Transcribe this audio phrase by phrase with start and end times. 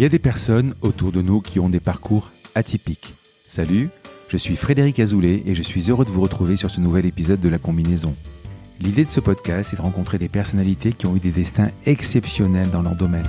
[0.00, 3.12] Il y a des personnes autour de nous qui ont des parcours atypiques.
[3.46, 3.90] Salut,
[4.30, 7.38] je suis Frédéric Azoulay et je suis heureux de vous retrouver sur ce nouvel épisode
[7.38, 8.16] de La Combinaison.
[8.80, 12.70] L'idée de ce podcast est de rencontrer des personnalités qui ont eu des destins exceptionnels
[12.70, 13.26] dans leur domaine.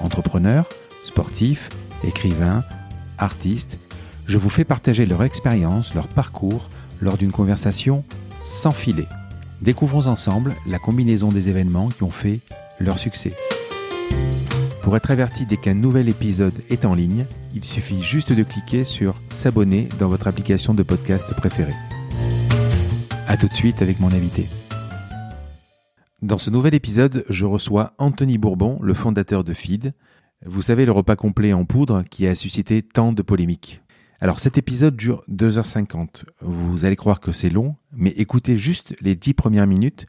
[0.00, 0.68] Entrepreneurs,
[1.04, 1.68] sportifs,
[2.04, 2.62] écrivains,
[3.18, 3.76] artistes,
[4.28, 6.68] je vous fais partager leur expérience, leur parcours
[7.00, 8.04] lors d'une conversation
[8.44, 9.08] sans filet.
[9.62, 12.38] Découvrons ensemble la combinaison des événements qui ont fait
[12.78, 13.32] leur succès.
[14.82, 18.84] Pour être averti dès qu'un nouvel épisode est en ligne, il suffit juste de cliquer
[18.84, 21.74] sur S'abonner dans votre application de podcast préférée.
[23.26, 24.48] A tout de suite avec mon invité.
[26.22, 29.92] Dans ce nouvel épisode, je reçois Anthony Bourbon, le fondateur de Feed.
[30.44, 33.82] Vous savez, le repas complet en poudre qui a suscité tant de polémiques.
[34.20, 36.24] Alors cet épisode dure 2h50.
[36.40, 40.06] Vous allez croire que c'est long, mais écoutez juste les 10 premières minutes.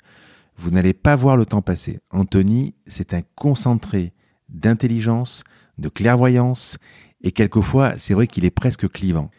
[0.57, 1.99] Vous n'allez pas voir le temps passer.
[2.09, 4.13] Anthony, c'est un concentré
[4.49, 5.43] d'intelligence,
[5.77, 6.77] de clairvoyance,
[7.21, 9.29] et quelquefois c'est vrai qu'il est presque clivant.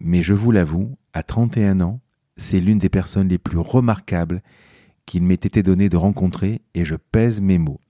[0.00, 2.00] Mais je vous l'avoue, à 31 ans,
[2.36, 4.42] c'est l'une des personnes les plus remarquables
[5.06, 7.80] qu'il m'ait été donné de rencontrer, et je pèse mes mots.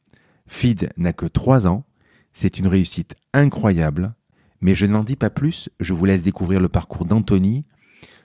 [0.46, 1.84] Fid n'a que 3 ans,
[2.32, 4.14] c'est une réussite incroyable,
[4.60, 7.64] mais je n'en dis pas plus, je vous laisse découvrir le parcours d'Anthony,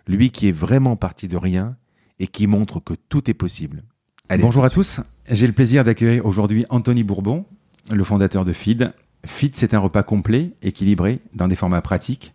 [0.08, 1.78] lui qui est vraiment parti de rien
[2.20, 3.84] et qui montre que tout est possible.
[4.30, 7.46] Bonjour à tous, j'ai le plaisir d'accueillir aujourd'hui Anthony Bourbon,
[7.92, 8.92] le fondateur de Feed.
[9.26, 12.34] Feed, c'est un repas complet, équilibré, dans des formats pratiques,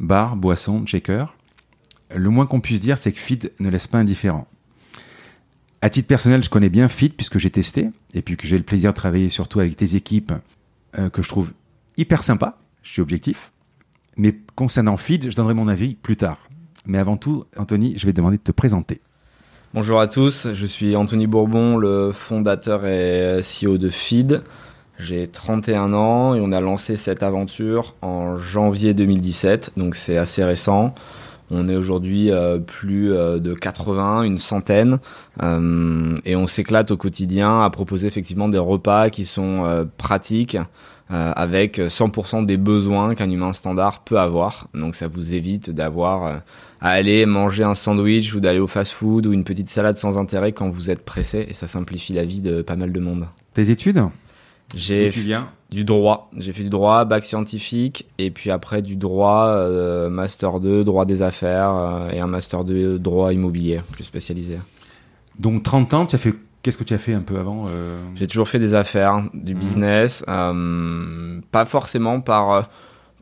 [0.00, 1.36] bar, boisson, shaker.
[2.14, 4.46] Le moins qu'on puisse dire, c'est que Feed ne laisse pas indifférent.
[5.82, 8.64] À titre personnel, je connais bien Feed puisque j'ai testé et puis que j'ai le
[8.64, 10.32] plaisir de travailler surtout avec tes équipes
[10.98, 11.52] euh, que je trouve
[11.96, 13.52] hyper sympa je suis objectif.
[14.16, 16.48] Mais concernant Feed, je donnerai mon avis plus tard.
[16.86, 19.00] Mais avant tout, Anthony, je vais te demander de te présenter.
[19.76, 24.42] Bonjour à tous, je suis Anthony Bourbon, le fondateur et CEO de Feed.
[24.98, 30.42] J'ai 31 ans et on a lancé cette aventure en janvier 2017, donc c'est assez
[30.42, 30.94] récent.
[31.50, 34.98] On est aujourd'hui euh, plus euh, de 80, une centaine,
[35.42, 40.56] euh, et on s'éclate au quotidien à proposer effectivement des repas qui sont pratiques,
[41.12, 44.66] euh, avec 100% des besoins qu'un humain standard peut avoir.
[44.74, 46.34] Donc ça vous évite d'avoir euh,
[46.80, 50.50] à aller manger un sandwich ou d'aller au fast-food ou une petite salade sans intérêt
[50.50, 53.28] quand vous êtes pressé et ça simplifie la vie de pas mal de monde.
[53.54, 54.02] Tes études?
[54.74, 55.12] J'ai
[55.70, 56.28] du droit.
[56.36, 61.04] J'ai fait du droit, bac scientifique et puis après du droit, euh, master 2, droit
[61.04, 64.58] des affaires et un master 2, droit immobilier, plus spécialisé.
[65.38, 66.34] Donc 30 ans, tu as fait
[66.66, 69.54] Qu'est-ce que tu as fait un peu avant euh J'ai toujours fait des affaires, du
[69.54, 69.58] mmh.
[69.58, 72.62] business, euh, pas forcément par euh,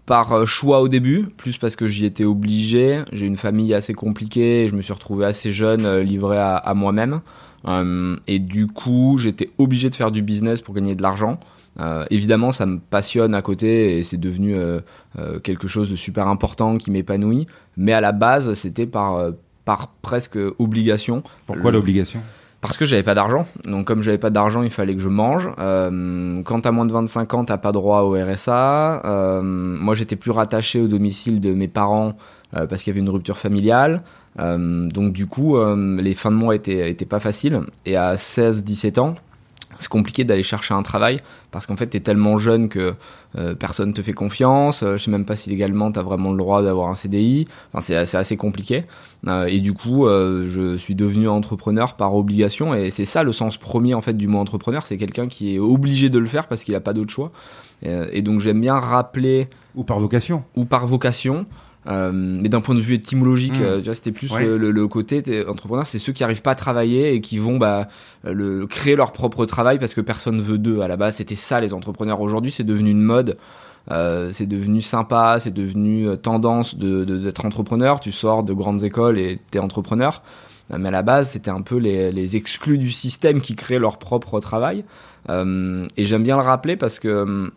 [0.07, 3.03] par choix au début, plus parce que j'y étais obligé.
[3.13, 7.21] J'ai une famille assez compliquée et je me suis retrouvé assez jeune, livré à, moi-même.
[8.27, 11.39] et du coup, j'étais obligé de faire du business pour gagner de l'argent.
[12.11, 14.57] évidemment, ça me passionne à côté et c'est devenu
[15.43, 17.47] quelque chose de super important qui m'épanouit.
[17.79, 19.33] Mais à la base, c'était par,
[19.65, 21.23] par presque obligation.
[21.47, 22.23] Pourquoi l'obligation?
[22.67, 23.47] Parce que j'avais pas d'argent.
[23.65, 25.51] Donc comme j'avais pas d'argent, il fallait que je mange.
[25.59, 29.03] Euh, quand t'as moins de 25 ans, t'as pas droit au RSA.
[29.05, 32.17] Euh, moi, j'étais plus rattaché au domicile de mes parents
[32.57, 34.03] euh, parce qu'il y avait une rupture familiale.
[34.37, 37.61] Donc du coup, les fins de mois étaient pas faciles.
[37.87, 39.15] Et à 16-17 ans,
[39.79, 41.21] c'est compliqué d'aller chercher un travail
[41.51, 42.95] parce qu'en fait tu es tellement jeune que
[43.37, 44.83] euh, personne te fait confiance.
[44.83, 47.47] Euh, je sais même pas si légalement tu as vraiment le droit d'avoir un CDI
[47.73, 48.85] enfin c'est assez, assez, compliqué.
[49.27, 52.75] Euh, et du coup je suis devenu entrepreneur par obligation.
[52.75, 54.87] Et c'est ça le sens premier en fait du mot entrepreneur.
[54.87, 57.33] C'est quelqu'un qui est obligé de le faire parce qu'il a pas d'autre choix.
[57.83, 60.45] Et donc j'aime bien rappeler ou par vocation.
[60.57, 61.47] ou par vocation
[61.87, 63.65] euh, mais d'un point de vue étymologique, mmh.
[63.65, 67.39] euh, c'était plus le, côté entrepreneur, c'est ceux qui arrivent pas à travailler et qui
[67.39, 67.89] vont bah,
[68.25, 70.81] le, créer leur propre travail parce que personne veut d'eux.
[70.81, 72.21] À la base, c'était ça les entrepreneurs.
[72.21, 73.37] Aujourd'hui, c'est devenu une mode.
[73.91, 78.01] Euh, c'est devenu sympa, c'est devenu tendance de, d'être entrepreneur.
[78.01, 80.23] Tu sors de grandes écoles et tu es entrepreneur.
[80.71, 83.99] Mais à la base, c'était un peu les, les, exclus du système qui créent leur
[83.99, 84.85] propre travail.
[85.29, 87.51] et j'aime bien le rappeler parce que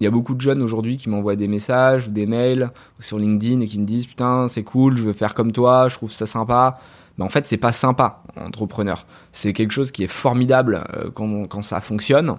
[0.00, 3.18] il y a beaucoup de jeunes aujourd'hui qui m'envoient des messages ou des mails sur
[3.18, 6.12] LinkedIn et qui me disent putain c'est cool, je veux faire comme toi, je trouve
[6.12, 6.78] ça sympa.
[7.16, 9.06] Mais en fait c'est pas sympa entrepreneur.
[9.32, 12.36] C'est quelque chose qui est formidable euh, quand, quand, ça fonctionne,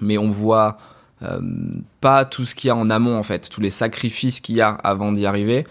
[0.00, 0.76] mais on voit
[1.22, 1.40] euh,
[2.00, 4.60] pas tout ce qu'il y a en amont en fait, tous les sacrifices qu'il y
[4.60, 5.66] a avant d'y arriver.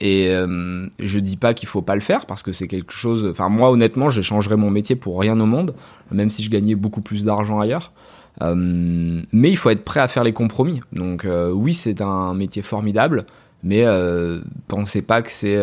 [0.00, 3.28] Et euh, je dis pas qu'il faut pas le faire parce que c'est quelque chose.
[3.30, 5.74] Enfin moi honnêtement, j'échangerais mon métier pour rien au monde,
[6.10, 7.92] même si je gagnais beaucoup plus d'argent ailleurs.
[8.42, 10.80] Euh, mais il faut être prêt à faire les compromis.
[10.92, 13.26] Donc euh, oui, c'est un métier formidable,
[13.62, 15.56] mais euh, pensez pas que c'est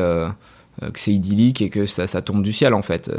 [0.82, 3.12] que c'est idyllique et que ça, tombe du ciel en fait.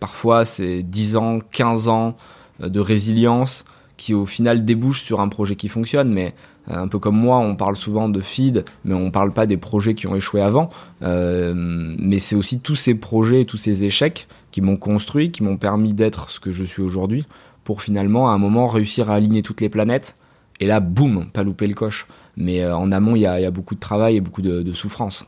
[0.00, 2.16] parfois, c'est 10 ans, 15 ans
[2.60, 3.64] de résilience
[3.98, 6.10] qui au final débouchent sur un projet qui fonctionne.
[6.10, 6.34] Mais
[6.68, 9.94] un peu comme moi, on parle souvent de feed, mais on parle pas des projets
[9.94, 10.70] qui ont échoué avant.
[11.00, 15.92] mais c'est aussi tous ces projets, tous ces échecs qui m'ont construit, qui m'ont permis
[15.92, 17.26] d'être ce que je suis aujourd'hui,
[17.64, 20.16] pour finalement à un moment réussir à aligner toutes les planètes.
[20.60, 22.06] Et là, boum, pas louper le coche.
[22.36, 25.26] Mais en amont, il y, a beaucoup de travail et beaucoup de, souffrance.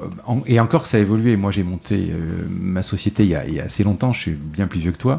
[0.00, 0.06] Euh,
[0.46, 1.36] et encore, ça a évolué.
[1.36, 4.12] Moi, j'ai monté euh, ma société il y, a, assez longtemps.
[4.12, 5.18] Je suis bien plus vieux que toi.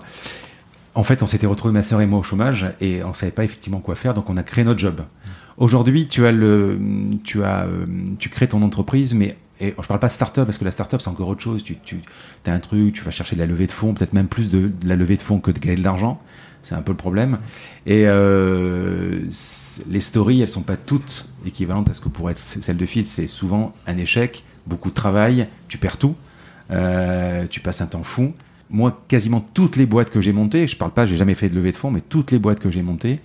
[0.97, 3.43] En fait, on s'était retrouvé ma sœur et moi au chômage et on savait pas
[3.43, 5.01] effectivement quoi faire, donc on a créé notre job.
[5.57, 6.33] Aujourd'hui, tu as
[7.23, 7.85] tu as, euh,
[8.17, 11.09] tu crées ton entreprise, mais et je parle pas start-up parce que la start-up c'est
[11.11, 11.63] encore autre chose.
[11.63, 11.77] Tu,
[12.47, 14.71] as un truc, tu vas chercher de la levée de fonds, peut-être même plus de,
[14.83, 16.19] la levée de fonds que de gagner de l'argent.
[16.63, 17.37] C'est un peu le problème.
[17.85, 22.85] Et les stories, elles sont pas toutes équivalentes à ce que pourrait être celle de
[22.87, 23.05] Phil.
[23.05, 26.15] C'est souvent un échec beaucoup de travail, tu perds tout,
[26.71, 28.33] euh, tu passes un temps fou.
[28.69, 31.55] Moi, quasiment toutes les boîtes que j'ai montées, je parle pas, j'ai jamais fait de
[31.55, 33.19] levée de fonds, mais toutes les boîtes que j'ai montées,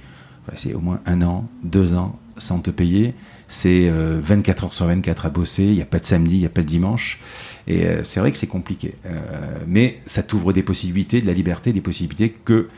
[0.56, 3.14] c'est au moins un an, deux ans sans te payer.
[3.48, 6.40] C'est 24 euh, heures sur 24 à bosser, il n'y a pas de samedi, il
[6.40, 7.20] n'y a pas de dimanche.
[7.66, 8.94] Et euh, c'est vrai que c'est compliqué.
[9.66, 12.68] mais ça t'ouvre des possibilités, de la liberté, des possibilités que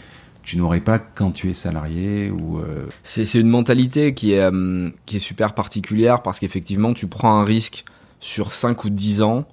[0.42, 2.60] tu n'aurais pas quand tu es salarié ou
[3.02, 4.50] c'est une mentalité qui est,
[5.06, 7.84] qui est super particulière parce qu'effectivement tu prends un risque
[8.20, 9.46] sur 5 ou 10 ans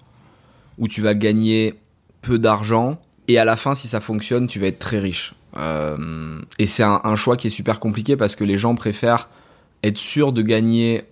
[0.77, 1.75] où tu vas gagner
[2.21, 5.35] peu d'argent et à la fin, si ça fonctionne, tu vas être très riche.
[5.57, 9.29] Euh, et c'est un, choix qui est super compliqué parce que les gens préfèrent
[9.83, 11.03] être sûr de gagner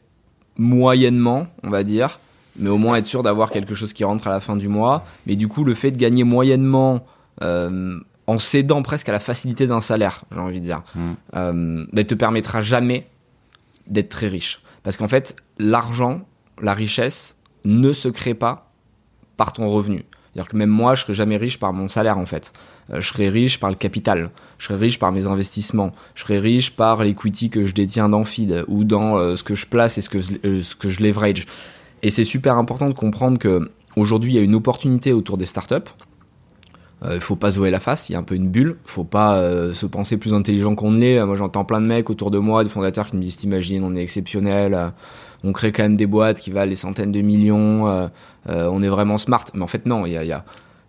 [0.57, 2.19] moyennement, on va dire,
[2.57, 5.05] mais au moins être sûr d'avoir quelque chose qui rentre à la fin du mois.
[5.27, 7.05] Mais du coup, le fait de gagner moyennement
[7.41, 7.97] euh,
[8.27, 11.11] en cédant presque à la facilité d'un salaire, j'ai envie de dire, mmh.
[11.35, 13.07] euh, ne bah, te permettra jamais
[13.87, 14.61] d'être très riche.
[14.83, 16.21] Parce qu'en fait, l'argent,
[16.61, 18.71] la richesse, ne se crée pas
[19.37, 20.05] par ton revenu.
[20.33, 22.53] C'est-à-dire que même moi, je serais jamais riche par mon salaire en fait.
[22.91, 26.39] Euh, je serais riche par le capital, je serais riche par mes investissements, je serais
[26.39, 29.97] riche par l'equity que je détiens dans Feed ou dans euh, ce que je place
[29.97, 31.47] et ce que, euh, ce que je leverage.
[32.03, 35.45] Et c'est super important de comprendre que aujourd'hui, il y a une opportunité autour des
[35.45, 35.75] startups.
[37.01, 38.91] Il ne faut pas se la face, il y a un peu une bulle, il
[38.91, 39.41] faut pas
[39.71, 41.23] se penser plus intelligent qu'on ne l'est.
[41.23, 43.95] Moi j'entends plein de mecs autour de moi, des fondateurs qui me disent T'imagines, on
[43.95, 44.91] est exceptionnel,
[45.43, 48.07] on crée quand même des boîtes qui valent des centaines de millions, euh,
[48.49, 49.45] euh, on est vraiment smart.
[49.53, 50.43] Mais en fait, non, il y a, y, a,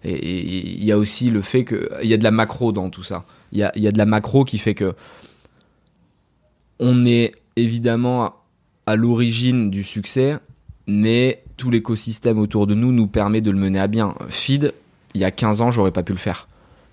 [0.05, 3.25] y a, aussi le fait qu'il y a de la macro dans tout ça.
[3.53, 4.95] Il y a, y a, de la macro qui fait que
[6.79, 8.35] on est évidemment
[8.87, 10.39] à l'origine du succès,
[10.87, 14.15] mais tout l'écosystème autour de nous nous permet de le mener à bien.
[14.29, 14.73] Feed,
[15.15, 16.49] il y a 15 ans, j'aurais pas pu le faire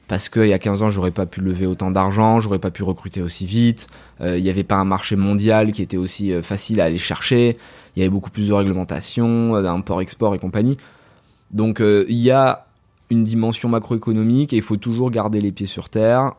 [0.07, 2.83] parce qu'il y a 15 ans, j'aurais pas pu lever autant d'argent, j'aurais pas pu
[2.83, 3.87] recruter aussi vite,
[4.21, 6.97] euh, il n'y avait pas un marché mondial qui était aussi euh, facile à aller
[6.97, 7.57] chercher,
[7.95, 10.77] il y avait beaucoup plus de réglementation, euh, d'import-export et compagnie.
[11.51, 12.65] Donc il y a
[13.09, 16.33] une dimension macroéconomique et il faut toujours garder les pieds sur terre,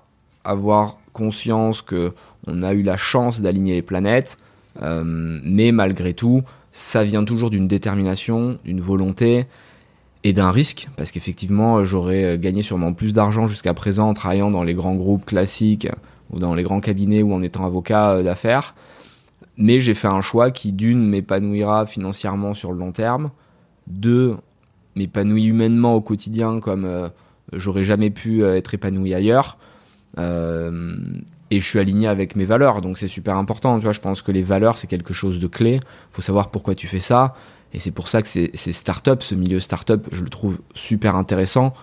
[0.45, 2.13] avoir conscience que
[2.47, 4.37] on a eu la chance d'aligner les planètes,
[4.83, 6.43] mais malgré tout,
[6.73, 9.47] ça vient toujours d'une détermination, d'une volonté,
[10.29, 14.51] et d'un risque, parce qu'effectivement, j'aurais euh, gagné sûrement plus d'argent jusqu'à présent en travaillant
[14.51, 15.89] dans les grands groupes classiques
[16.31, 18.75] ou dans les grands cabinets ou en étant avocat euh, d'affaires.
[19.57, 23.31] Mais j'ai fait un choix qui, d'une, m'épanouira financièrement sur le long terme,
[23.87, 24.37] deux,
[24.97, 27.09] m'épanouit humainement au quotidien comme euh,
[27.55, 29.57] j'aurais jamais pu être épanoui ailleurs.
[30.19, 33.79] et je suis aligné avec mes valeurs, donc c'est super important.
[33.79, 35.77] Tu vois, je pense que les valeurs, c'est quelque chose de clé.
[35.77, 37.35] Il faut savoir pourquoi tu fais ça.
[37.73, 41.75] Et c'est pour ça que ces, startups, ce milieu startup, je le trouve super intéressant.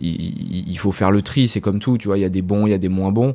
[0.00, 2.66] Il, faut faire le tri, c'est comme tout, tu vois, il y a des bons,
[2.66, 3.34] il y a des moins bons.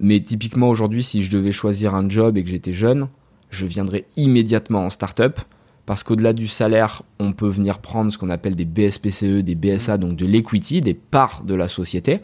[0.00, 3.08] Mais typiquement aujourd'hui, si je devais choisir un job et que j'étais jeune,
[3.50, 5.40] je viendrais immédiatement en startup
[5.84, 9.98] parce qu'au-delà du salaire, on peut venir prendre ce qu'on appelle des BSPCE, des BSA,
[9.98, 12.20] donc de l'equity, des parts de la société.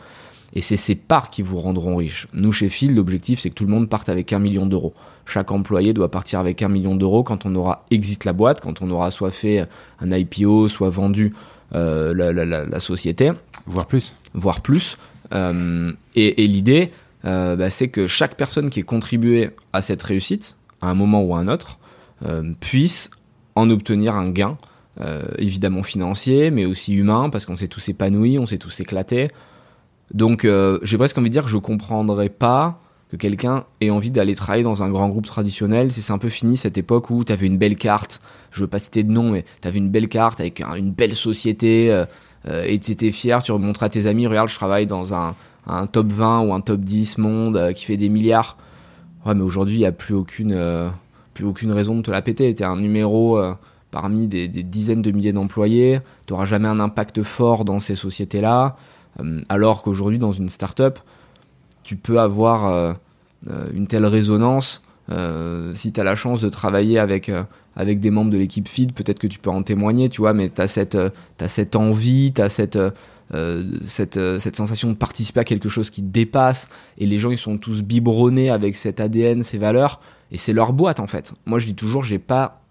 [0.54, 2.26] Et c'est ces parts qui vous rendront riche.
[2.32, 4.94] Nous, chez Phil, l'objectif, c'est que tout le monde parte avec un million d'euros.
[5.26, 8.80] Chaque employé doit partir avec un million d'euros quand on aura exit la boîte, quand
[8.80, 9.66] on aura soit fait
[10.00, 11.34] un IPO, soit vendu
[11.74, 13.30] euh, la, société.
[13.66, 14.14] Voire plus.
[14.32, 14.96] Voire plus.
[15.32, 16.90] Euh, et, l'idée,
[17.26, 21.22] euh, bah, c'est que chaque personne qui ait contribué à cette réussite, à un moment
[21.22, 21.78] ou à un autre,
[22.58, 23.10] puisse
[23.54, 24.56] en obtenir un gain,
[25.36, 29.28] évidemment financier, mais aussi humain, parce qu'on s'est tous épanouis, on s'est tous éclatés.
[30.14, 30.46] Donc
[30.82, 34.64] j'ai presque envie de dire que je comprendrais pas que quelqu'un ait envie d'aller travailler
[34.64, 35.92] dans un grand groupe traditionnel.
[35.92, 38.78] C'est un peu fini cette époque où tu avais une belle carte, je veux pas
[38.78, 42.04] citer de nom, mais tu avais une belle carte avec une belle société euh,
[42.46, 45.34] euh, et tu étais fier, tu remontrais à tes amis, regarde, je travaille dans un,
[45.90, 48.56] top 20 ou un top 10 monde euh, qui fait des milliards.
[49.24, 50.56] Ouais, mais aujourd'hui, il n'y a plus aucune,
[51.34, 52.54] plus aucune raison de te la péter.
[52.54, 53.38] Tu es un numéro
[53.90, 57.94] parmi des, des, dizaines de milliers d'employés, tu n'auras jamais un impact fort dans ces
[57.94, 58.76] sociétés-là.
[59.48, 60.98] Alors qu'aujourd'hui, dans une start-up,
[61.82, 62.96] tu peux avoir
[63.72, 64.82] une telle résonance.
[65.74, 67.30] si tu as la chance de travailler avec,
[67.76, 70.50] avec des membres de l'équipe feed, peut-être que tu peux en témoigner, tu vois, mais
[70.50, 72.78] tu as, cette envie, tu as cette,
[73.80, 77.58] cette, cette, sensation de participer à quelque chose qui dépasse, et les gens ils sont
[77.58, 81.34] tous biberonnés avec cet ADN, ces valeurs, et c'est leur boîte en fait.
[81.46, 82.62] Moi je dis toujours, j'ai pas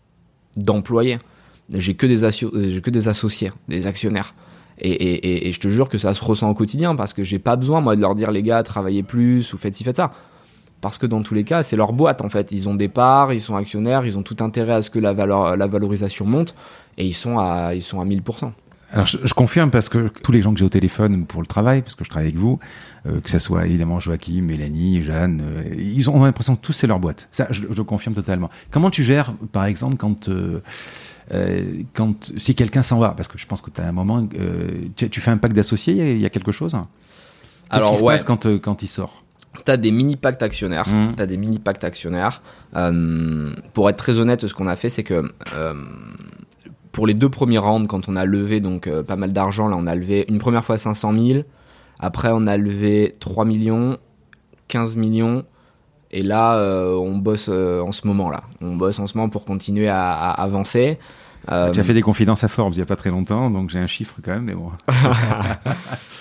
[0.56, 1.18] d'employés
[1.74, 2.06] j'ai que,
[2.80, 4.34] que des associés, des actionnaires.
[4.80, 7.82] Et, je te jure que ça se ressent au quotidien parce que j'ai pas besoin,
[7.82, 10.12] moi, de leur dire, les gars, travaillez plus ou faites ci, faites ça.
[10.82, 12.52] Parce que dans tous les cas, c'est leur boîte en fait.
[12.52, 15.14] Ils ont des parts, ils sont actionnaires, ils ont tout intérêt à ce que la,
[15.14, 16.54] valeur, la valorisation monte
[16.98, 18.52] et ils sont à, ils sont à 1000%.
[18.92, 21.82] Alors je, confirme parce que tous les gens que j'ai au téléphone pour le travail,
[21.82, 22.60] parce que je travaille avec vous,
[23.06, 26.88] euh, que ce soit évidemment Joachim, Mélanie, Jeanne, euh, ils ont l'impression que tous c'est
[26.88, 27.28] leur boîte.
[27.32, 28.50] Ça, je, confirme totalement.
[28.72, 30.62] Comment tu gères, par exemple, quand euh,
[31.34, 34.28] euh, quand, si quelqu'un s'en va, parce que je pense que tu as un moment,
[34.40, 36.76] euh, tu, fais un pacte d'associés, il y, a quelque chose?
[37.70, 39.24] Alors, qui se passe quand, euh, quand il sort?
[39.66, 40.88] Tu as des mini pactes actionnaires.
[40.88, 41.16] Mmh.
[41.18, 42.42] Tu as des mini pactes actionnaires.
[43.74, 45.32] pour être très honnête, ce qu'on a fait, c'est que
[46.92, 49.86] pour les deux premiers rounds, quand on a levé donc pas mal d'argent, là on
[49.86, 51.40] a levé une première fois 500 000,
[52.00, 53.98] après on a levé 3 millions,
[54.68, 55.44] 15 millions,
[56.18, 58.42] et là, euh, on bosse euh, en ce moment là.
[58.60, 60.98] On bosse en ce moment pour continuer à, avancer.
[61.52, 63.70] Euh, tu as fait des confidences à Forbes il n'y a pas très longtemps, donc
[63.70, 64.72] j'ai un chiffre quand même, mais bon.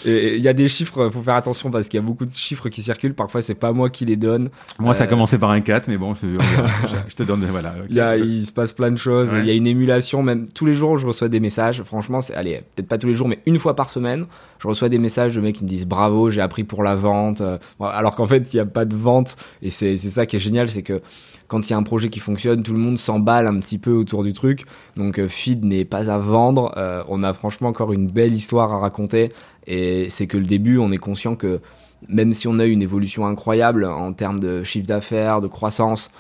[0.05, 2.69] Il y a des chiffres, faut faire attention parce qu'il y a beaucoup de chiffres
[2.69, 3.15] qui circulent.
[3.15, 4.51] Parfois, c'est pas moi qui les donne.
[4.79, 7.45] Moi, ça a commencé par un 4, mais bon, je, te donne.
[7.51, 7.75] Voilà.
[7.89, 9.31] Il, y a, il se passe plein de choses.
[9.37, 11.83] Il y a une émulation, même tous les jours, je reçois des messages.
[11.83, 14.27] Franchement, c'est, allez, peut-être pas tous les jours, mais une fois par semaine,
[14.61, 17.43] je reçois des messages de mecs qui me disent bravo, j'ai appris pour la vente.
[17.81, 19.35] Alors qu'en fait, il n'y a pas de vente.
[19.61, 21.03] Et c'est ça qui est génial, c'est que
[21.49, 23.93] quand il y a un projet qui fonctionne, tout le monde s'emballe un petit peu
[23.93, 24.65] autour du truc.
[24.97, 26.73] Donc euh, Feed n'est pas à vendre.
[26.77, 29.33] Euh, on a franchement encore une belle histoire à raconter.
[29.67, 31.61] Et c'est que le début, on est conscient que
[32.09, 36.11] même si on a eu une évolution incroyable en termes de chiffre d'affaires, de croissance,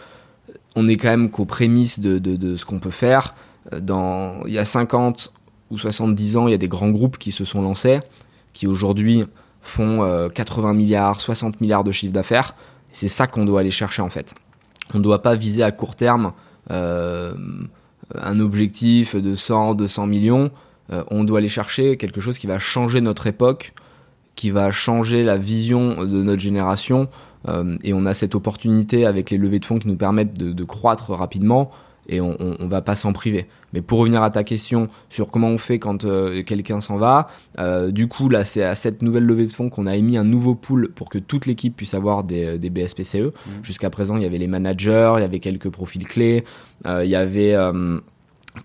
[0.75, 3.35] on est quand même qu'aux prémices de, de, ce qu'on peut faire.
[3.73, 5.33] Euh, dans, il y a 50
[5.71, 8.01] ou 70 ans, il y a des grands groupes qui se sont lancés,
[8.53, 9.25] qui aujourd'hui
[9.61, 12.55] font 80 milliards, 60 milliards de chiffre d'affaires.
[12.93, 14.33] C'est ça qu'on doit aller chercher en fait.
[14.95, 16.33] On ne doit pas viser à court terme
[16.71, 17.35] euh,
[18.15, 20.51] un objectif de 100, 200 millions.
[20.93, 23.73] Euh, on doit aller chercher quelque chose qui va changer notre époque,
[24.35, 27.09] qui va changer la vision de notre génération.
[27.49, 30.65] Euh, et on a cette opportunité avec les levées de fonds qui nous permettent de
[30.65, 31.71] croître rapidement
[32.09, 33.47] et on, on, va pas s'en priver.
[33.73, 37.29] Mais pour revenir à ta question sur comment on fait quand euh, quelqu'un s'en va,
[37.59, 40.25] euh, du coup là c'est à cette nouvelle levée de fonds qu'on a émis un
[40.25, 43.17] nouveau pool pour que toute l'équipe puisse avoir des, des BSPCE.
[43.17, 43.51] Mmh.
[43.63, 46.45] Jusqu'à présent il y avait les managers, il y avait quelques profils clés,
[46.87, 47.55] euh, il y avait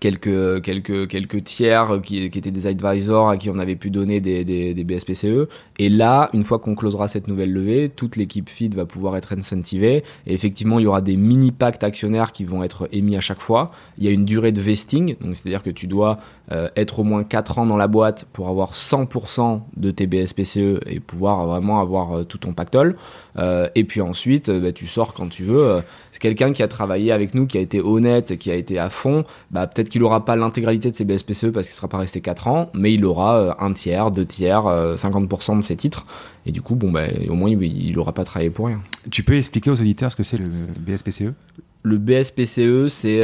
[0.00, 4.44] quelques, quelques, quelques tiers qui, étaient des advisors à qui on avait pu donner des,
[4.44, 5.48] des, BSPCE.
[5.78, 9.32] Et là, une fois qu'on closera cette nouvelle levée, toute l'équipe feed va pouvoir être
[9.32, 10.04] incentivée.
[10.26, 13.40] Et effectivement, il y aura des mini pactes actionnaires qui vont être émis à chaque
[13.40, 13.70] fois.
[13.98, 16.18] Il y a une durée de vesting, donc c'est-à-dire que tu dois
[16.50, 20.80] euh, être au moins 4 ans dans la boîte pour avoir 100% de tes BSPCE
[20.86, 22.96] et pouvoir vraiment avoir euh, tout ton pactole.
[23.38, 25.80] Euh, et puis ensuite, bah, tu sors quand tu veux.
[26.22, 29.24] Quelqu'un qui a travaillé avec nous, qui a été honnête, qui a été à fond.
[29.50, 32.20] Bah, peut-être qu'il n'aura pas l'intégralité de ses BSPCE parce qu'il ne sera pas resté
[32.20, 36.06] 4 ans, mais il aura un tiers, deux tiers, 50% de ses titres.
[36.46, 38.80] Et du coup, bon, bah, au moins, il n'aura pas travaillé pour rien.
[39.10, 40.48] Tu peux expliquer aux auditeurs ce que c'est le
[40.78, 41.34] BSPCE
[41.82, 43.22] Le BSPCE, c'est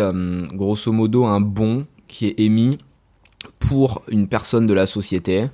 [0.53, 2.79] grosso modo un bon qui est émis
[3.61, 5.45] pour une personne de la société.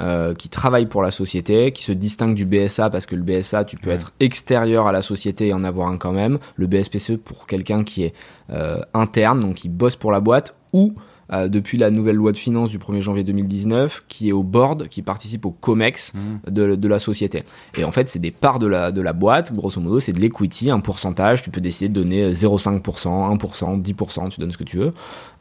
[0.00, 3.64] Euh, qui travaille pour la société, qui se distingue du BSA parce que le BSA,
[3.64, 6.40] tu peux être extérieur à la société et en avoir un quand même.
[6.56, 8.14] Le BSPCE pour quelqu'un qui est
[8.50, 10.94] euh, interne, donc qui bosse pour la boîte, ou
[11.32, 14.88] euh, depuis la nouvelle loi de finances du 1er janvier 2019, qui est au board,
[14.88, 16.50] qui participe au COMEX mmh.
[16.50, 17.44] de, de, la société.
[17.76, 20.20] Et en fait, c'est des parts de la, de la boîte, grosso modo, c'est de
[20.20, 21.42] l'equity, un pourcentage.
[21.42, 24.92] Tu peux décider de donner 0,5%, 1%, 10%, tu donnes ce que tu veux.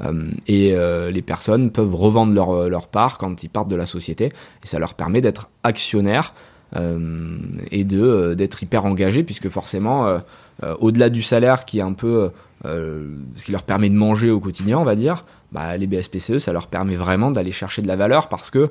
[0.02, 3.86] Euh, et euh, les personnes peuvent revendre leur, leur part quand ils partent de la
[3.86, 4.32] société.
[4.64, 6.34] Et ça leur permet d'être actionnaires.
[6.76, 10.18] et de d'être hyper engagés puisque forcément
[10.80, 12.32] au-delà du salaire qui est un peu
[12.64, 15.24] ce qui leur permet de manger au quotidien on va dire
[15.54, 18.70] bah, les BSPCE, ça leur permet vraiment d'aller chercher de la valeur parce que euh,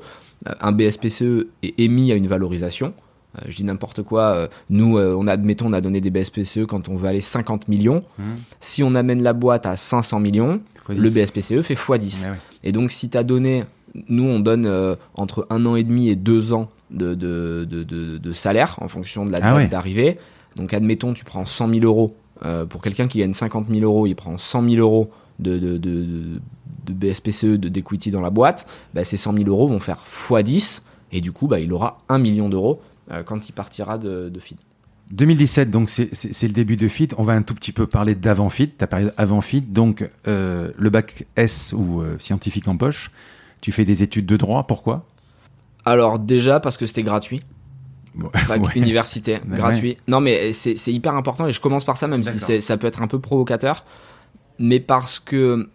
[0.61, 2.93] un BSPCE est émis à une valorisation.
[3.37, 4.23] Euh, je dis n'importe quoi.
[4.35, 8.01] Euh, nous, on admettons, on a donné des BSPCE quand on veut aller 50 millions.
[8.19, 8.23] Mmh.
[8.59, 12.27] Si on amène la boîte à 500 millions, le BSPCE fait x10.
[12.65, 13.65] Et donc, si tu as donné,
[14.09, 18.77] nous, on donne entre un an et demi et deux ans de, de, de, salaire
[18.81, 20.19] en fonction de la ah date d'arrivée.
[20.57, 22.17] Donc, admettons, tu prends 100 000 euros.
[22.69, 26.41] pour quelqu'un qui gagne 50 000 euros, il prend 100 000 euros de,
[26.93, 30.83] de BSPCE, de d'equity dans la boîte, bah, ces 100 000 euros vont faire x10
[31.13, 32.81] et du coup, bah, il aura 1 million d'euros
[33.11, 34.59] euh, quand il partira de, de feed.
[35.11, 37.09] 2017, donc c'est le début de FIT.
[37.19, 39.61] On va un tout petit peu parler d'avant FIT, ta période avant FIT.
[39.61, 43.11] Donc euh, le bac S ou euh, scientifique en poche.
[43.61, 45.05] Tu fais des études de droit, pourquoi?
[45.85, 47.43] Alors déjà parce que c'était gratuit.
[48.15, 49.99] Bac université, gratuit.
[50.09, 53.03] Non mais c'est hyper important et je commence par ça même si ça peut être
[53.03, 53.85] un peu provocateur.
[54.59, 55.69] Mais parce que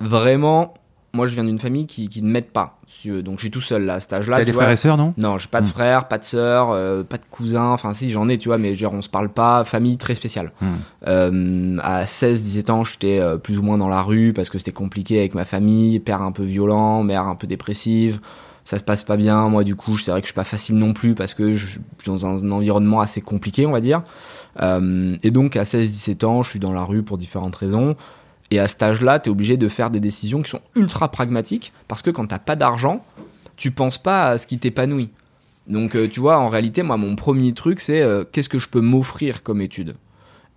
[0.00, 0.74] vraiment,
[1.12, 2.78] moi je viens d'une famille qui, qui ne m'aide pas.
[3.22, 4.36] Donc je suis tout seul là à cet âge-là.
[4.36, 5.12] T'as des frères et sœurs, non?
[5.16, 5.70] Non, j'ai pas de hmm.
[5.70, 7.70] frères, pas de sœurs, euh, pas de cousins.
[7.70, 9.64] Enfin, si j'en ai, tu vois, mais genre on se parle pas.
[9.64, 10.52] Famille très spéciale.
[10.60, 10.66] Hmm.
[11.06, 14.72] Euh, à 16-17 ans, j'étais euh, plus ou moins dans la rue parce que c'était
[14.72, 15.98] compliqué avec ma famille.
[15.98, 18.20] Père un peu violent, mère un peu dépressive.
[18.64, 19.48] Ça se passe pas bien.
[19.48, 21.66] Moi, du coup, c'est vrai que je suis pas facile non plus parce que je
[21.66, 24.02] suis dans un, environnement assez compliqué, on va dire.
[24.60, 27.96] et donc à 16-17 ans, je suis dans la rue pour différentes raisons.
[28.50, 31.72] Et à cet âge-là, tu es obligé de faire des décisions qui sont ultra pragmatiques
[31.88, 33.04] parce que quand t'as pas d'argent,
[33.56, 35.10] tu penses pas à ce qui t'épanouit.
[35.66, 38.68] Donc, euh, tu vois, en réalité, moi, mon premier truc, c'est euh, qu'est-ce que je
[38.68, 39.96] peux m'offrir comme étude?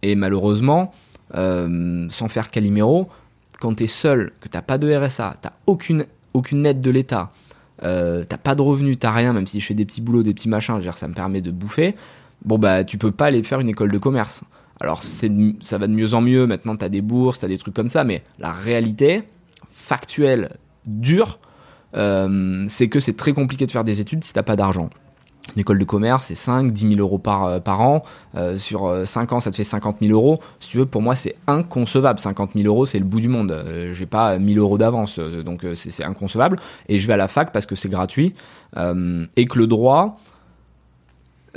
[0.04, 0.94] Et malheureusement,
[1.36, 3.10] euh, sans faire Calimero,
[3.60, 7.32] quand tu es seul, que t'as pas de RSA, t'as aucune, aucune aide de l'État,
[7.82, 10.50] t'as pas de revenus, t'as rien, même si je fais des petits boulots, des petits
[10.50, 11.96] machins, ça me permet de bouffer,
[12.46, 14.44] bon, bah, tu peux pas aller faire une école de commerce.
[14.80, 17.58] Alors ça va de mieux en mieux, maintenant tu as des bourses, tu as des
[17.58, 19.24] trucs comme ça, mais la réalité
[19.72, 21.40] factuelle, dure,
[21.96, 24.90] euh, c'est que c'est très compliqué de faire des études si t'as pas d'argent.
[25.56, 28.04] Une école de commerce, c'est 5, 10 000 euros par, euh, par an.
[28.36, 30.40] Euh, sur 5 ans, ça te fait 50 000 euros.
[30.60, 32.20] Si tu veux, pour moi, c'est inconcevable.
[32.20, 33.64] 50 000 euros, c'est le bout du monde.
[33.66, 36.60] Je j'ai pas 1000 euros d'avance, donc c'est inconcevable.
[36.88, 38.36] Et je vais à la fac parce que c'est gratuit.
[38.78, 40.20] et que le droit,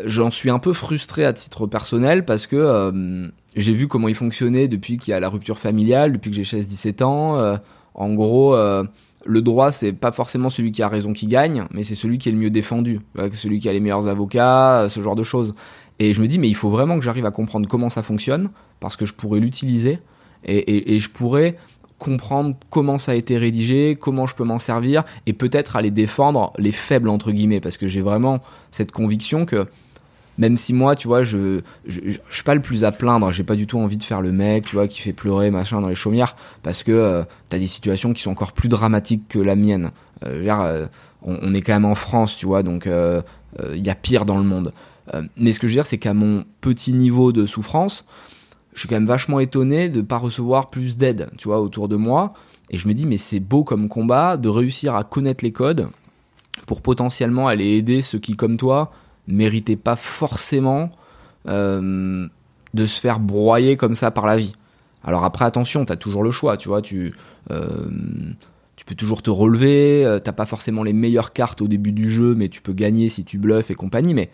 [0.04, 4.14] j'en suis un peu frustré à titre personnel parce que euh, j'ai vu comment il
[4.14, 7.38] fonctionnait depuis qu'il y a la rupture familiale, depuis que j'ai 16-17 ans.
[7.38, 7.56] Euh,
[7.94, 8.84] en gros, euh,
[9.26, 12.28] le droit, c'est pas forcément celui qui a raison qui gagne, mais c'est celui qui
[12.28, 13.00] est le mieux défendu,
[13.32, 15.54] celui qui a les meilleurs avocats, ce genre de choses.
[15.98, 18.48] Et je me dis, mais il faut vraiment que j'arrive à comprendre comment ça fonctionne,
[18.80, 20.00] parce que je pourrais l'utiliser
[20.44, 21.56] et, et, je pourrais
[21.98, 26.52] comprendre comment ça a été rédigé, comment je peux m'en servir, et peut-être aller défendre
[26.58, 28.40] les faibles, entre guillemets, parce que j'ai vraiment
[28.72, 29.68] cette conviction que
[30.38, 33.56] même si moi, tu vois, je, je, suis pas le plus à plaindre, j'ai pas
[33.56, 35.94] du tout envie de faire le mec, tu vois, qui fait pleurer, machin, dans les
[35.94, 39.56] chaumières, parce que euh, tu as des situations qui sont encore plus dramatiques que la
[39.56, 39.90] mienne.
[40.24, 40.86] Euh, euh,
[41.22, 44.44] on, est quand même en France, tu vois, donc il y a pire dans le
[44.44, 44.72] monde.
[45.36, 48.06] mais ce que je veux dire, c'est qu'à mon petit niveau de souffrance,
[48.72, 51.96] je suis quand même vachement étonné de pas recevoir plus d'aide, tu vois, autour de
[51.96, 52.32] moi.
[52.70, 55.88] Et je me dis, mais c'est beau comme combat de réussir à connaître les codes
[56.66, 58.92] pour potentiellement aller aider ceux qui, comme toi,
[59.26, 60.90] méritait pas forcément
[61.48, 62.26] euh,
[62.74, 64.54] de se faire broyer comme ça par la vie.
[65.04, 67.14] Alors après, attention, tu as toujours le choix, tu vois, tu,
[67.50, 67.66] euh,
[68.86, 72.34] peux toujours te relever, euh, t'as pas forcément les meilleures cartes au début du jeu,
[72.34, 74.30] mais tu peux gagner si tu bluffes et compagnie, mais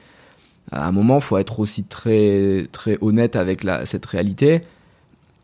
[0.73, 4.61] à un moment, faut être aussi très, très honnête avec cette réalité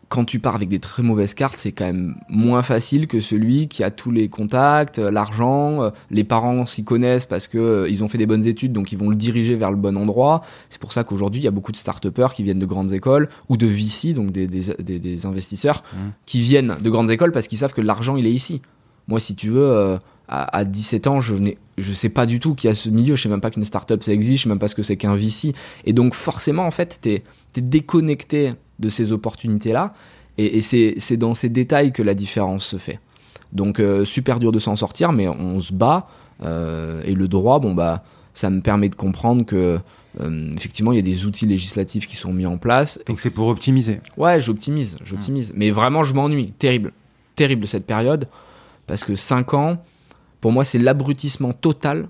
[0.09, 3.69] quand tu pars avec des très mauvaises cartes, c'est quand même moins facile que celui
[3.69, 7.89] qui a tous les contacts, euh, l'argent, euh, les parents s'y connaissent parce que euh,
[7.89, 10.43] ils ont fait des bonnes études, donc ils vont le diriger vers le bon endroit.
[10.69, 13.29] C'est pour ça qu'aujourd'hui, il y a beaucoup de start qui viennent de grandes écoles
[13.49, 15.97] ou de VC, donc des, investisseurs, mmh.
[16.27, 18.61] qui viennent de grandes écoles parce qu'ils savent que l'argent, il est ici.
[19.09, 22.69] Moi, si tu veux, à, 17 ans, je ne je sais pas du tout qu'il
[22.69, 24.59] y a ce milieu, je sais même pas qu'une startup ça existe, je sais même
[24.59, 25.55] pas ce que c'est qu'un VC.
[25.85, 27.23] Et donc, forcément, en fait, tu es,
[27.57, 29.95] es déconnecté de ces opportunités-là.
[30.39, 32.99] Et, c'est dans ces détails que la différence se fait.
[33.53, 36.09] Donc euh, super dur de s'en sortir, mais on se bat.
[36.43, 38.03] Euh, et le droit, bon bah,
[38.35, 39.79] ça me permet de comprendre que
[40.21, 42.99] euh, effectivement il y a des outils législatifs qui sont mis en place.
[43.07, 44.01] Donc c'est pour optimiser.
[44.17, 45.53] Ouais, j'optimise, j'optimise.
[45.55, 46.53] Mais vraiment, je m'ennuie.
[46.59, 46.93] Terrible,
[47.37, 48.27] terrible cette période,
[48.89, 49.85] parce que 5 ans,
[50.41, 52.09] pour moi, c'est l'abrutissement total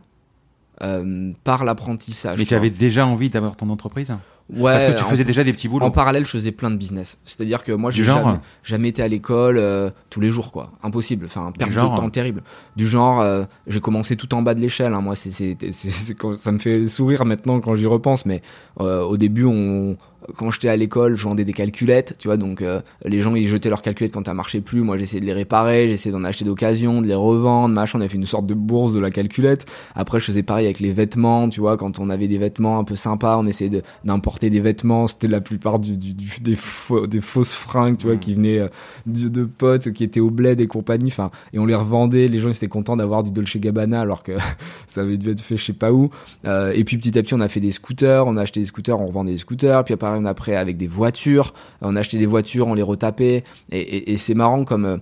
[1.45, 2.39] par l'apprentissage.
[2.39, 4.13] Mais tu avais déjà envie d'avoir ton entreprise?
[4.53, 5.87] Ouais, Parce que tu faisais déjà des petits boulots.
[5.87, 7.19] En parallèle, je faisais plein de business.
[7.25, 10.73] C'est-à-dire que moi, j'ai jamais, jamais, été à l'école euh, tous les jours, quoi.
[10.83, 11.27] Impossible.
[11.27, 12.43] Enfin, perte de temps terrible.
[12.77, 14.93] Du genre, euh, j'ai commencé tout en bas de l'échelle.
[14.93, 15.01] Hein.
[15.01, 18.27] Moi, c'est, ça me fait sourire maintenant quand j'y repense.
[18.27, 18.43] Mais
[18.81, 19.97] euh, au début, on,
[20.37, 23.49] quand j'étais à l'école, je vendais des calculettes, tu vois, donc euh, les gens ils
[23.49, 26.45] jetaient leurs calculettes quand ça marchait plus, moi j'essayais de les réparer, j'essayais d'en acheter
[26.45, 29.67] d'occasion, de les revendre, machin, on avait fait une sorte de bourse de la calculette.
[29.95, 32.85] Après je faisais pareil avec les vêtements, tu vois, quand on avait des vêtements un
[32.85, 37.21] peu sympas, on essayait d'importer des vêtements, c'était la plupart du, du, des, faux, des
[37.21, 38.69] fausses fringues, tu vois, qui venaient euh,
[39.07, 42.49] de, potes qui étaient au bled et compagnie, enfin, et on les revendait, les gens
[42.49, 44.33] ils étaient contents d'avoir du Dolce Gabbana alors que
[44.87, 46.11] ça avait dû être fait je sais pas où.
[46.47, 48.67] Euh, et puis petit à petit on a fait des scooters, on a acheté des
[48.67, 51.55] scooters, on revendait des scooters, puis après après avec des voitures.
[51.81, 53.45] On achetait des voitures, on les retapait.
[53.71, 54.85] Et, c'est marrant comme.
[54.87, 54.99] Euh,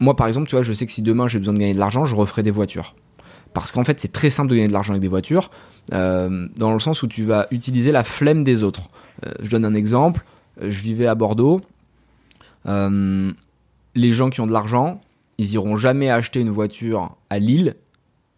[0.00, 1.78] moi, par exemple, tu vois, je sais que si demain j'ai besoin de gagner de
[1.78, 2.94] l'argent, je referai des voitures.
[3.54, 5.50] Parce qu'en fait, c'est très simple de gagner de l'argent avec des voitures,
[5.94, 8.88] euh, dans le sens où tu vas utiliser la flemme des autres.
[9.24, 10.24] Euh, je donne un exemple.
[10.60, 11.62] Je vivais à Bordeaux.
[12.66, 15.00] les gens qui ont de l'argent,
[15.38, 17.76] ils iront jamais acheter une voiture à Lille,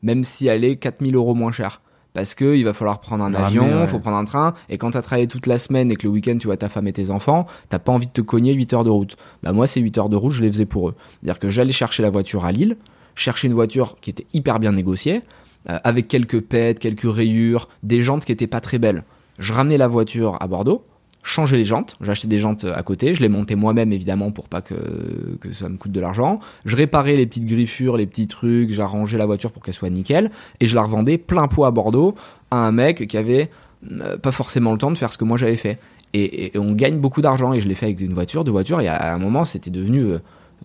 [0.03, 1.81] même si elle est 4000 euros moins chère
[2.15, 4.99] parce qu'il va falloir prendre un avion, il faut prendre un train, et quand tu
[4.99, 7.11] as travaillé toute la semaine et que le week-end tu vois ta femme et tes
[7.11, 9.17] enfants, t'as pas envie de te cogner 8 heures de route.
[9.43, 10.95] Bah moi, ces 8 heures de route, je les faisais pour eux.
[11.21, 12.77] C'est-à-dire que j'allais chercher la voiture à Lille,
[13.15, 15.23] chercher une voiture qui était hyper bien négociée,
[15.69, 19.05] euh, avec quelques pètes, quelques rayures, des jantes qui étaient pas très belles.
[19.39, 20.85] Je ramenais la voiture à Bordeaux,
[21.23, 21.97] changer les jantes.
[22.01, 24.75] J'achetais des jantes à côté, je les montais moi-même évidemment pour pas que,
[25.53, 26.41] ça me coûte de l'argent.
[26.65, 30.31] Je réparais les petites griffures, les petits trucs, j'arrangeais la voiture pour qu'elle soit nickel
[30.61, 32.15] et je la revendais plein pot à Bordeaux
[32.51, 33.51] à un mec qui avait
[33.91, 35.79] euh, pas forcément le temps de faire ce que moi j'avais fait.
[36.15, 38.89] Et, on gagne beaucoup d'argent et je l'ai fait avec une voiture, deux voitures et
[38.89, 40.19] à un moment c'était devenu euh,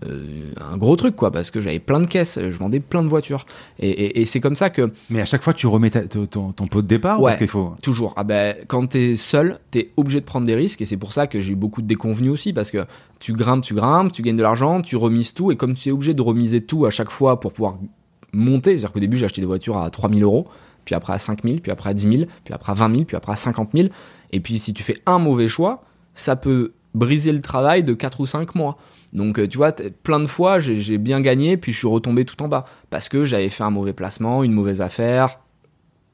[0.05, 3.07] euh, un gros truc quoi parce que j'avais plein de caisses je vendais plein de
[3.07, 3.45] voitures.
[3.79, 7.19] Et, c'est comme ça que mais à chaque fois tu remets ton, pot de départ
[7.21, 8.13] ouais, parce qu'il faut toujours.
[8.17, 11.27] Ah ben quand t'es seul t'es obligé de prendre des risques et c'est pour ça
[11.27, 12.85] que j'ai eu beaucoup de déconvenus aussi parce que
[13.19, 15.91] tu grimpes tu grimpes tu gagnes de l'argent tu remises tout et comme tu es
[15.91, 17.77] obligé de remiser tout à chaque fois pour pouvoir
[18.33, 20.47] monter c'est à dire qu'au début j'ai acheté des voitures à 3000 euros
[20.85, 23.15] puis après à 5000 puis après à 10 000 puis après à 20 000 puis
[23.15, 23.89] après à 50 000
[24.31, 25.83] et puis si tu fais un mauvais choix
[26.15, 28.77] ça peut briser le travail de 4 ou 5 mois
[29.13, 32.41] donc, euh, tu vois, plein de fois, j'ai bien gagné, puis je suis retombé tout
[32.41, 32.65] en bas.
[32.89, 35.39] Parce que j'avais fait un mauvais placement, une mauvaise affaire.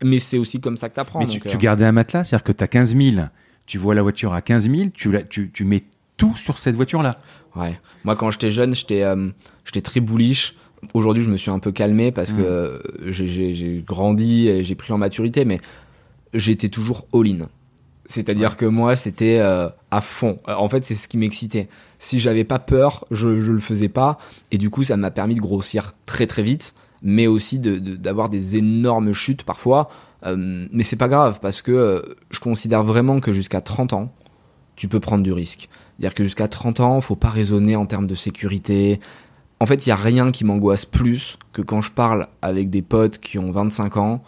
[0.04, 1.58] Mais c'est aussi comme ça que tu Mais tu, euh.
[1.58, 3.28] gardais un matelas, c'est-à-dire que tu as 15 000,
[3.66, 5.84] tu vois la voiture à 15 000, tu, tu, mets
[6.18, 7.18] tout sur cette voiture-là.
[7.56, 7.80] Ouais.
[8.04, 9.30] Moi, quand j'étais jeune, j'étais euh,
[9.84, 10.56] très bullish.
[10.94, 13.12] Aujourd'hui, je me suis un peu calmé parce que mmh.
[13.12, 15.60] j'ai grandi et j'ai pris en maturité, mais
[16.34, 17.50] j'étais toujours all-in.
[18.10, 20.40] C'est-à-dire que moi, c'était euh, à fond.
[20.48, 21.70] Euh, en fait, c'est ce qui m'excitait.
[22.00, 24.18] Si j'avais pas peur, je, ne le faisais pas.
[24.52, 28.58] Et du coup, ça m'a permis de grossir très très vite, mais aussi d'avoir des
[28.58, 29.90] énormes chutes parfois.
[30.26, 34.12] Euh, mais c'est pas grave parce que je considère vraiment que jusqu'à 30 ans,
[34.76, 35.70] tu peux prendre du risque.
[36.00, 39.00] C'est-à-dire que jusqu'à 30 ans, faut pas raisonner en termes de sécurité.
[39.60, 42.82] En fait, il y a rien qui m'angoisse plus que quand je parle avec des
[42.82, 44.24] potes qui ont 25 ans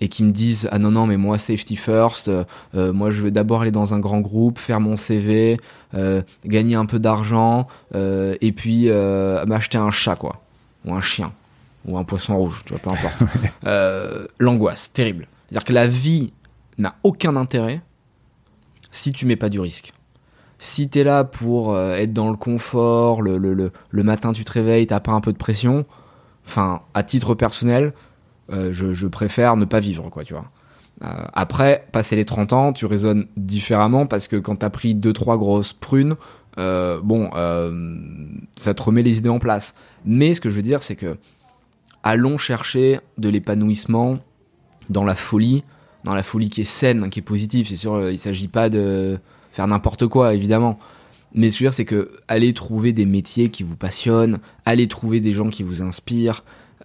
[0.00, 3.22] et qui me disent ah non non mais moi safety first euh, euh, moi je
[3.22, 5.58] vais d'abord aller dans un grand groupe faire mon CV
[5.94, 8.88] euh, gagner un peu d'argent et puis
[9.46, 10.42] m'acheter un chat quoi.
[10.84, 11.32] Ou un chien.
[11.86, 13.24] Ou un poisson rouge tu vois peu importe.
[14.38, 15.26] L'angoisse terrible.
[15.48, 16.32] C'est à dire que la vie
[16.76, 17.80] n'a aucun intérêt
[18.90, 19.92] si tu mets pas du risque.
[20.58, 24.44] Si tu es là pour être dans le confort le, le, le, le matin tu
[24.44, 25.86] te réveilles t'as pas un peu de pression
[26.46, 27.92] enfin à titre personnel
[28.50, 30.50] euh, je, préfère ne pas vivre, quoi, tu vois.
[31.02, 35.38] Euh, après, passer les 30 ans, tu raisonnes différemment parce que quand t'as pris 2-3
[35.38, 36.14] grosses prunes,
[36.58, 37.30] euh, bon,
[38.56, 39.74] ça te remet les idées en place.
[40.04, 41.16] Mais ce que je veux dire, c'est que
[42.02, 44.18] allons chercher de l'épanouissement
[44.88, 45.62] dans la folie,
[46.04, 47.68] dans la folie qui est saine, qui est positive.
[47.68, 49.18] C'est sûr, il s'agit pas de
[49.52, 50.78] faire n'importe quoi, évidemment.
[51.34, 54.38] Mais ce que je veux dire, c'est que allez trouver des métiers qui vous passionnent,
[54.64, 56.42] allez trouver des gens qui vous inspirent,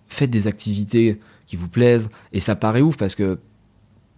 [0.07, 2.09] faites des activités qui vous plaisent.
[2.31, 3.39] Et ça paraît ouf parce que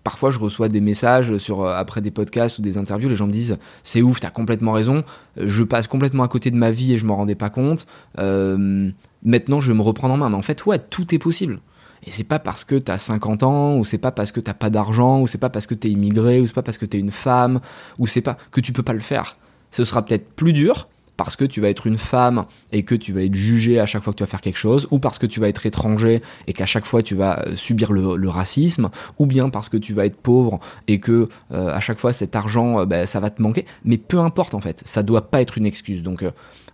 [0.03, 3.27] parfois je reçois des messages sur euh, après des podcasts ou des interviews, les gens
[3.27, 5.03] me disent c'est ouf, t'as complètement raison,
[5.37, 7.87] je passe complètement à côté de ma vie et je m'en rendais pas compte.
[8.19, 8.91] Euh,
[9.23, 10.29] maintenant je vais me reprendre en main.
[10.29, 11.59] Mais en fait, ouais, tout est possible.
[12.05, 14.69] Et c'est pas parce que t'as 50 ans, ou c'est pas parce que t'as pas
[14.69, 17.11] d'argent, ou c'est pas parce que t'es immigré, ou c'est pas parce que t'es une
[17.11, 17.59] femme,
[17.97, 19.37] ou c'est pas que tu peux pas le faire.
[19.71, 23.13] Ce sera peut-être plus dur, parce que tu vas être une femme et que tu
[23.13, 25.25] vas être jugé à chaque fois que tu vas faire quelque chose, ou parce que
[25.25, 29.25] tu vas être étranger et qu'à chaque fois tu vas euh, subir le, racisme, ou
[29.25, 32.81] bien parce que tu vas être pauvre et que euh, à chaque fois cet argent,
[32.81, 33.65] euh, ben, ça va te manquer.
[33.83, 36.03] Mais peu importe en fait, ça doit pas être une excuse.
[36.03, 36.25] Donc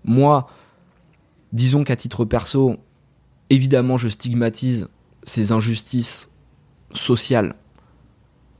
[0.04, 0.49] moi,
[1.54, 2.77] disons qu'à titre perso,
[3.49, 4.88] évidemment je stigmatise
[5.23, 6.32] ces injustices
[6.93, 7.56] sociales,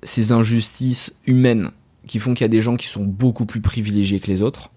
[0.03, 1.71] ces injustices humaines
[2.07, 4.69] qui font qu'il y a des gens qui sont beaucoup plus privilégiés que les autres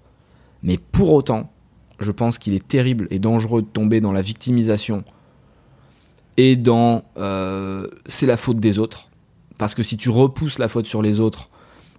[0.64, 1.52] mais pour autant,
[2.00, 5.04] je pense qu'il est terrible et dangereux de tomber dans la victimisation
[6.36, 9.10] et dans euh, c'est la faute des autres.
[9.58, 11.48] Parce que si tu repousses la faute sur les autres,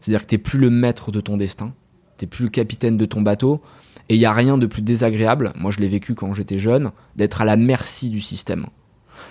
[0.01, 1.73] c'est-à-dire que tu n'es plus le maître de ton destin,
[2.17, 3.61] tu n'es plus le capitaine de ton bateau,
[4.09, 6.91] et il n'y a rien de plus désagréable, moi je l'ai vécu quand j'étais jeune,
[7.15, 8.67] d'être à la merci du système.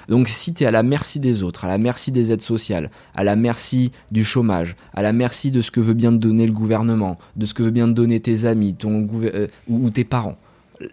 [0.09, 2.91] Donc si tu es à la merci des autres, à la merci des aides sociales,
[3.15, 6.47] à la merci du chômage, à la merci de ce que veut bien te donner
[6.47, 10.05] le gouvernement, de ce que veut bien te donner tes amis ton euh, ou tes
[10.05, 10.37] parents,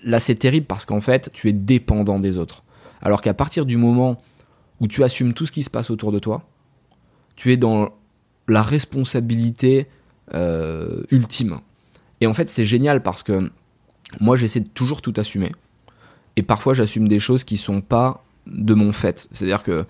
[0.03, 2.63] là c'est terrible parce qu'en fait tu es dépendant des autres.
[3.01, 4.21] Alors qu'à partir du moment
[4.79, 6.43] où tu assumes tout ce qui se passe autour de toi,
[7.35, 7.89] tu es dans
[8.47, 9.87] la responsabilité
[10.33, 11.59] euh, ultime.
[12.21, 13.51] Et en fait c'est génial parce que
[14.19, 15.51] moi j'essaie de toujours tout assumer.
[16.37, 19.27] Et parfois j'assume des choses qui sont pas de mon fait.
[19.31, 19.85] C'est-à-dire que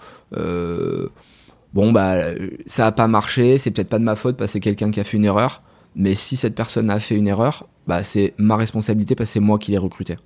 [1.74, 2.17] bon bah
[2.65, 5.00] ça a pas marché, c'est peut-être pas de ma faute parce que c'est quelqu'un qui
[5.00, 5.62] a fait une erreur,
[5.95, 9.39] mais si cette personne a fait une erreur, bah c'est ma responsabilité parce que c'est
[9.39, 10.17] moi qui l'ai recruté.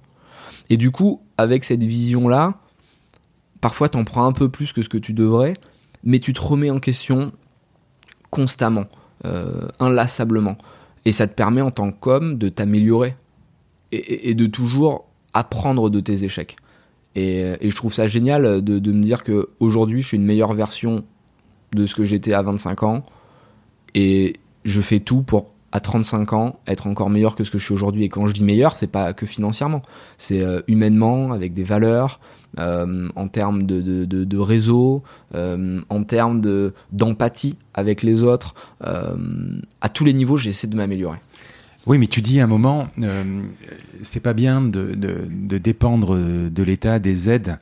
[0.69, 2.55] Et du coup, avec cette vision là,
[3.61, 5.53] parfois t'en prends un peu plus que ce que tu devrais,
[6.03, 7.31] mais tu te remets en question
[8.29, 8.85] constamment,
[9.25, 10.57] euh, inlassablement,
[11.05, 13.15] et ça te permet en tant qu'homme de t'améliorer
[13.91, 16.57] et, de toujours apprendre de tes échecs.
[17.15, 21.03] Et, je trouve ça génial de, me dire que aujourd'hui je suis une meilleure version
[21.73, 23.05] de ce que j'étais à 25 ans.
[23.93, 27.65] Et je fais tout pour, à 35 ans, être encore meilleur que ce que je
[27.65, 28.03] suis aujourd'hui.
[28.03, 29.81] Et quand je dis meilleur, c'est pas que financièrement.
[30.17, 32.19] C'est euh, humainement, avec des valeurs,
[32.59, 35.03] euh, en termes de, de, réseau,
[35.35, 36.41] euh, en termes
[36.91, 38.55] d'empathie avec les autres.
[38.81, 41.17] à tous les niveaux, j'essaie de m'améliorer.
[41.85, 42.87] Oui, mais tu dis à un moment,
[44.01, 47.57] c'est pas bien de, de dépendre de l'État, des aides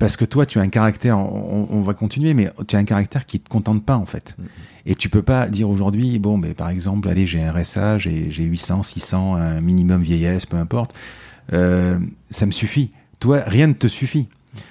[0.00, 3.26] parce que toi, tu as un caractère, on, va continuer, mais tu as un caractère
[3.26, 4.34] qui te contente pas, en fait.
[4.40, 4.46] Mm-hmm.
[4.86, 8.30] Et tu peux pas dire aujourd'hui, bon, mais par exemple, allez, j'ai un RSA, j'ai
[8.30, 10.94] 800, 600, un minimum vieillesse, peu importe.
[11.52, 11.98] Euh,
[12.30, 12.92] ça me suffit.
[13.18, 14.28] Toi, rien ne te suffit.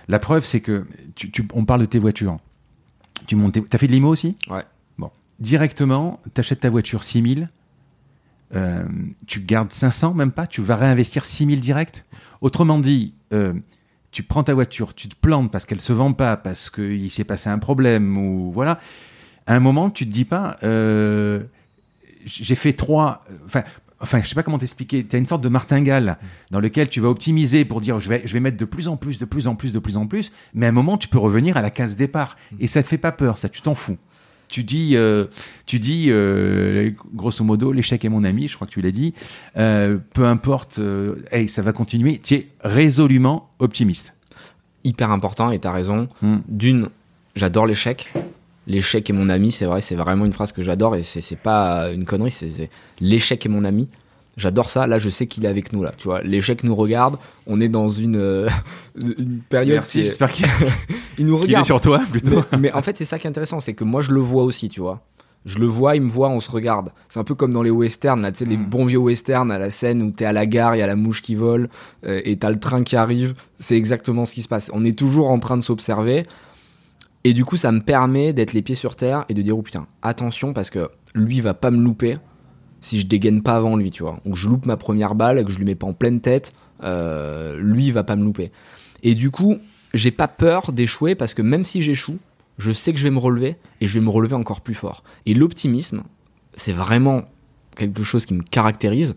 [0.07, 2.39] La preuve, c'est que, tu, on parle de tes voitures.
[3.27, 4.35] Tu montes, t'as fait de l'IMO aussi?
[4.49, 4.63] Ouais.
[4.97, 5.11] Bon.
[5.39, 7.49] Directement, t'achètes ta voiture 6000,
[8.55, 8.83] euh,
[9.27, 12.05] tu gardes 500, même pas, tu vas réinvestir 6000 direct.
[12.41, 13.53] Autrement dit, euh,
[14.11, 17.23] tu prends ta voiture, tu te plantes parce qu'elle se vend pas, parce qu'il s'est
[17.23, 18.79] passé un problème, ou voilà.
[19.45, 21.41] À un moment, tu te dis pas, euh,
[22.25, 23.25] j'ai fait trois.
[23.45, 23.63] Enfin,
[23.99, 25.05] enfin, je sais pas comment t'expliquer.
[25.05, 26.17] Tu as une sorte de martingale
[26.51, 28.97] dans lequel tu vas optimiser pour dire, je vais, je vais mettre de plus en
[28.97, 30.31] plus, de plus en plus, de plus en plus.
[30.53, 32.37] Mais à un moment, tu peux revenir à la case départ.
[32.59, 33.97] Et ça te fait pas peur, ça, tu t'en fous
[34.49, 35.25] tu dis, euh,
[35.65, 39.13] tu dis euh, grosso modo, l'échec est mon ami, je crois que tu l'as dit.
[39.57, 40.81] Euh, peu importe,
[41.31, 42.19] hey, ça va continuer.
[42.21, 44.13] Tu es résolument optimiste.
[44.83, 46.07] Hyper important, et tu as raison.
[46.21, 46.37] Hmm.
[46.47, 46.89] D'une,
[47.35, 48.11] j'adore l'échec.
[48.67, 51.91] L'échec est mon ami, c'est vrai, c'est vraiment une phrase que j'adore et c'est pas
[51.91, 53.89] une connerie, c'est l'échec est mon ami.
[54.39, 54.87] J'adore ça.
[54.87, 55.83] Là, je sais qu'il est avec nous.
[55.83, 57.17] Là, tu vois, l'échec nous regarde.
[57.45, 58.47] On est dans une, euh,
[58.95, 59.75] une période.
[59.75, 60.05] Merci.
[60.05, 60.47] J'espère qu'il
[61.19, 61.63] nous regarde.
[61.63, 62.43] est sur toi plutôt.
[62.57, 64.69] Mais, en fait, c'est ça qui est intéressant, c'est que moi, je le vois aussi.
[64.69, 65.03] Tu vois,
[65.45, 66.91] je le vois, il me voit, on se regarde.
[67.09, 68.65] C'est un peu comme dans les westerns, tu sais, les mm.
[68.65, 70.95] bons vieux westerns à la scène où t'es à la gare, il y a la
[70.95, 71.69] mouche qui vole
[72.05, 73.33] euh, et t'as le train qui arrive.
[73.59, 74.71] C'est exactement ce qui se passe.
[74.73, 76.23] On est toujours en train de s'observer.
[77.25, 79.61] Et du coup, ça me permet d'être les pieds sur terre et de dire, oh
[79.61, 82.17] putain, attention parce que lui va pas me louper
[82.81, 84.19] si je dégaine pas avant lui, tu vois.
[84.25, 86.53] Ou que je loupe ma première balle, que je lui mets pas en pleine tête,
[86.83, 88.51] euh, lui il va pas me louper.
[89.03, 89.57] Et du coup,
[89.93, 92.17] j'ai pas peur d'échouer parce que même si j'échoue,
[92.57, 95.03] je sais que je vais me relever et je vais me relever encore plus fort.
[95.25, 96.03] Et l'optimisme,
[96.53, 97.23] c'est vraiment
[97.75, 99.15] quelque chose qui me caractérise.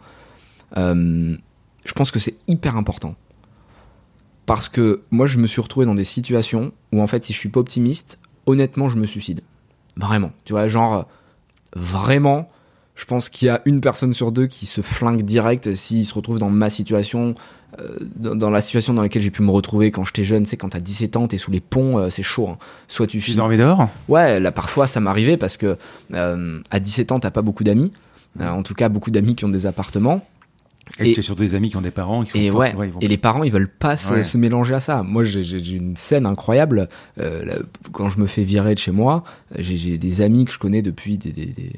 [0.77, 1.37] Euh,
[1.85, 3.16] je pense que c'est hyper important.
[4.46, 7.38] Parce que moi, je me suis retrouvé dans des situations où, en fait, si je
[7.38, 9.42] suis pas optimiste, honnêtement, je me suicide.
[9.96, 10.33] Vraiment.
[10.44, 11.09] Tu vois, genre,
[11.75, 12.48] vraiment,
[12.94, 16.14] je pense qu'il y a une personne sur deux qui se flingue direct s'il se
[16.14, 17.35] retrouve dans ma situation,
[17.81, 20.44] euh, dans, la situation dans laquelle j'ai pu me retrouver quand j'étais jeune.
[20.44, 22.48] C'est quand t'as 17 ans, t'es sous les ponts, euh, c'est chaud.
[22.48, 22.59] Hein.
[22.88, 23.18] Soit tu.
[23.20, 23.88] Tu dormais dehors?
[24.09, 25.78] Ouais, là parfois ça m'arrivait parce que
[26.12, 27.92] euh, à 17 ans t'as pas beaucoup d'amis.
[28.38, 30.26] en tout cas, beaucoup d'amis qui ont des appartements.
[30.98, 32.24] Et, tu as surtout des amis qui ont des parents.
[32.24, 35.02] Qui et ouais, et les parents, ils veulent pas se, mélanger à ça.
[35.02, 36.88] Moi, j'ai une scène incroyable.
[37.92, 39.24] quand je me fais virer de chez moi,
[39.57, 41.72] j'ai des amis que je connais depuis des, des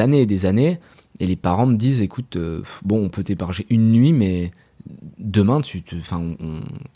[0.00, 0.78] années et des années.
[1.20, 4.50] Et les parents me disent, écoute, euh, bon, on peut t'éparger une nuit, mais
[5.18, 5.82] demain, tu,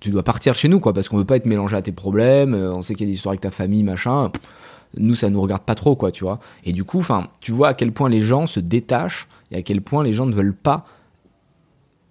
[0.00, 2.54] tu dois partir chez nous, quoi, parce qu'on veut pas être mélangé à tes problèmes.
[2.54, 4.30] Euh, on sait qu'il y a des histoires avec ta famille, machin.
[4.96, 6.40] Nous, ça nous regarde pas trop, quoi, tu vois.
[6.64, 7.02] Et du coup,
[7.40, 10.26] tu vois à quel point les gens se détachent et à quel point les gens
[10.26, 10.84] ne veulent pas.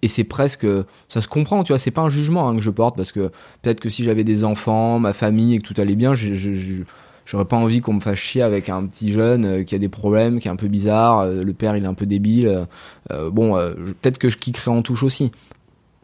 [0.00, 0.66] Et c'est presque,
[1.08, 1.78] ça se comprend, tu vois.
[1.78, 4.44] C'est pas un jugement hein, que je porte parce que peut-être que si j'avais des
[4.44, 6.84] enfants, ma famille et que tout allait bien, je
[7.28, 9.90] j'aurais pas envie qu'on me fasse chier avec un petit jeune euh, qui a des
[9.90, 12.66] problèmes, qui est un peu bizarre, euh, le père il est un peu débile.
[13.10, 15.32] Euh, bon, peut-être que je kickerai en touche aussi.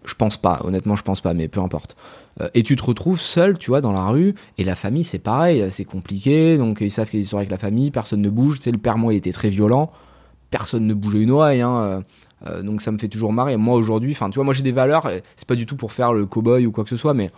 [0.04, 1.96] Je pense pas, honnêtement, je pense pas, mais peu importe.
[2.52, 5.64] et tu te retrouves seul, tu vois, dans la rue, et la famille, c'est pareil,
[5.70, 8.28] c'est compliqué, donc ils savent qu'il y a des histoires avec la famille, personne ne
[8.28, 8.58] bouge.
[8.58, 9.92] Tu sais, le père, moi, il était très violent,
[10.50, 12.02] personne ne bougeait une oreille, hein,
[12.62, 13.56] donc ça me fait toujours marrer.
[13.56, 16.12] Moi, aujourd'hui, enfin, tu vois, moi, j'ai des valeurs, c'est pas du tout pour faire
[16.12, 17.30] le cow-boy ou quoi que ce soit, mais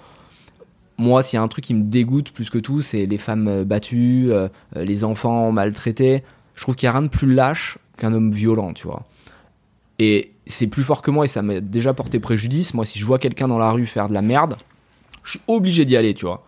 [0.99, 3.49] moi, s'il y a un truc qui me dégoûte plus que tout, c'est les femmes
[3.49, 6.23] euh, battues, euh, euh, les enfants maltraités.
[6.55, 9.05] Je trouve qu'il n'y a rien de plus lâche qu'un homme violent, tu vois.
[9.99, 12.73] Et c'est plus fort que moi et ça m'a déjà porté préjudice.
[12.75, 14.57] Moi, si je vois quelqu'un dans la rue faire de la merde,
[15.23, 16.47] je suis obligé d'y aller, tu vois.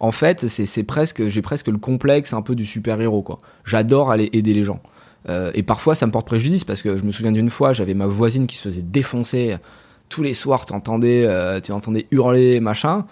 [0.00, 3.38] En fait, c'est presque, j'ai presque le complexe un peu du super-héros, quoi.
[3.64, 4.80] J'adore aller aider les gens.
[5.28, 8.06] et parfois, ça me porte préjudice parce que je me souviens d'une fois, j'avais ma
[8.06, 9.56] voisine qui se faisait défoncer
[10.08, 10.66] tous les soirs.
[10.66, 13.04] Tu entendais, tu entendais hurler, machin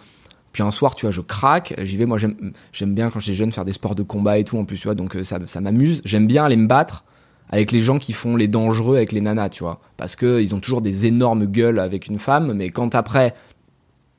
[0.53, 2.07] Puis un soir, tu vois, je craque, j'y vais.
[2.07, 4.79] Moi, j'aime bien quand j'étais jeune faire des sports de combat et tout, en plus,
[4.79, 6.01] tu vois, donc ça, ça m'amuse.
[6.05, 7.05] J'aime bien aller me battre
[7.49, 9.81] avec les gens qui font les dangereux avec les nanas, tu vois.
[9.97, 13.35] Parce qu'ils ont toujours des énormes gueules avec une femme, mais quand après,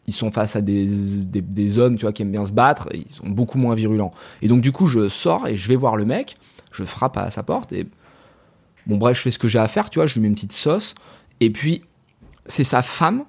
[0.08, 3.10] ils sont face à des, des, hommes, tu vois, qui aiment bien se battre, ils
[3.10, 4.12] sont beaucoup moins virulents.
[4.42, 6.38] Et donc, du coup, je sors et je vais voir le mec,
[6.72, 7.88] je frappe à sa porte et.
[8.86, 10.34] Bon, bref, je fais ce que j'ai à faire, tu vois, je lui mets une
[10.34, 10.94] petite sauce.
[11.40, 11.84] Et puis,
[12.48, 13.24] c'est sa femme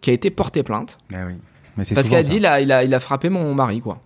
[0.00, 0.98] qui a été portée plainte.
[1.12, 1.34] Ah oui.
[1.76, 4.00] Parce qu'elle a dit, il a, il, a, il a frappé mon mari, quoi.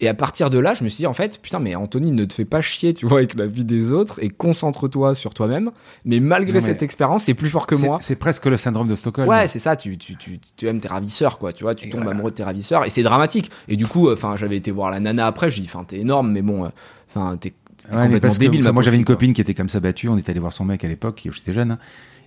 [0.00, 2.26] Et à partir de là, je me suis dit, en fait, putain, mais Anthony, ne
[2.26, 5.70] te fais pas chier, tu vois, avec la vie des autres et concentre-toi sur toi-même.
[6.04, 7.98] Mais malgré cette expérience, c'est plus fort que moi.
[8.02, 9.26] C'est presque le syndrome de Stockholm.
[9.26, 12.06] Ouais, c'est ça, tu, tu, tu, tu, aimes tes ravisseurs, quoi, tu vois, tu tombes
[12.06, 13.50] amoureux de tes ravisseurs et c'est dramatique.
[13.68, 16.30] Et du coup, enfin, j'avais été voir la nana après, je dis, enfin, t'es énorme,
[16.30, 16.68] mais bon, euh,
[17.08, 17.54] enfin, t'es
[17.90, 18.70] complètement débile.
[18.72, 20.84] moi, j'avais une copine qui était comme ça battue, on était allé voir son mec
[20.84, 21.78] à l'époque, j'étais jeune, hein.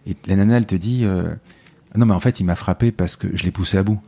[0.08, 1.30] et la nana, elle te dit, euh,
[1.96, 4.00] non, mais en fait, il m'a frappé parce que je l'ai poussé à bout.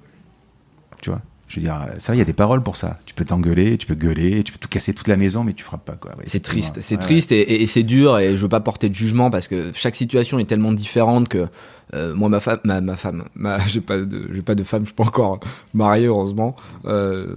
[1.02, 2.98] Tu vois je veux dire, ça, il y a des paroles pour ça.
[3.06, 5.66] Tu peux t'engueuler, tu peux gueuler, tu peux tout casser toute la maison, mais tu
[5.66, 5.98] frappes pas.
[5.98, 6.14] quoi.
[6.24, 9.30] c'est triste, c'est triste et, et c'est dur et je veux pas porter de jugement
[9.30, 11.50] parce que chaque situation est tellement différente que
[11.94, 14.88] euh, moi, ma femme, ma, femme, ma, j'ai pas de, j'ai pas de femme, je
[14.88, 15.40] suis pas encore
[15.74, 16.56] marié, heureusement.
[16.86, 17.36] Euh,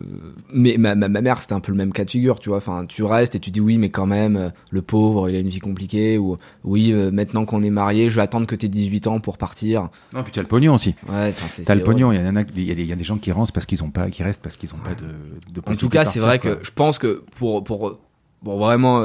[0.53, 2.59] mais ma, ma, mère, c'était un peu le même cas de figure, tu vois.
[2.59, 5.49] Enfin, tu restes et tu dis oui, mais quand même, le pauvre, il a une
[5.49, 6.19] vie compliquée.
[6.19, 9.21] Ou oui, euh, maintenant qu'on est marié, je vais attendre que tu aies 18 ans
[9.21, 9.89] pour partir.
[10.13, 10.95] Non, puis tu as le pognon aussi.
[11.09, 11.33] Ouais,
[11.67, 12.13] t'as le pognon.
[12.13, 14.09] Il y, en a, il y, a des gens qui rentrent parce qu'ils ont pas,
[14.11, 15.07] qui restent parce qu'ils ont pas de.
[15.53, 17.99] de en tout cas, c'est vrai que je pense que pour, pour,
[18.43, 19.03] pour vraiment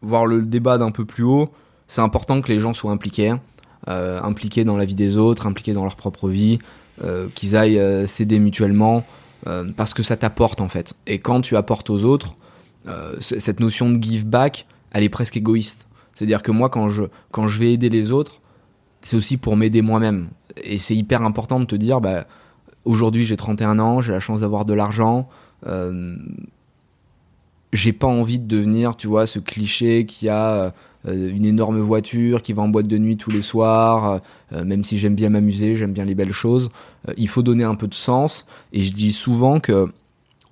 [0.00, 1.50] voir le débat d'un peu plus haut,
[1.88, 3.34] c'est important que les gens soient impliqués.
[3.88, 6.58] Euh, impliqués dans la vie des autres, impliqués dans leur propre vie,
[7.02, 9.04] euh, qu'ils aillent euh, s'aider mutuellement,
[9.76, 10.94] parce que ça t'apporte en fait.
[11.06, 12.34] Et quand tu apportes aux autres,
[13.18, 15.86] cette notion de give back, elle est presque égoïste.
[16.14, 18.40] C'est-à-dire que moi, quand je, quand je vais aider les autres,
[19.02, 20.28] c'est aussi pour m'aider moi-même.
[20.62, 22.26] Et c'est hyper important de te dire, bah,
[22.86, 25.28] aujourd'hui j'ai 31 ans, j'ai la chance d'avoir de l'argent,
[27.74, 30.72] j'ai pas envie de devenir, tu vois, ce cliché qui a
[31.12, 34.20] une énorme voiture qui va en boîte de nuit tous les soirs,
[34.52, 36.70] euh, même si j'aime bien m'amuser, j'aime bien les belles choses.
[37.08, 38.46] Euh, il faut donner un peu de sens.
[38.72, 39.86] Et je dis souvent que,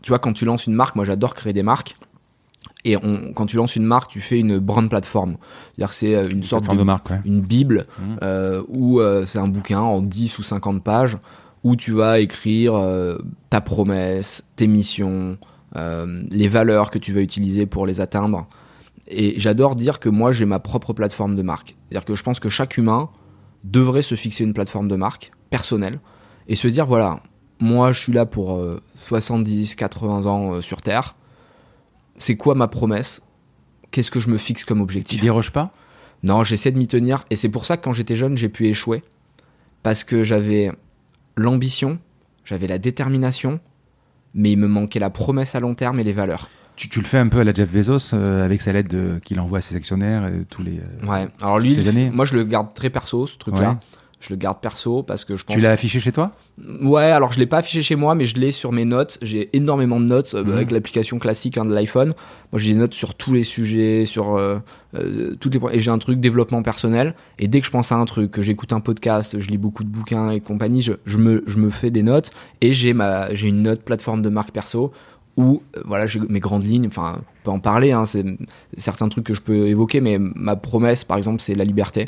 [0.03, 1.97] tu vois, quand tu lances une marque, moi j'adore créer des marques.
[2.85, 5.37] Et on, quand tu lances une marque, tu fais une brand plateforme.
[5.75, 8.27] C'est-à-dire que c'est une, sorte de, marque, une bible mmh.
[8.69, 11.17] où c'est un bouquin en 10 ou 50 pages
[11.63, 12.75] où tu vas écrire
[13.51, 15.39] ta promesse, tes missions,
[15.77, 18.49] les valeurs que tu vas utiliser pour les atteindre.
[19.09, 21.77] Et j'adore dire que moi, j'ai ma propre plateforme de marque.
[21.89, 23.11] C'est-à-dire que je pense que chaque humain
[23.65, 26.01] devrait se fixer une plateforme de marque personnelle
[26.49, 27.21] et se dire voilà,
[27.61, 28.61] moi, je suis là pour
[28.95, 31.15] 70, euh, 80 ans euh, sur Terre.
[32.17, 33.23] C'est quoi ma promesse?
[33.91, 35.21] Qu'est-ce que je me fixe comme objectif?
[35.21, 35.71] Tu déroges pas?
[36.23, 37.25] Non, j'essaie de m'y tenir.
[37.31, 39.03] Et c'est pour ça que quand j'étais jeune, j'ai pu échouer.
[39.83, 40.73] Parce que j'avais
[41.37, 41.99] l'ambition,
[42.45, 43.61] j'avais la détermination,
[44.35, 46.49] mais il me manquait la promesse à long terme et les valeurs.
[46.77, 49.59] Tu, le fais un peu à la Jeff Bezos euh, avec sa lettre qu'il envoie
[49.59, 50.79] à ses actionnaires et tous les.
[50.79, 51.29] Euh, ouais.
[51.41, 51.79] Alors lui,
[52.11, 53.79] moi je le garde très perso ce truc-là.
[54.21, 55.57] Je le garde perso parce que je pense.
[55.57, 56.31] Tu l'as affiché chez toi?
[56.81, 59.19] Ouais, alors je l'ai pas affiché chez moi, mais je l'ai sur mes notes.
[59.21, 60.53] J'ai énormément de notes euh, mhm.
[60.53, 62.15] avec l'application classique hein, de l'iPhone.
[62.53, 64.41] Moi, j'ai des notes sur tous les sujets, sur
[65.41, 65.73] toutes les points.
[65.73, 67.17] Et j'ai un truc développement personnel.
[67.41, 69.83] Et dès que je pense à un truc, que j'écoute un podcast, je lis beaucoup
[69.83, 72.31] de bouquins et compagnie, je, je, me, je me fais des notes.
[72.61, 74.93] Et j'ai ma, j'ai une note plateforme de marque perso
[75.37, 78.25] où euh, voilà j'ai mes grandes lignes enfin on peut en parler hein, c'est
[78.77, 82.07] certains trucs que je peux évoquer mais ma promesse par exemple c'est la liberté.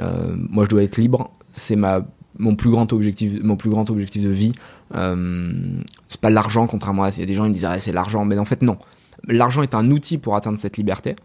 [0.00, 1.30] Euh, moi je dois être libre.
[1.52, 4.52] C'est mon plus grand objectif mon plus grand objectif de vie.
[4.94, 7.78] Euh, c'est pas l'argent contrairement à il y a des gens qui me disent ah,
[7.78, 8.24] c'est l'argent.
[8.24, 8.78] Mais en fait non.
[9.26, 11.16] L'argent est un outil pour atteindre cette liberté.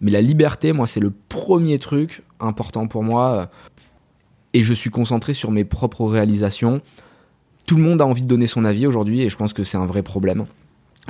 [0.00, 3.50] Mais la liberté moi c'est le premier truc important pour moi.
[4.54, 6.82] Et je suis concentré sur mes propres réalisations.
[7.66, 9.78] Tout le monde a envie de donner son avis aujourd'hui et je pense que c'est
[9.78, 10.46] un vrai problème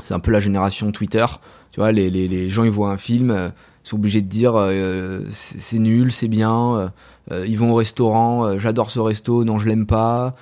[0.03, 1.25] c'est un peu la génération Twitter.
[1.73, 3.49] Tu vois, les, les, les gens ils voient un film, euh,
[3.85, 6.93] ils sont obligés de dire euh, c'est nul, c'est bien.
[7.31, 10.35] Euh, ils vont au restaurant, j'adore ce resto, non je l'aime pas.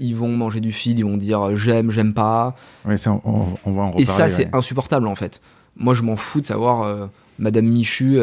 [0.00, 2.54] ils vont manger du feed, ils vont dire j'aime, j'aime pas.
[2.96, 5.40] ça, on, va en Et ça c'est insupportable en fait.
[5.76, 8.18] Moi je m'en fous de savoir Madame Michu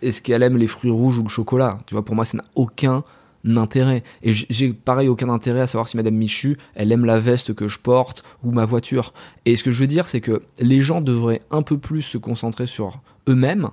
[0.00, 1.78] est-ce qu'elle aime les fruits rouges ou le chocolat.
[1.86, 3.02] Tu vois, pour moi ça n'a aucun
[3.44, 4.02] intérêt.
[4.22, 7.68] Et j'ai pareil aucun intérêt à savoir si Madame Michu, elle aime la veste que
[7.68, 9.12] je porte ou ma voiture.
[9.44, 12.18] Et ce que je veux dire, c'est que les gens devraient un peu plus se
[12.18, 13.70] concentrer sur eux-mêmes,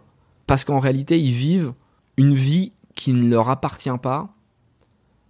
[0.48, 1.74] parce qu'en réalité, ils vivent
[2.18, 4.30] une vie qui ne leur appartient pas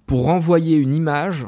[0.05, 1.47] pour renvoyer une image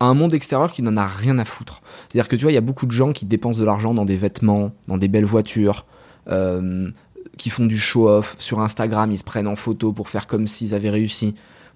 [0.00, 1.82] à un monde extérieur qui n'en a rien à foutre.
[2.08, 4.04] C'est-à-dire que tu vois, il y a beaucoup de gens qui dépensent de l'argent dans
[4.04, 5.86] des vêtements, dans des belles voitures,
[6.28, 6.90] euh,
[7.36, 8.36] qui font du show-off.
[8.38, 11.34] Sur Instagram, ils se prennent en photo pour faire comme s'ils avaient réussi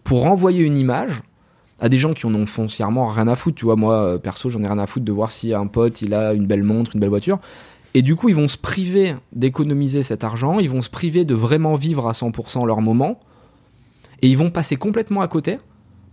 [0.09, 1.21] pour renvoyer une image
[1.81, 3.59] à des gens qui en ont foncièrement rien à foutre.
[3.59, 6.01] Tu vois, moi, euh, perso, j'en ai rien à foutre de voir si un pote,
[6.01, 7.39] il a une belle montre, une belle voiture.
[7.93, 11.35] Et du coup, ils vont se priver d'économiser cet argent, ils vont se priver de
[11.35, 13.21] vraiment vivre à 100% leur moment,
[14.23, 15.59] et ils vont passer complètement à côté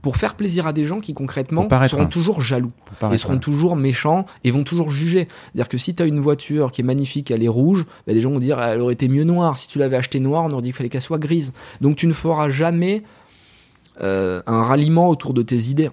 [0.02, 2.74] pour faire plaisir à des gens qui concrètement seront toujours jaloux
[3.12, 5.28] et seront toujours méchants et vont toujours juger.
[5.46, 8.22] C'est-à-dire que si tu as une voiture qui est magnifique, elle est rouge, bah, des
[8.22, 9.58] gens vont dire elle aurait été mieux noire.
[9.58, 11.54] Si tu l'avais achetée noire, on aurait dit qu'il fallait qu'elle soit grise.
[11.82, 13.02] Donc tu ne feras jamais
[14.02, 15.90] euh, un ralliement autour de tes idées.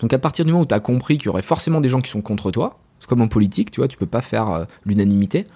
[0.00, 2.00] Donc à partir du moment où tu as compris qu'il y aurait forcément des gens
[2.00, 4.64] qui sont contre toi, c'est comme en politique, tu vois, tu peux pas faire euh,
[4.84, 5.46] l'unanimité.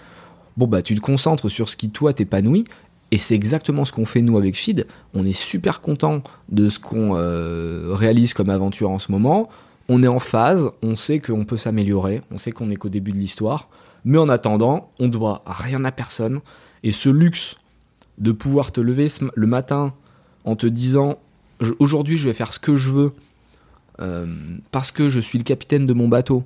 [0.56, 2.64] Bon bah tu te concentres sur ce qui toi t'épanouit
[3.10, 4.86] et c'est exactement ce qu'on fait nous avec Feed.
[5.14, 9.48] On est super content de ce qu'on euh, réalise comme aventure en ce moment.
[9.88, 13.12] On est en phase, on sait qu'on peut s'améliorer, on sait qu'on est qu'au début
[13.12, 13.68] de l'histoire.
[14.04, 16.40] Mais en attendant, on doit rien à personne.
[16.82, 17.56] Et ce luxe
[18.18, 19.92] de pouvoir te lever le matin
[20.44, 21.18] en te disant
[21.78, 23.12] aujourd'hui je vais faire ce que je veux
[24.00, 24.26] euh,
[24.70, 26.44] parce que je suis le capitaine de mon bateau,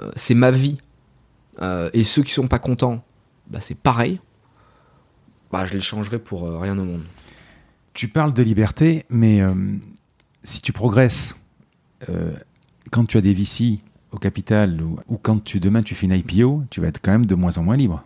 [0.00, 0.78] euh, c'est ma vie.
[1.92, 3.04] et ceux qui sont pas contents,
[3.48, 4.20] bah, c'est pareil
[5.50, 7.02] bah, je les changerai pour euh, rien au monde.
[7.94, 9.52] Tu parles de liberté, mais euh,
[10.44, 11.36] si tu progresses,
[12.08, 12.32] euh,
[12.90, 13.80] quand tu as des VC
[14.12, 17.26] au capital ou, quand tu, demain tu fais une IPO, tu vas être quand même
[17.26, 18.02] de moins en moins libre.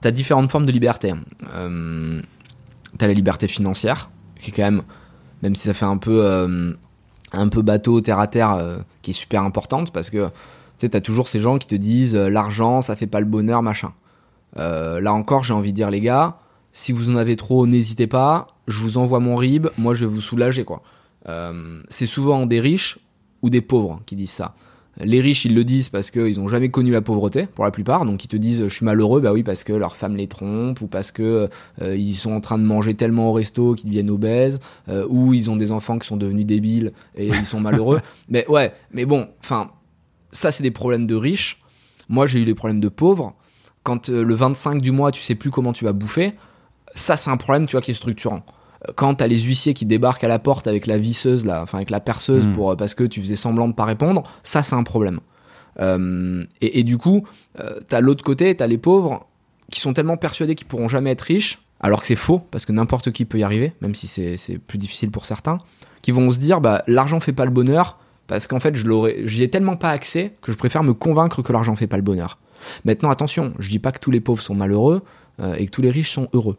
[0.00, 1.12] Tu as différentes formes de liberté.
[1.40, 4.82] tu as la liberté financière, qui est quand même,
[5.42, 6.74] même si ça fait un peu,
[7.32, 10.28] un peu bateau, terre à terre, qui est super importante parce que
[10.78, 13.62] tu sais, as toujours ces gens qui te disent l'argent, ça fait pas le bonheur,
[13.62, 13.92] machin.
[14.56, 16.38] là encore, j'ai envie de dire, les gars,
[16.72, 18.48] si vous en avez trop, n'hésitez pas.
[18.68, 19.68] Je vous envoie mon RIB.
[19.78, 20.82] Moi, je vais vous soulager, quoi.
[21.28, 22.98] Euh, c'est souvent des riches
[23.42, 24.54] ou des pauvres qui disent ça.
[25.00, 28.04] Les riches, ils le disent parce qu'ils n'ont jamais connu la pauvreté, pour la plupart.
[28.04, 29.20] Donc, ils te disent Je suis malheureux.
[29.20, 31.48] Bah oui, parce que leur femme les trompe, ou parce que
[31.80, 35.34] euh, ils sont en train de manger tellement au resto qu'ils deviennent obèses, euh, ou
[35.34, 38.00] ils ont des enfants qui sont devenus débiles et ils sont malheureux.
[38.28, 39.70] mais ouais, mais bon, enfin,
[40.32, 41.62] ça, c'est des problèmes de riches.
[42.08, 43.34] Moi, j'ai eu des problèmes de pauvres.
[43.84, 46.34] Quand le 25 du mois, tu sais plus comment tu vas bouffer,
[46.94, 48.44] ça, c'est un problème, tu vois, qui est structurant.
[48.86, 51.78] Euh, quand t'as les huissiers qui débarquent à la porte avec la visseuse, là, enfin
[51.78, 52.52] avec la perceuse, hmm.
[52.52, 55.20] pour, euh, parce que tu faisais semblant de pas répondre, ça, c'est un problème.
[55.80, 57.24] Euh, et, du coup,
[57.88, 59.26] t'as l'autre côté, t'as les pauvres
[59.70, 62.72] qui sont tellement persuadés qu'ils pourront jamais être riches, alors que c'est faux, parce que
[62.72, 65.58] n'importe qui peut y arriver, même si c'est plus difficile pour certains,
[66.02, 69.18] qui vont se dire, bah, l'argent fait pas le bonheur, parce qu'en fait, je l'aurais,
[69.24, 72.02] j'y ai tellement pas accès que je préfère me convaincre que l'argent fait pas le
[72.02, 72.38] bonheur.
[72.84, 75.02] Maintenant, attention, je dis pas que tous les pauvres sont malheureux
[75.56, 76.56] et que tous les riches sont heureux.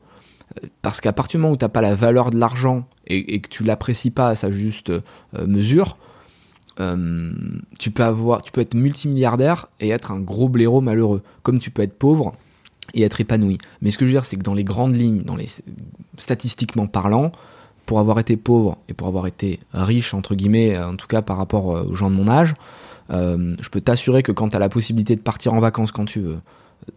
[0.81, 3.49] Parce qu'à partir du moment où tu n'as pas la valeur de l'argent et, que
[3.49, 5.01] tu l'apprécies pas à sa juste euh,
[5.45, 5.97] mesure,
[6.79, 7.31] euh,
[7.77, 11.21] tu, peux avoir, tu peux être multimilliardaire et être un gros blaireau malheureux.
[11.43, 12.33] Comme tu peux être pauvre
[12.93, 13.57] et être épanoui.
[13.81, 15.47] Mais ce que je veux dire, c'est que dans les grandes lignes, dans les,
[16.17, 17.31] statistiquement parlant,
[17.85, 21.37] pour avoir été pauvre et pour avoir été riche, entre guillemets, en tout cas par
[21.37, 22.53] rapport euh, aux gens de mon âge,
[23.11, 26.19] je peux t'assurer que quand tu as la possibilité de partir en vacances quand tu
[26.19, 26.37] veux,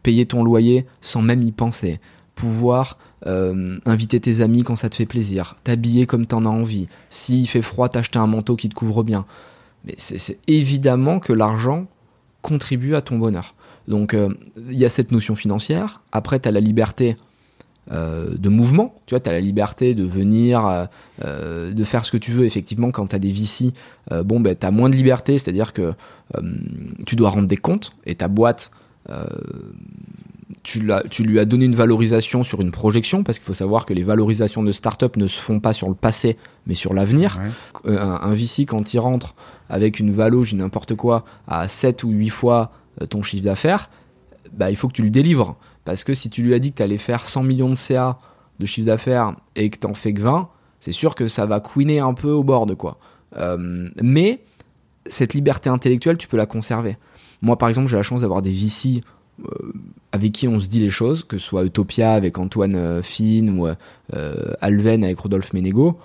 [0.03, 2.01] payer ton loyer sans même y penser,
[2.35, 6.89] pouvoir euh, inviter tes amis quand ça te fait plaisir, t'habiller comme t'en as envie,
[7.09, 9.27] s'il fait froid, t'acheter un manteau qui te couvre bien.
[9.85, 11.87] Mais c'est évidemment que l'argent
[12.41, 13.55] contribue à ton bonheur.
[13.87, 17.17] Donc euh, il y a cette notion financière, après tu as la liberté
[17.93, 20.89] euh, de mouvement, tu vois, tu as la liberté de venir,
[21.21, 22.45] de faire ce que tu veux.
[22.45, 23.73] Effectivement, quand tu as des VC,
[24.25, 25.93] bon, ben, tu as moins de liberté, c'est-à-dire que
[27.07, 28.73] tu dois rendre des comptes et ta boîte
[30.63, 33.95] tu, tu, lui as donné une valorisation sur une projection, parce qu'il faut savoir que
[33.95, 36.37] les valorisations de start-up ne se font pas sur le passé,
[36.67, 37.41] mais sur l'avenir.
[37.87, 39.35] Euh, un, VC, quand il rentre
[39.69, 43.91] avec une valo, j'ai n'importe quoi, à 7 ou 8 fois euh, ton chiffre d'affaires,
[44.53, 45.57] bah, il faut que tu lui délivres.
[45.85, 48.19] Parce que si tu lui as dit que tu allais faire 100 millions de CA
[48.61, 50.49] de chiffre d'affaires et que tu n'en fais que 20,
[50.79, 52.99] c'est sûr que ça va couiner un peu au bord de quoi.
[53.37, 54.41] Euh, mais
[55.07, 56.97] cette liberté intellectuelle, tu peux la conserver.
[57.41, 59.03] Moi, par exemple, j'ai la chance d'avoir des VC
[60.13, 63.59] avec qui on se dit les choses, que ce soit Utopia avec Antoine euh, Finn
[63.59, 65.99] ou euh, Alven avec Rodolphe Ménégo,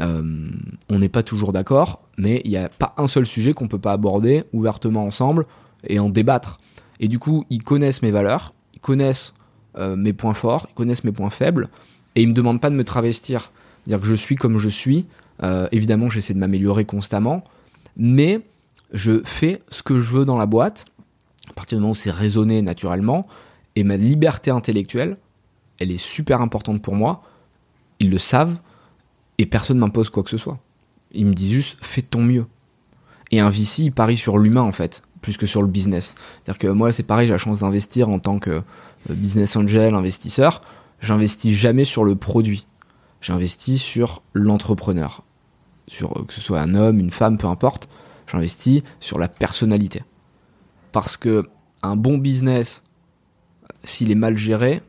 [0.00, 3.68] on n'est pas toujours d'accord, mais il n'y a pas un seul sujet qu'on ne
[3.68, 5.44] peut pas aborder ouvertement ensemble
[5.82, 6.60] et en débattre.
[7.00, 9.34] Et du coup, ils connaissent mes valeurs, ils connaissent
[9.76, 11.68] mes points forts, ils connaissent mes points faibles,
[12.14, 13.50] et ils ne me demandent pas de me travestir.
[13.82, 15.06] C'est-à-dire que je suis comme je suis.
[15.72, 17.42] évidemment, j'essaie de m'améliorer constamment,
[17.96, 18.42] mais
[18.92, 20.86] je fais ce que je veux dans la boîte
[21.50, 23.26] à partir du moment où c'est raisonné naturellement,
[23.76, 25.16] et ma liberté intellectuelle,
[25.78, 27.22] elle est super importante pour moi,
[28.00, 28.58] ils le savent,
[29.38, 30.58] et personne ne m'impose quoi que ce soit.
[31.12, 32.46] Ils me disent juste, fais ton mieux.
[33.30, 36.14] Et un VC, il parie sur l'humain, en fait, plus que sur le business.
[36.44, 38.62] C'est-à-dire que moi, c'est pareil, j'ai la chance d'investir en tant que euh,
[39.10, 40.62] business angel, investisseur.
[41.00, 42.66] J'investis jamais sur le produit.
[43.20, 45.22] J'investis sur l'entrepreneur.
[45.86, 47.88] sur que ce soit un homme, une femme, peu importe,
[48.26, 50.02] j'investis sur la personnalité.
[50.98, 51.44] Parce que
[51.84, 52.82] un bon business,
[53.84, 54.82] s'il est mal géré,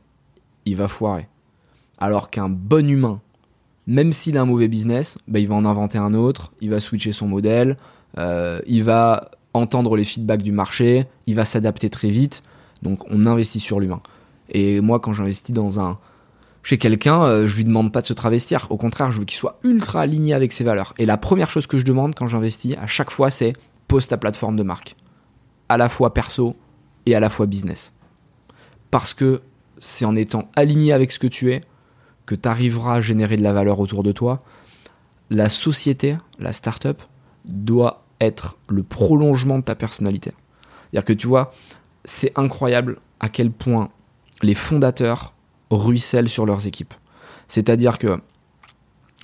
[0.65, 1.27] il va foirer.
[1.99, 3.21] Alors qu'un bon humain,
[3.85, 6.79] même s'il a un mauvais business, bah, il va en inventer un autre, il va
[6.79, 7.77] switcher son modèle,
[8.17, 12.41] euh, il va entendre les feedbacks du marché, il va s'adapter très vite.
[12.81, 14.01] Donc on investit sur l'humain.
[14.49, 15.99] Et moi, quand j'investis dans un
[16.63, 18.65] chez quelqu'un, euh, je lui demande pas de se travestir.
[18.71, 20.95] Au contraire, je veux qu'il soit ultra aligné avec ses valeurs.
[20.97, 23.53] Et la première chose que je demande quand j'investis à chaque fois, c'est
[23.87, 24.95] pose ta plateforme de marque,
[25.69, 26.55] à la fois perso
[27.05, 27.93] et à la fois business.
[28.91, 29.41] Parce que
[29.77, 31.61] c'est en étant aligné avec ce que tu es
[32.25, 34.43] que tu arriveras à générer de la valeur autour de toi.
[35.31, 37.01] La société, la startup,
[37.45, 40.33] doit être le prolongement de ta personnalité.
[40.91, 41.51] C'est-à-dire que tu vois,
[42.05, 43.89] c'est incroyable à quel point
[44.41, 45.33] les fondateurs
[45.71, 46.93] ruissellent sur leurs équipes.
[47.47, 48.21] C'est-à-dire que,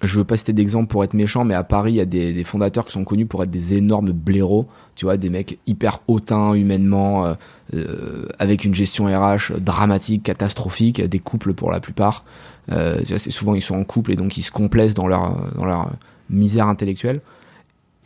[0.03, 2.43] je veux pas citer d'exemple pour être méchant, mais à Paris, il y a des,
[2.43, 6.53] fondateurs qui sont connus pour être des énormes blaireaux, tu vois, des mecs hyper hautains
[6.53, 7.33] humainement, euh,
[7.73, 12.25] euh, avec une gestion RH dramatique, catastrophique, des couples pour la plupart.
[12.71, 15.91] Euh, c'est souvent ils sont en couple et donc ils se complaisent dans leur,
[16.29, 17.21] misère intellectuelle.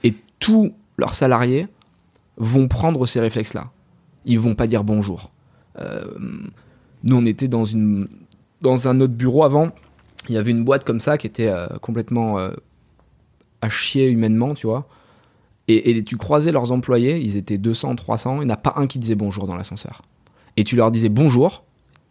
[0.03, 1.67] Et tous leurs salariés
[2.37, 3.69] vont prendre ces réflexes-là.
[4.25, 5.31] Ils vont pas dire bonjour.
[7.03, 9.71] nous, on était dans un autre bureau avant,
[10.29, 12.51] il y avait une boîte comme ça qui était euh, complètement euh,
[13.61, 14.87] à chier humainement, tu vois.
[15.67, 18.87] Et, tu croisais leurs employés, ils étaient 200, 300, il n'y en a pas un
[18.87, 20.01] qui disait bonjour dans l'ascenseur.
[20.57, 21.63] Et tu leur disais bonjour,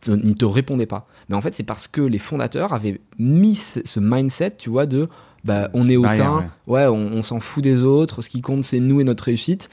[0.06, 1.08] ils ne te répondaient pas.
[1.28, 5.08] Mais en fait, c'est parce que les fondateurs avaient mis ce mindset, tu vois, de
[5.44, 9.00] bah, on est hautain, ouais, on s'en fout des autres, ce qui compte c'est nous
[9.00, 9.68] et notre réussite.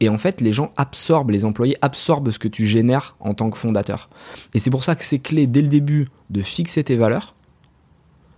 [0.00, 3.48] Et en fait, les gens absorbent, les employés absorbent ce que tu génères en tant
[3.50, 4.10] que fondateur.
[4.52, 7.34] Et c'est pour ça que c'est clé dès le début de fixer tes valeurs,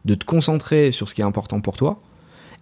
[0.06, 2.00] de te concentrer sur ce qui est important pour toi.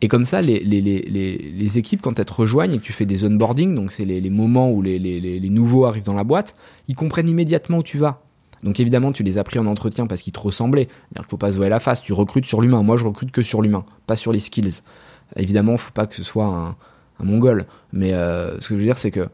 [0.00, 3.24] Et comme ça, les, les, équipes, quand elles te rejoignent et que tu fais des
[3.24, 6.56] onboarding, donc c'est les, moments où les, nouveaux arrivent dans la boîte,
[6.88, 8.20] ils comprennent immédiatement où tu vas.
[8.64, 10.88] Donc évidemment, tu les as pris en entretien parce qu'ils te ressemblaient.
[11.14, 12.82] Il ne faut pas se voir la face, tu recrutes sur l'humain.
[12.82, 14.80] Moi, je recrute que sur l'humain, pas sur les skills.
[15.36, 16.76] Évidemment, il ne faut pas que ce soit un,
[17.20, 17.66] un mongol.
[17.92, 19.28] Mais euh, ce que je veux dire, c'est que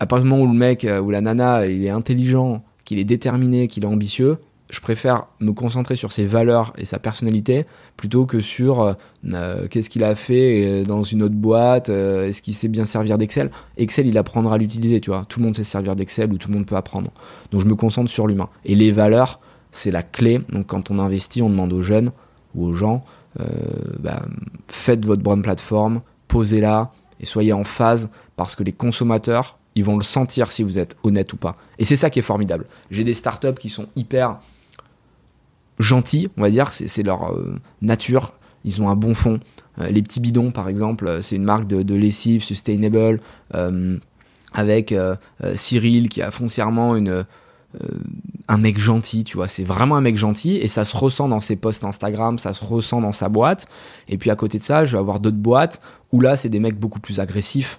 [0.00, 2.98] à partir du moment où le mec euh, ou la nana il est intelligent, qu'il
[2.98, 4.38] est déterminé, qu'il est ambitieux,
[4.70, 7.66] je préfère me concentrer sur ses valeurs et sa personnalité
[7.96, 8.94] plutôt que sur
[9.24, 13.50] euh, qu'est-ce qu'il a fait dans une autre boîte, est-ce qu'il sait bien servir d'Excel.
[13.76, 15.24] Excel, il apprendra à l'utiliser, tu vois.
[15.28, 17.10] Tout le monde sait servir d'Excel ou tout le monde peut apprendre.
[17.50, 18.48] Donc je me concentre sur l'humain.
[18.64, 19.40] Et les valeurs,
[19.72, 20.40] c'est la clé.
[20.50, 22.10] Donc quand on investit, on demande aux jeunes
[22.54, 23.04] ou aux gens,
[24.00, 24.22] bah,
[24.68, 29.96] faites votre bonne plateforme, posez-la, et soyez en phase parce que les consommateurs, ils vont
[29.96, 31.56] le sentir si vous êtes honnête ou pas.
[31.78, 32.66] Et c'est ça qui est formidable.
[32.90, 34.38] J'ai des startups qui sont hyper
[35.78, 38.32] gentils, on va dire, c'est leur euh, nature,
[38.64, 39.40] ils ont un bon fond.
[39.80, 43.20] Euh, les petits bidons, par exemple, euh, c'est une marque de, lessive sustainable
[44.54, 44.94] avec
[45.56, 47.26] Cyril qui a foncièrement une
[48.48, 49.46] un mec gentil, tu vois.
[49.46, 52.64] C'est vraiment un mec gentil et ça se ressent dans ses posts Instagram, ça se
[52.64, 53.66] ressent dans sa boîte.
[54.08, 56.60] Et puis à côté de ça, je vais avoir d'autres boîtes où là, c'est des
[56.60, 57.78] mecs beaucoup plus agressifs,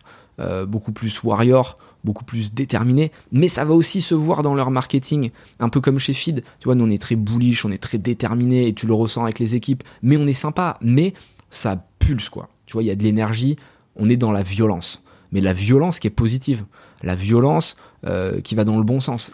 [0.68, 3.12] beaucoup plus warrior, beaucoup plus déterminés.
[3.32, 6.44] Mais ça va aussi se voir dans leur marketing, un peu comme chez Feed.
[6.60, 9.24] Tu vois, nous on est très bullish, on est très déterminé et tu le ressens
[9.24, 9.84] avec les équipes.
[10.02, 11.14] Mais on est sympa, mais
[11.50, 12.50] ça pulse quoi.
[12.66, 13.56] Tu vois, il y a de l'énergie,
[13.96, 15.02] on est dans la violence.
[15.32, 16.66] Mais la violence qui est positive,
[17.04, 19.32] la violence euh, qui va dans le bon sens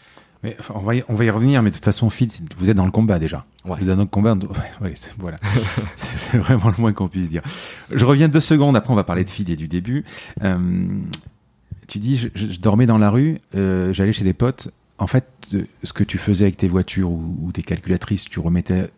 [0.73, 2.85] on, va y, on, va y, revenir, mais de toute façon, Fit, vous êtes dans
[2.85, 3.41] le combat déjà.
[3.63, 4.35] Vous êtes dans le combat.
[5.19, 5.37] voilà.
[5.97, 7.41] c'est vraiment le moins qu'on puisse dire.
[7.91, 10.05] Je reviens deux secondes, après on va parler de Feed et du début.
[10.43, 10.57] Euh,
[11.87, 14.69] tu dis, je, dormais dans la rue, euh, j'allais chez des potes.
[14.97, 15.25] En fait,
[15.83, 18.89] ce que tu faisais avec tes voitures ou, tes calculatrices, tu remettais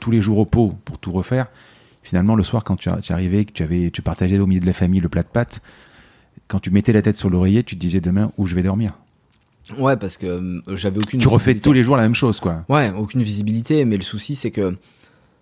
[0.00, 1.46] tous les jours au pot pour tout refaire.
[2.02, 4.66] Finalement, le soir, quand tu, tu arrivais, que tu, avais, tu partageais au milieu de
[4.66, 5.60] la famille le plat de pâtes,
[6.48, 8.92] quand tu mettais la tête sur l'oreiller, tu te disais demain où je vais dormir.
[9.78, 11.20] Ouais, parce que euh, j'avais aucune.
[11.20, 12.60] Tu refais tous les jours la même chose, quoi.
[12.68, 14.76] Ouais, aucune visibilité, mais le souci, c'est que.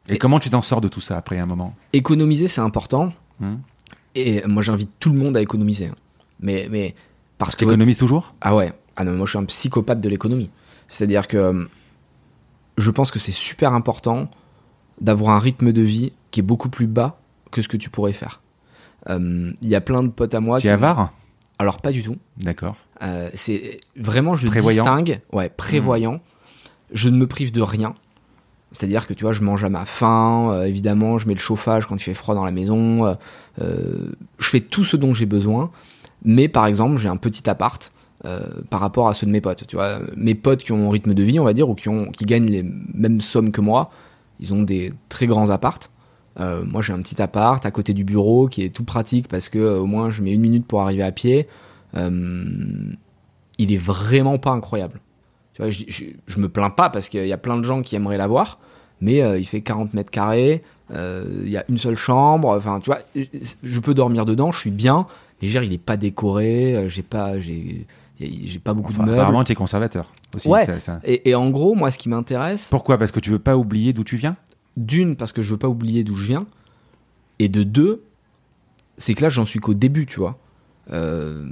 [0.08, 1.74] Et, comment tu t'en sors de tout ça après un moment?
[1.92, 3.12] Économiser, c'est important.
[3.40, 3.56] Hmm.
[4.14, 5.90] Et moi, j'invite tout le monde à économiser.
[6.42, 6.94] Mais, mais
[7.38, 7.64] parce que.
[7.64, 8.28] économises toujours?
[8.40, 8.72] Ah ouais.
[8.96, 10.50] Ah non, moi, je suis un psychopathe de l'économie.
[10.88, 11.68] C'est-à-dire que
[12.76, 14.28] je pense que c'est super important
[15.00, 17.18] d'avoir un rythme de vie qui est beaucoup plus bas
[17.50, 18.40] que ce que tu pourrais faire.
[19.08, 20.60] Euh, il y a plein de potes à moi.
[20.60, 21.12] Tu es avare?
[21.58, 22.16] Alors, pas du tout.
[22.38, 22.76] D'accord.
[23.02, 26.20] Euh, c'est vraiment, je distingue, ouais, prévoyant.
[26.92, 27.94] Je ne me prive de rien.
[28.72, 31.86] C'est-à-dire que tu vois, je mange à ma faim, euh, évidemment, je mets le chauffage
[31.86, 33.16] quand il fait froid dans la maison,
[33.60, 35.70] euh, je fais tout ce dont j'ai besoin.
[36.24, 37.92] Mais par exemple, j'ai un petit appart
[38.70, 39.66] par rapport à ceux de mes potes.
[39.66, 41.88] Tu vois, mes potes qui ont mon rythme de vie, on va dire, ou qui,
[41.88, 43.90] ont, qui gagnent les mêmes sommes que moi,
[44.38, 45.90] ils ont des très grands apparts.
[46.38, 49.58] moi, j'ai un petit appart à côté du bureau qui est tout pratique parce que
[49.58, 51.48] au moins je mets une minute pour arriver à pied.
[51.94, 52.96] il
[53.58, 55.00] est vraiment pas incroyable.
[55.54, 55.84] Tu vois, je,
[56.26, 58.58] je, me plains pas parce qu'il y a plein de gens qui aimeraient l'avoir,
[59.00, 60.62] mais il fait 40 mètres carrés,
[60.94, 62.56] il y a une seule chambre.
[62.56, 63.00] Enfin, tu vois,
[63.62, 65.06] je peux dormir dedans, je suis bien.
[65.42, 67.86] Il est pas décoré, j'ai pas, j'ai
[68.20, 69.12] j'ai pas beaucoup de meubles.
[69.12, 70.48] Apparemment, tu es conservateur aussi.
[70.48, 70.66] Ouais.
[71.04, 72.68] Et, en gros, moi, ce qui m'intéresse.
[72.70, 72.98] Pourquoi?
[72.98, 74.36] Parce que tu veux pas oublier d'où tu viens?
[74.76, 76.46] D'une, parce que je veux pas oublier d'où je viens.
[77.38, 78.04] Et de deux,
[78.96, 80.38] c'est que là, j'en suis qu'au début, tu vois.
[80.92, 81.46] Euh,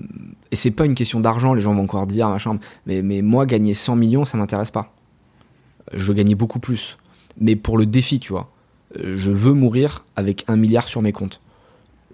[0.50, 2.58] et c'est pas une question d'argent, les gens vont encore dire, machin.
[2.86, 4.94] Mais, mais moi, gagner 100 millions, ça m'intéresse pas.
[5.92, 6.98] Je veux gagner beaucoup plus.
[7.38, 8.50] Mais pour le défi, tu vois.
[8.98, 11.40] Euh, je veux mourir avec un milliard sur mes comptes.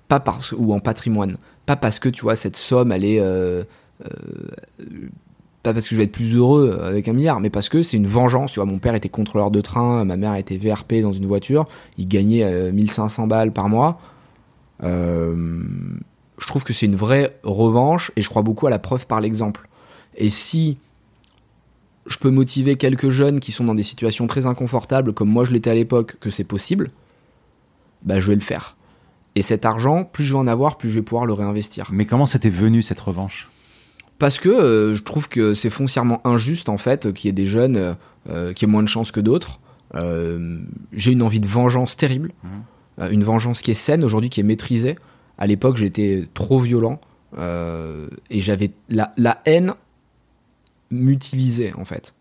[0.09, 1.37] Pas parce, ou en patrimoine.
[1.67, 3.21] Pas parce que, tu vois, cette somme, elle est.
[3.21, 3.65] Euh,
[4.05, 4.09] euh,
[5.63, 7.97] pas parce que je vais être plus heureux avec un milliard, mais parce que c'est
[7.97, 8.53] une vengeance.
[8.53, 11.65] Tu vois, mon père était contrôleur de train, ma mère était VRP dans une voiture,
[11.99, 14.01] il gagnait 1500 euh, balles par mois.
[14.81, 19.21] Je trouve que c'est une vraie revanche et je crois beaucoup à la preuve par
[19.21, 19.69] l'exemple.
[20.17, 20.79] Et si
[22.07, 25.53] je peux motiver quelques jeunes qui sont dans des situations très inconfortables, comme moi je
[25.53, 26.91] l'étais à l'époque, que c'est possible,
[28.03, 28.76] bah je vais le faire.
[29.37, 31.91] Et cet argent, plus je vais en avoir, plus je vais pouvoir le réinvestir.
[31.93, 33.49] Mais comment c'était venu cette revanche?
[34.19, 37.45] Parce que euh, je trouve que c'est foncièrement injuste en fait qu'il y ait des
[37.45, 37.95] jeunes euh,
[38.31, 39.61] euh, qui aient moins de chance que d'autres.
[40.93, 43.13] j'ai une envie de vengeance terrible, mhm.
[43.13, 44.97] une vengeance qui est saine aujourd'hui, qui est maîtrisée.
[45.39, 46.99] À l'époque, j'étais trop violent
[47.37, 49.75] et j'avais la, la, haine
[50.91, 52.15] m'utilisait en fait.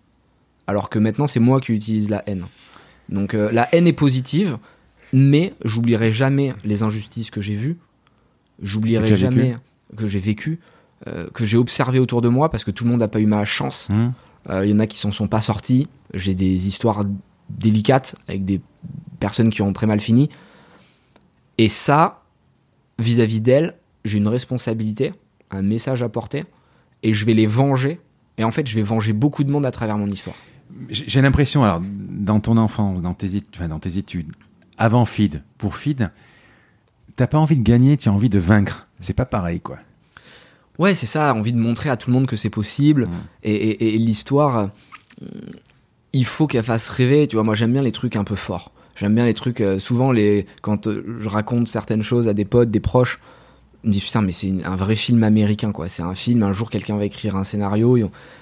[0.68, 2.46] Alors que maintenant, c'est moi qui utilise la haine.
[3.10, 4.58] Donc la haine est positive,
[5.14, 7.78] mais j'oublierai jamais les injustices que j'ai vues.
[8.62, 9.56] J'oublierai jamais
[9.96, 10.60] que j'ai vécu.
[11.08, 13.26] Euh, que j'ai observé autour de moi parce que tout le monde n'a pas eu
[13.26, 13.90] ma chance.
[13.90, 14.14] Mmh.
[14.50, 15.88] Euh, il y en a qui s'en sont pas sortis.
[16.14, 17.04] J'ai des histoires
[17.50, 18.62] délicates avec des
[19.20, 20.30] personnes qui ont très mal fini.
[21.58, 22.24] Et ça,
[23.00, 25.14] vis-à-vis d'elles, j'ai une responsabilité,
[25.52, 26.44] un message à porter,
[27.04, 28.00] et je vais les venger.
[28.38, 30.36] Et en fait, je vais venger beaucoup de monde à travers mon histoire.
[30.90, 34.32] J'ai l'impression, alors, dans ton enfance, dans tes, dans tes études,
[34.78, 36.10] avant FID, pour FID,
[37.16, 38.88] t'as pas envie de gagner, tu as envie de vaincre.
[39.00, 39.78] C'est pas pareil, quoi.
[40.78, 43.08] Ouais, c'est ça, envie de montrer à tout le monde que c'est possible.
[43.44, 44.72] Et, l'histoire,
[45.22, 45.28] euh,
[46.14, 47.28] il faut qu'elle fasse rêver.
[47.28, 48.72] Tu vois, moi j'aime bien les trucs un peu forts.
[48.96, 52.46] J'aime bien les trucs, euh, souvent, les, quand euh, je raconte certaines choses à des
[52.46, 53.20] potes, des proches,
[53.84, 55.90] ils me disent putain, mais c'est un vrai film américain, quoi.
[55.90, 57.98] C'est un film, un jour quelqu'un va écrire un scénario.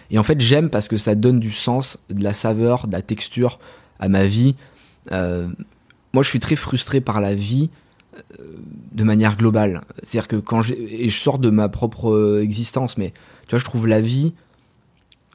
[0.10, 3.02] Et, en fait, j'aime parce que ça donne du sens, de la saveur, de la
[3.02, 3.60] texture
[4.00, 4.56] à ma vie.
[6.14, 7.70] Moi, je suis très frustré par la vie
[8.92, 9.82] de manière globale.
[10.04, 13.14] C'est-à-dire que quand et je sors de ma propre existence, mais
[13.48, 14.34] tu vois, je trouve la vie.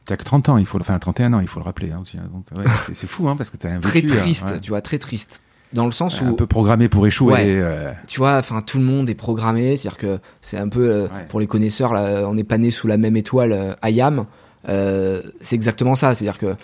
[0.04, 2.16] T'as que 30 ans, il faut, enfin 31 ans, il faut le rappeler hein, aussi.
[2.16, 2.64] Hein.
[2.94, 5.42] c'est fou, hein, parce que t'as un Très triste, tu vois, très triste.
[5.74, 6.24] Dans le sens où.
[6.24, 7.60] Un peu programmé pour échouer.
[7.60, 7.92] Euh.
[8.06, 9.76] Tu vois, enfin, tout le monde est programmé.
[9.76, 12.86] C'est-à-dire que c'est un peu, euh, pour les connaisseurs, là, on n'est pas né sous
[12.86, 14.24] la même étoile, euh, Ayam.
[14.64, 16.14] c'est exactement ça.
[16.14, 16.56] C'est-à-dire que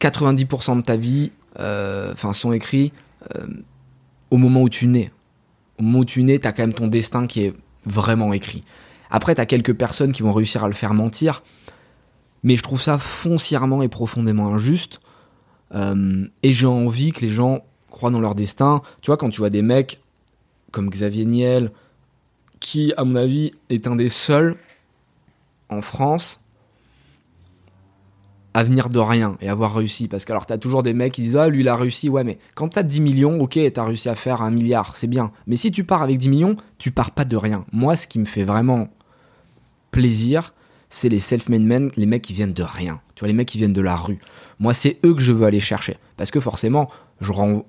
[0.00, 2.92] 90% de ta vie, enfin, sont écrits
[4.30, 5.10] au moment où tu nais
[5.78, 7.54] au moment où tu nais, t'as quand même ton destin qui est
[7.84, 8.62] vraiment écrit.
[9.10, 11.42] Après, t'as quelques personnes qui vont réussir à le faire mentir,
[12.42, 15.00] mais je trouve ça foncièrement et profondément injuste.
[15.74, 18.82] Euh, et j'ai envie que les gens croient dans leur destin.
[19.02, 20.00] Tu vois, quand tu vois des mecs
[20.70, 21.72] comme Xavier Niel,
[22.60, 24.56] qui, à mon avis, est un des seuls
[25.68, 26.40] en France
[28.56, 30.08] à venir de rien et avoir réussi.
[30.08, 32.24] Parce que alors t'as toujours des mecs qui disent Ah, lui il a réussi, ouais,
[32.24, 35.30] mais quand t'as 10 millions, ok, t'as réussi à faire un milliard, c'est bien.
[35.46, 37.66] Mais si tu pars avec 10 millions, tu pars pas de rien.
[37.70, 38.88] Moi, ce qui me fait vraiment
[39.90, 40.54] plaisir,
[40.88, 43.02] c'est les self-made men, les mecs qui viennent de rien.
[43.14, 44.20] Tu vois, les mecs qui viennent de la rue.
[44.58, 45.98] Moi, c'est eux que je veux aller chercher.
[46.16, 46.88] Parce que forcément,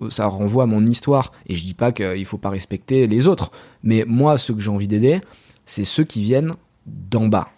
[0.10, 1.34] ça renvoie à mon histoire.
[1.48, 3.52] Et je dis pas qu'il faut pas respecter les autres.
[3.84, 5.20] Mais moi, ceux que j'ai envie d'aider,
[5.66, 6.54] c'est ceux qui viennent
[6.86, 7.50] d'en bas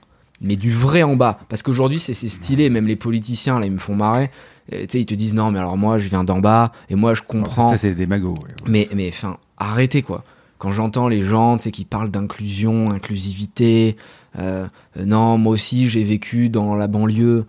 [0.41, 1.39] mais du vrai en bas.
[1.49, 4.31] Parce qu'aujourd'hui, c'est stylé, même les politiciens, là, ils me font marrer.
[4.71, 7.71] Ils te disent non, mais alors moi, je viens d'en bas, et moi, je comprends.
[7.71, 8.37] ça, c'est des magots.
[8.67, 10.23] Mais, mais, enfin, arrêtez, quoi.
[10.59, 13.95] Quand j'entends les gens, tu sais, qui parlent d'inclusion, inclusivité,
[14.37, 14.67] euh,
[14.97, 17.45] euh, non, moi aussi, j'ai vécu dans la banlieue.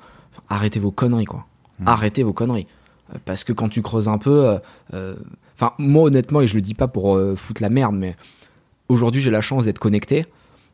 [0.49, 1.47] arrêtez vos conneries, quoi.
[1.81, 1.89] Mmh.
[1.89, 2.67] Arrêtez vos conneries.
[3.13, 4.59] Euh, parce que quand tu creuses un peu.
[4.93, 8.17] Enfin, moi, honnêtement, et je le dis pas pour foutre la merde, mais
[8.89, 10.25] aujourd'hui, j'ai la chance d'être connecté.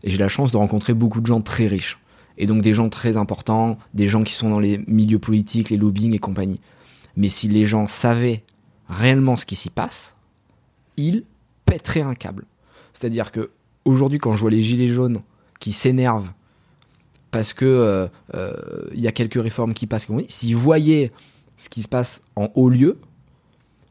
[0.05, 1.99] Et j'ai la chance de rencontrer beaucoup de gens très riches
[2.39, 5.77] et donc des gens très importants, des gens qui sont dans les milieux politiques, les
[5.77, 6.61] lobbying et compagnie.
[7.17, 8.45] Mais si les gens savaient
[8.89, 10.17] réellement ce qui s'y passe,
[10.97, 11.25] ils
[11.65, 12.45] pèteraient un câble.
[12.93, 13.51] C'est-à-dire que
[13.85, 15.23] aujourd'hui, quand je vois les gilets jaunes
[15.61, 16.33] qui s'énervent
[17.31, 18.53] parce que euh, euh,
[18.95, 21.13] il y a quelques réformes qui passent, s'ils voyaient
[21.57, 22.99] ce qui se passe en haut lieu,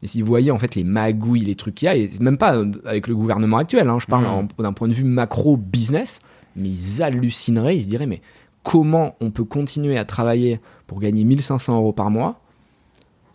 [0.02, 2.62] Et s'ils voyaient en fait les magouilles, les trucs qu'il y a, et même pas
[2.84, 4.62] avec le gouvernement actuel, hein, je parle mmh.
[4.62, 6.20] d'un point de vue macro-business,
[6.56, 8.22] mais ils hallucineraient, ils se diraient, mais
[8.62, 12.40] comment on peut continuer à travailler pour gagner 1500 euros par mois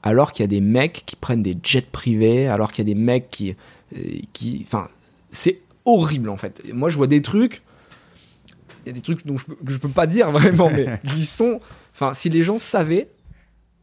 [0.03, 2.93] alors qu'il y a des mecs qui prennent des jets privés, alors qu'il y a
[2.93, 3.55] des mecs qui.
[3.95, 4.88] Euh, qui enfin,
[5.30, 6.61] c'est horrible en fait.
[6.74, 7.61] Moi, je vois des trucs.
[8.84, 11.59] Il y a des trucs dont je, je peux pas dire vraiment, mais qui sont.
[11.93, 13.09] Enfin, si les gens savaient,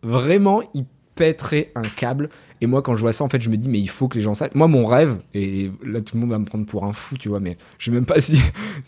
[0.03, 0.87] vraiment, ils
[1.19, 2.31] pèteraient un câble.
[2.61, 4.17] Et moi, quand je vois ça, en fait, je me dis, mais il faut que
[4.17, 4.55] les gens sachent.
[4.55, 7.29] Moi, mon rêve, et là, tout le monde va me prendre pour un fou, tu
[7.29, 8.41] vois, mais je sais même pas si,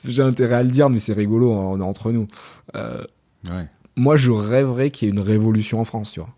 [0.05, 2.27] j'ai intérêt à le dire, mais c'est rigolo, hein, on est entre nous.
[2.77, 3.05] Euh,
[3.97, 6.31] moi, je rêverais qu'il y ait une révolution en France, tu vois.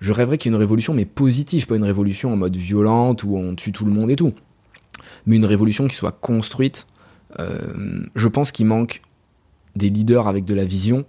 [0.00, 3.22] Je rêverais qu'il y ait une révolution, mais positive, pas une révolution en mode violente
[3.22, 4.32] où on tue tout le monde et tout.
[5.26, 6.86] Mais une révolution qui soit construite.
[7.38, 9.02] Euh, je pense qu'il manque
[9.76, 11.04] des leaders avec de la vision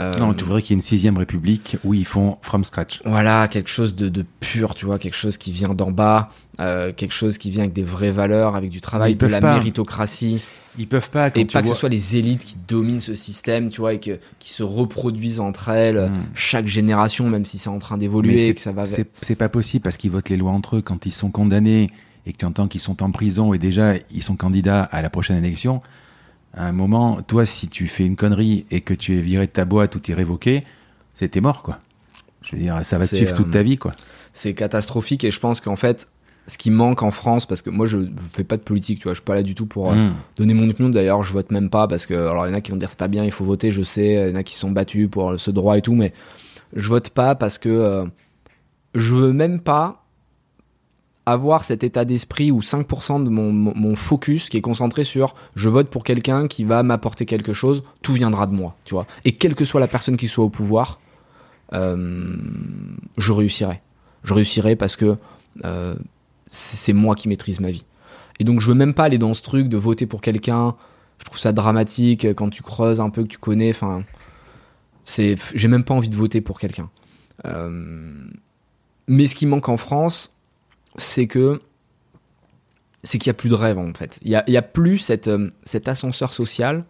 [0.00, 3.00] euh, non, tu voudrais qu'il y ait une sixième république où ils font from scratch.
[3.04, 6.30] Voilà, quelque chose de, pur, tu vois, quelque chose qui vient d'en bas,
[6.60, 10.44] euh, quelque chose qui vient avec des vraies valeurs, avec du travail, de la méritocratie.
[10.76, 11.28] Ils peuvent pas.
[11.28, 14.18] et pas que ce soit les élites qui dominent ce système, tu vois, et que,
[14.40, 16.24] qui se reproduisent entre elles hmm.
[16.34, 18.84] chaque génération, même si c'est en train d'évoluer, que ça va.
[18.86, 21.90] C'est pas possible parce qu'ils votent les lois entre eux quand ils sont condamnés
[22.26, 25.10] et que tu entends qu'ils sont en prison et déjà ils sont candidats à la
[25.10, 25.78] prochaine élection
[26.56, 29.52] à un moment, toi, si tu fais une connerie et que tu es viré de
[29.52, 30.64] ta boîte ou tu es révoqué,
[31.14, 31.78] c'était mort, quoi.
[32.42, 33.92] Je veux dire, ça va te suivre toute ta euh, vie, quoi.
[34.32, 36.08] C'est catastrophique et je pense qu'en fait,
[36.46, 39.04] ce qui manque en France, parce que moi je ne fais pas de politique, tu
[39.04, 40.12] vois, je suis pas là du tout pour euh, hmm.
[40.36, 40.90] donner mon opinion.
[40.90, 42.90] D'ailleurs, je vote même pas parce que, alors il y en a qui vont dire
[42.90, 45.08] c'est pas bien, il faut voter, je sais, il y en a qui sont battus
[45.08, 46.12] pour ce droit et tout, mais
[46.74, 48.04] je vote pas parce que euh,
[48.94, 50.03] je veux même pas
[51.26, 55.88] avoir cet état d'esprit où 5% de mon, focus qui est concentré sur je vote
[55.88, 59.06] pour quelqu'un qui va m'apporter quelque chose, tout viendra de moi, tu vois.
[59.24, 61.00] Et quelle que soit la personne qui soit au pouvoir,
[61.72, 62.36] euh,
[63.16, 63.80] je réussirai.
[64.22, 65.16] Je réussirai parce que
[65.64, 65.94] euh,
[66.48, 67.86] c'est moi qui maîtrise ma vie.
[68.38, 70.74] Et donc je veux même pas aller dans ce truc de voter pour quelqu'un.
[71.18, 73.70] Je trouve ça dramatique quand tu creuses un peu que tu connais.
[73.70, 74.02] Enfin,
[75.04, 76.90] c'est, j'ai même pas envie de voter pour quelqu'un.
[77.46, 78.12] Euh,
[79.06, 80.33] mais ce qui manque en France,
[80.96, 81.60] c'est que
[83.02, 84.18] c'est qu'il n'y a plus de rêve en fait.
[84.22, 86.84] Il n'y a, plus cette, euh, cet ascenseur social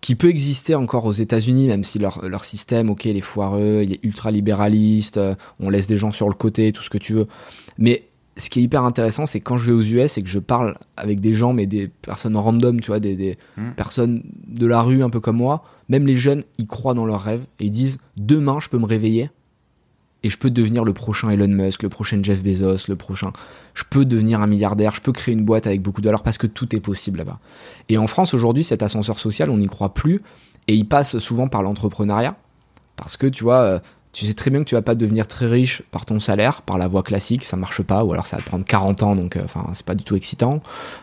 [0.00, 3.82] qui peut exister encore aux États-Unis, même si leur, leur, système, ok, il est foireux,
[3.82, 6.98] il est ultra libéraliste, euh, on laisse des gens sur le côté, tout ce que
[6.98, 7.26] tu veux.
[7.78, 8.04] Mais
[8.36, 10.76] ce qui est hyper intéressant, c'est quand je vais aux US et que je parle
[10.96, 13.72] avec des gens, mais des personnes random, tu vois, des, des hmm.
[13.76, 17.22] personnes de la rue un peu comme moi, même les jeunes, ils croient dans leurs
[17.22, 19.30] rêves et ils disent demain, je peux me réveiller
[20.22, 23.32] et je peux devenir le prochain Elon Musk, le prochain Jeff Bezos, le prochain.
[23.74, 26.46] Je peux devenir un milliardaire, je peux créer une boîte avec beaucoup de parce que
[26.46, 27.38] tout est possible là-bas.
[27.88, 30.22] Et en France aujourd'hui, cet ascenseur social, on n'y croit plus
[30.68, 32.36] et il passe souvent par l'entrepreneuriat
[32.96, 33.78] parce que tu vois, euh,
[34.12, 36.78] tu sais très bien que tu vas pas devenir très riche par ton salaire, par
[36.78, 39.42] la voie classique, ça marche pas, ou alors ça va prendre 40 ans, donc euh,
[39.44, 40.60] enfin c'est pas du tout excitant.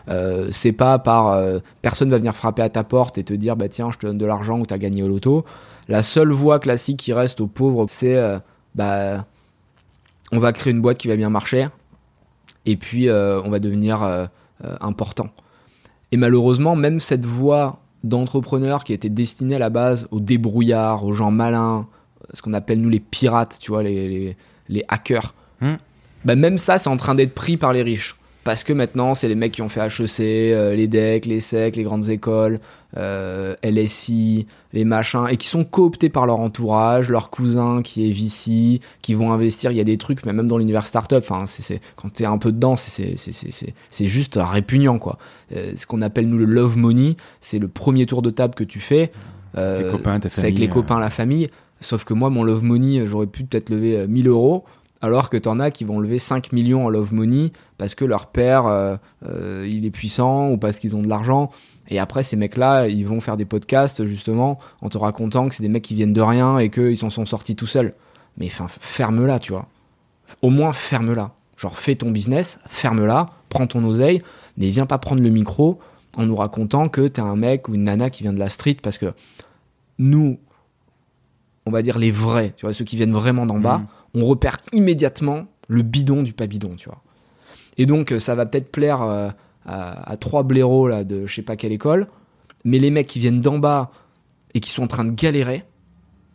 [0.08, 3.56] Euh, c'est pas par euh, personne va venir frapper à ta porte et te dire
[3.56, 5.44] bah tiens je te donne de l'argent ou t'as gagné au loto.
[5.88, 8.20] La seule voie classique qui reste aux pauvres, c'est
[8.74, 9.26] bah,
[10.32, 11.68] on va créer une boîte qui va bien marcher,
[12.66, 14.26] et puis euh, on va devenir euh,
[14.64, 15.28] euh, important.
[16.12, 21.12] Et malheureusement, même cette voie d'entrepreneur qui était destinée à la base aux débrouillards, aux
[21.12, 21.86] gens malins,
[22.32, 24.36] ce qu'on appelle nous les pirates, tu vois, les,
[24.68, 25.74] les, hackers, hmm.
[26.24, 29.28] bah, même ça, c'est en train d'être pris par les riches parce que maintenant, c'est
[29.28, 32.60] les mecs qui ont fait HEC, euh, les DEC, les SEC, les grandes écoles,
[32.96, 38.12] euh, LSI, les machins, et qui sont cooptés par leur entourage, leur cousin qui est
[38.12, 39.70] VC, qui vont investir.
[39.70, 42.38] Il y a des trucs, mais même dans l'univers startup, enfin, c'est, quand t'es un
[42.38, 45.18] peu dedans, c'est, c'est juste répugnant, quoi.
[45.54, 48.64] Euh, ce qu'on appelle, nous, le love money, c'est le premier tour de table que
[48.64, 49.12] tu fais.
[49.56, 50.46] les copains, ta famille.
[50.46, 51.50] avec les copains, la famille.
[51.80, 54.64] Sauf que moi, mon love money, j'aurais pu peut-être lever 1000 euros
[55.00, 58.26] alors que t'en as qui vont lever 5 millions en love money parce que leur
[58.26, 58.96] père euh,
[59.28, 61.50] euh, il est puissant ou parce qu'ils ont de l'argent.
[61.88, 65.54] Et après ces mecs là ils vont faire des podcasts justement en te racontant que
[65.54, 67.94] c'est des mecs qui viennent de rien et qu'ils s'en sont sortis tout seuls.
[68.36, 69.66] Mais enfin ferme-la tu vois.
[70.42, 71.32] Au moins ferme-la.
[71.56, 74.22] Genre fais ton business ferme-la prends ton oseille
[74.56, 75.78] mais viens pas prendre le micro
[76.16, 78.78] en nous racontant que t'es un mec ou une nana qui vient de la street
[78.82, 79.12] parce que
[79.98, 80.38] nous
[81.66, 84.24] on va dire les vrais tu vois ceux qui viennent vraiment d'en bas mmh on
[84.24, 87.02] repère immédiatement le bidon du pas bidon, tu vois.
[87.76, 89.28] Et donc, euh, ça va peut-être plaire euh,
[89.66, 92.06] à, trois blaireaux là, de je sais pas quelle école,
[92.64, 93.90] mais les mecs qui viennent d'en bas
[94.54, 95.64] et qui sont en train de galérer,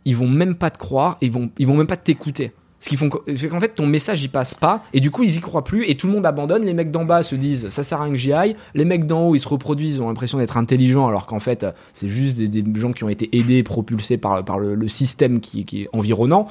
[0.04, 2.52] ils vont même pas te croire, ils vont, ils vont même pas t'écouter.
[2.84, 5.40] Ce qui font qu'en fait ton message il passe pas et du coup ils y
[5.40, 6.64] croient plus et tout le monde abandonne.
[6.64, 8.56] Les mecs d'en bas se disent ça sert à rien que j'y aille.
[8.74, 11.64] Les mecs d'en haut ils se reproduisent, ils ont l'impression d'être intelligents alors qu'en fait
[11.94, 15.88] c'est juste des, gens qui ont été aidés, propulsés par, par le, système qui, est
[15.94, 16.46] environnant.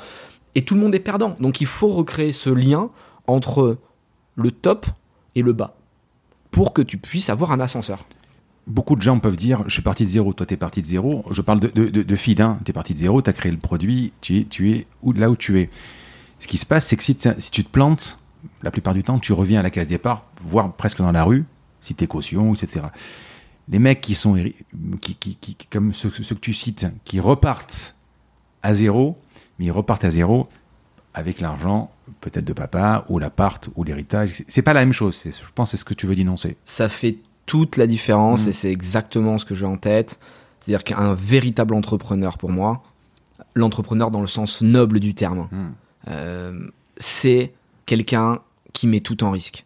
[0.56, 1.36] Et tout le monde est perdant.
[1.39, 2.89] Donc il faut recréer ce lien
[3.28, 3.78] entre
[4.36, 4.86] le top
[5.36, 5.76] et le bas
[6.51, 8.06] pour que tu puisses avoir un ascenseur.
[8.66, 10.88] Beaucoup de gens peuvent dire je suis parti de zéro, toi tu es parti de
[10.88, 11.26] zéro.
[11.32, 12.60] Je parle de, de, de, feed, hein.
[12.64, 15.12] tu es parti de zéro, tu as créé le produit, tu es, tu es où,
[15.12, 15.70] là où tu es.
[16.39, 18.20] Ce qui se passe, c'est que si, tu te plantes,
[18.62, 21.45] la plupart du temps, tu reviens à la case départ, voire presque dans la rue,
[21.82, 22.86] si tu es caution, etc.
[23.70, 24.36] Les mecs qui sont,
[25.01, 27.95] qui, qui, qui comme ceux, que tu cites, qui repartent
[28.62, 29.18] à zéro,
[29.60, 30.47] mais ils repartent à zéro
[31.14, 31.91] avec l'argent
[32.22, 34.43] peut-être de papa ou l'appart ou l'héritage.
[34.47, 35.22] C'est pas la même chose.
[35.24, 36.58] Je pense c'est ce que tu veux dénoncer.
[36.66, 38.49] Ça fait toute la différence mm.
[38.49, 40.20] et c'est exactement ce que j'ai en tête.
[40.60, 42.84] C'est-à-dire qu'un véritable entrepreneur pour moi,
[43.54, 45.58] l'entrepreneur dans le sens noble du terme, mm.
[46.10, 47.54] euh, c'est
[47.86, 48.39] quelqu'un
[48.72, 49.66] qui met tout en risque.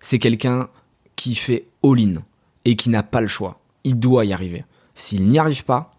[0.00, 0.68] C'est quelqu'un
[1.14, 2.22] qui fait all-in
[2.64, 3.60] et qui n'a pas le choix.
[3.84, 4.64] Il doit y arriver.
[4.94, 5.92] S'il n'y arrive pas,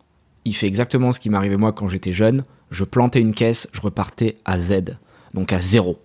[0.46, 2.44] il fait exactement ce qui m'arrivait moi quand j'étais jeune.
[2.72, 4.98] Je plantais une caisse, je repartais à Z,
[5.34, 5.98] donc à zéro.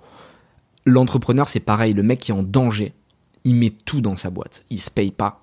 [0.85, 2.93] L'entrepreneur, c'est pareil, le mec qui est en danger,
[3.45, 4.65] il met tout dans sa boîte.
[4.71, 5.41] Il se paye pas.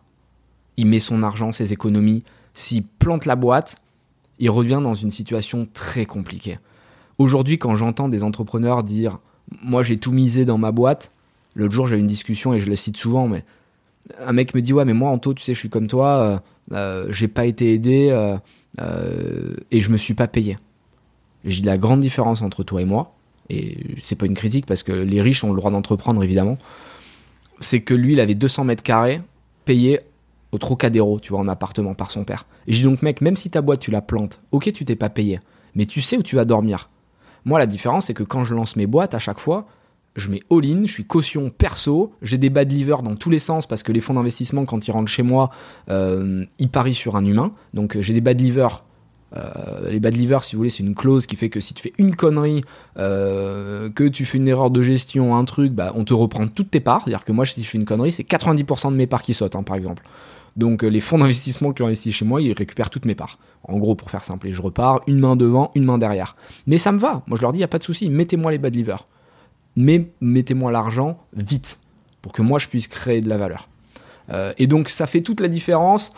[0.78, 2.24] Il met son argent, ses économies.
[2.54, 3.78] S'il plante la boîte,
[4.40, 6.60] il revient dans une situation très compliquée.
[7.18, 9.20] Aujourd'hui, quand j'entends des entrepreneurs dire
[9.62, 11.12] Moi, j'ai tout misé dans ma boîte,
[11.56, 13.44] l'autre jour, j'ai eu une discussion et je le cite souvent, mais
[14.20, 16.40] un mec me dit Ouais, mais moi, Anto, tu sais, je suis comme toi, euh,
[16.72, 20.58] euh, j'ai pas été aidé euh, et je me suis pas payé.
[21.46, 23.16] J'ai la grande différence entre toi et moi,
[23.50, 26.58] et c'est pas une critique parce que les riches ont le droit d'entreprendre évidemment,
[27.60, 29.22] c'est que lui il avait 200 mètres carrés
[29.66, 30.02] payés
[30.52, 32.46] au Trocadéro, tu vois, en appartement par son père.
[32.68, 35.10] Et j'ai donc mec, même si ta boîte tu la plantes, ok tu t'es pas
[35.10, 35.40] payé,
[35.76, 36.90] mais tu sais où tu vas dormir.
[37.46, 39.68] Moi la différence c'est que quand je lance mes boîtes à chaque fois,
[40.16, 43.66] je mets all-in, je suis caution perso, j'ai des bad liver dans tous les sens
[43.68, 45.50] parce que les fonds d'investissement, quand ils rentrent chez moi,
[45.90, 47.54] euh, ils parient sur un humain.
[47.74, 48.68] Donc j'ai des bad liver
[49.36, 51.84] euh, les bad livers, si vous voulez, c'est une clause qui fait que si tu
[51.84, 52.64] fais une connerie,
[52.98, 56.72] euh, que tu fais une erreur de gestion, un truc, bah, on te reprend toutes
[56.72, 57.04] tes parts.
[57.04, 59.56] C'est-à-dire que moi, si je fais une connerie, c'est 90% de mes parts qui sautent,
[59.56, 60.04] hein, par exemple.
[60.56, 63.38] Donc euh, les fonds d'investissement qui ont investi chez moi, ils récupèrent toutes mes parts.
[63.64, 66.36] En gros, pour faire simple, et je repars une main devant, une main derrière.
[66.66, 67.24] Mais ça me va.
[67.28, 68.10] Moi, je leur dis, il n'y a pas de souci.
[68.10, 69.08] Mettez-moi les bad livers.
[69.76, 71.80] Mais mettez-moi l'argent vite
[72.22, 73.70] pour que moi, je puisse créer de la valeur.
[74.58, 76.12] et donc, ça fait toute la différence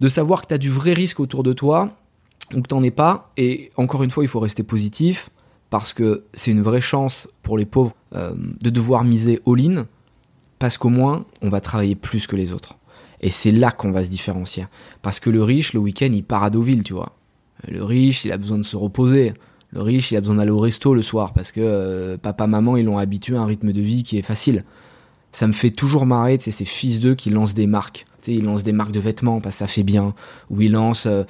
[0.00, 1.97] de savoir que tu as du vrai risque autour de toi
[2.50, 3.30] donc t'en es pas.
[3.36, 5.30] Et encore une fois, il faut rester positif
[5.70, 8.32] parce que c'est une vraie chance pour les pauvres euh,
[8.62, 9.86] de devoir miser all-in
[10.58, 12.76] parce qu'au moins on va travailler plus que les autres.
[13.20, 14.66] Et c'est là qu'on va se différencier.
[15.02, 17.16] Parce que le riche, le week-end, il part à Deauville, tu vois.
[17.66, 19.34] Le riche, il a besoin de se reposer.
[19.72, 22.76] Le riche, il a besoin d'aller au resto le soir parce que euh, papa, maman,
[22.76, 24.64] ils l'ont habitué à un rythme de vie qui est facile.
[25.32, 28.06] Ça me fait toujours marrer, tu ces fils d'eux qui lancent des marques.
[28.22, 30.14] Tu ils lancent des marques de vêtements parce que ça fait bien.
[30.50, 31.24] Ou ils lancent euh,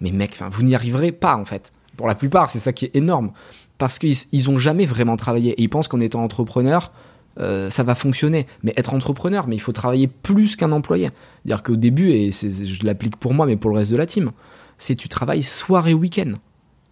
[0.00, 1.72] mais mec, vous n'y arriverez pas en fait.
[1.96, 3.32] Pour la plupart, c'est ça qui est énorme.
[3.78, 5.52] Parce qu'ils ils ont jamais vraiment travaillé.
[5.52, 6.92] Et ils pensent qu'en étant entrepreneur,
[7.38, 8.46] euh, ça va fonctionner.
[8.62, 11.10] Mais être entrepreneur, mais il faut travailler plus qu'un employé.
[11.44, 14.32] C'est-à-dire qu'au début, et je l'applique pour moi, mais pour le reste de la team,
[14.78, 16.34] c'est tu travailles soir et week-end.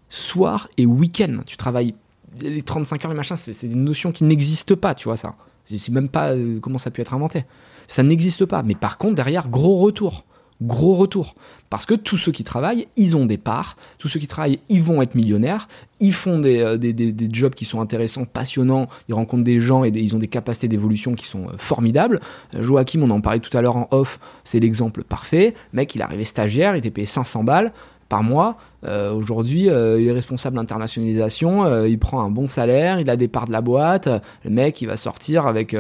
[0.09, 1.41] Soir et week-end.
[1.47, 1.95] Tu travailles
[2.41, 5.35] les 35 heures et machin, c'est des notions qui n'existent pas, tu vois ça.
[5.67, 7.45] Sais même pas euh, comment ça a pu être inventé.
[7.89, 8.63] Ça n'existe pas.
[8.63, 10.25] Mais par contre, derrière, gros retour
[10.63, 11.35] gros retour.
[11.71, 13.77] Parce que tous ceux qui travaillent, ils ont des parts.
[13.99, 15.69] Tous ceux qui travaillent, ils vont être millionnaires.
[16.01, 18.89] Ils font des, euh, des, jobs qui sont intéressants, passionnants.
[19.09, 22.21] Ils rencontrent des gens et ils ont des capacités d'évolution qui sont euh, formidables.
[22.55, 25.55] Euh, Joachim, on en parlait tout à l'heure en off, c'est l'exemple parfait.
[25.73, 27.73] mec, il arrivé stagiaire, il était payé 500 balles
[28.13, 28.59] par mois.
[28.85, 29.71] Aujourd'hui, il
[30.07, 34.07] est responsable d'internationalisation, il prend un bon salaire, il a des parts de la boîte.
[34.45, 35.75] Le mec, il va sortir avec,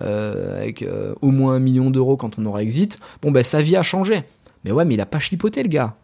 [0.00, 0.86] avec
[1.20, 2.98] au moins un million d'euros quand on aura exit.
[3.20, 4.22] Bon, ben sa vie a changé.
[4.64, 5.94] Mais ouais, mais il a pas chipoté le gars.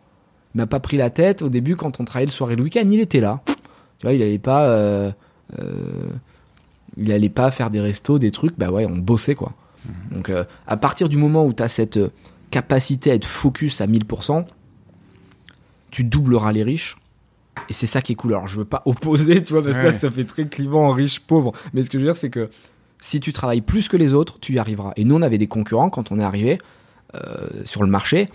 [0.54, 2.62] Il m'a pas pris la tête au début quand on travaillait le soir et le
[2.62, 3.40] week-end, il était là.
[3.46, 5.10] Tu vois, il allait pas, euh,
[5.58, 6.10] euh,
[6.96, 8.58] il allait pas faire des restos, des trucs.
[8.58, 9.52] Bah ouais, on bossait quoi.
[9.84, 10.16] Mhm.
[10.16, 11.98] Donc euh, à partir du moment où tu as cette
[12.50, 14.44] capacité à être focus à 1000%,
[15.90, 16.96] tu doubleras les riches.
[17.68, 18.32] Et c'est ça qui est cool.
[18.32, 21.52] Alors je veux pas opposer, tu vois, parce que ça fait très clivant riche pauvre.
[21.72, 22.50] Mais ce que je veux dire, c'est que
[23.00, 24.92] si tu travailles plus que les autres, tu y arriveras.
[24.96, 26.58] Et nous, on avait des concurrents quand on est arrivé
[27.64, 28.28] sur le marché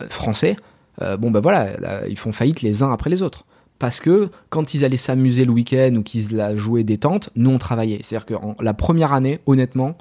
[0.00, 0.56] euh, français,
[1.00, 3.44] euh, bon ben voilà, ils font faillite les uns après les autres.
[3.78, 7.58] Parce que quand ils allaient s'amuser le week-end ou qu'ils la jouaient détente, nous on
[7.58, 8.00] travaillait.
[8.02, 9.96] C'est-à-dire que la première année, honnêtement,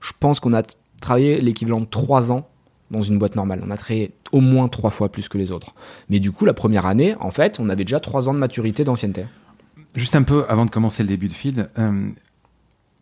[0.00, 0.62] je pense qu'on a
[1.00, 2.48] travaillé l'équivalent de 3 ans
[2.90, 3.62] dans une boîte normale.
[3.66, 5.74] On a travaillé au moins 3 fois plus que les autres.
[6.08, 8.84] Mais du coup, la première année, en fait, on avait déjà 3 ans de maturité
[8.84, 9.26] d'ancienneté.
[9.94, 12.08] Juste un peu avant de commencer le début de feed, euh,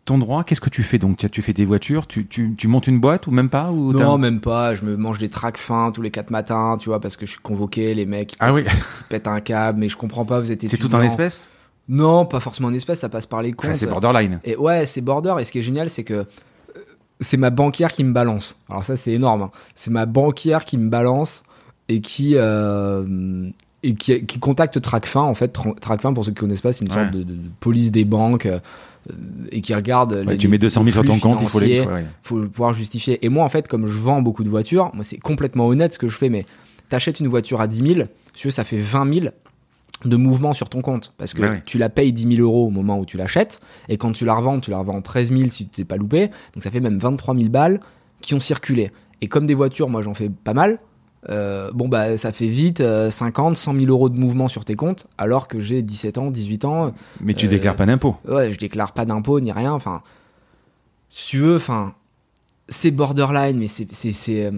[0.05, 1.17] ton droit, qu'est-ce que tu fais donc?
[1.31, 4.39] Tu fais des voitures, tu, tu, montes une boîte ou même pas ou Non, même
[4.39, 4.75] pas.
[4.75, 7.31] Je me mange des tracks fins tous les 4 matins, tu vois, parce que je
[7.31, 8.63] suis convoqué, les mecs ah oui.
[9.09, 11.49] pètent un câble, mais je comprends pas, vous êtes C'est tout en espèces?
[11.87, 13.75] Non, pas forcément en espèces, ça passe par les comptes.
[13.75, 14.39] c'est borderline.
[14.43, 15.35] Et ouais, c'est border.
[15.39, 16.25] Et ce qui est génial, c'est que
[17.19, 18.59] c'est ma banquière qui me balance.
[18.69, 19.43] Alors ça, c'est énorme.
[19.43, 19.51] hein.
[19.75, 21.43] C'est ma banquière qui me balance
[21.89, 23.47] et qui euh,
[23.83, 25.21] et qui, qui contacte Tracfin.
[25.21, 27.11] En fait, Tra- Tracfin, pour ceux qui connaissent pas, c'est une sorte Ouais.
[27.19, 28.59] de, de- de police des banques euh,
[29.51, 30.13] et qui regarde.
[30.25, 31.81] Ouais, les- tu mets 200 000 sur ton compte, il faut les.
[31.81, 32.05] ouais.
[32.23, 33.23] faut pouvoir justifier.
[33.23, 35.99] Et moi, en fait, comme je vends beaucoup de voitures, moi, c'est complètement honnête ce
[35.99, 36.45] que je fais, mais
[36.89, 39.25] t'achètes une voiture à 10 000, si tu veux, ça fait 20 000
[40.07, 41.13] de mouvement sur ton compte.
[41.17, 41.57] Parce que Bah oui.
[41.65, 44.33] tu la payes 10 000 euros au moment où tu l'achètes, et quand tu la
[44.35, 46.27] revends, tu la revends 13 000 si tu t'es pas loupé.
[46.53, 47.79] Donc ça fait même 23 000 balles
[48.21, 48.91] qui ont circulé.
[49.21, 50.79] Et comme des voitures, moi, j'en fais pas mal.
[51.29, 54.75] euh, bon bah ça fait vite euh, 50, 100 000 euros de mouvement sur tes
[54.75, 58.15] comptes alors que j'ai 17 ans, 18 ans, Mais tu Euh, déclares pas d'impôt.
[58.27, 59.73] ouais, je déclare pas d'impôts ni rien.
[59.73, 60.03] Enfin,
[61.09, 61.95] si tu veux, enfin,
[62.69, 64.51] c'est borderline, mais c'est, c'est, c'est, euh,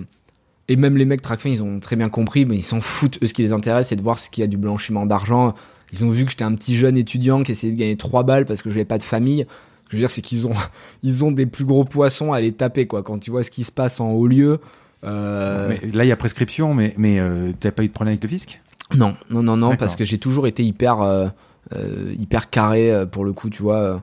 [0.68, 3.20] et même les mecs Tracfin, ils ont très bien compris, mais ils s'en foutent.
[3.24, 5.54] Eux, ce qui les intéresse, c'est de voir ce qu'il y a du blanchiment d'argent.
[5.94, 8.46] Ils ont vu que j'étais un petit jeune étudiant qui essayait de gagner 3 balles
[8.46, 9.46] parce que je n'avais pas de famille.
[9.86, 10.54] Ce que je veux dire, c'est qu'ils ont,
[11.04, 13.04] ils ont des plus gros poissons à les taper, quoi.
[13.04, 14.60] Quand tu vois ce qui se passe en haut lieu.
[15.06, 18.12] euh, Mais là, il y a prescription, mais, mais euh, t'as pas eu de problème
[18.14, 18.60] avec le fisc?
[18.94, 21.28] Non, non, non, non, parce que j'ai toujours été hyper, euh,
[21.74, 24.02] euh, hyper carré pour le coup, tu vois.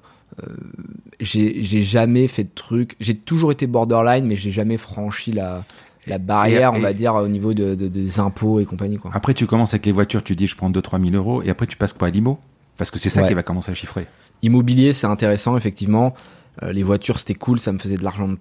[1.20, 2.94] j'ai j'ai jamais fait de trucs.
[3.00, 5.64] J'ai toujours été borderline, mais j'ai jamais franchi la,
[6.06, 9.10] la barrière, Et- on va dire, au niveau de, de- des impôts et compagnie, quoi.
[9.14, 11.66] Après, tu commences avec les voitures, tu dis je prends 2-3 000 euros, et après,
[11.66, 12.38] tu passes quoi à l'IMO
[12.76, 13.28] Parce que c'est ça Ouais.
[13.28, 14.06] qui va commencer à chiffrer.
[14.42, 16.14] Immobilier, c'est intéressant, effectivement.
[16.62, 18.36] Euh, les voitures, c'était cool, ça me faisait de l'argent de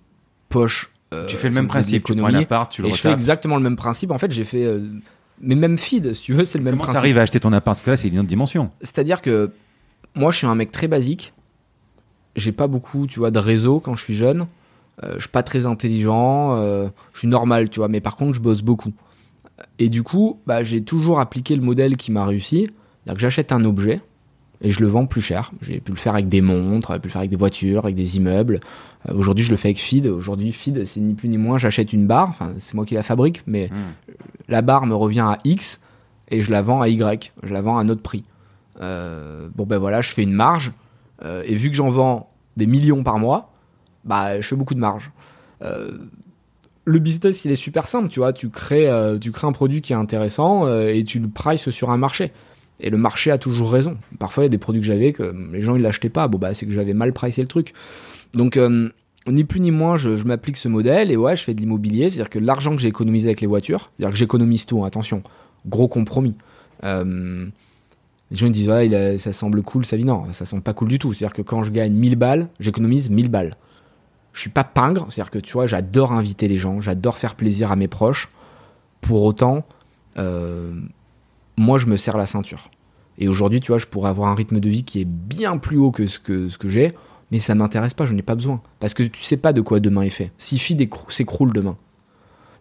[0.50, 0.90] poche.
[1.14, 3.12] euh, tu fais le même principe, tu prends un appart, tu le Et je fais
[3.12, 4.10] exactement le même principe.
[4.12, 4.66] En fait, j'ai fait.
[4.66, 4.90] euh,
[5.42, 6.98] mais même feed, si tu veux, c'est le même Comment principe.
[7.02, 7.76] t'arrives à acheter ton appart?
[7.78, 8.72] Parce que là, c'est une autre dimension.
[8.82, 9.52] C'est-à-dire que
[10.16, 11.34] moi, je suis un mec très basique.
[12.36, 14.48] J'ai pas beaucoup, tu vois, de réseau quand je suis jeune.
[15.02, 16.56] Euh, je suis pas très intelligent.
[16.58, 17.88] euh, je suis normal, tu vois.
[17.88, 18.94] Mais par contre, je bosse beaucoup.
[19.80, 22.70] Et du coup, bah, j'ai toujours appliqué le modèle qui m'a réussi.
[23.08, 24.02] Que j'achète un objet
[24.62, 25.52] et je le vends plus cher.
[25.62, 27.96] J'ai pu le faire avec des montres, j'ai pu le faire avec des voitures, avec
[27.96, 28.62] des immeubles.
[29.10, 30.08] Euh, Aujourd'hui, je le fais avec Feed.
[30.08, 32.30] Aujourd'hui, Feed, c'est ni plus ni moins, j'achète une barre.
[32.30, 33.70] Enfin, c'est moi qui la fabrique, mais
[34.48, 35.82] la barre me revient à X
[36.30, 37.34] et je la vends à Y.
[37.44, 38.24] Je la vends à un autre prix.
[38.82, 40.72] Euh, bon, ben voilà, je fais une marge.
[41.26, 43.53] euh, et vu que j'en vends des millions par mois,
[44.06, 45.12] bah, je fais beaucoup de marge.
[45.62, 45.92] Euh,
[46.86, 48.34] le business, il est super simple, tu vois.
[48.34, 51.70] Tu crées, euh, tu crées un produit qui est intéressant euh, et tu le prices
[51.70, 52.32] sur un marché.
[52.82, 53.98] Et le marché a toujours raison.
[54.20, 56.28] Parfois, il y a des produits que j'avais que les gens ils l'achetaient pas.
[56.28, 57.74] Bon, bah, c'est que j'avais mal pricé le truc.
[58.34, 58.60] Donc,
[59.28, 62.10] ni plus ni moins, je, m'applique ce modèle et ouais, je fais de l'immobilier.
[62.10, 65.24] C'est-à-dire que l'argent que j'ai économisé avec les voitures, c'est-à-dire que j'économise tout, hein, attention,
[65.66, 66.36] gros compromis.
[66.82, 70.06] Les gens ils disent, ouais, ça semble cool sa vie.
[70.06, 71.14] Non, ça semble pas cool du tout.
[71.14, 73.56] C'est-à-dire que quand je gagne 1000 balles, j'économise 1000 balles.
[74.34, 77.72] Je suis pas pingre, c'est-à-dire que tu vois, j'adore inviter les gens, j'adore faire plaisir
[77.72, 78.30] à mes proches.
[79.02, 79.64] Pour autant,
[80.18, 80.74] euh,
[81.58, 82.70] moi, je me serre la ceinture.
[83.20, 85.78] Et aujourd'hui, tu vois, je pourrais avoir un rythme de vie qui est bien plus
[85.78, 86.94] haut que ce que, j'ai,
[87.32, 88.62] mais ça m'intéresse pas, je n'ai pas besoin.
[88.80, 90.32] Parce que tu sais pas de quoi demain est fait.
[90.40, 91.78] Si écrou- s'écroule demain,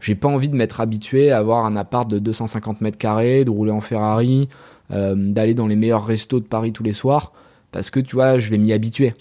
[0.01, 3.51] j'ai pas envie de m'être habitué à avoir un appart de 250 mètres carrés, de
[3.51, 4.49] rouler en Ferrari,
[4.91, 7.33] euh, d'aller dans les meilleurs restos de Paris tous les soirs,
[7.71, 9.15] parce que tu vois, je vais m'y habituer.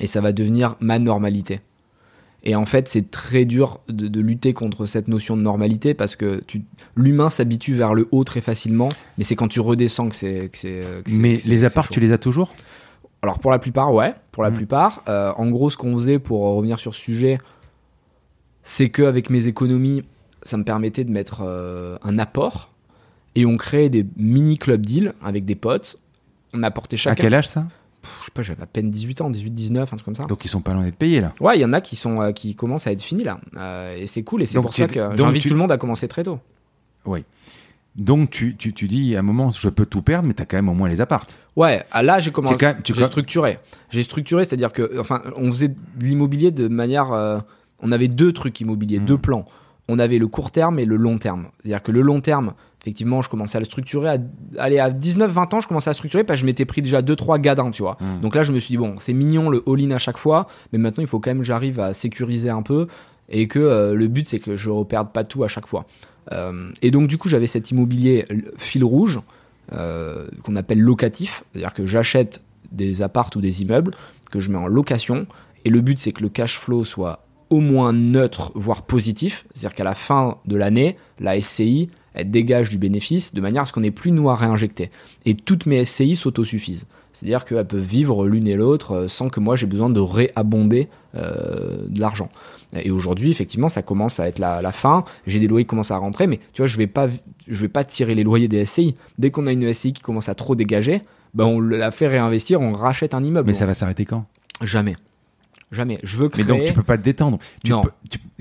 [0.00, 1.60] Et ça va devenir ma normalité.
[2.42, 6.16] Et en fait, c'est très dur de, de lutter contre cette notion de normalité parce
[6.16, 6.42] que
[6.96, 8.88] l'humain s'habitue vers le haut très facilement,
[9.18, 10.50] mais c'est quand tu redescends que c'est.
[11.10, 12.54] Mais les apparts, tu les as toujours?
[13.22, 14.54] Alors pour la plupart, ouais, pour la Mm.
[14.54, 15.04] plupart.
[15.08, 17.36] Euh, en gros, ce qu'on faisait pour revenir sur ce sujet,
[18.62, 20.02] c'est qu'avec mes économies,
[20.42, 22.70] ça me permettait de mettre euh, un apport
[23.34, 25.98] et on créait des mini club deals avec des potes.
[26.54, 27.22] On apportait À chacun.
[27.22, 27.66] quel âge ça?
[28.20, 30.24] Je sais pas, j'avais à peine 18 ans, 18, 19, un truc comme ça.
[30.24, 31.32] Donc ils sont pas loin d'être payés là.
[31.40, 33.96] Ouais, il y en a qui sont euh, qui commencent à être finis là, Euh,
[33.96, 36.08] et c'est cool et c'est pour ça que j'invite tu- tout le monde à commencer
[36.08, 36.38] très tôt.
[37.96, 40.46] Donc tu, tu, tu dis à un moment je peux tout perdre, mais tu as
[40.46, 41.26] quand même au moins les apparts.
[41.56, 43.58] Ouais, là j'ai commencé, même- tu j'ai structuré,
[43.90, 47.40] j'ai structuré, c'est-à-dire que enfin on faisait de l'immobilier de manière, euh,
[47.80, 49.06] on avait deux trucs immobiliers, Mhm.
[49.06, 49.44] deux plans.
[49.90, 51.48] On avait le court terme et le long terme.
[51.60, 54.08] C'est-à-dire que le long terme, effectivement, je commençais à le structurer.
[54.08, 54.18] À,
[54.58, 57.40] allez, à 19-20 ans, je commençais à structurer parce que je m'étais pris déjà 2-3
[57.40, 57.96] gadins, tu vois.
[58.00, 58.20] Mhm.
[58.20, 60.78] Donc là, je me suis dit, bon, c'est mignon le all-in à chaque fois, mais
[60.78, 62.86] maintenant, il faut quand même que j'arrive à sécuriser un peu
[63.28, 65.86] et que euh, le but, c'est que je ne perde pas tout à chaque fois.
[66.32, 68.26] Euh, et donc, du coup, j'avais cet immobilier
[68.58, 69.20] fil rouge
[69.72, 73.92] euh, qu'on appelle locatif, c'est-à-dire que j'achète des apparts ou des immeubles
[74.30, 75.26] que je mets en location
[75.64, 79.76] et le but, c'est que le cash flow soit au moins neutre, voire positif, c'est-à-dire
[79.76, 83.72] qu'à la fin de l'année, la SCI, elle dégage du bénéfice de manière à ce
[83.72, 84.90] qu'on n'ait plus nous à réinjecter.
[85.26, 86.86] Et toutes mes SCI s'autosuffisent.
[87.12, 90.88] C'est-à-dire qu'elles peuvent vivre l'une et l'autre euh, sans que moi j'ai besoin de réabonder
[91.16, 92.30] euh, de l'argent.
[92.72, 95.04] Et aujourd'hui, effectivement, ça commence à être la, fin.
[95.26, 97.08] J'ai des loyers qui commencent à rentrer, mais tu vois, je vais pas,
[97.48, 98.94] je vais pas tirer les loyers des SCI.
[99.18, 101.02] Dès qu'on a une SCI qui commence à trop dégager,
[101.34, 103.48] ben on la fait réinvestir, on rachète un immeuble.
[103.48, 104.22] Mais ça va s'arrêter quand?
[104.62, 104.94] Jamais.
[105.70, 106.00] Jamais.
[106.02, 106.44] Je veux créer.
[106.44, 107.38] Mais donc tu peux pas te détendre.
[107.68, 107.82] non.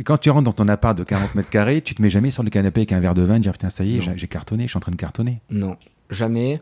[0.03, 2.43] quand tu rentres dans ton appart de 40 mètres carrés, tu te mets jamais sur
[2.43, 4.63] le canapé avec un verre de vin et dire putain ça y est, j'ai cartonné,
[4.63, 5.41] je suis en train de cartonner.
[5.49, 5.77] Non,
[6.09, 6.61] jamais.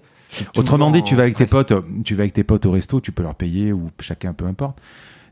[0.57, 3.11] Autrement dit, tu vas avec tes potes, tu vas avec tes potes au resto, tu
[3.11, 4.79] peux leur payer ou chacun peu importe.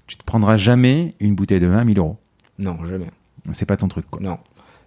[0.07, 2.17] Tu te prendras jamais une bouteille de vin à 1000 euros.
[2.59, 3.09] Non, jamais.
[3.53, 4.21] C'est pas ton truc quoi.
[4.21, 4.37] Non.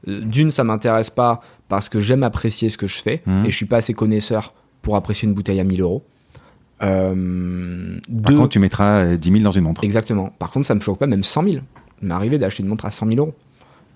[0.07, 3.45] D'une, ça m'intéresse pas parce que j'aime apprécier ce que je fais mmh.
[3.45, 6.07] et je suis pas assez connaisseur pour apprécier une bouteille à 1000 euros.
[6.83, 9.85] Euh, Par contre, tu mettras 10 euh, 000 dans une montre.
[9.85, 10.33] Exactement.
[10.39, 11.57] Par contre, ça me choque pas, même 100 000.
[12.03, 13.35] Il m'est arrivé d'acheter une montre à 100 000 euros.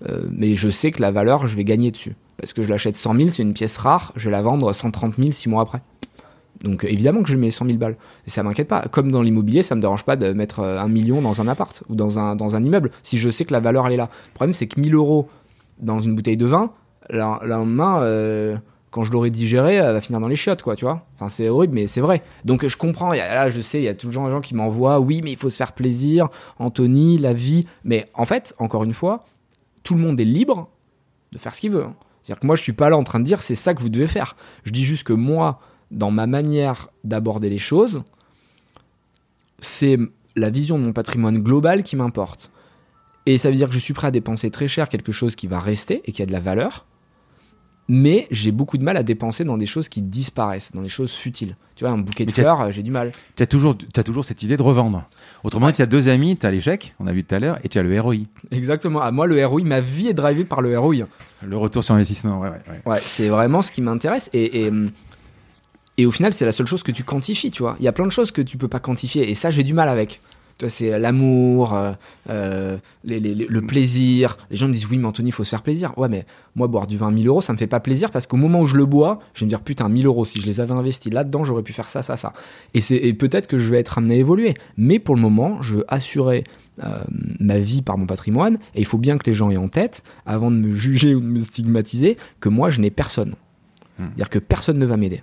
[0.09, 2.15] Euh, mais je sais que la valeur, je vais gagner dessus.
[2.37, 5.15] Parce que je l'achète 100 000, c'est une pièce rare, je vais la vendre 130
[5.17, 5.81] 000 six mois après.
[6.63, 7.95] Donc évidemment que je mets 100 000 balles.
[8.27, 8.81] Et ça m'inquiète pas.
[8.91, 11.95] Comme dans l'immobilier, ça me dérange pas de mettre un million dans un appart ou
[11.95, 14.09] dans un, dans un immeuble, si je sais que la valeur, elle est là.
[14.29, 15.29] Le problème, c'est que 1000 euros
[15.79, 16.71] dans une bouteille de vin,
[17.09, 18.01] le lendemain,
[18.93, 21.03] quand je l'aurai digéré, elle va finir dans les chiottes, quoi, tu vois.
[21.15, 22.21] Enfin, c'est horrible, mais c'est vrai.
[22.45, 23.11] Donc, je comprends.
[23.11, 25.49] là, je sais, il y a toujours des gens qui m'envoient, oui, mais il faut
[25.49, 26.29] se faire plaisir,
[26.59, 27.65] Anthony, la vie.
[27.83, 29.25] Mais en fait, encore une fois,
[29.81, 30.69] tout le monde est libre
[31.31, 31.85] de faire ce qu'il veut.
[31.85, 31.95] Hein.
[32.21, 33.89] C'est-à-dire que moi, je suis pas là en train de dire, c'est ça que vous
[33.89, 34.35] devez faire.
[34.63, 38.03] Je dis juste que moi, dans ma manière d'aborder les choses,
[39.57, 39.97] c'est
[40.35, 42.51] la vision de mon patrimoine global qui m'importe.
[43.25, 45.47] Et ça veut dire que je suis prêt à dépenser très cher quelque chose qui
[45.47, 46.85] va rester et qui a de la valeur
[47.89, 51.13] mais j'ai beaucoup de mal à dépenser dans des choses qui disparaissent, dans des choses
[51.13, 51.55] futiles.
[51.75, 53.11] Tu vois, un bouquet de fleurs, j'ai du mal.
[53.35, 55.03] Tu as toujours, as toujours cette idée de revendre.
[55.43, 57.69] Autrement, tu as deux amis, tu as l'échec, on a vu tout à l'heure, et
[57.69, 58.15] tu as le ROI.
[58.51, 59.01] Exactement.
[59.01, 61.07] À ah, moi, le ROI, ma vie est drivée par le ROI.
[61.41, 62.81] Le retour sur investissement, ouais, ouais.
[62.85, 64.29] Ouais, c'est vraiment ce qui m'intéresse.
[64.33, 64.71] Et, et,
[65.97, 67.75] et, au final, c'est la seule chose que tu quantifies, tu vois.
[67.79, 69.73] Il y a plein de choses que tu peux pas quantifier, et ça, j'ai du
[69.73, 70.21] mal avec
[70.67, 71.93] c'est l'amour, euh,
[72.29, 74.37] euh, le plaisir.
[74.49, 75.97] Les gens me disent oui, mais Anthony, il faut se faire plaisir.
[75.97, 76.25] Ouais, mais
[76.55, 78.61] moi, boire du vin à 1000 euros, ça me fait pas plaisir parce qu'au moment
[78.61, 80.73] où je le bois, je vais me dire putain, 1000 euros, si je les avais
[80.73, 82.33] investis là-dedans, j'aurais pu faire ça, ça, ça.
[82.73, 84.53] Et, et peut-être que je vais être amené à évoluer.
[84.77, 86.43] Mais pour le moment, je veux assurer
[86.83, 87.03] euh,
[87.39, 90.03] ma vie par mon patrimoine et il faut bien que les gens aient en tête,
[90.25, 93.35] avant de me juger ou de me stigmatiser, que moi, je n'ai personne.
[93.99, 94.05] Hmm.
[94.05, 95.21] C'est-à-dire que personne ne va m'aider.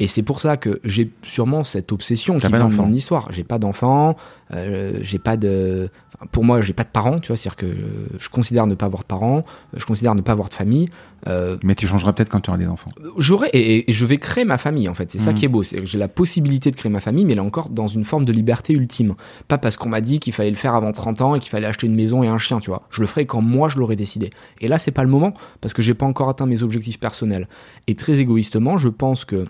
[0.00, 3.28] Et c'est pour ça que j'ai sûrement cette obsession qui vient de mon histoire.
[3.32, 4.16] J'ai pas d'enfants,
[4.54, 5.88] euh, j'ai pas de.
[6.32, 7.36] pour moi, j'ai pas de parents, tu vois.
[7.36, 7.74] C'est-à-dire que
[8.18, 9.42] je considère ne pas avoir de parents,
[9.74, 10.88] je considère ne pas avoir de famille.
[11.28, 12.90] Euh, Mais tu changeras peut-être quand tu auras des enfants.
[13.16, 15.10] J'aurai et, je vais créer ma famille en fait.
[15.10, 15.34] C'est ça mmh.
[15.34, 15.62] qui est beau.
[15.62, 18.24] C'est que j'ai la possibilité de créer ma famille, mais là encore dans une forme
[18.24, 19.14] de liberté ultime.
[19.48, 21.66] Pas parce qu'on m'a dit qu'il fallait le faire avant 30 ans et qu'il fallait
[21.66, 22.82] acheter une maison et un chien, tu vois.
[22.90, 24.30] Je le ferai quand moi je l'aurai décidé.
[24.60, 27.48] Et là, c'est pas le moment parce que j'ai pas encore atteint mes objectifs personnels.
[27.86, 29.46] Et très égoïstement, je pense que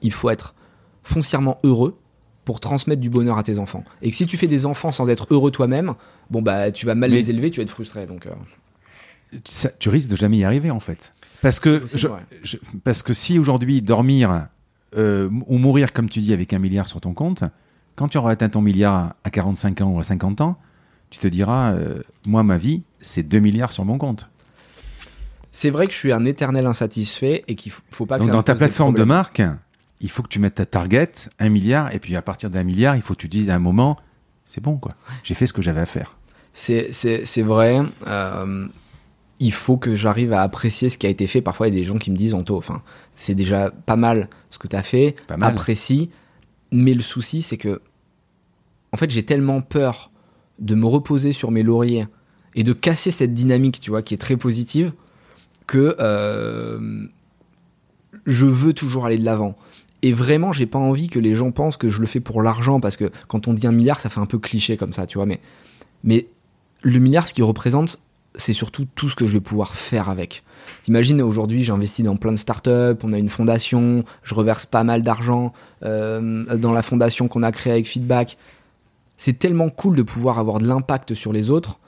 [0.00, 0.54] il faut être
[1.02, 1.98] foncièrement heureux
[2.44, 3.84] pour transmettre du bonheur à tes enfants.
[4.00, 5.94] Et que si tu fais des enfants sans être heureux toi-même,
[6.30, 8.06] bon bah tu vas mal les élever, tu vas être frustré.
[8.06, 9.38] Donc euh.
[9.78, 11.12] tu risques de jamais y arriver en fait.
[11.40, 11.82] Parce que,
[12.84, 14.46] parce que si aujourd'hui dormir
[14.96, 17.42] euh, ou mourir comme tu dis avec un milliard sur ton compte,
[17.96, 20.58] quand tu auras atteint ton milliard à 45 ans ou à 50 ans,
[21.10, 24.30] tu te diras, euh, moi ma vie, c'est 2 milliards sur mon compte.
[25.50, 28.42] C'est vrai que je suis un éternel insatisfait et qu'il faut pas que Donc dans
[28.42, 29.42] ta plateforme de marque,
[30.02, 32.96] il faut que tu mettes ta target, un milliard, et puis à partir d'un milliard,
[32.96, 33.96] il faut que tu dises à un moment,
[34.44, 34.92] c'est bon, quoi.
[35.22, 36.16] J'ai fait ce que j'avais à faire.
[36.52, 37.80] C'est vrai.
[38.06, 38.66] Euh,
[39.38, 41.40] il faut que j'arrive à apprécier ce qui a été fait.
[41.40, 42.82] Parfois, il y a des gens qui me disent, Anto, enfin,
[43.16, 46.10] c'est déjà pas mal ce que tu as fait, apprécie.
[46.72, 47.80] Mais le souci, c'est que,
[48.92, 50.10] en fait, j'ai tellement peur
[50.58, 52.06] de me reposer sur mes lauriers
[52.54, 54.92] et de casser cette dynamique, tu vois, qui est très positive,
[55.66, 57.06] que euh,
[58.26, 59.56] je veux toujours aller de l'avant.
[60.02, 62.80] Et vraiment, j'ai pas envie que les gens pensent que je le fais pour l'argent,
[62.80, 65.18] parce que quand on dit un milliard, ça fait un peu cliché comme ça, tu
[65.18, 65.26] vois.
[65.26, 65.40] Mais,
[66.02, 66.26] mais
[66.82, 68.00] le milliard, ce qu'il représente,
[68.34, 70.42] c'est surtout tout ce que je vais pouvoir faire avec.
[70.82, 74.84] T'imagines, aujourd'hui, j'ai investi dans plein de startups, on a une fondation, je reverse pas
[74.84, 75.52] mal d'argent
[75.84, 78.38] euh, dans la fondation qu'on a créée avec Feedback.
[79.16, 81.78] C'est tellement cool de pouvoir avoir de l'impact sur les autres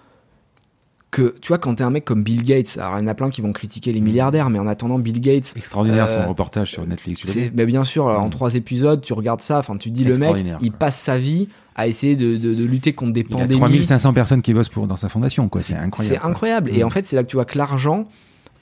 [1.15, 3.15] que tu vois quand t'es un mec comme Bill Gates alors il y en a
[3.15, 4.05] plein qui vont critiquer les mm.
[4.05, 7.23] milliardaires mais en attendant Bill Gates extraordinaire son euh, reportage sur Netflix
[7.55, 8.31] bah, bien sûr en mm.
[8.31, 11.87] trois épisodes tu regardes ça enfin tu dis le mec il passe sa vie à
[11.87, 14.89] essayer de, de, lutter contre des pandémies il y a 3500 personnes qui bossent pour
[14.89, 16.87] dans sa fondation quoi c'est incroyable c'est incroyable et mm.
[16.87, 18.07] en fait c'est là que tu vois que l'argent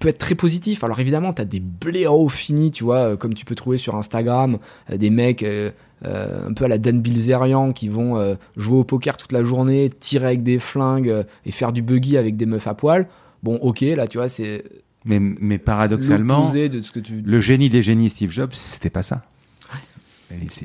[0.02, 0.82] peut être très positif.
[0.82, 3.94] Alors évidemment, tu as des blaireaux finis, tu vois, euh, comme tu peux trouver sur
[3.94, 4.58] Instagram,
[4.90, 5.70] euh, des mecs euh,
[6.04, 9.90] un peu à la Dan Bilzerian qui vont euh, jouer au poker toute la journée,
[9.90, 13.06] tirer avec des flingues euh, et faire du buggy avec des meufs à poil.
[13.42, 14.64] Bon, ok, là, tu vois, c'est
[15.04, 17.22] Mais, mais paradoxalement, de ce que tu...
[17.22, 19.22] le génie des génies Steve Jobs, c'était pas ça.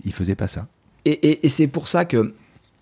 [0.05, 0.67] Il faisait pas ça.
[1.03, 2.33] Et, et, c'est pour ça que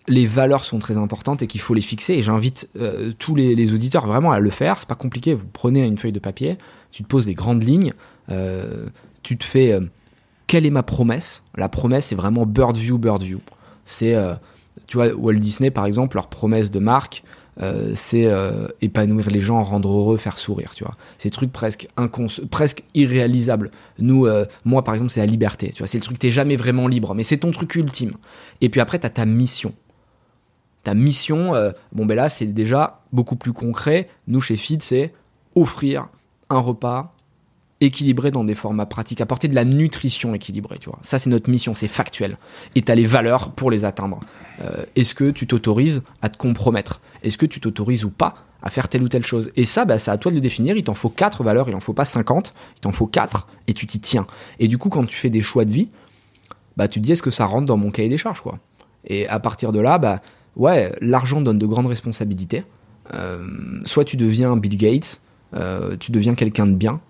[0.08, 2.14] les valeurs sont très importantes et qu'il faut les fixer.
[2.14, 4.80] Et j'invite euh, tous les, auditeurs vraiment à le faire.
[4.80, 5.34] C'est pas compliqué.
[5.34, 6.58] Vous prenez une feuille de papier,
[6.92, 7.94] tu te poses les grandes lignes,
[8.30, 8.88] euh,
[9.24, 9.82] tu te fais euh,
[10.48, 11.44] quelle est ma promesse?
[11.56, 13.40] La promesse, c'est vraiment bird view, bird view.
[13.86, 14.16] C'est,
[14.88, 17.24] tu vois, Walt Disney par exemple, leur promesse de marque,
[17.62, 20.96] euh, c'est euh, épanouir les gens, rendre heureux, faire sourire, tu vois.
[21.18, 21.88] C'est trucs presque
[22.52, 23.72] presque irréalisables.
[24.00, 25.88] Nous, euh, moi par exemple, c'est la liberté, tu vois.
[25.88, 28.14] C'est le truc, t'es jamais vraiment libre, mais c'est ton truc ultime.
[28.62, 29.74] Et puis après, t'as ta mission.
[30.84, 31.54] Ta mission,
[31.94, 34.08] bon ben là, c'est déjà beaucoup plus concret.
[34.28, 35.14] Nous, chez Feed, c'est
[35.56, 36.10] offrir
[36.52, 37.15] un repas
[37.82, 41.00] équilibré dans des formats pratiques, apporter de la nutrition équilibrée, tu vois.
[41.02, 42.38] Ça, c'est notre mission, c'est factuel.
[42.76, 44.22] Et tu as les valeurs pour les atteindre.
[44.96, 47.02] Est-ce que tu t'autorises à te compromettre?
[47.24, 49.52] Est-ce que tu t'autorises ou pas à faire telle ou telle chose?
[49.56, 50.78] Et ça, bah, c'est à toi de le définir.
[50.78, 53.74] Il t'en faut 4 valeurs, il en faut pas 50, il t'en faut 4 et
[53.74, 54.26] tu t'y tiens.
[54.60, 55.90] Et du coup, quand tu fais des choix de vie,
[56.78, 58.60] bah, tu te dis est-ce que ça rentre dans mon cahier des charges quoi?
[59.08, 60.22] Et à partir de là, bah,
[60.56, 62.64] ouais, l'argent donne de grandes responsabilités.
[63.14, 63.46] Euh,
[63.84, 65.22] soit tu deviens Bill Gates,
[65.54, 67.02] euh, tu deviens quelqu'un de bien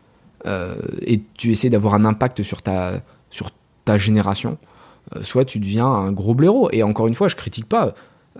[0.46, 3.52] euh, et tu essaies d'avoir un impact sur ta, sur
[3.84, 4.58] ta génération.
[5.22, 6.70] soit tu deviens un gros blaireau.
[6.72, 7.94] Et encore une fois, je critique pas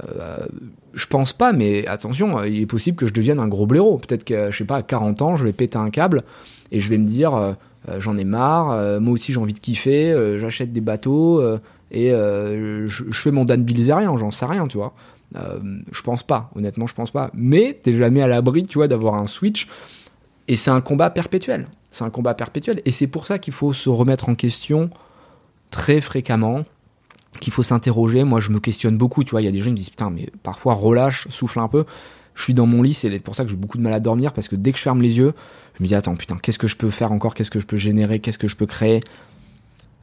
[0.04, 0.46] euh,
[0.94, 3.98] je pense pas, mais attention, il est possible que je devienne un gros blaireau.
[3.98, 6.24] Peut-être que, je sais pas, à 40 ans, je vais péter un câble
[6.72, 7.54] et je vais me dire, euh,
[7.90, 11.42] euh, j'en ai marre, moi aussi j'ai envie de kiffer, j'achète des bateaux
[11.92, 14.94] et je, fais mon Dan Bilzerian, j'en sais rien, tu vois.
[15.34, 17.30] je pense pas, honnêtement, je pense pas.
[17.34, 19.68] Mais t'es jamais à l'abri, tu vois, d'avoir un switch.
[20.48, 21.68] Et c'est un combat perpétuel.
[21.96, 22.82] C'est un combat perpétuel.
[22.84, 24.90] Et c'est pour ça qu'il faut se remettre en question
[25.72, 26.66] très fréquemment
[27.40, 28.26] qu'il faut s'interroger.
[28.26, 29.24] Moi, je me questionne beaucoup.
[29.24, 31.60] Tu vois, il y a des gens qui me disent putain, mais parfois relâche, souffle
[31.60, 31.86] un peu.
[32.34, 34.34] Je suis dans mon lit, c'est pour ça que j'ai beaucoup de mal à dormir
[34.34, 35.34] parce que dès que je ferme les yeux,
[35.78, 37.34] je me dis attends, putain, qu'est-ce que je peux faire encore?
[37.34, 38.20] Qu'est-ce que je peux générer?
[38.20, 39.02] Qu'est-ce que je peux créer?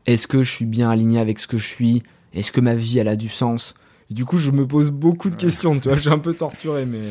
[0.06, 2.02] Est-ce que je suis bien aligné avec ce que je suis?
[2.32, 3.74] Est-ce que ma vie, elle a du sens?
[4.08, 5.78] Du coup, je me pose beaucoup de questions.
[5.78, 7.02] Tu vois, je suis un peu torturé, mais.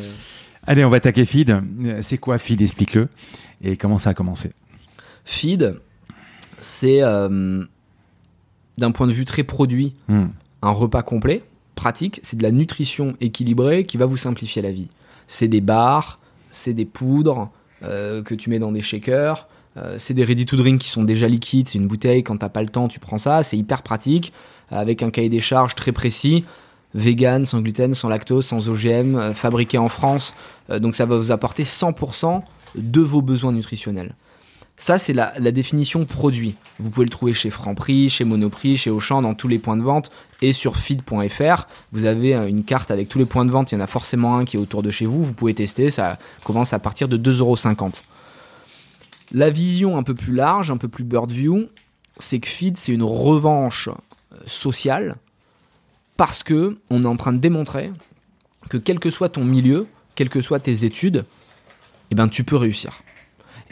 [0.66, 1.62] Allez, on va attaquer Feed.
[2.02, 3.10] C'est quoi Feed Explique-le.
[3.64, 4.54] Et comment ça a commencé?
[5.26, 5.80] Feed,
[6.60, 7.02] c'est.
[7.02, 7.66] Euh,
[8.78, 10.26] d'un point de vue très produit, hmm.
[10.62, 11.44] un repas complet,
[11.76, 14.88] pratique, c'est de la nutrition équilibrée qui va vous simplifier la vie.
[15.28, 16.20] C'est des bars,
[16.52, 17.50] c'est des poudres
[17.84, 21.04] euh, que tu mets dans des shakers, euh, c'est des ready to drink qui sont
[21.04, 23.84] déjà liquides, c'est une bouteille, quand t'as pas le temps, tu prends ça, c'est hyper
[23.84, 24.34] pratique,
[24.70, 26.44] avec un cahier des charges très précis,
[26.94, 30.34] vegan, sans gluten, sans lactose, sans OGM, euh, fabriqué en France,
[30.70, 32.44] donc ça va vous apporter 100%
[32.76, 34.16] de vos besoins nutritionnels.
[34.78, 36.56] Ça, c'est la, définition produit.
[36.80, 39.84] Vous pouvez le trouver chez Franprix, chez Monoprix, chez Auchan, dans tous les points de
[39.84, 40.12] vente
[40.42, 41.68] et sur feed.fr.
[41.92, 43.72] Vous avez euh, une carte avec tous les points de vente.
[43.72, 45.24] Il y en a forcément un qui est autour de chez vous.
[45.24, 45.92] Vous pouvez tester.
[45.92, 48.02] Ça commence à partir de 2,50€.
[49.34, 51.70] La vision un peu plus large, un peu plus bird view,
[52.18, 55.16] c'est que feed, c'est une revanche euh, sociale
[56.18, 57.92] parce que on est en train de démontrer
[58.70, 61.26] que quel que soit ton milieu, quelles que soient tes études,
[62.12, 63.02] eh ben, tu peux réussir.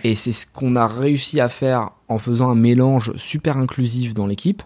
[0.03, 4.27] Et c'est ce qu'on a réussi à faire en faisant un mélange super inclusif dans
[4.27, 4.63] l'équipe.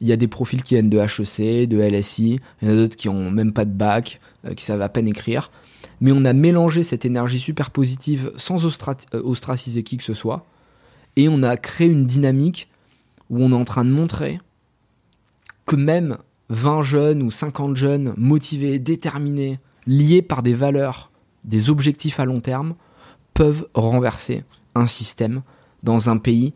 [0.00, 2.76] Il y a des profils qui viennent de HEC, de LSI, il y en a
[2.76, 5.50] d'autres qui ont même pas de bac, euh, qui savent à peine écrire.
[6.00, 10.46] Mais on a mélangé cette énergie super positive sans euh, ostraciser qui que ce soit.
[11.16, 12.68] Et on a créé une dynamique
[13.30, 14.40] où on est en train de montrer
[15.66, 16.18] que même
[16.50, 21.10] 20 jeunes ou 50 jeunes motivés, déterminés, liés par des valeurs,
[21.44, 22.74] des objectifs à long terme,
[23.34, 24.44] peuvent renverser
[24.78, 25.42] un système
[25.82, 26.54] dans un pays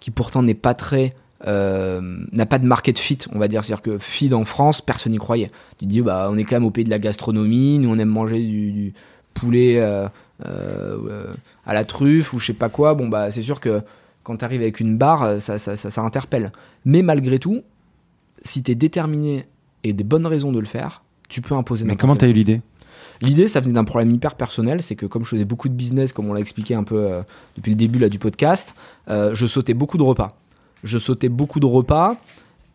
[0.00, 1.14] qui pourtant n'est pas très
[1.46, 3.64] euh, n'a pas de market fit, on va dire.
[3.64, 5.50] C'est-à-dire que feed en France, personne n'y croyait.
[5.78, 8.08] Tu dis, bah, on est quand même au pays de la gastronomie, nous on aime
[8.08, 8.94] manger du,
[9.34, 10.08] poulet euh,
[10.46, 11.34] euh,
[11.66, 12.94] à la truffe ou je sais pas quoi.
[12.94, 13.82] Bon, bah, c'est sûr que
[14.22, 16.52] quand tu arrives avec une barre, ça, ça, ça, interpelle.
[16.86, 17.62] Mais malgré tout,
[18.42, 19.46] si tu es déterminé
[19.82, 22.32] et des bonnes raisons de le faire, tu peux imposer Mais comment tu as eu
[22.32, 22.62] l'idée?
[23.24, 26.12] L'idée, ça venait d'un problème hyper personnel, c'est que comme je faisais beaucoup de business,
[26.12, 27.22] comme on l'a expliqué un peu euh,
[27.56, 28.74] depuis le début du podcast,
[29.08, 30.36] euh, je sautais beaucoup de repas.
[30.82, 32.16] Je sautais beaucoup de repas,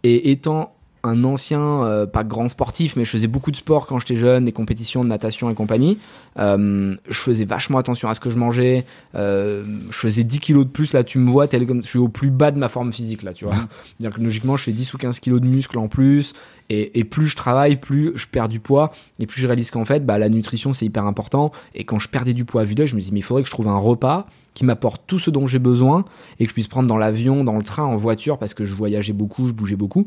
[0.04, 0.74] et étant
[1.04, 4.46] un ancien, euh, pas grand sportif, mais je faisais beaucoup de sport quand j'étais jeune,
[4.46, 5.98] des compétitions de natation et compagnie.
[6.38, 8.86] je faisais vachement attention à ce que je mangeais.
[9.14, 12.10] je faisais 10 kilos de plus, là tu me vois, tel comme je suis au
[12.10, 13.56] plus bas de ma forme physique, là tu vois.
[14.00, 16.34] dire que logiquement, je fais 10 ou 15 kilos de muscles en plus.
[16.72, 20.06] Et, plus je travaille, plus je perds du poids, et plus je réalise qu'en fait,
[20.06, 21.52] bah, la nutrition c'est hyper important.
[21.74, 23.42] Et quand je perdais du poids à vue d'œil, je me dis, mais il faudrait
[23.42, 26.06] que je trouve un repas qui m'apporte tout ce dont j'ai besoin
[26.40, 28.76] et que je puisse prendre dans l'avion, dans le train, en voiture, parce que je
[28.76, 30.06] voyageais beaucoup, je bougeais beaucoup.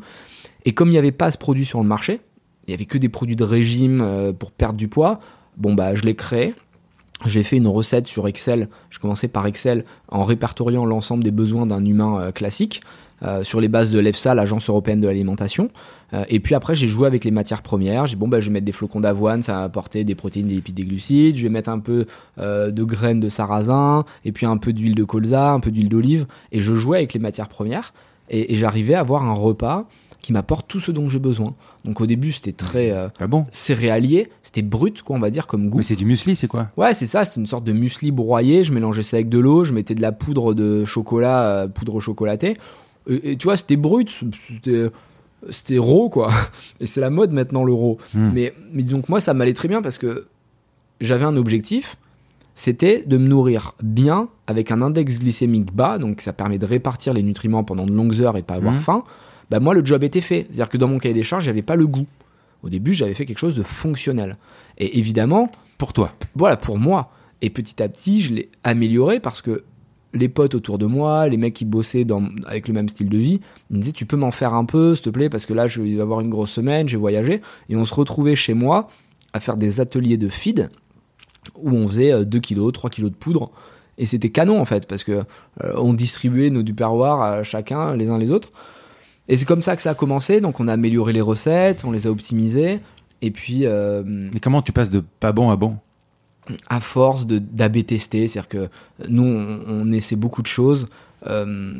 [0.64, 2.20] Et comme il n'y avait pas ce produit sur le marché,
[2.66, 5.18] il n'y avait que des produits de régime euh, pour perdre du poids,
[5.56, 6.54] bon bah je l'ai créé.
[7.26, 8.68] j'ai fait une recette sur Excel.
[8.90, 12.82] Je commençais par Excel en répertoriant l'ensemble des besoins d'un humain euh, classique
[13.22, 15.68] euh, sur les bases de l'EFSA, l'Agence européenne de l'alimentation.
[16.28, 18.04] Et puis après, j'ai joué avec les matières premières.
[18.04, 20.56] J'ai bon, bah, je vais mettre des flocons d'avoine, ça va apporter des protéines, des
[20.56, 21.38] lipides, des glucides.
[21.38, 22.04] Je vais mettre un peu
[22.36, 26.26] de graines de sarrasin, et puis un peu d'huile de colza, un peu d'huile d'olive.
[26.50, 27.94] Et je jouais avec les matières premières.
[28.28, 29.86] Et j'arrivais à avoir un repas
[30.22, 31.54] qui m'apporte tout ce dont j'ai besoin.
[31.84, 33.44] Donc au début, c'était très euh, bon.
[33.50, 35.78] céréalier, c'était brut, quoi, on va dire, comme goût.
[35.78, 36.68] Mais c'est du muesli, c'est quoi?
[36.76, 38.62] Ouais, c'est ça, c'est une sorte de muesli broyé.
[38.62, 42.00] Je mélangeais ça avec de l'eau, je mettais de la poudre de chocolat, euh, poudre
[42.00, 42.56] chocolatée.
[43.08, 44.08] Et, tu vois, c'était brut,
[44.48, 44.90] c'était
[45.50, 46.30] c'était raw quoi
[46.80, 48.30] et c'est la mode maintenant le raw hmm.
[48.32, 50.28] mais, mais donc moi ça m'allait très bien parce que
[51.00, 51.96] j'avais un objectif
[52.54, 57.12] c'était de me nourrir bien avec un index glycémique bas donc ça permet de répartir
[57.12, 58.78] les nutriments pendant de longues heures et pas avoir hmm.
[58.78, 59.04] faim
[59.52, 60.46] bah, moi le job était fait.
[60.48, 62.06] C'est-à-dire que dans mon cahier des charges, j'avais pas le goût.
[62.62, 64.38] Au début, j'avais fait quelque chose de fonctionnel.
[64.78, 66.10] Et évidemment, pour toi.
[66.34, 67.10] Voilà, pour moi.
[67.42, 69.64] Et petit à petit, je l'ai amélioré parce que
[70.14, 73.18] les potes autour de moi, les mecs qui bossaient dans, avec le même style de
[73.18, 75.52] vie, ils me disaient tu peux m'en faire un peu, s'il te plaît, parce que
[75.52, 77.42] là je vais avoir une grosse semaine, j'ai voyagé.
[77.68, 78.88] Et on se retrouvait chez moi
[79.34, 80.70] à faire des ateliers de feed
[81.56, 83.50] où on faisait 2 kg, 3 kg de poudre.
[83.98, 88.08] Et c'était canon en fait, parce que euh, on distribuait nos duperroirs à chacun, les
[88.08, 88.50] uns les autres.
[89.32, 90.42] Et c'est comme ça que ça a commencé.
[90.42, 92.80] Donc on a amélioré les recettes, on les a optimisées.
[93.22, 93.64] Et puis.
[93.64, 95.78] Euh, Mais comment tu passes de pas bon à bon?
[96.68, 98.28] À force d'AB tester.
[98.28, 98.68] C'est-à-dire que
[99.08, 100.86] nous, on, essaie beaucoup de choses.
[101.26, 101.72] Euh,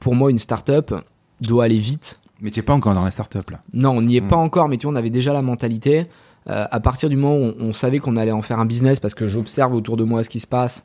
[0.00, 0.92] pour moi, une start-up
[1.40, 2.20] doit aller vite.
[2.42, 4.28] Mais tu n'es pas encore dans la start-up là Non, on n'y est hmm.
[4.28, 6.04] pas encore, mais tu vois, on avait déjà la mentalité.
[6.50, 9.00] Euh, à partir du moment où on, on savait qu'on allait en faire un business,
[9.00, 10.84] parce que j'observe autour de moi ce qui se passe,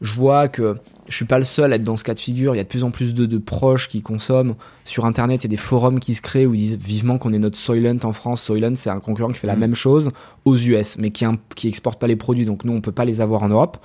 [0.00, 0.78] je vois que
[1.08, 2.54] je suis pas le seul à être dans ce cas de figure.
[2.54, 4.54] Il y a de plus en plus de, proches qui consomment.
[4.84, 7.32] Sur Internet, il y a des forums qui se créent où ils disent vivement qu'on
[7.32, 8.42] est notre Soylent en France.
[8.42, 9.60] Soylent, c'est un concurrent qui fait la mm.
[9.60, 10.10] même chose
[10.44, 11.24] aux US, mais qui,
[11.54, 12.46] qui exporte pas les produits.
[12.46, 13.78] Donc nous, on peut pas les avoir en Europe.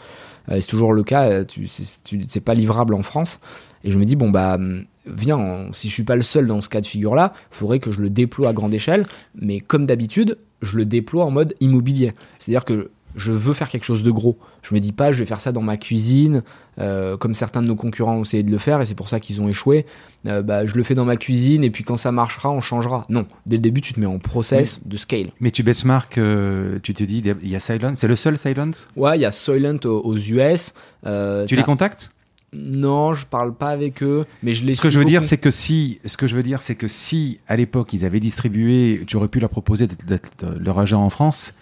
[0.50, 1.30] Euh, c'est toujours le cas.
[1.30, 3.40] Euh, c'est pas livrable en France.
[3.84, 4.58] Et je me dis bon bah
[5.06, 7.80] viens, si je suis pas le seul dans ce cas de figure là, il faudrait
[7.80, 9.06] que je le déploie à grande échelle.
[9.36, 12.14] Mais comme d'habitude, je le déploie en mode immobilier.
[12.38, 14.38] C'est-à-dire que je veux faire quelque chose de gros.
[14.62, 16.44] Je me dis pas, je vais faire ça dans ma cuisine,
[16.80, 19.20] euh, comme certains de nos concurrents ont essayé de le faire, et c'est pour ça
[19.20, 19.86] qu'ils ont échoué.
[20.26, 23.06] Euh, bah, je le fais dans ma cuisine, et puis quand ça marchera, on changera.
[23.10, 25.32] Non, dès le début, tu te mets en process de scale.
[25.40, 28.72] Mais tu benchmark, euh, tu te dis, il y a Silent, c'est le seul Silent
[28.96, 30.74] Ouais, il y a Silent aux, US.
[31.48, 32.12] tu les contactes?
[32.52, 34.74] Non, je parle pas avec eux, mais je les.
[34.74, 36.88] Ce que je veux dire, c'est que si, ce que je veux dire, c'est que
[36.88, 41.12] si à l'époque ils avaient distribué, tu aurais pu leur proposer d'être leur agent en
[41.12, 41.54] France,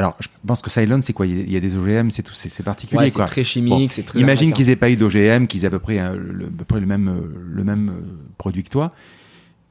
[0.00, 1.26] alors, je pense que Cylon, c'est quoi?
[1.26, 3.10] Il y, a des OGM, c'est tout, c'est particulier.
[3.10, 4.18] c'est très chimique, c'est très.
[4.18, 6.64] Imagine qu'ils aient pas eu d'OGM, qu'ils aient à peu près, euh, le, à peu
[6.64, 7.20] près le même, euh,
[7.50, 8.00] le même euh,
[8.38, 8.88] produit que toi.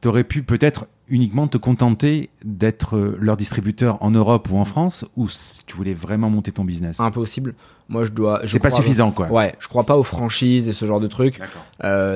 [0.01, 5.03] Tu aurais pu peut-être uniquement te contenter d'être leur distributeur en Europe ou en France,
[5.15, 6.99] ou si tu voulais vraiment monter ton business?
[6.99, 7.56] Impossible.
[7.90, 8.41] Moi, je dois.
[8.45, 9.28] C'est pas suffisant, quoi.
[9.28, 11.40] Ouais, je crois pas aux franchises et ce genre de trucs.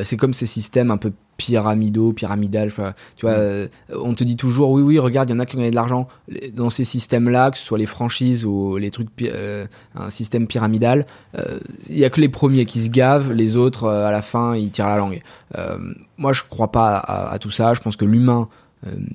[0.04, 2.72] c'est comme ces systèmes un peu pyramidaux, pyramidal.
[3.16, 3.38] Tu vois, mm.
[3.38, 5.72] euh, on te dit toujours, oui, oui, regarde, il y en a qui ont gagné
[5.72, 6.08] de l'argent
[6.54, 11.06] dans ces systèmes-là, que ce soit les franchises ou les trucs, euh, un système pyramidal.
[11.38, 11.60] Euh,
[11.90, 14.72] il y a que les premiers qui se gavent, les autres, à la fin, ils
[14.72, 15.22] tirent la langue.
[16.18, 17.74] moi, je crois pas à, tout ça.
[17.74, 18.48] Je pense que l'humain,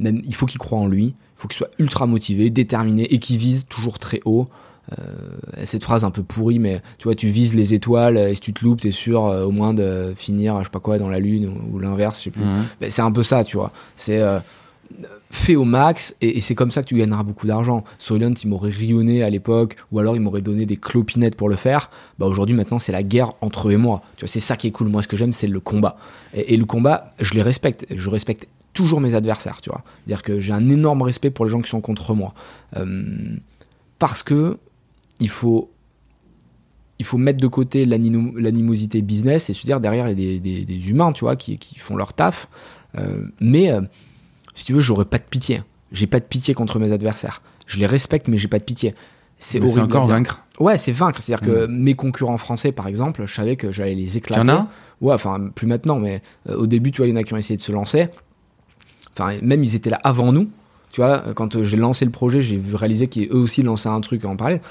[0.00, 1.06] il faut qu'il croit en lui.
[1.06, 4.48] Il faut qu'il soit ultra motivé, déterminé et qu'il vise toujours très haut.
[4.92, 8.40] Euh, cette phrase un peu pourrie, mais tu vois, tu vises les étoiles et si
[8.40, 11.08] tu te loupes, t'es sûr euh, au moins de finir, je sais pas quoi, dans
[11.08, 12.44] la lune ou, l'inverse, je sais plus.
[12.44, 12.64] Mhm.
[12.88, 13.72] c'est un peu ça, tu vois.
[13.96, 14.38] C'est euh,
[15.30, 17.84] fait au max et, c'est comme ça que tu gagneras beaucoup d'argent.
[17.98, 21.56] Soylent, il m'aurait rionné à l'époque ou alors il m'aurait donné des clopinettes pour le
[21.56, 21.90] faire.
[22.18, 24.02] Bah aujourd'hui, maintenant, c'est la guerre entre eux et moi.
[24.16, 24.88] Tu vois, c'est ça qui est cool.
[24.88, 25.98] Moi, ce que j'aime, c'est le combat.
[26.32, 27.84] Et, le combat, je les respecte.
[27.90, 29.82] Je respecte toujours mes adversaires, tu vois.
[30.06, 32.32] C'est-à-dire que j'ai un énorme respect pour les gens qui sont contre moi.
[33.98, 34.56] parce que
[35.20, 35.70] il faut,
[36.98, 40.90] il faut mettre de côté l'animosité business et se dire derrière il y a des,
[40.90, 42.48] humains, tu vois, qui, font leur taf.
[42.96, 43.82] Euh, mais euh,
[44.54, 45.62] si tu veux, j'aurais pas de pitié.
[45.92, 47.42] J'ai pas de pitié contre mes adversaires.
[47.66, 48.94] Je les respecte, mais j'ai pas de pitié.
[49.38, 49.74] C'est horrible.
[49.74, 50.44] C'est encore vaincre.
[50.58, 51.20] Ouais, c'est vaincre.
[51.22, 51.70] C'est-à-dire que mm.
[51.70, 54.40] mes concurrents français, par exemple, je savais que j'allais les éclater.
[54.40, 54.68] en a
[55.00, 57.34] Ouais, enfin, plus maintenant, mais euh, au début, tu vois, il y en a qui
[57.34, 58.08] ont essayé de se lancer.
[59.12, 60.50] Enfin, même ils étaient là avant nous.
[60.90, 64.36] Tu vois, quand j'ai lancé le projet, j'ai réalisé qu'eux aussi lançaient un truc en
[64.36, 64.62] parallèle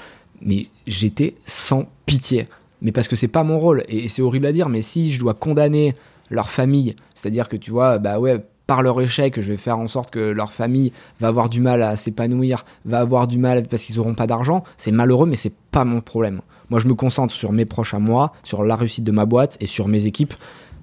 [0.42, 2.46] mais j'étais sans pitié.
[2.82, 5.18] Mais parce que c'est pas mon rôle, et c'est horrible à dire, mais si je
[5.18, 5.96] dois condamner
[6.30, 9.88] leur famille, c'est-à-dire que tu vois, bah ouais, par leur échec, je vais faire en
[9.88, 13.82] sorte que leur famille va avoir du mal à s'épanouir, va avoir du mal parce
[13.82, 16.42] qu'ils n'auront pas d'argent, c'est malheureux, mais c'est pas mon problème.
[16.68, 19.56] Moi, je me concentre sur mes proches à moi, sur la réussite de ma boîte
[19.60, 20.34] et sur mes équipes.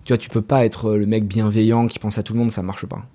[0.04, 2.52] Tu vois, tu peux pas être le mec bienveillant qui pense à tout le monde,
[2.52, 3.06] ça marche pas.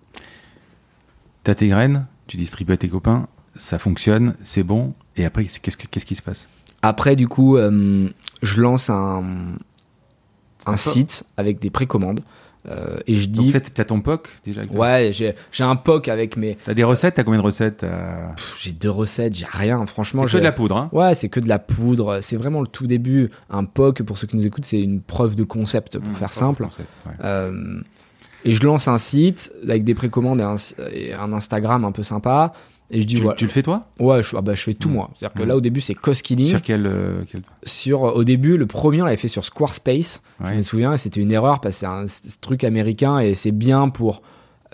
[1.43, 3.25] T'as tes graines, tu distribues à tes copains,
[3.57, 6.49] ça fonctionne, c'est bon, et après, qu'est-ce, qu'est-ce qui se passe?
[6.83, 9.23] Après, du coup, je lance un,
[10.67, 12.21] un site avec des précommandes.
[12.69, 13.53] Euh, et je dis.
[13.53, 16.57] Donc, t'as ton POC déjà Ouais, j'ai un POC avec mes.
[16.63, 17.15] T'as des recettes?
[17.15, 17.87] T'as combien de recettes
[18.61, 20.27] J'ai deux recettes, j'ai rien, franchement.
[20.27, 22.19] C'est que de la poudre, hein Ouais, c'est que de la poudre.
[22.21, 23.31] C'est vraiment le tout début.
[23.49, 26.33] Un POC, pour ceux qui nous écoutent, c'est une preuve de concept, pour mmh, faire
[26.33, 26.69] simple.
[27.25, 27.81] Euh,
[28.45, 30.43] et je lance un site avec des précommandes
[30.93, 32.53] et un Instagram un peu sympa.
[32.91, 34.93] Et je dis, tu, le fais toi Ouais, je, ah bah, je fais tout mmh.
[34.93, 35.11] moi.
[35.15, 35.49] C'est-à-dire que mmh.
[35.49, 36.47] là, au début, c'est cost killing.
[36.47, 37.43] Sur quel, euh, quel...
[37.63, 40.23] Sur, au début, le premier, on l'avait fait sur Squarespace.
[40.41, 40.51] Ouais.
[40.51, 42.05] Je me souviens, c'était une erreur parce que c'est un
[42.41, 44.23] truc américain et c'est bien pour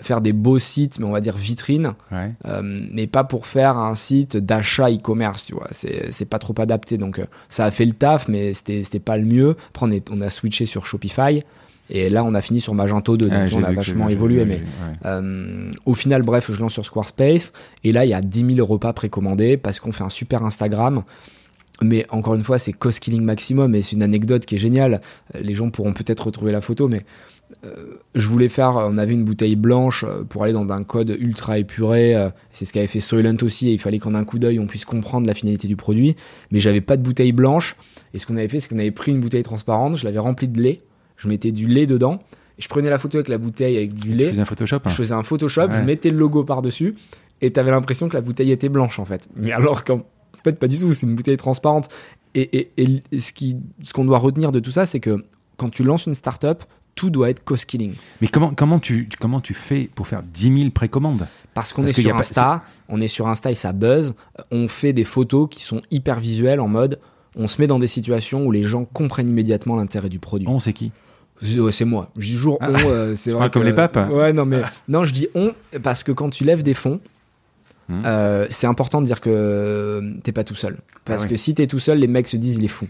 [0.01, 2.31] faire des beaux sites, mais on va dire vitrine, ouais.
[2.45, 5.67] euh, mais pas pour faire un site d'achat e-commerce, tu vois.
[5.71, 6.97] C'est pas trop adapté.
[6.97, 9.55] Donc, euh, ça a fait le taf, mais c'était pas le mieux.
[9.69, 11.43] Après, on, est, on a switché sur Shopify.
[11.89, 14.43] Et là, on a fini sur Magento 2, donc Ah, on a vachement évolué.
[14.45, 14.61] Mais
[15.05, 17.53] euh, au final, bref, je lance sur Squarespace.
[17.83, 21.03] Et là, il y a 10 000 repas précommandés parce qu'on fait un super Instagram.
[21.81, 23.73] Mais encore une fois, c'est cost killing maximum.
[23.75, 25.01] Et c'est une anecdote qui est géniale.
[25.39, 27.05] Les gens pourront peut-être retrouver la photo, mais
[27.63, 28.75] euh, je voulais faire.
[28.75, 32.15] On avait une bouteille blanche pour aller dans un code ultra épuré.
[32.15, 33.69] euh, C'est ce qu'avait fait Soylent aussi.
[33.69, 36.15] Et il fallait qu'en un coup d'œil, on puisse comprendre la finalité du produit.
[36.51, 37.75] Mais j'avais pas de bouteille blanche.
[38.13, 39.97] Et ce qu'on avait fait, c'est qu'on avait pris une bouteille transparente.
[39.97, 40.81] Je l'avais remplie de lait
[41.17, 42.21] je mettais du lait dedans,
[42.57, 44.25] je prenais la photo avec la bouteille avec du lait.
[44.25, 45.77] Tu faisais un Photoshop hein Je faisais un Photoshop, Ouais.
[45.79, 46.95] je mettais le logo par-dessus,
[47.41, 49.27] et t'avais l'impression que la bouteille était blanche en fait.
[49.35, 49.99] Mais alors qu'en
[50.43, 51.89] fait, pas du tout, c'est une bouteille transparente.
[52.35, 55.23] Et, et, et ce qu'on ce doit retenir de tout ça, c'est que
[55.57, 56.63] quand tu lances une startup,
[56.95, 57.93] tout doit être cost killing.
[58.21, 61.27] Mais comment, comment, tu, comment tu fais pour faire 10 000 précommandes?
[61.53, 64.15] Parce qu'on est a sur pas- Insta, on est sur Insta et ça buzz,
[64.51, 66.99] on fait des photos qui sont hyper visuelles en mode
[67.39, 70.47] on se met dans des situations où les gens comprennent immédiatement l'intérêt du produit.
[70.49, 70.91] On sait qui
[71.41, 72.09] ouais, c'est moi.
[72.17, 72.69] Je dis toujours Ah.
[72.71, 72.89] on.
[72.89, 73.97] euh, c'est vrai comme que- les papes.
[74.11, 75.53] Ouais, non, mais non, je dis on
[75.83, 76.99] parce que quand tu lèves des fonds,
[77.89, 78.01] Hmm.
[78.05, 80.77] euh, c'est important de dire que euh, t'es pas tout seul.
[81.05, 81.29] Parce Ah ouais.
[81.31, 82.85] que si t'es tout seul, les mecs se disent il est fou.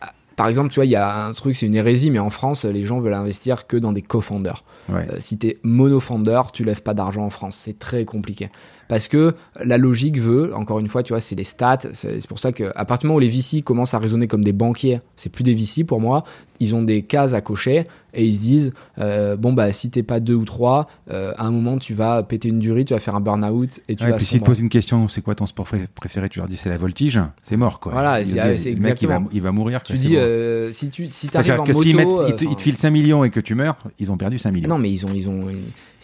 [0.00, 2.30] Ah, Par exemple, tu vois, il y a un truc, c'est une hérésie, mais en
[2.30, 4.64] France, les gens veulent investir que dans des co-founders.
[4.88, 5.06] Ouais.
[5.12, 7.58] Euh, si t'es monofounder, tu lèves pas d'argent en France.
[7.62, 8.48] C'est très compliqué.
[8.92, 11.78] Parce que la logique veut, encore une fois, tu vois, c'est les stats.
[11.94, 14.52] C'est pour ça qu'à partir du moment où les VC commencent à raisonner comme des
[14.52, 16.24] banquiers, c'est plus des VC pour moi.
[16.60, 20.02] Ils ont des cases à cocher et ils se disent euh, bon, bah, si t'es
[20.02, 23.00] pas deux ou trois, euh, à un moment, tu vas péter une durée, tu vas
[23.00, 24.16] faire un burn-out et tu Ouais, vas.
[24.18, 24.50] puis s'ils te sombrer.
[24.50, 27.18] posent une question, c'est quoi ton sport pré- préféré Tu leur dis c'est la voltige,
[27.42, 27.92] c'est mort quoi.
[27.92, 29.30] Voilà, Il c'est- c'est le mec il va, exactement.
[29.32, 29.82] il va mourir.
[29.84, 32.44] Tu quoi, dis, euh, si tu si t'arrives en que moto, mettent- ils, euh, te,
[32.44, 34.68] ils te enfin, filent 5 millions et que tu meurs, ils ont perdu 5 millions.
[34.68, 35.46] Non, mais ils ont, ils ont,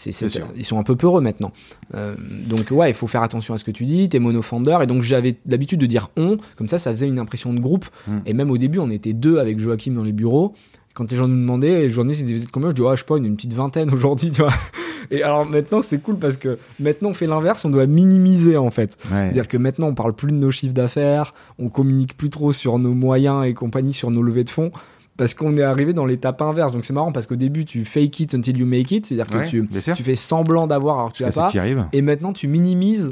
[0.06, 1.52] ils sont un peu peureux maintenant.
[1.94, 2.14] Euh,
[2.46, 4.08] donc ouais, il faut faire attention à ce que tu dis.
[4.08, 7.52] T'es monofounder et donc j'avais l'habitude de dire on, comme ça, ça faisait une impression
[7.52, 7.86] de groupe.
[8.06, 8.18] Hmm.
[8.26, 10.54] Et même au début, on était deux avec Joachim dans les bureaux.
[10.94, 12.70] Quand les gens nous demandaient, les journées, c'était combien?
[12.70, 14.52] Je dis, ah, je sais pas, une, une petite vingtaine aujourd'hui, tu vois.
[15.10, 18.70] Et alors maintenant, c'est cool parce que maintenant, on fait l'inverse, on doit minimiser en
[18.70, 18.96] fait.
[19.04, 19.24] Ouais.
[19.24, 22.78] C'est-à-dire que maintenant, on parle plus de nos chiffres d'affaires, on communique plus trop sur
[22.78, 24.70] nos moyens et compagnie, sur nos levées de fonds,
[25.18, 26.72] parce qu'on est arrivé dans l'étape inverse.
[26.72, 29.46] Donc c'est marrant parce qu'au début, tu fake it until you make it, c'est-à-dire que
[29.94, 31.50] tu, fais semblant d'avoir alors que tu n'as pas,
[31.92, 33.10] et maintenant tu minimises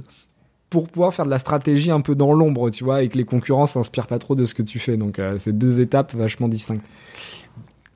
[0.71, 3.25] pour pouvoir faire de la stratégie un peu dans l'ombre, tu vois, et que les
[3.25, 4.97] concurrents s'inspirent pas trop de ce que tu fais.
[4.97, 6.87] Donc euh, c'est deux étapes vachement distinctes.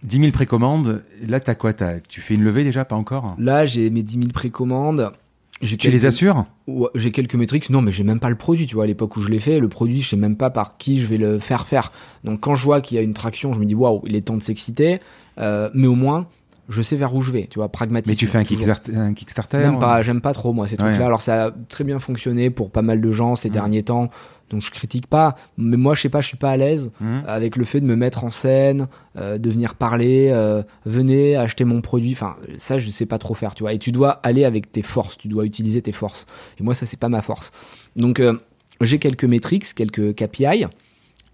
[0.02, 1.72] 10 000 précommandes, là t'as quoi?
[2.08, 2.84] Tu fais une levée déjà?
[2.84, 3.36] Pas encore?
[3.38, 5.12] Là, j'ai mes 10 000 précommandes.
[5.60, 7.68] J'ai Tu les assures Ouais, j'ai quelques métriques.
[7.70, 8.84] Non, mais j'ai même pas le produit, tu vois.
[8.84, 11.06] À l'époque où je l'ai fait, le produit, je sais même pas par qui je
[11.06, 11.92] vais le faire faire.
[12.24, 14.22] Donc quand je vois qu'il y a une traction, je me dis waouh, il est
[14.22, 15.00] temps de s'exciter.
[15.38, 16.26] Euh, mais au moins,
[16.70, 18.08] je sais vers où je vais, tu vois, pragmatique.
[18.10, 18.44] Mais tu fais un.
[18.44, 20.78] Kickstarter, un Kickstarter Même pas, j'aime pas trop moi ces Ouais.
[20.88, 21.04] trucs-là.
[21.06, 24.08] Alors ça a très bien fonctionné pour pas mal de gens ces derniers temps,
[24.50, 25.36] donc je critique pas.
[25.56, 27.22] Mais moi, je sais pas, je suis pas à l'aise Hum.
[27.26, 31.64] avec le fait de me mettre en scène, euh, de venir parler, euh, venez acheter
[31.64, 32.12] mon produit.
[32.12, 33.72] Enfin, ça, je sais pas trop faire, tu vois.
[33.72, 36.26] Et tu dois aller avec tes forces, tu dois utiliser tes forces.
[36.58, 37.52] Et moi, ça, c'est pas ma force.
[37.96, 38.34] Donc, euh,
[38.80, 40.66] j'ai quelques métriques, quelques KPI,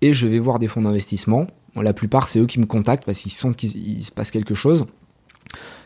[0.02, 1.46] et je vais voir des fonds d'investissement.
[1.74, 4.30] Bon, la plupart, c'est eux qui me contactent parce qu'ils sentent qu'il il se passe
[4.30, 4.86] quelque chose.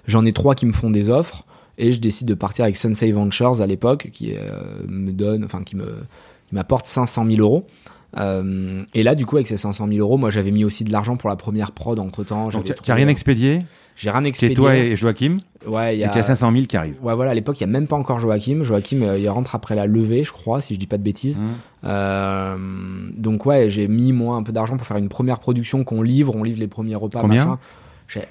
[0.07, 1.45] J'en ai trois qui me font des offres.
[1.79, 4.35] Et je décide de partir avec Sunsei Ventures à l'époque, qui
[4.87, 6.01] me donne, enfin qui me,
[6.51, 7.67] qui m'apporte 500 000 euros.
[8.19, 10.91] Euh, et là, du coup, avec ces 500 000 euros, moi, j'avais mis aussi de
[10.93, 12.49] l'argent pour la première prod entre temps.
[12.49, 13.63] Donc, tu n'as rien expédié
[13.97, 14.57] J'ai rien C'est expédié.
[14.57, 15.37] toi et Joachim
[15.67, 16.09] Ouais, il y et a.
[16.09, 16.97] tu as 500 000 qui arrivent.
[17.03, 18.63] Ouais, voilà, à l'époque, il n'y a même pas encore Joachim.
[18.65, 21.41] Joachim, euh, il rentre après la levée, je crois, si je dis pas de bêtises.
[21.85, 22.57] Euh,
[23.17, 26.35] donc, ouais, j'ai mis, moi, un peu d'argent pour faire une première production qu'on livre.
[26.35, 27.59] On livre les premiers repas, Combien machin.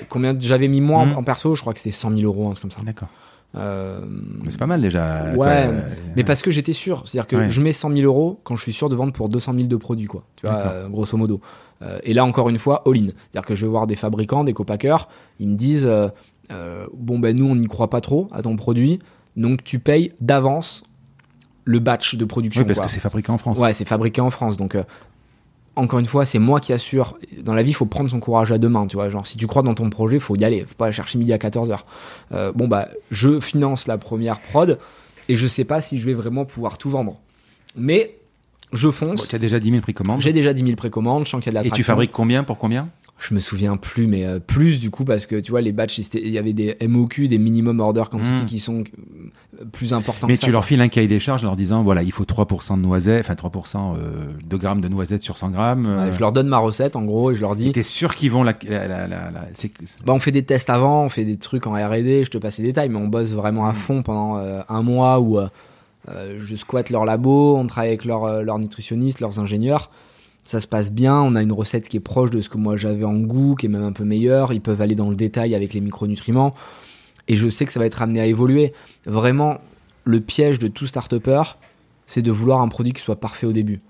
[0.09, 1.17] Combien j'avais mis moi en- Mhm.
[1.19, 2.81] en, perso Je crois que c'était 100 000 euros, un truc comme ça.
[2.83, 3.07] D'accord.
[3.55, 4.01] Euh,
[4.43, 5.31] Mais C'est pas mal déjà.
[5.33, 5.47] Ouais, quoi.
[6.15, 7.03] Mais parce que j'étais sûr.
[7.07, 7.49] C'est-à-dire que Ouais.
[7.49, 9.75] je mets 100 000 euros quand je suis sûr de vendre pour 200 000 de
[9.75, 10.23] produits, quoi.
[10.35, 11.41] Tu vois, euh, grosso modo.
[11.81, 13.07] Euh, et là, encore une fois, all-in.
[13.07, 15.07] C'est-à-dire que je vais voir des fabricants, des copackers.
[15.39, 16.09] Ils me disent euh,
[16.93, 18.99] Bon, ben nous, on n'y croit pas trop à ton produit.
[19.35, 20.83] Donc, tu payes d'avance
[21.65, 22.61] le batch de production.
[22.61, 22.87] Oui, parce quoi.
[22.87, 23.59] que c'est fabriqué en France.
[23.59, 24.57] Ouais, c'est fabriqué en France.
[24.57, 24.75] Donc,
[25.79, 27.17] encore une fois, c'est moi qui assure.
[27.41, 29.09] Dans la vie, il faut prendre son courage à deux mains, tu vois.
[29.09, 30.61] Genre, si tu crois dans ton projet, il faut y aller.
[30.61, 31.79] faut pas chercher midi à 14h.
[32.33, 34.77] Euh, bon, bah, je finance la première prod
[35.27, 37.17] et je sais pas si je vais vraiment pouvoir tout vendre.
[37.75, 38.15] Mais
[38.73, 39.27] je fonce.
[39.27, 41.57] tu as déjà 10 000 précommandes J'ai déjà 10 000 précommandes, je sens qu'il y
[41.57, 42.87] a de la Et tu fabriques combien pour combien?
[43.19, 45.99] Je me souviens plus, mais euh, plus du coup, parce que tu vois, les batchs,
[46.13, 48.45] il y avait des MOQ, des minimum order quantity hmm.
[48.45, 50.27] qui sont euh, plus importants.
[50.27, 52.77] Mais tu leur files un cahier des charges en leur disant voilà, il faut 3%
[52.77, 56.11] de noisettes, enfin 3% euh, de grammes de noisettes sur 100 grammes.
[56.11, 57.71] je leur donne ma recette en gros et je leur dis.
[57.73, 58.53] T'es sûr qu'ils vont la.
[60.05, 62.59] bah, on fait des tests avant, on fait des trucs en RD, je te passe
[62.59, 63.75] les détails, mais on bosse vraiment à hmm.
[63.75, 65.39] fond pendant un mois où
[66.07, 69.89] je squatte leur labo, on travaille avec leurs leur nutritionnistes, leurs ingénieurs
[70.43, 72.75] ça se passe bien, on a une recette qui est proche de ce que moi
[72.75, 75.55] j'avais en goût, qui est même un peu meilleure, ils peuvent aller dans le détail
[75.55, 76.55] avec les micronutriments,
[77.27, 78.73] et je sais que ça va être amené à évoluer.
[79.05, 79.59] Vraiment,
[80.05, 81.13] le piège de tout start
[82.07, 83.81] c'est de vouloir un produit qui soit parfait au début.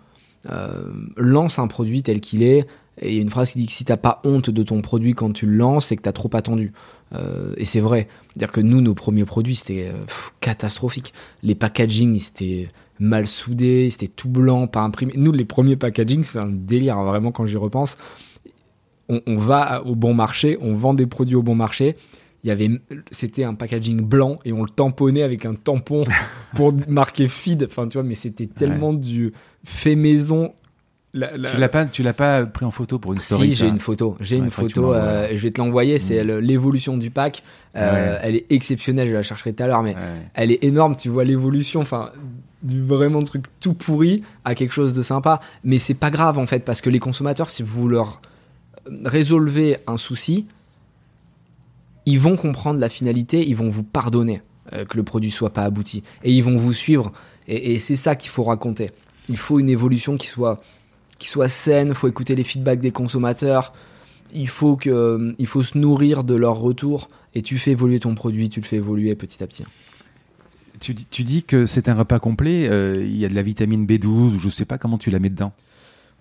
[0.49, 2.65] Euh, lance un produit tel qu'il est,
[3.01, 4.81] et il y a une phrase qui dit que si t'as pas honte de ton
[4.81, 6.73] produit quand tu le lances, c'est que t'as trop attendu.
[7.13, 8.07] Euh, et c'est vrai.
[8.29, 10.05] C'est-à-dire que nous, nos premiers produits, c'était euh,
[10.41, 11.13] catastrophique.
[11.41, 12.67] Les packaging, c'était
[12.99, 15.13] mal soudé, c'était tout blanc, pas imprimé.
[15.15, 17.97] Nous, les premiers packaging, c'est un délire, hein, vraiment, quand j'y repense.
[19.07, 21.95] On, va au bon marché, on vend des produits au bon marché.
[22.43, 22.69] Il y avait,
[23.09, 26.03] c'était un packaging blanc et on le tamponnait avec un tampon
[26.55, 27.63] pour marquer feed.
[27.63, 30.53] Enfin, tu vois, mais c'était tellement du fait maison
[31.13, 33.79] tu l'as pas, tu l'as pas pris en photo pour une story Si, j'ai une
[33.79, 34.15] photo.
[34.19, 34.93] J'ai une photo.
[34.93, 35.97] Euh, je vais te l'envoyer.
[35.97, 36.39] C'est mm.
[36.39, 37.43] l'évolution du pack.
[37.75, 39.07] Euh, elle est exceptionnelle.
[39.07, 39.95] Je la chercherai tout à l'heure, mais
[40.33, 40.95] elle est énorme.
[40.95, 41.81] Tu vois l'évolution.
[41.81, 42.11] Enfin,
[42.63, 45.39] du vraiment truc tout pourri à quelque chose de sympa.
[45.63, 48.21] Mais c'est pas grave en fait, parce que les consommateurs, si vous leur
[49.05, 50.45] résolvez un souci,
[52.05, 53.47] ils vont comprendre la finalité.
[53.47, 54.41] Ils vont vous pardonner
[54.73, 57.11] euh, que le produit soit pas abouti et ils vont vous suivre.
[57.47, 58.91] et c'est ça qu'il faut raconter.
[59.27, 60.59] Il faut une évolution qui soit
[61.19, 63.73] qui soit saine, il faut écouter les feedbacks des consommateurs,
[64.31, 68.15] il faut, que, il faut se nourrir de leur retour et tu fais évoluer ton
[68.15, 69.65] produit, tu le fais évoluer petit à petit.
[70.79, 73.85] Tu, tu dis que c'est un repas complet, euh, il y a de la vitamine
[73.85, 75.51] B12, je ne sais pas comment tu la mets dedans.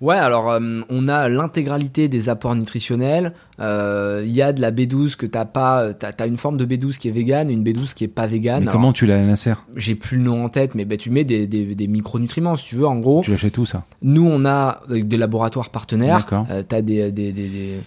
[0.01, 3.33] Ouais, alors euh, on a l'intégralité des apports nutritionnels.
[3.59, 5.93] Il euh, y a de la B12 que t'as pas.
[5.93, 8.65] T'as as une forme de B12 qui est végane, une B12 qui est pas végane.
[8.65, 9.65] Mais comment tu l'insères?
[9.75, 12.65] J'ai plus le nom en tête, mais bah, tu mets des, des, des, micronutriments si
[12.65, 13.23] tu veux, en gros.
[13.25, 13.85] Tu l'achètes tout ça?
[14.03, 16.25] Nous, on a des laboratoires partenaires.
[16.51, 17.81] Euh, t'as des, des,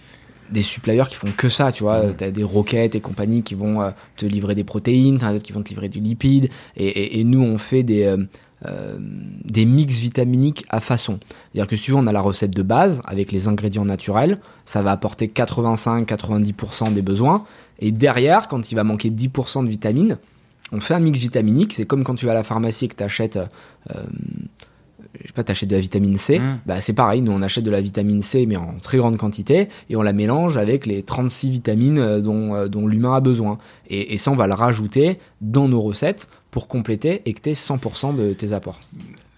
[0.52, 2.14] des suppliers qui font que ça, tu vois.
[2.14, 5.52] Tu as des roquettes et compagnie qui vont te livrer des protéines, t'as d'autres qui
[5.52, 6.50] vont te livrer du lipide.
[6.76, 8.16] Et, et, nous, on fait des,
[8.64, 8.96] euh,
[9.44, 11.18] des mix vitaminiques à façon.
[11.52, 14.38] C'est-à-dire que si tu veux, on a la recette de base avec les ingrédients naturels,
[14.64, 17.44] ça va apporter 85-90% des besoins.
[17.80, 20.16] Et derrière, quand il va manquer 10% de vitamines,
[20.70, 21.72] on fait un mix vitaminique.
[21.72, 24.04] C'est comme quand tu vas à la pharmacie et que tu achètes, euh,
[25.20, 26.38] je sais pas, t'achètes de la vitamine C.
[26.38, 26.60] Mmh.
[26.66, 29.68] Bah, c'est pareil, nous on achète de la vitamine C mais en très grande quantité
[29.90, 33.58] et on la mélange avec les 36 vitamines euh, dont, dont l'humain a besoin.
[33.88, 37.50] Et, et ça, on va le rajouter dans nos recettes pour compléter et que tu
[37.50, 38.80] aies 100% de tes apports.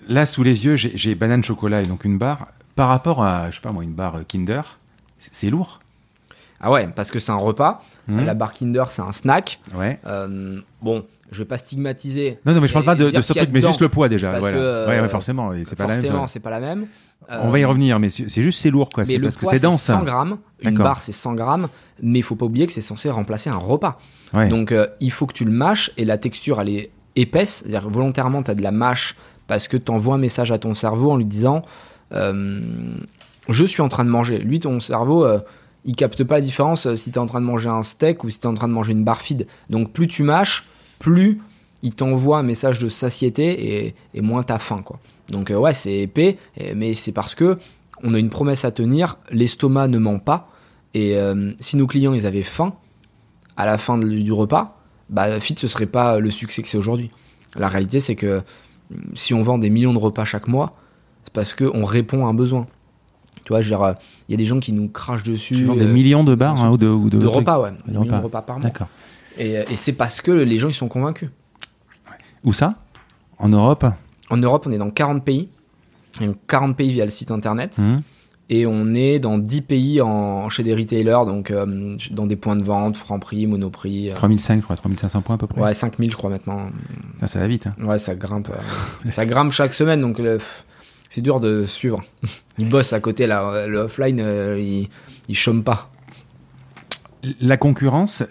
[0.08, 2.48] Là, sous les yeux, j'ai banane chocolat et donc une barre.
[2.76, 4.78] Par rapport à, je sais pas moi, une barre Kinder,
[5.18, 5.80] c'est lourd.
[6.60, 7.82] Ah ouais, parce que c'est un repas.
[8.08, 8.24] Mmh.
[8.24, 9.60] La barre Kinder, c'est un snack.
[9.74, 9.98] Ouais.
[10.06, 12.38] Euh, bon, je vais pas stigmatiser.
[12.46, 14.38] Non, non, mais je parle pas de, ce truc, mais juste le poids déjà.
[14.38, 14.56] Voilà.
[14.56, 16.00] Que, ouais, forcément, c'est pas la même.
[16.00, 16.86] Forcément, c'est pas la même.
[17.28, 19.04] On va y revenir, mais c'est juste c'est lourd quoi.
[19.06, 19.82] Mais le parce que c'est dense.
[19.82, 20.38] 100 grammes.
[20.60, 21.68] Une barre c'est 100 grammes,
[22.02, 23.98] mais il faut pas oublier que c'est censé remplacer un repas.
[24.32, 27.88] Donc euh, il faut que tu le mâches et la texture elle est épaisse, c'est-à-dire
[27.88, 29.14] volontairement tu as de la mâche
[29.46, 31.62] parce que tu envoies un message à ton cerveau en lui disant
[32.12, 32.60] euh,
[33.48, 34.38] je suis en train de manger.
[34.38, 35.38] Lui, ton cerveau, euh,
[35.84, 38.24] il capte pas la différence euh, si tu es en train de manger un steak
[38.24, 39.46] ou si tu es en train de manger une barre feed.
[39.70, 40.66] Donc plus tu mâches,
[41.04, 41.40] plus
[41.82, 44.80] il t'envoie un message de satiété et, et moins t'as faim.
[44.82, 44.98] Quoi.
[45.30, 46.38] Donc ouais, c'est épais,
[46.74, 47.58] mais c'est parce que
[48.02, 50.48] on a une promesse à tenir, l'estomac ne ment pas,
[50.94, 51.14] et
[51.60, 52.72] si nos clients ils avaient faim
[53.58, 54.78] à la fin du repas,
[55.10, 57.10] bah, Fit, ce serait pas le succès que c'est aujourd'hui.
[57.56, 58.42] La réalité, c'est que
[58.90, 60.74] mm, si on vend des millions de repas chaque mois,
[61.24, 62.66] c'est parce qu'on répond à un besoin.
[63.44, 63.68] Tu vois, il
[64.30, 65.54] y a des gens qui nous crachent dessus.
[65.54, 67.72] Tu vends des millions de bars hein, ou de, ou de, repas, ouais.
[67.86, 68.64] Des millions de repas par mois.
[68.64, 68.88] D'accord.
[69.38, 71.30] Et, et c'est parce que les gens, ils sont convaincus.
[72.44, 72.74] Où ça?
[73.38, 73.86] En Europe?
[74.30, 75.48] En Europe, on est dans 40 pays.
[76.20, 77.78] Il y a 40 pays via le site internet.
[77.78, 77.98] Mmh
[78.50, 82.56] et on est dans 10 pays en, chez des retailers, donc euh, dans des points
[82.56, 84.10] de vente, Franprix, Monoprix.
[84.14, 84.56] 3005, euh.
[84.58, 85.60] je crois, 3500 points à peu près.
[85.60, 86.68] Ouais, 5000 je crois maintenant.
[87.24, 87.66] Ça, va vite.
[87.66, 87.74] Hein.
[87.84, 88.50] Ouais, ça grimpe.
[88.50, 90.20] Euh, ça grimpe chaque semaine, donc
[91.08, 92.02] c'est dur de suivre.
[92.58, 94.18] Ils bossent à côté, là, le offline,
[94.58, 94.88] ils,
[95.28, 95.90] ils chôment pas.
[97.40, 98.22] La concurrence,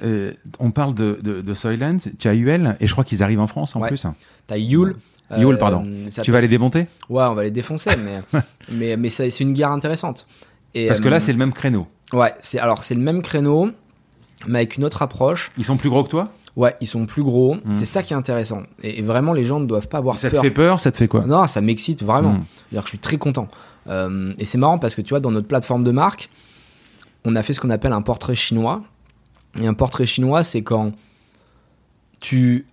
[0.59, 3.47] on parle de, de, de Soylent, tu as UL, et je crois qu'ils arrivent en
[3.47, 4.05] France en plus.
[4.47, 4.95] Tu as Yule,
[5.37, 5.85] Yule, pardon.
[6.21, 6.87] Tu vas les démonter?
[7.09, 8.41] Ouais, on va les défoncer, mais,
[8.71, 10.27] mais, mais c'est une guerre intéressante.
[10.73, 11.87] Et, Parce que là, c'est le même créneau.
[12.13, 13.69] Ouais, c'est alors c'est le même créneau,
[14.47, 15.51] mais avec une autre approche.
[15.57, 16.31] Ils sont plus gros que toi?
[16.55, 17.55] Ouais, ils sont plus gros.
[17.55, 17.71] Hmm.
[17.71, 18.63] C'est ça qui est intéressant.
[18.83, 20.37] Et, vraiment, les gens ne doivent pas avoir ça peur.
[20.37, 21.25] Ça te fait peur Ça te fait quoi?
[21.25, 22.33] Non, ça m'excite vraiment.
[22.33, 22.43] Hmm.
[22.69, 23.47] C'est-à-dire que je suis très content.
[23.87, 26.29] Euh, et c'est marrant parce que tu vois, dans notre plateforme de marque,
[27.25, 28.83] on a fait ce qu'on appelle un portrait chinois.
[29.61, 30.93] Et un portrait chinois, c'est quand
[32.19, 32.65] tu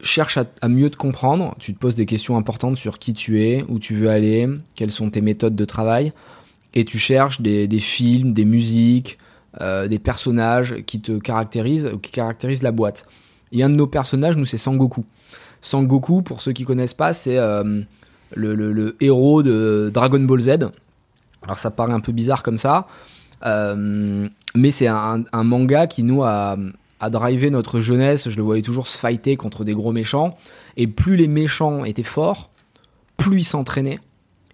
[0.00, 3.64] cherches à, mieux te comprendre, tu te poses des questions importantes sur qui tu es,
[3.68, 6.12] où tu veux aller, quelles sont tes méthodes de travail,
[6.74, 9.18] et tu cherches des, films, des musiques,
[9.60, 13.06] euh, des personnages qui te caractérisent qui caractérisent la boîte.
[13.52, 15.04] Et un de nos personnages, nous, c'est Sangoku.
[15.62, 17.82] Sangoku, pour ceux qui connaissent pas, c'est euh,
[18.34, 20.50] le, héros de Dragon Ball Z.
[21.42, 22.86] Alors ça paraît un peu bizarre comme ça,
[23.44, 26.56] mais c'est un, manga qui nous a,
[27.00, 28.28] a drivé notre jeunesse.
[28.28, 30.36] Je le voyais toujours se fighter contre des gros méchants.
[30.76, 32.50] Et plus les méchants étaient forts,
[33.16, 34.00] plus ils s'entraînaient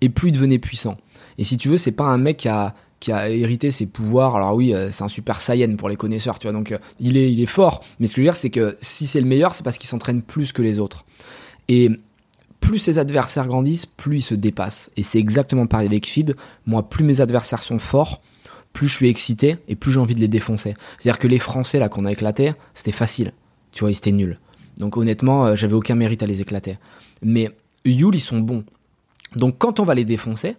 [0.00, 0.98] et plus ils devenaient puissants.
[1.38, 4.36] Et si tu veux, c'est pas un mec qui a, qui a hérité ses pouvoirs.
[4.36, 6.52] Alors oui, euh, c'est un super saiyan pour les connaisseurs, tu vois.
[6.52, 7.82] Donc euh, il, est, il est fort.
[7.98, 9.88] Mais ce que je veux dire, c'est que si c'est le meilleur, c'est parce qu'il
[9.88, 11.04] s'entraîne plus que les autres.
[11.68, 11.90] Et
[12.60, 14.90] plus ses adversaires grandissent, plus ils se dépassent.
[14.96, 16.36] Et c'est exactement pareil avec Feed.
[16.66, 18.22] Moi, plus mes adversaires sont forts,
[18.74, 20.74] plus je suis excité et plus j'ai envie de les défoncer.
[20.98, 23.32] C'est-à-dire que les Français là qu'on a éclatés, c'était facile.
[23.72, 24.38] Tu vois, ils étaient nuls.
[24.76, 26.78] Donc honnêtement, euh, j'avais aucun mérite à les éclater.
[27.22, 27.50] Mais
[27.84, 28.64] Yule, ils sont bons.
[29.36, 30.56] Donc quand on va les défoncer,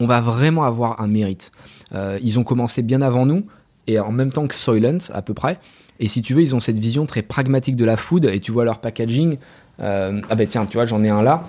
[0.00, 1.52] on va vraiment avoir un mérite.
[1.92, 3.46] Euh, ils ont commencé bien avant nous
[3.86, 5.58] et en même temps que Soylent à peu près.
[6.00, 8.50] Et si tu veux, ils ont cette vision très pragmatique de la food et tu
[8.50, 9.38] vois leur packaging.
[9.78, 11.44] Euh, ah ben tiens, tu vois, j'en ai un là.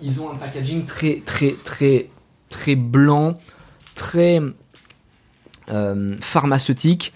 [0.00, 2.08] ils ont un packaging très très très
[2.48, 3.38] très blanc,
[3.98, 4.40] très
[5.70, 7.12] euh, pharmaceutique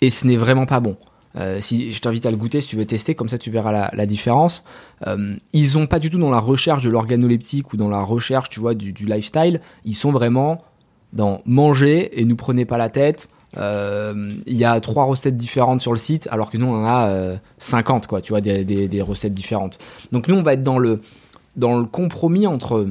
[0.00, 0.96] et ce n'est vraiment pas bon.
[1.36, 3.90] Euh, si je t'invite à le goûter si tu veux tester, comme ça tu verras
[3.92, 4.64] la, différence.
[5.06, 8.50] Euh, ils sont pas du tout dans la recherche de l'organoleptique ou dans la recherche,
[8.50, 9.60] tu vois, du, lifestyle.
[9.84, 10.64] Ils sont vraiment
[11.12, 13.28] dans manger et nous prenez pas la tête.
[13.56, 17.36] Il y a trois recettes différentes sur le site, alors que nous on en a
[17.58, 19.78] 50, quoi, tu vois, des, des, recettes différentes.
[20.10, 21.00] Donc nous on va être dans le,
[21.54, 22.88] dans le compromis entre,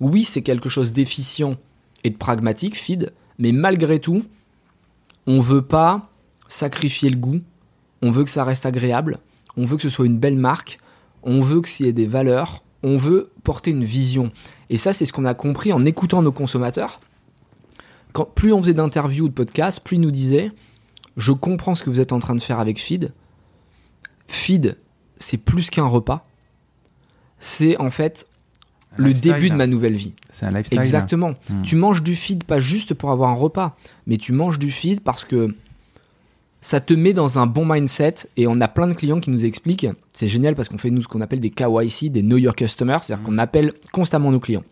[0.00, 1.56] oui c'est quelque chose d'efficient
[2.04, 4.24] et de pragmatique, feed, mais malgré tout,
[5.26, 6.08] on veut pas
[6.48, 7.40] sacrifier le goût,
[8.02, 9.18] on veut que ça reste agréable,
[9.56, 10.78] on veut que ce soit une belle marque,
[11.22, 14.32] on veut que s'il y ait des valeurs, on veut porter une vision.
[14.70, 17.00] Et ça, c'est ce qu'on a compris en écoutant nos consommateurs.
[18.34, 20.52] Plus on faisait d'interviews ou de podcasts, plus ils nous disaient
[21.16, 23.12] Je comprends ce que vous êtes en train de faire avec Feed.
[24.26, 24.78] Feed,
[25.16, 26.26] c'est plus qu'un repas.
[27.38, 28.28] C'est en fait
[28.96, 30.14] le début de ma nouvelle vie.
[30.30, 30.78] C'est un lifestyle.
[30.78, 31.30] Exactement.
[31.48, 31.62] Hmm.
[31.62, 35.00] Tu manges du feed pas juste pour avoir un repas, mais tu manges du feed
[35.00, 35.54] parce que
[36.60, 39.44] ça te met dans un bon mindset et on a plein de clients qui nous
[39.44, 39.88] expliquent.
[40.12, 43.02] C'est génial parce qu'on fait nous ce qu'on appelle des KYC, des Know Your Customers,
[43.02, 43.26] c'est-à-dire hmm.
[43.26, 44.64] qu'on appelle constamment nos clients.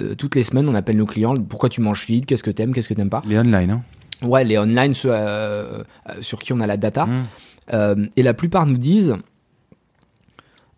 [0.00, 2.72] Euh, toutes les semaines, on appelle nos clients pourquoi tu manges feed, qu'est-ce que t'aimes,
[2.72, 3.22] qu'est-ce que t'aimes pas?
[3.26, 3.82] Les online, hein
[4.22, 7.06] Ouais, les online, ceux euh, euh, sur qui on a la data.
[7.06, 8.06] Hmm.
[8.16, 9.14] et la plupart nous disent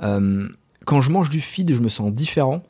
[0.01, 2.63] quand je mange du feed, je me sens différent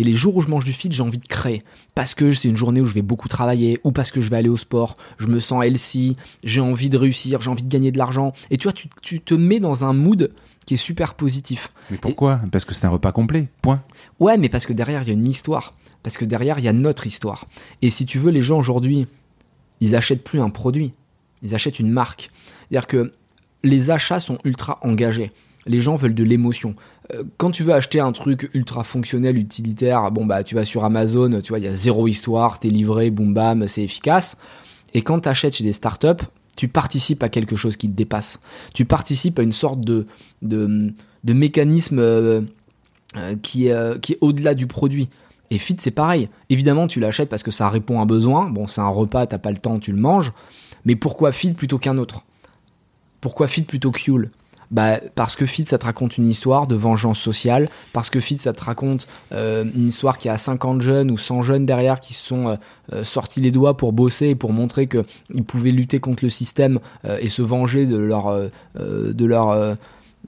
[0.00, 1.62] et les jours où je mange du feed, j'ai envie de créer.
[1.94, 4.38] Parce que c'est une journée où je vais beaucoup travailler, ou parce que je vais
[4.38, 7.92] aller au sport, je me sens healthy, j'ai envie de réussir, j'ai envie de gagner
[7.92, 8.32] de l'argent.
[8.48, 8.72] Et tu vois,
[9.02, 10.32] tu, te mets dans un mood
[10.64, 11.70] qui est super positif.
[11.90, 12.38] Mais pourquoi?
[12.50, 13.84] Parce que c'est un repas complet, point.
[14.20, 15.74] Ouais, mais parce que derrière, il y a une histoire.
[16.02, 17.46] Parce que derrière, il y a notre histoire.
[17.82, 19.06] Et si tu veux, les gens aujourd'hui,
[19.80, 20.94] ils achètent plus un produit,
[21.42, 22.30] ils achètent une marque.
[22.70, 23.12] C'est-à-dire que
[23.64, 25.30] les achats sont ultra engagés.
[25.66, 26.74] Les gens veulent de l'émotion.
[27.12, 30.84] Euh, quand tu veux acheter un truc ultra fonctionnel, utilitaire, bon bah tu vas sur
[30.84, 34.36] Amazon, tu vois, il y a zéro histoire, t'es livré, boum bam, c'est efficace.
[34.94, 36.24] Et quand tu achètes chez des startups,
[36.56, 38.40] tu participes à quelque chose qui te dépasse.
[38.74, 40.06] Tu participes à une sorte de,
[40.42, 40.92] de,
[41.24, 42.40] mécanisme euh,
[43.16, 43.70] euh, qui
[44.02, 45.08] qui est au-delà du produit.
[45.50, 46.28] Et Fit, c'est pareil.
[46.48, 48.48] Évidemment, tu l'achètes parce que ça répond à un besoin.
[48.48, 50.32] Bon, c'est un repas, t'as pas le temps, tu le manges.
[50.84, 52.24] Mais pourquoi Fit plutôt qu'un autre?
[53.20, 54.30] Pourquoi Fit plutôt que Fuel
[54.70, 58.38] bah, parce que Fit, ça te raconte une histoire de vengeance sociale, parce que Fit,
[58.38, 62.14] ça te raconte euh, une histoire qui a 50 jeunes ou 100 jeunes derrière qui
[62.14, 62.56] se sont euh,
[62.92, 66.78] euh, sortis les doigts pour bosser et pour montrer qu'ils pouvaient lutter contre le système
[67.20, 68.32] et se venger de leur,
[68.74, 69.76] de leur,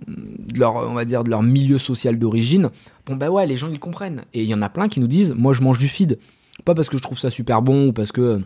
[0.06, 2.70] de leur, on va dire, de leur milieu social d'origine.
[3.06, 4.22] Bon, bah ouais, les gens, ils comprennent.
[4.34, 6.18] Et il y en a plein qui nous disent, moi, je mange du feed.
[6.64, 8.40] Pas parce que je trouve ça super bon ou parce que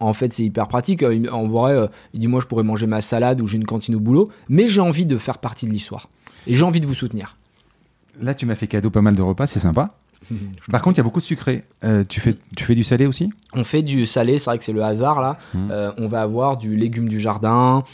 [0.00, 1.02] en fait, c'est hyper pratique.
[1.02, 3.66] Euh, en vrai, euh, il dit Moi, je pourrais manger ma salade ou j'ai une
[3.66, 6.08] cantine au boulot, mais j'ai envie de faire partie de l'histoire.
[6.46, 7.36] Et j'ai envie de vous soutenir.
[8.20, 9.88] Là, tu m'as fait cadeau pas mal de repas, c'est sympa.
[10.70, 11.64] Par contre, il y a beaucoup de sucré.
[11.84, 13.30] Euh, tu, fais, tu fais du salé aussi?
[13.52, 15.36] On fait du salé, c'est vrai que c'est le hasard là.
[15.52, 15.70] Mmh.
[15.98, 17.84] on va avoir du légume du jardin,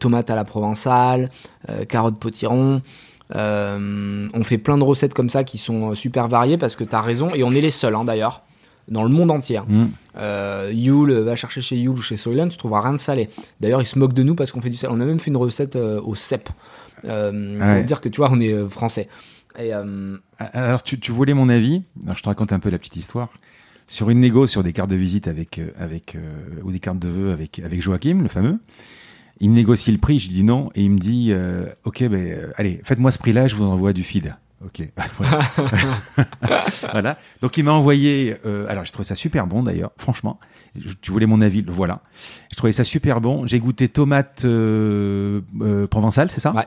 [0.00, 1.30] tomate à la provençale,
[1.88, 2.80] carottes potiron.
[3.34, 7.02] on fait plein de recettes comme ça qui sont super variées parce que tu as
[7.02, 8.42] raison, et on est les seuls hein, d'ailleurs,
[8.92, 9.60] dans le monde entier.
[9.66, 10.70] Mm.
[10.70, 13.30] Yule, va chercher chez Yule ou chez Soylent, tu trouveras rien de salé.
[13.60, 14.94] D'ailleurs, ils se moquent de nous parce qu'on fait du salé.
[14.96, 16.48] On a même fait une recette au cep.
[17.02, 19.08] pour dire que tu vois, on est français.
[19.58, 19.72] Et,
[20.38, 21.82] Alors, tu, tu, voulais mon avis?
[22.04, 23.28] Alors, je te raconte un peu la petite histoire
[23.92, 26.20] sur une négo sur des cartes de visite avec, euh, avec, euh,
[26.62, 28.58] ou des cartes de vœux avec, avec Joachim, le fameux.
[29.40, 32.52] Il me négocie le prix, je dis non, et il me dit euh, Ok, ben,
[32.56, 34.34] allez, faites-moi ce prix-là, je vous envoie du feed.
[34.64, 34.88] Ok,
[36.92, 37.18] voilà.
[37.40, 38.36] Donc il m'a envoyé.
[38.68, 40.38] alors j'ai trouvé ça super bon d'ailleurs, franchement.
[41.00, 42.00] tu voulais mon avis, le voilà.
[42.50, 43.46] Je trouvais ça super bon.
[43.46, 44.46] J'ai goûté tomate
[45.90, 46.66] provençale, c'est ça Ouais.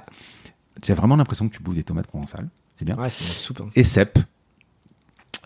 [0.81, 2.49] Tu as vraiment l'impression que tu bouffes des tomates provençales.
[2.75, 2.97] C'est bien.
[2.97, 3.61] Ouais, c'est une soupe.
[3.61, 3.69] Hein.
[3.75, 4.19] Et cèpe.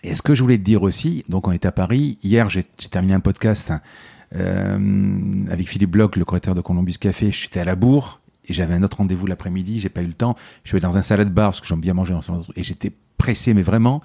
[0.04, 2.18] Et ce que je voulais te dire aussi, donc on est à Paris.
[2.24, 3.72] Hier, j'ai terminé un podcast
[4.36, 7.32] euh, avec Philippe Bloch, le créateur de Columbus Café.
[7.32, 8.19] J'étais à la bourre
[8.50, 9.80] et j'avais un autre rendez-vous l'après-midi.
[9.80, 10.36] J'ai pas eu le temps.
[10.64, 12.92] Je suis allé dans un salade bar parce que j'aime bien manger dans et j'étais
[13.18, 14.02] pressé, mais vraiment,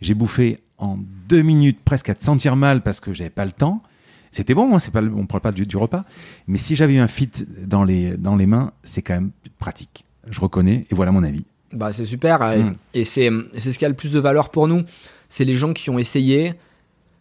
[0.00, 0.98] j'ai bouffé en
[1.28, 3.82] deux minutes presque à te sentir mal parce que j'avais pas le temps.
[4.30, 6.04] C'était bon, hein, c'est pas, on parle pas du, repas.
[6.46, 7.30] Mais si j'avais eu un fit
[7.66, 10.04] dans les, dans les mains, c'est quand même pratique.
[10.30, 11.44] Je reconnais et voilà mon avis.
[11.72, 12.76] Bah c'est super mm.
[12.94, 14.84] et c'est ce qui a le plus de valeur pour nous
[15.28, 16.54] c'est les gens qui ont essayé,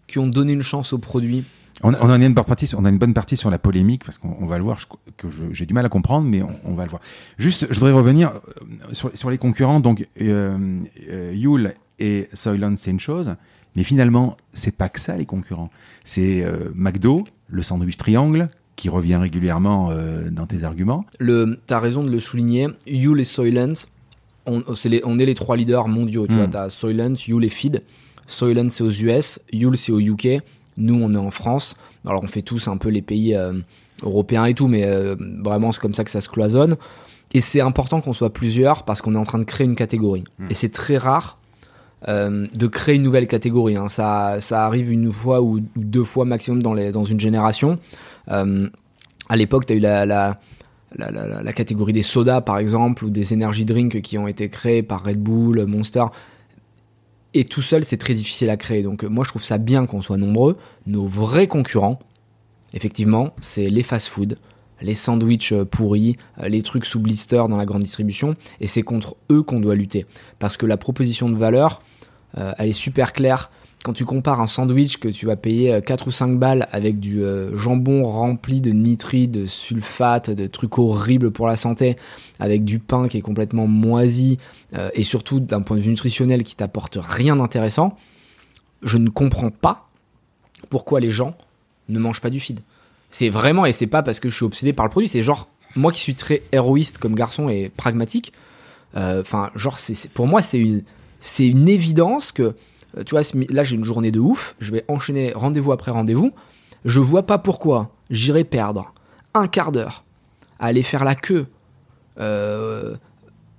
[0.07, 1.43] qui ont donné une chance au produit.
[1.83, 4.45] On, a une bonne partie, on a une bonne partie sur la polémique parce qu'on
[4.47, 4.79] va le voir,
[5.15, 7.01] que j'ai du mal à comprendre, mais on, va le voir.
[7.37, 9.79] Juste, je voudrais revenir euh, sur, les concurrents.
[9.79, 10.57] Donc, euh,
[11.09, 13.35] euh, Yule et Soylent, c'est une chose,
[13.75, 15.69] mais finalement, c'est pas que ça les concurrents.
[16.03, 16.43] C'est
[16.73, 19.91] McDo, le sandwich triangle, qui revient régulièrement
[20.31, 21.05] dans tes arguments.
[21.19, 22.67] Le, as raison de le souligner.
[22.87, 23.75] Yule et Soylent,
[24.47, 26.25] on, est les, trois leaders mondiaux.
[26.27, 26.55] Tu vois, hmm.
[26.55, 27.83] as Soylent, Yule et Feed.
[28.25, 30.41] Soylent, c'est aux US, Yule, c'est au UK.
[30.77, 31.75] Nous, on est en France.
[32.05, 33.53] Alors, on fait tous un peu les pays euh,
[34.03, 36.75] européens et tout, mais euh, vraiment, c'est comme ça que ça se cloisonne.
[37.33, 40.23] Et c'est important qu'on soit plusieurs parce qu'on est en train de créer une catégorie.
[40.39, 40.45] Hmm.
[40.49, 41.37] Et c'est très rare
[42.07, 43.75] euh, de créer une nouvelle catégorie.
[43.75, 43.89] Hein.
[43.89, 47.79] Ça, ça arrive une fois ou deux fois maximum dans, les, dans une génération.
[48.27, 50.37] à l'époque, tu as eu la
[50.95, 55.03] la, catégorie des sodas par exemple ou des energy drinks qui ont été créés par
[55.03, 56.05] Red Bull, Monster.
[57.37, 58.81] Et tout seul, c'est très difficile à créer.
[58.81, 60.57] Donc moi, je trouve ça bien qu'on soit nombreux.
[60.87, 61.99] Nos vrais concurrents,
[62.73, 64.39] effectivement, c'est les fast-food,
[64.81, 68.35] les sandwichs euh, pourris, euh, les trucs sous blister dans la grande distribution.
[68.59, 70.07] Et c'est contre eux qu'on doit lutter.
[70.39, 71.83] Parce que la proposition de valeur,
[72.39, 73.51] euh, elle est super claire
[73.83, 76.99] quand tu compares un sandwich que tu vas payer 4 euh, ou 5 balles avec
[76.99, 81.95] du euh, jambon rempli de nitrites, de sulfate, de trucs horribles pour la santé,
[82.39, 84.39] avec du pain qui est complètement moisi,
[84.73, 87.97] euh, et surtout d'un point de vue nutritionnel qui t'apporte rien d'intéressant,
[88.83, 89.87] je ne comprends pas
[90.69, 91.35] pourquoi les gens
[91.87, 92.59] ne mangent pas du feed.
[93.09, 95.47] C'est vraiment, et c'est pas parce que je suis obsédé par le produit, c'est genre,
[95.75, 98.33] moi qui suis très héroïste comme garçon et pragmatique,
[98.93, 99.77] enfin, genre,
[100.13, 100.83] pour moi, c'est une,
[101.19, 102.55] c'est une évidence que
[103.03, 106.31] tu vois, là j'ai une journée de ouf, je vais enchaîner rendez-vous après rendez-vous.
[106.85, 108.93] Je vois pas pourquoi j'irai perdre
[109.33, 110.03] un quart d'heure
[110.59, 111.47] à aller faire la queue
[112.19, 112.95] euh,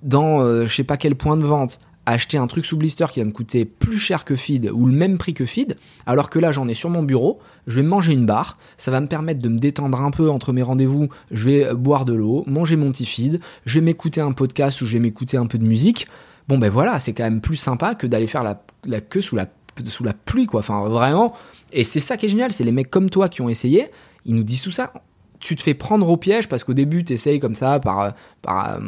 [0.03, 3.21] dans euh, je sais pas quel point de vente, acheter un truc sous blister qui
[3.21, 6.39] va me coûter plus cher que feed ou le même prix que feed, alors que
[6.39, 9.41] là j'en ai sur mon bureau, je vais manger une barre, ça va me permettre
[9.41, 12.91] de me détendre un peu entre mes rendez-vous, je vais boire de l'eau, manger mon
[12.93, 16.09] petit feed, je vais m'écouter un podcast ou je vais m'écouter un peu de musique.
[16.49, 19.37] Bon ben voilà, c'est quand même plus sympa que d'aller faire la la queue sous
[19.37, 19.47] la,
[19.85, 20.61] sous la pluie, quoi.
[20.61, 21.35] Enfin, vraiment.
[21.73, 23.89] Et c'est ça qui est génial, c'est les mecs comme toi qui ont essayé,
[24.25, 24.93] ils nous disent tout ça.
[25.41, 28.15] Tu te fais prendre au piège parce qu'au début, tu essayes comme ça par.
[28.43, 28.81] par euh,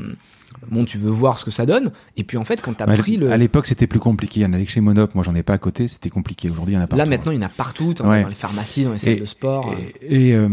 [0.68, 1.92] bon, tu veux voir ce que ça donne.
[2.16, 3.30] Et puis en fait, quand tu as pris le.
[3.30, 4.40] À l'époque, c'était plus compliqué.
[4.40, 5.14] Il y en avait que chez Monop.
[5.14, 5.86] Moi, j'en ai pas à côté.
[5.86, 6.50] C'était compliqué.
[6.50, 6.98] Aujourd'hui, il y en a partout.
[6.98, 7.94] Là, maintenant, il y en a partout.
[7.94, 9.72] Dans les pharmacies, dans les salles de sport.
[10.02, 10.48] Et, euh,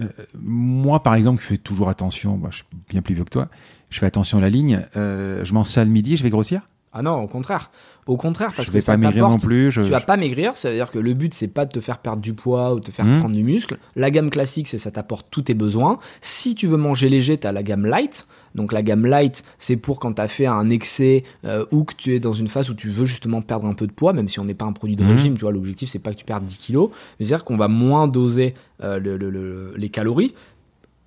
[0.00, 2.36] euh, moi, par exemple, je fais toujours attention.
[2.36, 3.48] Moi, je suis bien plus vieux que toi.
[3.90, 4.82] Je fais attention à la ligne.
[4.94, 6.60] je m'en sers le midi, je vais grossir.
[6.92, 7.70] Ah non, au contraire.
[8.06, 9.70] Au contraire, parce je vais que pas maigrir non plus.
[9.70, 12.20] Je, tu vas pas maigrir, c'est-à-dire que le but c'est pas de te faire perdre
[12.20, 13.20] du poids ou de te faire hmm.
[13.20, 13.78] prendre du muscle.
[13.94, 16.00] La gamme classique, c'est ça t'apporte tous tes besoins.
[16.20, 18.26] Si tu veux manger léger, tu as la gamme light.
[18.56, 21.94] Donc la gamme light, c'est pour quand tu as fait un excès euh, ou que
[21.94, 24.28] tu es dans une phase où tu veux justement perdre un peu de poids, même
[24.28, 25.08] si on n'est pas un produit de hmm.
[25.08, 28.08] régime, tu vois, l'objectif c'est pas que tu perdes 10 kilos, c'est-à-dire qu'on va moins
[28.08, 30.34] doser euh, les calories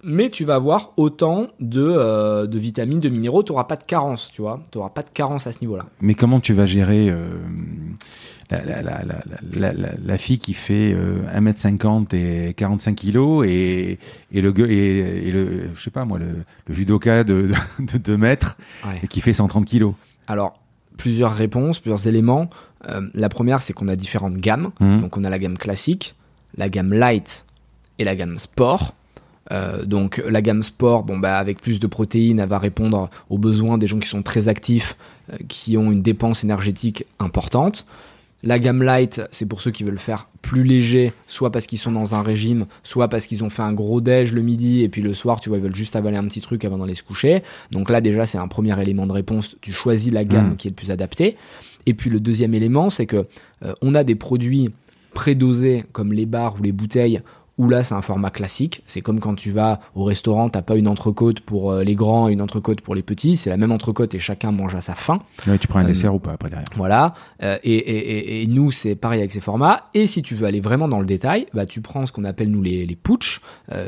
[0.05, 3.83] mais tu vas avoir autant de, euh, de vitamines, de minéraux, tu n'auras pas de
[3.83, 5.85] carence, tu vois, tu n'auras pas de carence à ce niveau-là.
[5.99, 7.27] Mais comment tu vas gérer euh,
[8.51, 9.01] la, la,
[9.51, 10.95] la, la, fille qui fait
[11.35, 13.97] 1m50 euh, et 45 kg et,
[14.31, 17.49] et, le, et, et le, je sais pas moi, le, le judoka de,
[17.79, 18.57] de, 2 mètres
[19.01, 19.93] et qui fait 130 kg
[20.27, 20.59] Alors,
[20.97, 22.49] plusieurs réponses, plusieurs éléments.
[23.15, 24.69] la première, c'est qu'on a différentes gammes.
[24.79, 25.01] Mmh.
[25.01, 26.15] Donc, on a la gamme classique,
[26.55, 27.47] la gamme light
[27.97, 28.93] et la gamme sport.
[29.83, 33.77] Donc la gamme sport, bon bah avec plus de protéines, elle va répondre aux besoins
[33.77, 34.97] des gens qui sont très actifs,
[35.47, 37.85] qui ont une dépense énergétique importante.
[38.45, 41.91] La gamme light, c'est pour ceux qui veulent faire plus léger, soit parce qu'ils sont
[41.91, 45.01] dans un régime, soit parce qu'ils ont fait un gros déj le midi et puis
[45.01, 47.41] le soir, tu vois, ils veulent juste avaler un petit truc avant d'aller se coucher.
[47.71, 49.55] Donc là, déjà, c'est un premier élément de réponse.
[49.61, 50.55] Tu choisis la gamme mmh.
[50.57, 51.37] qui est le plus adaptée.
[51.87, 53.25] Et puis le deuxième élément, c'est que
[53.63, 54.69] euh, on a des produits
[55.15, 57.21] prédosés comme les bars ou les bouteilles
[57.57, 58.81] où là c'est un format classique.
[58.85, 62.27] C'est comme quand tu vas au restaurant, t'as pas une entrecôte pour euh, les grands
[62.27, 63.37] et une entrecôte pour les petits.
[63.37, 65.21] C'est la même entrecôte et chacun mange à sa faim.
[65.59, 66.67] tu prends un euh, dessert ou pas après derrière.
[66.75, 67.13] Voilà.
[67.43, 69.89] Euh, et, nous c'est pareil avec ces formats.
[69.93, 72.49] Et si tu veux aller vraiment dans le détail, bah tu prends ce qu'on appelle
[72.49, 72.97] nous les, les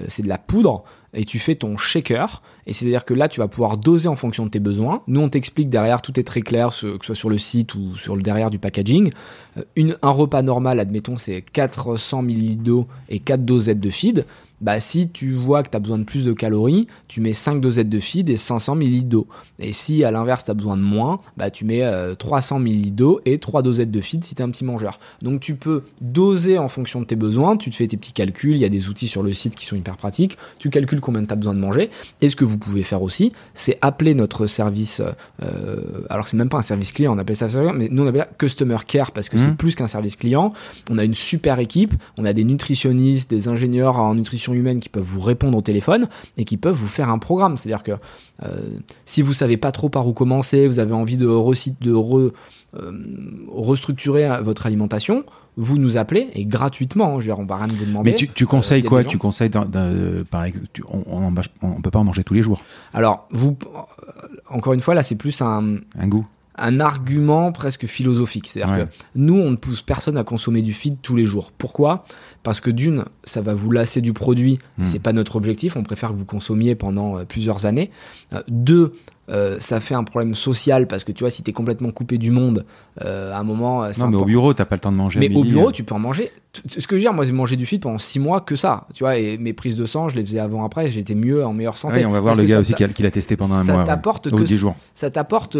[0.08, 0.84] c'est de la poudre
[1.14, 2.42] et tu fais ton shaker.
[2.68, 5.02] Et c'est-à-dire que là, tu vas pouvoir doser en fonction de tes besoins.
[5.08, 7.96] Nous, on t'explique derrière, tout est très clair, que ce soit sur le site ou
[7.96, 9.12] sur le derrière du packaging.
[9.58, 14.26] Euh, un repas normal, admettons, c'est 400 ml d'eau et 4 dosettes de feed
[14.62, 17.62] bah, si tu vois que tu as besoin de plus de calories, tu mets 5
[17.62, 19.28] dosettes de feed et 500 ml d'eau.
[19.60, 21.84] Et si à l'inverse tu as besoin de moins, bah, tu mets
[22.18, 25.00] 300 euh, ml d'eau et 3 dosettes de feed si tu es un petit mangeur.
[25.22, 28.56] Donc tu peux doser en fonction de tes besoins, tu te fais tes petits calculs,
[28.56, 31.24] il y a des outils sur le site qui sont hyper pratiques, tu calcules combien
[31.24, 31.90] tu as besoin de manger.
[32.22, 35.02] Et ce que vous pouvez faire aussi, c'est appeler notre service,
[35.44, 38.08] euh, alors c'est même pas un service client, on appelle ça service, mais nous on
[38.08, 39.58] appelle ça Customer Care parce que c'est mmh.
[39.58, 40.54] plus qu'un service client.
[40.90, 44.90] On a une super équipe, on a des nutritionnistes, des ingénieurs en nutrition humaines qui
[44.90, 46.08] peuvent vous répondre au téléphone
[46.38, 47.58] et qui peuvent vous faire un programme.
[47.58, 47.94] C'est-à-dire que
[48.44, 48.60] euh,
[49.06, 52.32] si vous savez pas trop par où commencer, vous avez envie de, de re,
[52.76, 52.92] euh,
[53.50, 55.24] restructurer votre alimentation,
[55.56, 57.16] vous nous appelez et gratuitement.
[57.16, 58.12] Hein, je veux dire, on va rien vous demander.
[58.12, 62.24] Mais tu, euh, conseilles quoi Tu conseilles, par exemple, on, on, peut pas en manger
[62.24, 62.62] tous les jours.
[62.94, 63.58] Alors, vous,
[64.50, 66.26] encore une fois, là, c'est plus un, un goût
[66.58, 68.48] un argument presque philosophique.
[68.48, 71.52] C'est-à-dire que nous, on ne pousse personne à consommer du feed tous les jours.
[71.58, 72.04] Pourquoi?
[72.44, 74.86] Parce que d'une, ça va vous lasser du produit, hmm.
[74.86, 77.92] c'est pas notre objectif, on préfère que vous consommiez pendant euh, plusieurs années.
[78.34, 78.94] Euh, deux,
[79.30, 82.18] euh, ça fait un problème social parce que tu vois, si tu es complètement coupé
[82.18, 82.66] du monde,
[83.00, 83.84] à un moment.
[84.00, 85.20] non, mais au bureau, t'as pas le temps de manger.
[85.20, 86.32] Mais au bureau, tu peux en manger.
[86.66, 88.88] Ce que je veux dire, moi, j'ai mangé du feed pendant six mois que ça.
[88.96, 91.78] Tu vois, et mes prises de sang, je les faisais avant-après, j'étais mieux, en meilleure
[91.78, 92.04] santé.
[92.06, 93.84] on va voir le gars aussi qui l'a testé pendant un mois.
[93.84, 94.76] T'apporte que, jours.
[94.96, 95.58] Ça t'apporte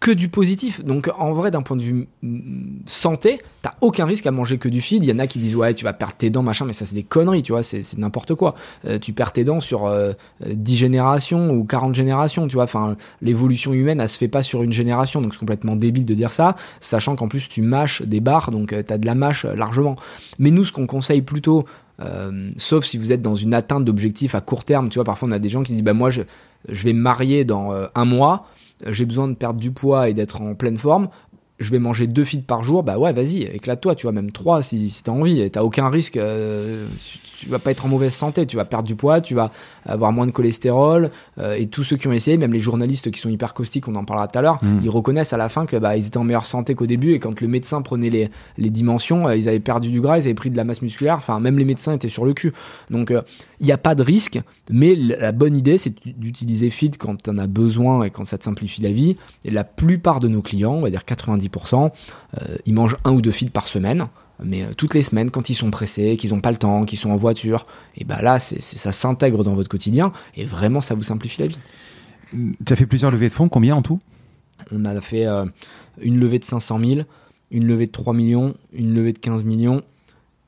[0.00, 0.82] que du positif.
[0.82, 4.68] Donc en vrai, d'un point de vue mm, santé, t'as aucun risque à manger que
[4.68, 5.04] du feed.
[5.04, 6.86] Il y en a qui disent ouais, tu vas perdre tes dents, machin, mais ça
[6.86, 8.54] c'est des conneries, tu vois, c'est n'importe quoi.
[8.86, 9.92] Euh, tu perds tes dents sur
[10.40, 12.64] 10 euh, générations ou 40 générations, tu vois.
[12.64, 16.14] Enfin, l'évolution humaine, elle se fait pas sur une génération, donc c'est complètement débile de
[16.14, 19.44] dire ça, sachant qu'en plus tu mâches des barres, donc euh, t'as de la mâche
[19.44, 19.96] largement.
[20.38, 21.66] Mais nous, ce qu'on conseille plutôt,
[22.56, 25.32] sauf si vous êtes dans une atteinte d'objectifs à court terme, tu vois, parfois on
[25.32, 26.22] a des gens qui disent bah moi je
[26.70, 28.46] vais me marier dans un mois
[28.88, 31.08] j'ai besoin de perdre du poids et d'être en pleine forme,
[31.60, 34.62] je vais manger deux feeds par jour, bah ouais, vas-y, éclate-toi, tu vois, même trois
[34.62, 36.86] si, si t'as envie, et t'as aucun risque, euh,
[37.38, 39.52] tu, vas pas être en mauvaise santé, tu vas perdre du poids, tu vas
[39.84, 43.20] avoir moins de cholestérol, euh, et tous ceux qui ont essayé, même les journalistes qui
[43.20, 44.80] sont hyper caustiques, on en parlera tout à l'heure, mm.
[44.82, 47.18] ils reconnaissent à la fin que bah, ils étaient en meilleure santé qu'au début, et
[47.18, 50.34] quand le médecin prenait les, les dimensions, euh, ils avaient perdu du gras, ils avaient
[50.34, 52.54] pris de la masse musculaire, enfin, même les médecins étaient sur le cul.
[52.88, 53.12] Donc,
[53.60, 57.36] il n'y a pas de risque, mais la bonne idée, c'est d'utiliser Feed quand en
[57.36, 60.72] as besoin et quand ça te simplifie la vie, et la plupart de nos clients,
[60.72, 61.90] on va dire 90%,
[62.40, 64.08] euh, ils mangent un ou deux feeds par semaine.
[64.42, 66.98] Mais euh, toutes les semaines, quand ils sont pressés, qu'ils n'ont pas le temps, qu'ils
[66.98, 67.66] sont en voiture,
[67.96, 71.58] et bah là, ça s'intègre dans votre quotidien et vraiment, ça vous simplifie la vie.
[72.32, 73.98] Tu as fait plusieurs levées de fonds, combien en tout?
[74.72, 75.44] On a fait euh,
[76.00, 77.00] une levée de 500 000,
[77.50, 79.82] une levée de 3 millions, une levée de 15 millions,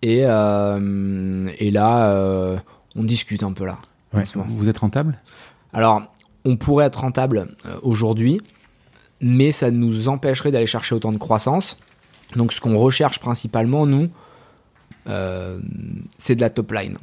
[0.01, 2.63] et, et là,
[2.97, 3.79] on discute un peu là.
[4.13, 5.17] vous êtes rentable?
[5.73, 6.03] Alors,
[6.45, 7.49] on pourrait être rentable
[7.83, 8.41] aujourd'hui
[9.23, 11.79] mais ça nous empêcherait d'aller chercher autant de croissance.
[12.37, 14.09] Donc ce qu'on recherche principalement, nous,
[15.07, 15.61] euh,
[16.19, 16.99] c'est de la top line.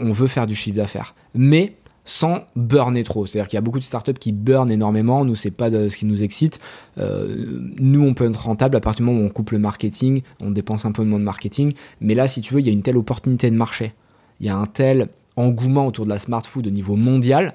[0.00, 1.74] On veut faire du chiffre d'affaires, mais
[2.04, 3.26] sans burner trop.
[3.26, 5.24] C'est-à-dire qu'il y a beaucoup de startups qui burnent énormément.
[5.24, 6.60] Nous, c'est pas de ce qui nous excite.
[6.98, 10.22] Euh, nous, on peut être rentable à partir du moment où on coupe le marketing,
[10.40, 11.72] on dépense un peu moins de marketing.
[12.00, 13.94] Mais là, si tu veux, il y a une telle opportunité de marché.
[14.40, 17.54] Il y a un tel engouement autour de la smart food au niveau mondial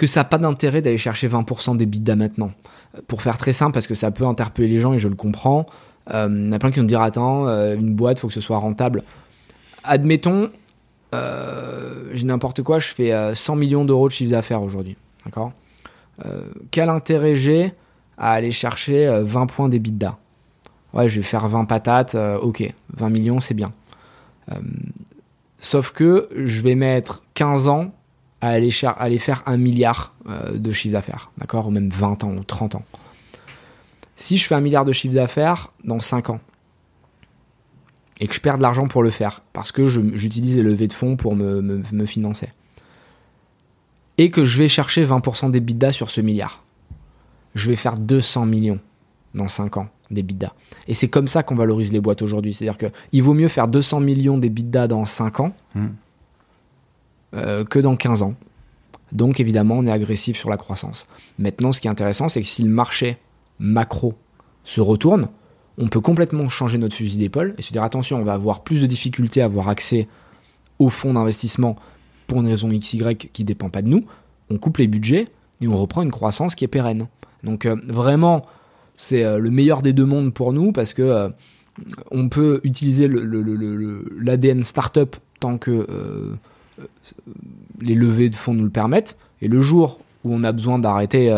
[0.00, 2.52] que ça n'a pas d'intérêt d'aller chercher 20% des bidas maintenant.
[3.06, 5.66] Pour faire très simple, parce que ça peut interpeller les gens et je le comprends,
[6.12, 8.34] euh, il y en a plein qui vont dire Attends, euh, une boîte, faut que
[8.34, 9.02] ce soit rentable.
[9.84, 10.50] Admettons,
[11.14, 14.96] euh, j'ai n'importe quoi, je fais 100 millions d'euros de chiffre d'affaires aujourd'hui.
[15.24, 15.52] D'accord?
[16.70, 17.72] Quel intérêt j'ai
[18.18, 20.18] à aller chercher 20 points d'EBITDA
[20.92, 23.72] Ouais, je vais faire 20 patates, ok, 20 millions, c'est bien.
[25.60, 27.92] Sauf que je vais mettre 15 ans
[28.40, 32.42] à aller, faire un milliard euh, de chiffre d'affaires, d'accord Ou même 20 ans ou
[32.42, 32.84] 30 ans.
[34.16, 36.40] Si je fais un milliard de chiffre d'affaires dans 5 ans,
[38.18, 40.92] et que je perds de l'argent pour le faire, parce que j'utilise les levées de
[40.92, 42.48] fonds pour me, me, financer,
[44.18, 46.62] et que je vais chercher 20% des bidas sur ce milliard,
[47.54, 48.80] je vais faire 200 millions
[49.34, 50.52] dans 5 ans des bidas.
[50.88, 52.52] Et c'est comme ça qu'on valorise les boîtes aujourd'hui.
[52.52, 55.86] C'est-à-dire qu'il vaut mieux faire 200 millions des bidas dans 5 ans hmm.
[57.34, 58.34] euh, que dans 15 ans.
[59.12, 61.08] Donc évidemment, on est agressif sur la croissance.
[61.38, 63.18] Maintenant, ce qui est intéressant, c'est que si le marché
[63.58, 64.14] macro
[64.64, 65.28] se retourne,
[65.78, 68.80] on peut complètement changer notre fusil d'épaule et se dire attention, on va avoir plus
[68.80, 70.08] de difficultés à avoir accès
[70.78, 71.76] aux fonds d'investissement
[72.26, 74.04] pour une raison XY qui ne dépend pas de nous.
[74.50, 75.28] On coupe les budgets
[75.60, 77.08] et on reprend une croissance qui est pérenne.
[77.42, 78.42] Donc euh, vraiment,
[79.00, 81.28] c'est euh, le meilleur des deux mondes pour nous parce que euh,
[82.10, 85.86] on peut utiliser l'ADN startup tant que
[87.80, 89.16] les levées de fonds nous le permettent.
[89.40, 91.34] Et le jour où on a besoin d'arrêter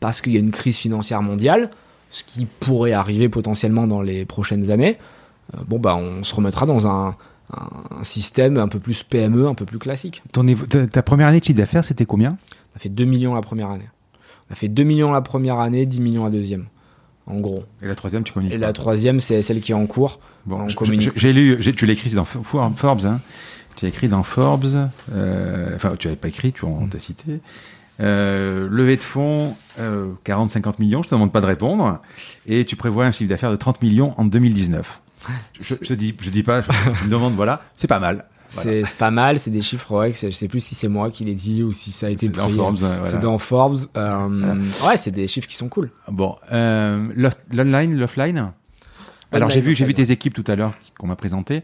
[0.00, 1.70] parce qu'il y a une crise financière mondiale,
[2.10, 4.98] ce qui pourrait arriver potentiellement dans les prochaines années,
[5.54, 7.16] euh, bon bah on se remettra dans un,
[8.02, 10.22] système un peu plus PME, un peu plus classique.
[10.32, 10.44] Ton,
[10.92, 12.36] ta, première année de chiffre d'affaires, c'était combien?
[12.74, 13.88] On a fait 2 millions la première année.
[14.48, 16.66] On a fait 2 millions la première année, 10 millions la deuxième.
[17.26, 17.64] En gros.
[17.82, 20.18] Et la troisième, tu connais Et la troisième, c'est celle qui est en cours.
[20.46, 23.20] Bon, j'ai lu, tu l'as écrit dans Forbes, hein.
[23.76, 27.40] Tu as écrit dans Forbes, euh, enfin, tu n'avais pas écrit, tu en as cité.
[28.00, 32.00] Euh, levée de fonds, 40-50 euh, millions, je te demande pas de répondre.
[32.46, 35.00] Et tu prévois un chiffre d'affaires de 30 millions en 2019.
[35.60, 38.24] Je, je, dis, je dis pas, je, me demande, voilà, c'est pas mal.
[38.48, 41.34] C'est pas mal, c'est des chiffres, ouais, je sais plus si c'est moi qui l'ai
[41.34, 42.78] dit ou si ça a été dans Forbes.
[43.06, 43.78] C'est dans Forbes.
[43.96, 45.90] Euh, ouais, c'est des chiffres qui sont cool.
[46.10, 48.52] Bon, l'online, l'offline?
[49.32, 51.62] Alors j'ai vu, j'ai vu tes équipes tout à l'heure qu'on m'a présenté.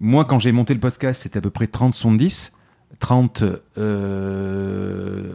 [0.00, 2.50] Moi, quand j'ai monté le podcast, c'était à peu près 30-70.
[3.00, 3.44] 30
[3.78, 5.32] euh,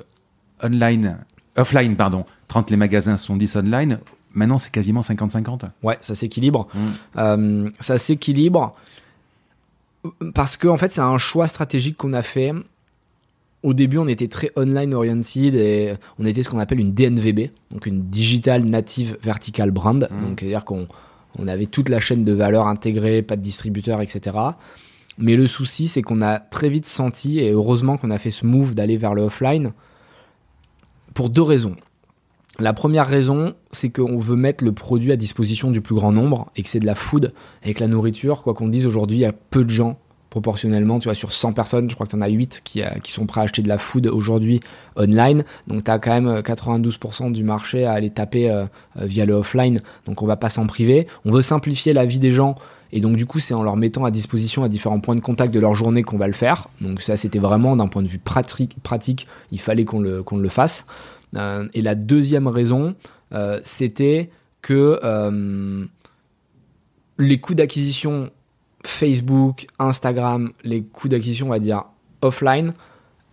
[0.64, 1.18] online,
[1.56, 2.24] offline, pardon.
[2.48, 4.00] 30 les magasins sont 10 online.
[4.34, 5.70] Maintenant, c'est quasiment 50-50.
[5.84, 6.68] Ouais, ça s'équilibre.
[6.74, 6.80] Mm.
[7.18, 8.76] Euh, ça s'équilibre
[10.34, 12.54] parce que en fait, c'est un choix stratégique qu'on a fait.
[13.64, 17.50] Au début, on était très online oriented et on était ce qu'on appelle une DNVB,
[17.72, 20.08] donc une Digital Native Vertical Brand.
[20.10, 20.22] Mm.
[20.22, 20.88] Donc, c'est-à-dire qu'on
[21.38, 24.36] on avait toute la chaîne de valeur intégrée, pas de distributeur, etc.
[25.18, 28.46] Mais le souci, c'est qu'on a très vite senti, et heureusement qu'on a fait ce
[28.46, 29.74] move d'aller vers le offline,
[31.14, 31.76] pour deux raisons.
[32.60, 36.52] La première raison, c'est qu'on veut mettre le produit à disposition du plus grand nombre
[36.56, 38.42] et que c'est de la food avec la nourriture.
[38.42, 40.00] Quoi qu'on dise aujourd'hui, il y a peu de gens
[40.32, 40.98] proportionnellement.
[40.98, 43.12] Tu vois, sur 100 personnes, je crois que tu en as 8 qui, euh, qui,
[43.12, 44.60] sont prêts à acheter de la food aujourd'hui
[44.96, 45.44] online.
[45.68, 48.66] Donc tu as quand même 92% du marché à aller taper euh,
[49.00, 49.82] euh, via le offline.
[50.06, 51.08] Donc on va pas s'en priver.
[51.26, 52.56] On veut simplifier la vie des gens.
[52.92, 55.54] Et donc du coup, c'est en leur mettant à disposition à différents points de contact
[55.54, 56.70] de leur journée qu'on va le faire.
[56.82, 60.86] Donc ça, c'était vraiment d'un point de vue pratique, il fallait qu'on le fasse.
[61.36, 62.96] Euh, et la deuxième raison,
[63.34, 64.30] euh, c'était
[64.62, 65.86] que euh,
[67.18, 68.32] les coûts d'acquisition
[68.86, 71.84] Facebook, Instagram, les coûts d'acquisition, on va dire,
[72.22, 72.74] offline,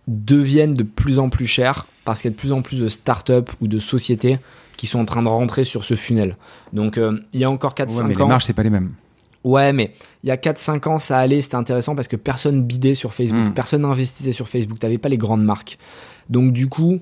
[0.07, 2.87] deviennent de plus en plus chers parce qu'il y a de plus en plus de
[2.89, 4.37] startups ou de sociétés
[4.77, 6.37] qui sont en train de rentrer sur ce funnel.
[6.73, 6.99] Donc
[7.33, 8.03] il y a encore 4-5 ans.
[8.03, 8.91] Mais les marges, c'est pas les mêmes.
[9.45, 9.93] Ouais, mais
[10.23, 13.49] il y a 4-5 ans, ça allait, c'était intéressant parce que personne bidait sur Facebook,
[13.49, 13.53] hmm.
[13.53, 15.77] personne n'investissait sur Facebook, tu n'avais pas les grandes marques.
[16.31, 17.01] Donc du coup,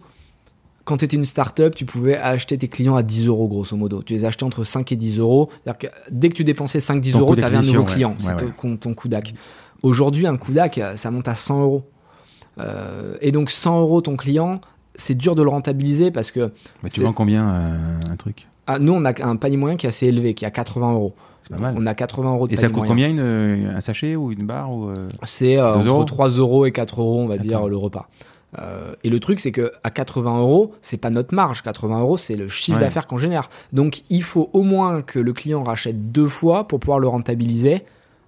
[0.85, 4.03] quand tu étais une startup, tu pouvais acheter tes clients à 10 euros, grosso modo.
[4.03, 5.49] Tu les achetais entre 5 et 10 euros.
[5.79, 8.15] Que dès que tu dépensais 5-10 euros, tu avais un nouveau client.
[8.17, 9.33] C'était ton, coup d'ac.
[9.81, 11.83] Aujourd'hui, un coup d'ac, ça monte à 100 euros.
[12.59, 14.61] Euh, et donc, 100 euros ton client,
[14.95, 16.51] c'est dur de le rentabiliser parce que.
[16.83, 18.47] Mais tu vends combien euh, un truc?
[18.67, 20.93] Ah, Nous, on a un panier moyen qui est assez élevé, qui est à 80
[20.93, 21.13] euros.
[21.49, 21.75] Pas mal.
[21.77, 25.09] On a 80 euros de Et ça coûte combien un sachet ou une barre euh,
[25.23, 28.09] C'est entre 3 euros et 4 euros, on va dire, le repas.
[28.59, 31.61] Euh, et le truc, c'est que à 80 euros, c'est pas notre marge.
[31.61, 33.49] 80 euros, c'est le chiffre d'affaires qu'on génère.
[33.71, 37.83] Donc, il faut au moins que le client rachète deux fois pour pouvoir le rentabiliser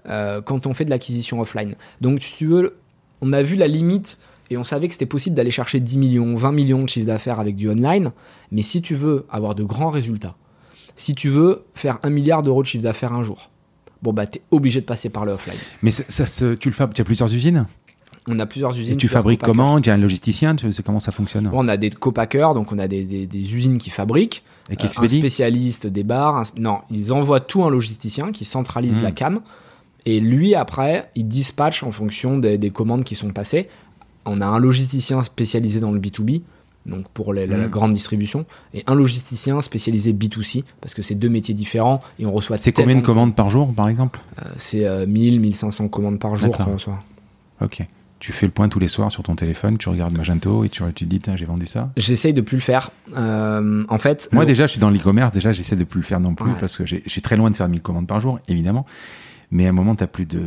[0.08, 1.76] euh, quand on fait de l'acquisition offline.
[2.02, 2.78] Donc, si tu veux,
[3.22, 4.20] on a vu la limite
[4.50, 7.40] et on savait que c'était possible d'aller chercher 10 millions, 20 millions de chiffre d'affaires
[7.40, 8.12] avec du online.
[8.52, 10.36] Mais si tu veux avoir de grands résultats,
[10.96, 13.50] si tu veux faire un milliard d'euros de chiffre d'affaires un jour,
[14.02, 15.58] bon bah t'es obligé de passer par le offline.
[15.82, 16.26] Mais ça,
[16.56, 17.66] tu le fais, tu as plusieurs usines?
[18.28, 18.94] On a plusieurs usines.
[18.94, 21.78] Et tu fabriques comment Tu as un logisticien tu sais Comment ça fonctionne On a
[21.78, 24.44] des copackers, donc on a des, usines qui fabriquent.
[24.70, 26.44] Et qui euh, un spécialiste des bars.
[26.58, 29.04] Non, ils envoient tout à un logisticien qui centralise hmm.
[29.04, 29.40] la cam.
[30.08, 33.70] Et lui, après, il dispatche en fonction des, commandes qui sont passées.
[34.26, 36.42] On a un logisticien spécialisé dans le B2B,
[36.88, 37.70] donc pour la, hmm.
[37.70, 42.32] grande distribution, et un logisticien spécialisé B2C, parce que c'est deux métiers différents et on
[42.32, 42.58] reçoit.
[42.58, 44.20] C'est combien de commandes par jour, par exemple?
[44.42, 47.04] Euh, C'est 1000, euh, 1500 commandes par jour qu'on reçoit.
[47.62, 47.86] Ok
[48.26, 50.82] tu fais le point tous les soirs sur ton téléphone, tu regardes Magento et tu,
[50.96, 52.90] tu te dis, j'ai vendu ça J'essaye de plus le faire.
[53.16, 54.30] Euh, en fait.
[54.32, 56.76] Moi, déjà, je suis dans l'e-commerce, déjà, j'essaie de plus le faire non plus parce
[56.76, 58.84] que je suis très loin de faire 1000 commandes par jour, évidemment.
[59.52, 60.42] Mais à un moment, tu n'as plus de.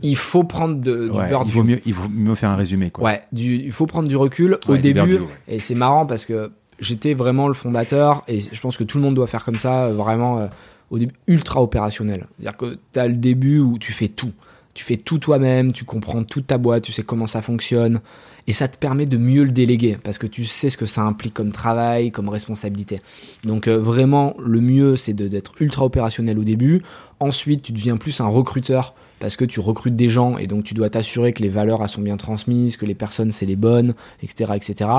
[0.00, 2.90] Il faut prendre de, du il, vaut mieux, il vaut mieux faire un résumé.
[2.90, 3.04] Quoi.
[3.04, 5.18] Ouais, il faut prendre du recul au début.
[5.48, 9.04] et c'est marrant parce que j'étais vraiment le fondateur et je pense que tout le
[9.04, 10.46] monde doit faire comme ça, vraiment euh,
[10.88, 12.26] au début ultra opérationnel.
[12.38, 14.32] C'est-à-dire que tu as le début où tu fais tout.
[14.74, 18.00] Tu fais tout toi-même, tu comprends toute ta boîte, tu sais comment ça fonctionne.
[18.46, 21.02] Et ça te permet de mieux le déléguer parce que tu sais ce que ça
[21.02, 23.00] implique comme travail, comme responsabilité.
[23.44, 26.82] Donc euh, vraiment, le mieux, c'est d'être ultra opérationnel au début.
[27.20, 30.74] Ensuite, tu deviens plus un recruteur parce que tu recrutes des gens et donc tu
[30.74, 34.54] dois t'assurer que les valeurs sont bien transmises, que les personnes c'est les bonnes, etc.,
[34.56, 34.90] etc.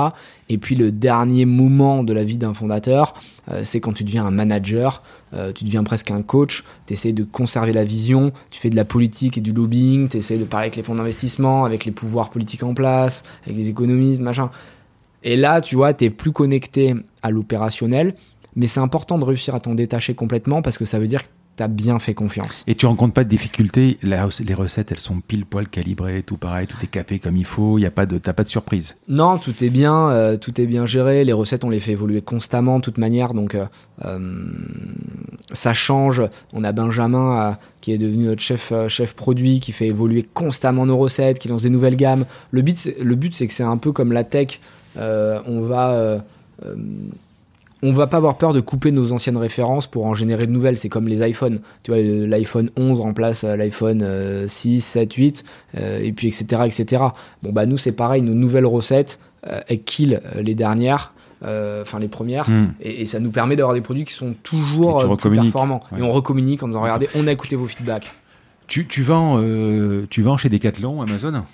[0.48, 3.12] Et puis le dernier moment de la vie d'un fondateur,
[3.50, 5.02] euh, c'est quand tu deviens un manager,
[5.34, 8.76] euh, tu deviens presque un coach, tu essaies de conserver la vision, tu fais de
[8.76, 11.92] la politique et du lobbying, tu essaies de parler avec les fonds d'investissement, avec les
[11.92, 14.48] pouvoirs politiques en place, avec les économistes, machin.
[15.22, 18.14] Et là, tu vois, tu es plus connecté à l'opérationnel,
[18.56, 21.28] mais c'est important de réussir à t'en détacher complètement parce que ça veut dire que
[21.56, 22.64] t'as bien fait confiance.
[22.66, 24.16] Et tu rencontres pas de difficultés Les
[24.54, 27.78] recettes, elles sont pile poil calibrées, tout pareil, tout est capé comme il faut.
[27.78, 28.96] Y a pas de, t'as pas de surprise.
[29.08, 31.24] Non, tout est bien, euh, tout est bien géré.
[31.24, 33.34] Les recettes, on les fait évoluer constamment, de toute manière.
[33.34, 33.66] Donc euh,
[34.04, 34.18] euh,
[35.52, 36.22] ça change.
[36.52, 40.96] On a Benjamin qui est devenu notre chef chef produit, qui fait évoluer constamment nos
[40.96, 42.24] recettes, qui lance des nouvelles gammes.
[42.50, 44.60] Le but, le but, c'est que c'est un peu comme la tech.
[44.96, 46.22] on va
[47.84, 50.78] on va pas avoir peur de couper nos anciennes références pour en générer de nouvelles.
[50.78, 51.60] C'est comme les iPhones.
[51.82, 55.44] Tu vois, l'iPhone 11 remplace euh, l'iPhone 6, 7, 8,
[55.76, 57.02] et puis etc., etc.
[57.42, 61.12] Bon, bah nous, c'est pareil, nos nouvelles recettes, euh, elles kill euh, les dernières.
[61.42, 62.72] enfin les premières, hmm.
[62.80, 65.82] et, ça nous permet d'avoir des produits qui sont toujours plus performants.
[65.96, 68.14] Et on recommunique en disant regardez, on a écouté vos feedbacks.
[68.66, 69.38] Tu, tu vends,
[70.08, 71.44] tu vends chez Decathlon, Amazon?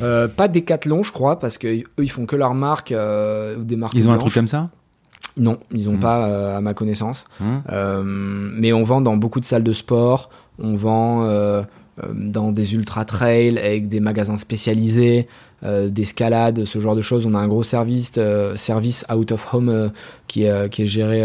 [0.00, 3.94] Pas Decathlon, je crois, parce qu'eux ils font que leurs marques ou des marques.
[3.94, 4.66] Ils ont un truc comme ça?
[5.36, 6.00] Non, ils n'ont hmm.
[6.00, 7.26] pas euh, à ma connaissance.
[7.38, 7.58] Hmm.
[7.70, 11.62] Euh, mais on vend dans beaucoup de salles de sport, on vend euh,
[12.12, 15.26] dans des ultra trails avec des magasins spécialisés,
[15.62, 17.26] d'escalade, ce genre de choses.
[17.26, 18.18] On a un gros service,
[18.54, 19.90] service out of home
[20.26, 21.22] qui, est, qui est géré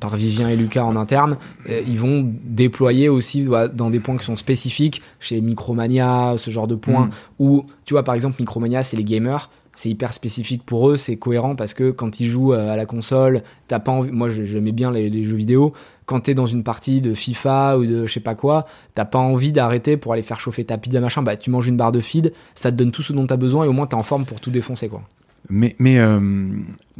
[0.00, 1.36] par Vivien et Lucas en interne.
[1.68, 6.74] ils vont déployer aussi dans des points qui sont spécifiques, chez Micromania, ce genre de
[6.74, 7.10] points, hmm.
[7.38, 11.16] où, tu vois, par exemple, Micromania, c'est les gamers c'est hyper spécifique pour eux, c'est
[11.16, 13.92] cohérent parce que quand ils jouent euh, à la console, t'as pas.
[13.92, 15.72] Moi, j'aimais bien les, jeux vidéo.
[16.06, 19.18] Quand t'es dans une partie de FIFA ou de je sais pas quoi, t'as pas
[19.18, 21.22] envie d'arrêter pour aller faire chauffer ta pizza machin.
[21.22, 23.64] Bah, tu manges une barre de feed, ça te donne tout ce dont t'as besoin
[23.64, 25.02] et au moins t'es en forme pour tout défoncer quoi.
[25.48, 26.48] Mais, mais euh,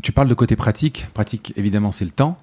[0.03, 1.07] tu parles de côté pratique.
[1.15, 2.39] Pratique, évidemment, c'est le temps.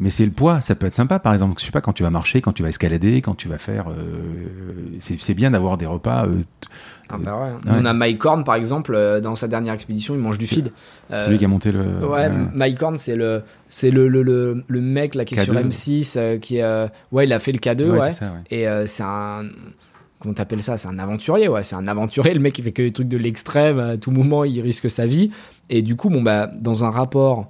[0.00, 1.18] Mais c'est le poids, ça peut être sympa.
[1.18, 3.48] Par exemple, je sais pas, quand tu vas marcher, quand tu vas escalader, quand tu
[3.48, 3.86] vas faire.
[3.90, 6.26] Euh, c'est bien d'avoir des repas
[7.12, 7.72] ah bah ouais.
[7.80, 10.72] On a Mike Horn par exemple euh, dans sa dernière expédition, il mange du feed.
[11.10, 12.06] Euh, celui qui a monté le.
[12.06, 16.14] Ouais, Mike Horn c'est le c'est le, le, le, mec là qui est sur M6
[16.16, 18.10] euh, qui est ouais il a fait le K2 ouais,
[18.50, 19.44] et c'est un
[20.18, 20.76] comment t'appelles ça?
[20.76, 21.62] C'est un aventurier, ouais.
[21.62, 22.34] C'est un aventurier.
[22.34, 23.78] Le mec, il fait que des trucs de l'extrême.
[23.78, 25.30] À tout moment, il risque sa vie.
[25.70, 27.48] Et du coup, bon, bah, dans un rapport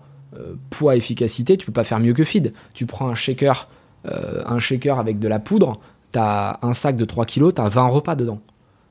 [0.70, 2.52] poids-efficacité, tu peux pas faire mieux que feed.
[2.72, 3.68] Tu prends un shaker,
[4.04, 5.80] un shaker avec de la poudre,
[6.12, 8.40] t'as un sac de 3 kilos, t'as 20 repas dedans.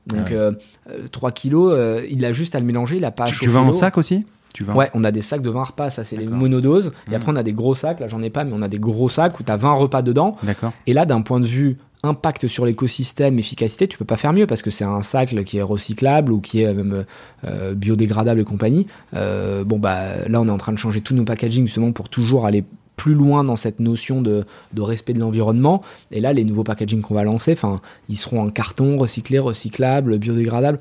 [0.06, 0.52] Donc 3 euh,
[0.90, 3.60] euh, kilos, euh, il a juste à le mélanger, il a pas Tu, tu vas
[3.60, 4.26] en sac aussi?
[4.52, 6.92] Tu vas Ouais, on a des sacs de 20 repas, ça c'est les monodoses.
[7.10, 8.80] Et après on a des gros sacs, là j'en ai pas, mais on a des
[8.80, 10.36] gros sacs où tu as 20 repas dedans.
[10.42, 10.72] D'accord.
[10.86, 14.46] Et là, d'un point de vue impact sur l'écosystème, efficacité, tu peux pas faire mieux
[14.46, 17.04] parce que c'est un sac qui est recyclable ou qui est même
[17.74, 18.86] biodégradable et compagnie.
[19.12, 22.46] bon bah là on est en train de changer tous nos packaging justement pour toujours
[22.46, 22.64] aller
[23.00, 24.44] plus loin dans cette notion de,
[24.76, 25.80] respect de l'environnement.
[26.10, 27.56] Et là, les nouveaux packaging qu'on va lancer,
[28.10, 30.78] ils seront en carton, recyclé, recyclable, biodégradable.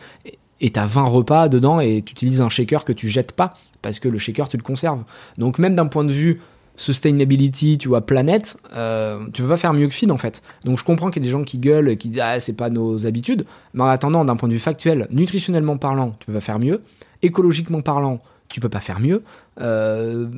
[0.59, 3.53] Et tu as 20 repas dedans et tu utilises un shaker que tu jettes pas
[3.81, 5.05] parce que le shaker, tu le conserves.
[5.37, 6.41] Donc, même d'un point de vue
[6.79, 10.41] sustainability, tu vois, planète, euh, tu peux pas faire mieux que feed en fait.
[10.63, 12.69] Donc je comprends qu'il y a des gens qui gueulent, qui disent ah c'est pas
[12.69, 16.39] nos habitudes, mais en attendant, d'un point de vue factuel, nutritionnellement parlant, tu peux pas
[16.39, 16.81] faire mieux,
[17.21, 19.23] écologiquement parlant, tu peux pas faire mieux,
[19.59, 20.29] euh,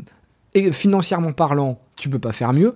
[0.56, 2.76] et financièrement parlant, tu peux pas faire mieux.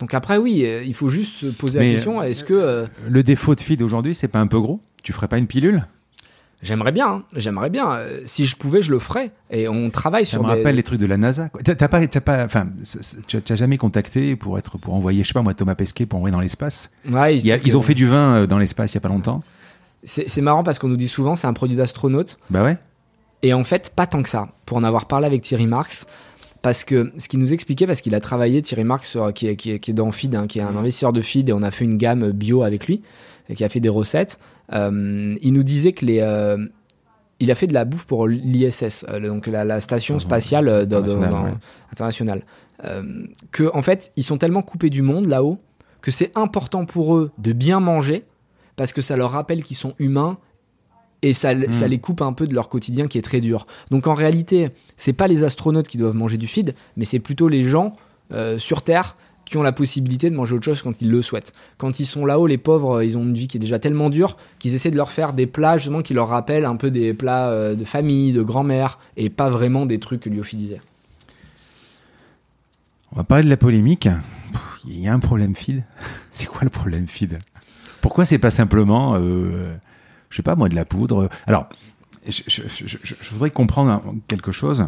[0.00, 2.54] Donc après, oui, il faut juste se poser la question est-ce que.
[2.54, 4.80] Euh, le défaut de feed aujourd'hui, c'est pas un peu gros?
[5.04, 5.84] Tu ferais pas une pilule?
[6.60, 7.22] J'aimerais bien, hein.
[7.36, 7.92] j'aimerais bien.
[7.92, 9.30] Euh, si je pouvais, je le ferais.
[9.50, 10.42] Et on travaille sur.
[10.42, 11.50] Ça me rappelle les trucs de la NASA.
[11.64, 12.68] T'as pas, pas, enfin,
[13.28, 16.18] tu n'as jamais contacté pour être, pour envoyer, je sais pas moi, Thomas Pesquet pour
[16.18, 16.90] envoyer dans l'espace?
[17.08, 19.40] Ouais, ils, ont fait du vin dans l'espace il y a pas longtemps.
[20.04, 22.38] C'est marrant parce qu'on nous dit souvent c'est un produit d'astronaute.
[22.50, 22.78] Bah ouais.
[23.42, 24.48] Et en fait, pas tant que ça.
[24.66, 26.06] Pour en avoir parlé avec Thierry Marx,
[26.62, 29.70] parce que ce qu'il nous expliquait, parce qu'il a travaillé, Thierry Marx, qui, est, qui,
[29.70, 31.96] est, dans Feed, hein, qui est un investisseur de Feed, et on a fait une
[31.96, 33.02] gamme bio avec lui,
[33.54, 34.38] qui a fait des recettes.
[34.72, 36.58] Euh, il nous disait que les, euh,
[37.40, 40.68] il a fait de la bouffe pour l'ISS, donc la, station spatiale
[41.92, 42.42] internationale.
[43.50, 45.58] que en fait, ils sont tellement coupés du monde là-haut
[46.00, 48.24] que c'est important pour eux de bien manger
[48.76, 50.38] parce que ça leur rappelle qu'ils sont humains
[51.22, 51.90] et ça, ça, hmm.
[51.90, 53.66] les coupe un peu de leur quotidien qui est très dur.
[53.90, 57.48] Donc en réalité, c'est pas les astronautes qui doivent manger du feed, mais c'est plutôt
[57.48, 57.92] les gens
[58.32, 59.16] euh, sur Terre
[59.48, 61.52] qui ont la possibilité de manger autre chose quand ils le souhaitent.
[61.76, 64.36] Quand ils sont là-haut, les pauvres, ils ont une vie qui est déjà tellement dure
[64.58, 67.48] qu'ils essaient de leur faire des plats justement qui leur rappellent un peu des plats
[67.48, 70.80] euh, de famille, de grand-mère, et pas vraiment des trucs disait.
[73.12, 74.08] On va parler de la polémique.
[74.86, 75.82] Il y a un problème feed.
[76.32, 77.38] C'est quoi le problème feed?
[78.00, 79.74] Pourquoi c'est pas simplement euh,
[80.30, 81.28] je sais pas moi, de la poudre?
[81.46, 81.68] Alors,
[82.28, 84.86] je, voudrais comprendre quelque chose.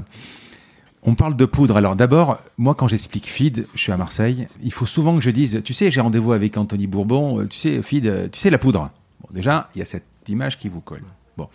[1.02, 1.76] On parle de poudre.
[1.76, 5.30] Alors d'abord, moi quand j'explique feed, je suis à Marseille, il faut souvent que je
[5.30, 8.50] dise, tu sais, j'ai rendez-vous avec Anthony Bourbon, euh, tu sais, feed, euh, tu sais
[8.50, 8.90] la poudre.
[9.20, 11.04] Bon, déjà, il y a cette image qui vous colle.
[11.36, 11.48] Bon.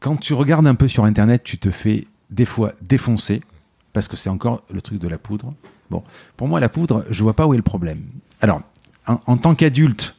[0.00, 3.42] Quand tu regardes un peu sur Internet, tu te fais des fois défoncer,
[3.92, 5.52] parce que c'est encore le truc de la poudre.
[5.90, 6.02] Bon,
[6.36, 8.02] pour moi, la poudre, je vois pas où est le problème.
[8.40, 8.62] Alors,
[9.06, 10.14] en, en tant qu'adulte,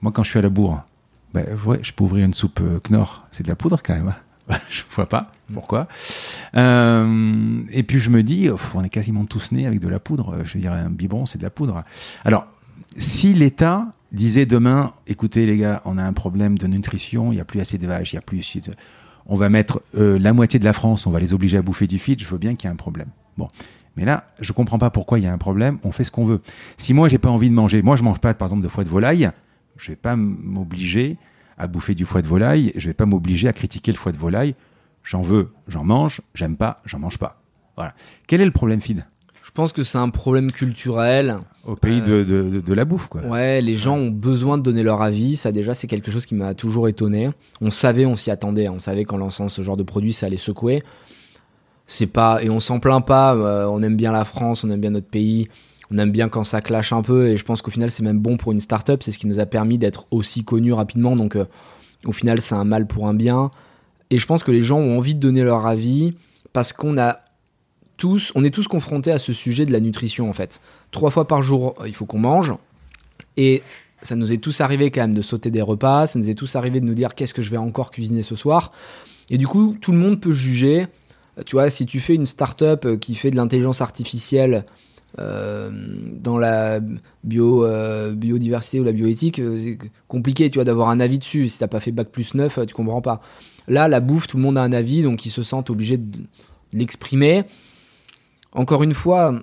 [0.00, 0.82] moi quand je suis à la bourre,
[1.34, 3.26] ben, ouais, je peux ouvrir une soupe euh, Knorr.
[3.30, 4.08] C'est de la poudre quand même.
[4.08, 4.16] Hein.
[4.70, 5.88] je vois pas pourquoi?
[6.56, 10.38] Euh, et puis je me dis, on est quasiment tous nés avec de la poudre.
[10.44, 11.82] Je veux dire, un biberon, c'est de la poudre.
[12.24, 12.46] Alors,
[12.96, 17.40] si l'État disait demain, écoutez les gars, on a un problème de nutrition, il n'y
[17.40, 18.58] a plus assez de vaches, il y a plus,
[19.26, 21.86] on va mettre euh, la moitié de la France, on va les obliger à bouffer
[21.86, 22.20] du feed.
[22.20, 23.08] Je veux bien qu'il y ait un problème.
[23.38, 23.48] Bon,
[23.96, 25.78] mais là, je comprends pas pourquoi il y a un problème.
[25.84, 26.40] On fait ce qu'on veut.
[26.76, 28.84] Si moi j'ai pas envie de manger, moi je mange pas par exemple de foie
[28.84, 29.30] de volaille
[29.80, 31.16] je vais pas m'obliger
[31.60, 32.72] à bouffer du foie de volaille.
[32.74, 34.54] Je vais pas m'obliger à critiquer le foie de volaille.
[35.04, 36.22] J'en veux, j'en mange.
[36.34, 37.40] J'aime pas, j'en mange pas.
[37.76, 37.94] Voilà.
[38.26, 39.04] Quel est le problème, Fid?
[39.42, 41.38] Je pense que c'est un problème culturel.
[41.66, 43.20] Au pays de, de, la bouffe, quoi.
[43.22, 45.36] Ouais, les gens ont besoin de donner leur avis.
[45.36, 47.30] Ça, déjà, c'est quelque chose qui m'a toujours étonné.
[47.60, 48.68] On savait, on s'y attendait.
[48.68, 50.82] On savait qu'en lançant ce genre de produit, ça allait secouer.
[51.86, 53.34] C'est pas et on s'en plaint pas.
[53.34, 55.48] Euh, on aime bien la France, on aime bien notre pays
[55.90, 58.20] on aime bien quand ça clash un peu et je pense qu'au final c'est même
[58.20, 61.16] bon pour une startup, c'est ce qui nous a permis d'être aussi connus rapidement.
[61.16, 61.46] Donc euh,
[62.04, 63.50] au final c'est un mal pour un bien.
[64.10, 66.14] Et je pense que les gens ont envie de donner leur avis
[66.52, 67.20] parce qu'on a
[67.96, 70.60] tous, on est tous confrontés à ce sujet de la nutrition en fait.
[70.92, 72.54] Trois fois par jour il faut qu'on mange.
[73.36, 73.62] Et
[74.02, 76.56] ça nous est tous arrivé quand même de sauter des repas, ça nous est tous
[76.56, 78.72] arrivé de nous dire qu'est-ce que je vais encore cuisiner ce soir?
[79.28, 80.86] Et du coup tout le monde peut juger.
[81.46, 84.66] Tu vois, si tu fais une startup qui fait de l'intelligence artificielle
[85.18, 86.80] euh, dans la
[87.24, 91.48] bio, euh, biodiversité ou la bioéthique, euh, c'est compliqué tu vois, d'avoir un avis dessus.
[91.48, 93.20] Si t'as pas fait bac plus 9, tu comprends pas.
[93.66, 96.18] Là, la bouffe, tout le monde a un avis, donc ils se sentent obligés de
[96.72, 97.44] l'exprimer.
[98.52, 99.40] Encore une fois,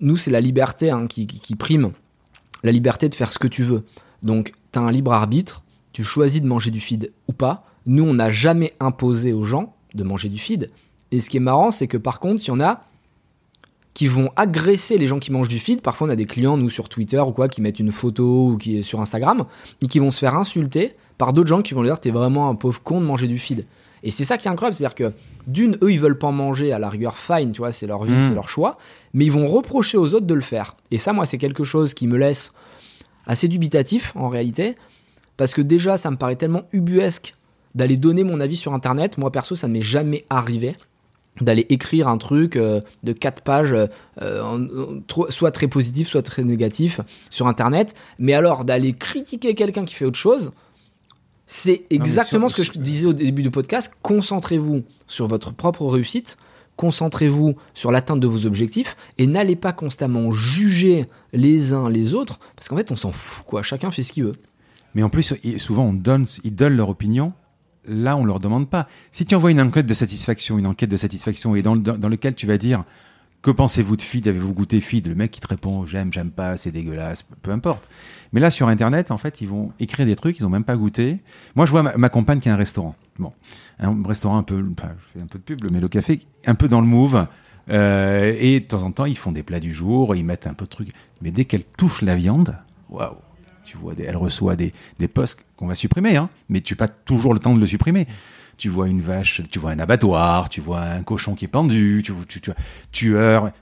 [0.00, 1.26] nous, c'est la liberté hein, qui,
[1.56, 1.92] prime.
[2.62, 3.84] La liberté de faire ce que tu veux.
[4.22, 7.64] Donc, tu as un libre arbitre, tu choisis de manger du feed ou pas.
[7.86, 10.70] Nous, on n'a jamais imposé aux gens de manger du feed.
[11.10, 12.82] Et ce qui est marrant, c'est que par contre, il y en a
[13.94, 15.82] qui vont agresser les gens qui mangent du feed.
[15.82, 18.56] Parfois, on a des clients, nous, sur Twitter ou quoi, qui mettent une photo ou
[18.56, 19.44] qui est sur Instagram,
[19.82, 22.48] et qui vont se faire insulter par d'autres gens qui vont leur dire T'es vraiment
[22.48, 23.66] un pauvre con de manger du feed.
[24.02, 25.12] Et c'est ça qui est incroyable, c'est-à-dire que
[25.46, 28.14] d'une, eux, ils veulent pas manger à la rigueur, fine, tu vois, c'est leur vie,
[28.14, 28.28] mm.
[28.28, 28.78] c'est leur choix,
[29.12, 30.76] mais ils vont reprocher aux autres de le faire.
[30.90, 32.52] Et ça, moi, c'est quelque chose qui me laisse
[33.26, 34.76] assez dubitatif en réalité,
[35.36, 37.34] parce que déjà, ça me paraît tellement ubuesque
[37.74, 39.18] d'aller donner mon avis sur Internet.
[39.18, 40.76] Moi, perso, ça ne m'est jamais arrivé
[41.40, 43.74] d'aller écrire un truc euh, de 4 pages,
[44.20, 44.98] euh,
[45.30, 47.00] soit très positif, soit très négatif
[47.30, 47.94] sur Internet.
[48.18, 50.52] Mais alors d'aller critiquer quelqu'un qui fait autre chose,
[51.46, 53.92] c'est exactement ce que je disais au début du podcast.
[54.02, 56.36] Concentrez-vous sur votre propre réussite,
[56.76, 62.38] concentrez-vous sur l'atteinte de vos objectifs et n'allez pas constamment juger les uns les autres,
[62.54, 63.62] parce qu'en fait on s'en fout, quoi.
[63.62, 64.36] Chacun fait ce qu'il veut.
[64.94, 67.32] Mais en plus, souvent on donne, ils donnent leur opinion
[67.86, 68.88] là, on leur demande pas.
[69.12, 72.34] Si tu envoies une enquête de satisfaction, une enquête de satisfaction, et dans, dans, lequel
[72.34, 72.82] tu vas dire
[73.42, 76.56] que pensez-vous de feed Avez-vous goûté feed Le mec qui te répond j'aime, j'aime pas,
[76.56, 77.88] c'est dégueulasse, peu importe.
[78.32, 80.76] Mais là, sur Internet, en fait, ils vont écrire des trucs, ils ont même pas
[80.76, 81.20] goûté.
[81.54, 82.94] Moi, je vois ma, compagne qui a un restaurant.
[83.18, 83.32] Bon,
[83.78, 84.82] un restaurant un peu, je
[85.12, 87.26] fais un peu de pub, mais le café, un peu dans le move.
[87.68, 90.54] Euh, et de temps en temps, ils font des plats du jour, ils mettent un
[90.54, 90.90] peu de trucs.
[91.22, 92.56] Mais dès qu'elle touche la viande,
[92.88, 93.16] waouh
[93.70, 96.88] tu vois, elle reçoit des, des postes qu'on va supprimer, hein, mais tu n'as pas
[96.88, 98.08] toujours le temps de le supprimer.
[98.56, 102.02] Tu vois une vache, tu vois un abattoir, tu vois un cochon qui est pendu,
[102.04, 102.50] tu, tu, tu
[102.90, 103.52] tueur.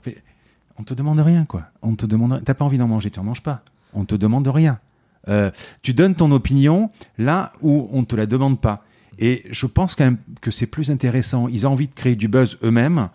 [0.77, 1.65] On te demande rien, quoi.
[1.83, 3.61] On te demande, t'as pas envie d'en manger, tu n'en manges pas.
[3.93, 4.79] On te demande rien.
[5.27, 5.51] Euh,
[5.83, 8.79] tu donnes ton opinion là où on te la demande pas.
[9.19, 11.47] Et je pense quand même que c'est plus intéressant.
[11.49, 13.09] Ils ont envie de créer du buzz eux-mêmes.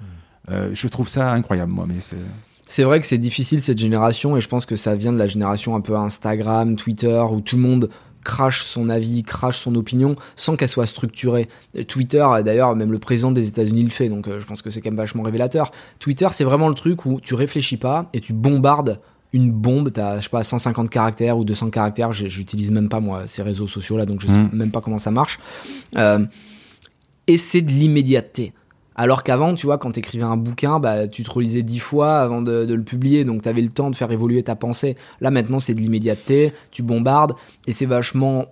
[0.51, 1.87] Euh, je trouve ça incroyable, moi.
[1.89, 2.01] Mais
[2.67, 5.27] c'est vrai que c'est difficile cette génération et je pense que ça vient de la
[5.27, 7.91] génération un peu Instagram, Twitter où tout le monde
[8.25, 11.47] crache son avis, crache son opinion sans qu'elle soit structurée.
[11.89, 14.91] Twitter, d'ailleurs, même le président des États-Unis le fait, donc je pense que c'est quand
[14.91, 15.73] même vachement révélateur.
[15.99, 18.99] Twitter, c'est vraiment le truc où tu réfléchis pas et tu bombardes
[19.35, 23.25] une bombe, t'as, je sais pas, 150 caractères ou 200 caractères, j'utilise même pas moi
[23.27, 24.51] ces réseaux sociaux là, donc je sais mm.
[24.53, 25.41] même pas comment ça marche.
[25.97, 26.25] Euh,
[27.27, 28.53] et c'est de l'immédiateté.
[28.97, 32.19] Alors qu'avant, tu vois, quand tu écrivais un bouquin, bah, tu te relisais dix fois
[32.19, 34.97] avant de, le publier, donc tu avais le temps de faire évoluer ta pensée.
[35.21, 37.35] Là, maintenant, c'est de l'immédiateté, tu bombardes,
[37.67, 38.47] et c'est vachement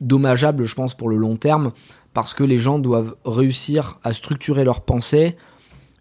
[0.00, 1.72] dommageable, je pense, pour le long terme,
[2.14, 5.36] parce que les gens doivent réussir à structurer leur pensée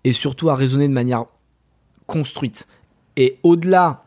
[0.04, 1.26] et surtout à raisonner de manière
[2.08, 2.68] construite.
[3.18, 4.04] Et au-delà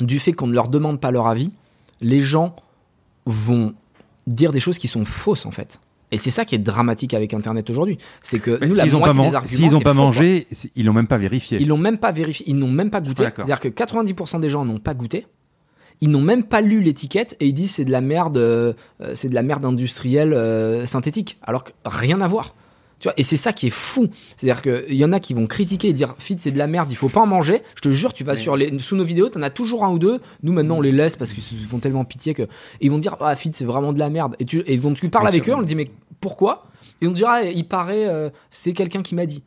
[0.00, 1.52] du fait qu'on ne leur demande pas leur avis,
[2.00, 2.54] les gens
[3.26, 3.74] vont
[4.26, 5.80] dire des choses qui sont fausses en fait.
[6.10, 7.98] Et c'est ça qui est dramatique avec Internet aujourd'hui.
[8.22, 9.12] C'est que nous, s'ils n'ont pas,
[9.94, 11.58] mangé, ils l'ont même pas vérifié.
[11.60, 12.46] Ils l'ont même pas vérifié.
[12.48, 13.24] Ils n'ont même pas goûté.
[13.24, 15.26] C'est-à-dire que 90% des gens n'ont pas goûté.
[16.00, 18.72] Ils n'ont même pas lu l'étiquette et ils disent c'est de la merde, euh,
[19.14, 21.38] c'est de la merde industrielle euh, synthétique.
[21.42, 22.54] Alors que rien à voir.
[23.00, 24.08] Tu vois, et c'est ça qui est fou.
[24.36, 26.90] C'est-à-dire qu'il y en a qui vont critiquer et dire Fit, c'est de la merde,
[26.90, 27.62] il faut pas en manger.
[27.76, 29.98] Je te jure, tu vas sur les, sous nos vidéos, t'en as toujours un ou
[29.98, 30.20] deux.
[30.42, 32.48] Nous, maintenant, on les laisse parce qu'ils se font tellement pitié que.
[32.80, 34.34] ils vont dire Ah, Fit, c'est vraiment de la merde.
[34.38, 36.66] Et, tu, et donc, tu parles avec eux, on leur dit Mais pourquoi?
[37.00, 39.42] Et on te dira Il paraît, euh, c'est quelqu'un qui m'a dit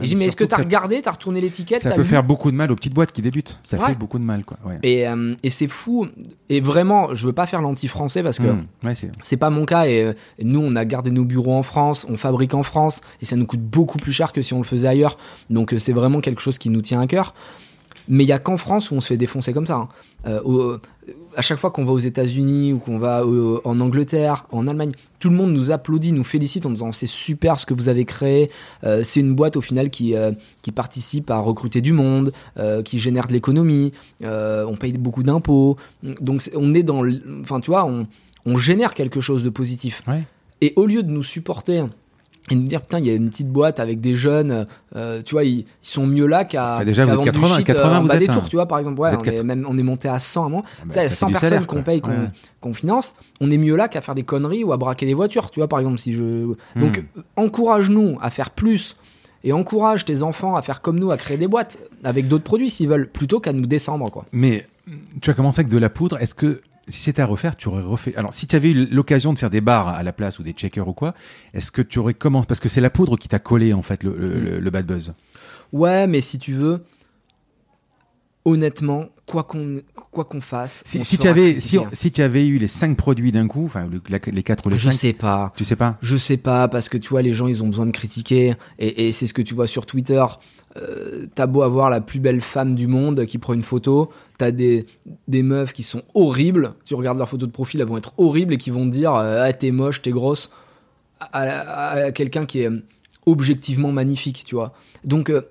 [0.00, 2.24] je dis, mais est-ce que tu as regardé, tu as retourné l'étiquette Ça peut faire
[2.24, 3.58] beaucoup de mal aux petites boîtes qui débutent.
[3.62, 4.44] Ça fait beaucoup de mal.
[4.44, 4.58] Quoi.
[4.82, 6.06] Et, euh, et c'est fou.
[6.48, 8.94] Et vraiment, je veux pas faire l'anti-français parce que mmh.
[9.22, 9.86] c'est pas mon cas.
[9.86, 13.26] Euh, et, nous, on a gardé nos bureaux en France, on fabrique en France, et
[13.26, 15.18] ça nous coûte beaucoup plus cher que si on le faisait ailleurs.
[15.50, 17.34] Donc, euh, c'est vraiment quelque chose qui nous tient à cœur.
[18.08, 19.76] Mais il y a qu'en France où on se fait défoncer comme ça.
[19.76, 19.88] Hein.
[20.26, 20.78] Euh,
[21.36, 23.24] à chaque fois qu'on va aux États-Unis ou qu'on va
[23.64, 27.58] en Angleterre, en Allemagne, tout le monde nous applaudit, nous félicite en disant c'est super
[27.58, 28.50] ce que vous avez créé.
[28.84, 30.32] Euh, c'est une boîte au final qui, euh,
[30.62, 32.32] qui participe à recruter du monde,
[32.84, 33.92] qui génère de l'économie.
[34.22, 35.76] on paye beaucoup d'impôts.
[36.02, 37.02] Donc on est dans.
[37.40, 38.06] Enfin, tu vois, on,
[38.46, 40.02] on, génère quelque chose de positif.
[40.60, 41.84] Et au lieu de nous supporter
[42.50, 44.66] et nous dire putain il y a une petite boîte avec des jeunes
[44.96, 48.00] euh, tu vois ils, sont mieux là qu'à déjà vous êtes 80 shit, 80 euh,
[48.00, 49.00] vous des tours tu vois par exemple.
[49.00, 50.64] Ouais, on, est même, on est monté à 100 à un moment.
[50.80, 52.02] Ah bah, 100 personnes qu'on paye
[52.60, 53.14] qu'on finance.
[53.40, 55.68] On est mieux là qu'à faire des conneries ou à braquer des voitures tu vois
[55.68, 57.22] par exemple si je donc hmm.
[57.36, 58.96] encourage nous à faire plus
[59.44, 62.70] et encourage tes enfants à faire comme nous à créer des boîtes avec d'autres produits
[62.70, 64.24] s'ils veulent plutôt qu'à nous descendre quoi.
[64.32, 64.66] Mais
[65.20, 67.82] tu as commencé avec de la poudre est-ce que si c'était à refaire, tu aurais
[67.82, 68.14] refait.
[68.16, 70.52] Alors, si tu avais eu l'occasion de faire des bars à la place ou des
[70.52, 71.14] checkers ou quoi,
[71.54, 74.02] est-ce que tu aurais commencé Parce que c'est la poudre qui t'a collé en fait
[74.02, 74.70] le, mm.
[74.70, 75.12] bad buzz.
[75.72, 76.84] Ouais, mais si tu veux,
[78.44, 79.80] honnêtement, quoi qu'on
[80.10, 80.82] quoi qu'on fasse.
[80.84, 83.88] Si, si tu avais si, si tu avais eu les cinq produits d'un coup, enfin
[84.08, 84.92] les quatre ou les je cinq.
[84.92, 85.52] Je sais pas.
[85.56, 85.96] Tu sais pas?
[86.02, 89.06] Je sais pas parce que tu vois les gens ils ont besoin de critiquer et,
[89.06, 90.24] et c'est ce que tu vois sur Twitter.
[90.76, 94.10] Euh, t'as beau avoir la plus belle femme du monde qui prend une photo,
[94.42, 94.86] t'as des,
[95.28, 98.54] des meufs qui sont horribles, tu regardes leur photo de profil, elles vont être horribles
[98.54, 100.50] et qui vont dire euh, Ah, t'es moche, t'es grosse,
[101.20, 102.70] à, quelqu'un qui est
[103.24, 104.72] objectivement magnifique, tu vois.
[105.04, 105.42] Donc, il euh,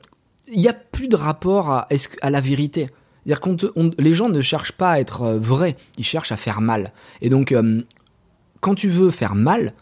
[0.54, 1.88] n'y a plus de rapport à,
[2.22, 2.90] à la vérité.
[3.26, 3.40] dire
[3.98, 6.92] les gens ne cherchent pas à être vrais, ils cherchent à faire mal.
[7.22, 7.56] Et donc,
[8.60, 9.74] quand tu veux faire mal,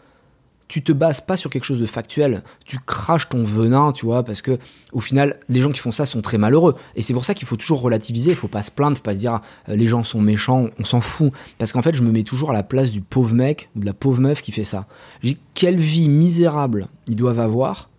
[0.70, 4.22] tu te bases pas sur quelque chose de factuel, tu craches ton venin, tu vois,
[4.22, 4.56] parce que
[4.92, 6.76] au final, les gens qui font ça sont très malheureux.
[6.94, 9.16] Et c'est pour ça qu'il faut toujours relativiser, il faut pas se plaindre, faut pas
[9.16, 11.32] se dire euh, les gens sont méchants, on s'en fout.
[11.58, 13.86] Parce qu'en fait, je me mets toujours à la place du pauvre mec ou de
[13.86, 14.86] la pauvre meuf qui fait ça.
[15.24, 17.90] Dis quelle vie misérable ils doivent avoir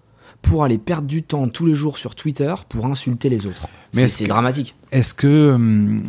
[0.41, 3.67] pour aller perdre du temps tous les jours sur Twitter pour insulter les autres.
[3.95, 4.75] Mais c'est dramatique.
[4.93, 6.03] Est-ce que hum,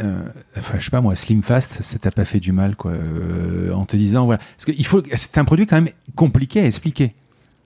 [0.00, 0.22] euh,
[0.56, 3.72] enfin, je sais pas moi, Slim Fast, ça t'a pas fait du mal, quoi, euh,
[3.72, 4.40] en te disant, voilà.
[4.56, 7.14] Parce que faut, c'est un produit quand même compliqué à expliquer.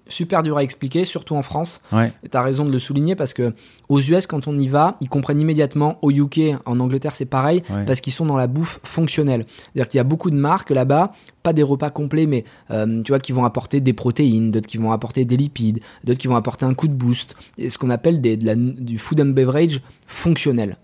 [0.07, 1.81] Super dur à expliquer, surtout en France.
[1.91, 2.13] Ouais.
[2.31, 3.55] Tu as raison de le souligner parce que
[3.89, 5.99] aux US, quand on y va, ils comprennent immédiatement.
[6.03, 9.47] Au UK, en Angleterre, c'est pareil, parce qu'ils sont dans la bouffe fonctionnelle.
[9.49, 13.13] C'est-à-dire qu'il y a beaucoup de marques là-bas, pas des repas complets, mais euh, tu
[13.13, 16.37] vois, qui vont apporter des protéines, d'autres qui vont apporter des lipides, d'autres qui vont
[16.37, 17.35] apporter un coup de boost.
[17.57, 20.77] Et ce qu'on appelle des, de la, du food and beverage fonctionnel.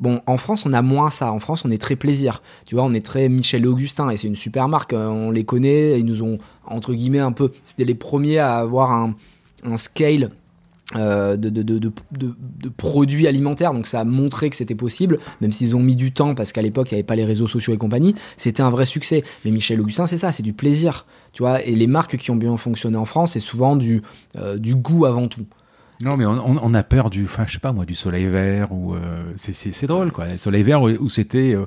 [0.00, 1.32] Bon, en France, on a moins ça.
[1.32, 2.42] En France, on est très plaisir.
[2.66, 4.92] Tu vois, on est très Michel Augustin et c'est une super marque.
[4.92, 5.98] Euh, on les connaît.
[5.98, 7.52] Ils nous ont, entre guillemets, un peu.
[7.64, 9.14] C'était les premiers à avoir un,
[9.76, 10.30] scale
[10.94, 11.90] euh, de,
[12.76, 16.36] produits alimentaires, donc ça a montré que c'était possible, même s'ils ont mis du temps
[16.36, 18.86] parce qu'à l'époque il n'y avait pas les réseaux sociaux et compagnie, c'était un vrai
[18.86, 19.24] succès.
[19.44, 21.64] Mais Michel Augustin, c'est ça, c'est du plaisir, tu vois.
[21.64, 24.02] Et les marques qui ont bien fonctionné en France, c'est souvent du,
[24.36, 25.46] euh, du goût avant tout.
[26.02, 28.94] Non, mais on, a peur du, enfin, je sais pas moi, du soleil vert ou
[28.94, 28.98] euh,
[29.36, 30.26] c'est drôle quoi.
[30.26, 31.64] Le soleil vert où, c'était, euh,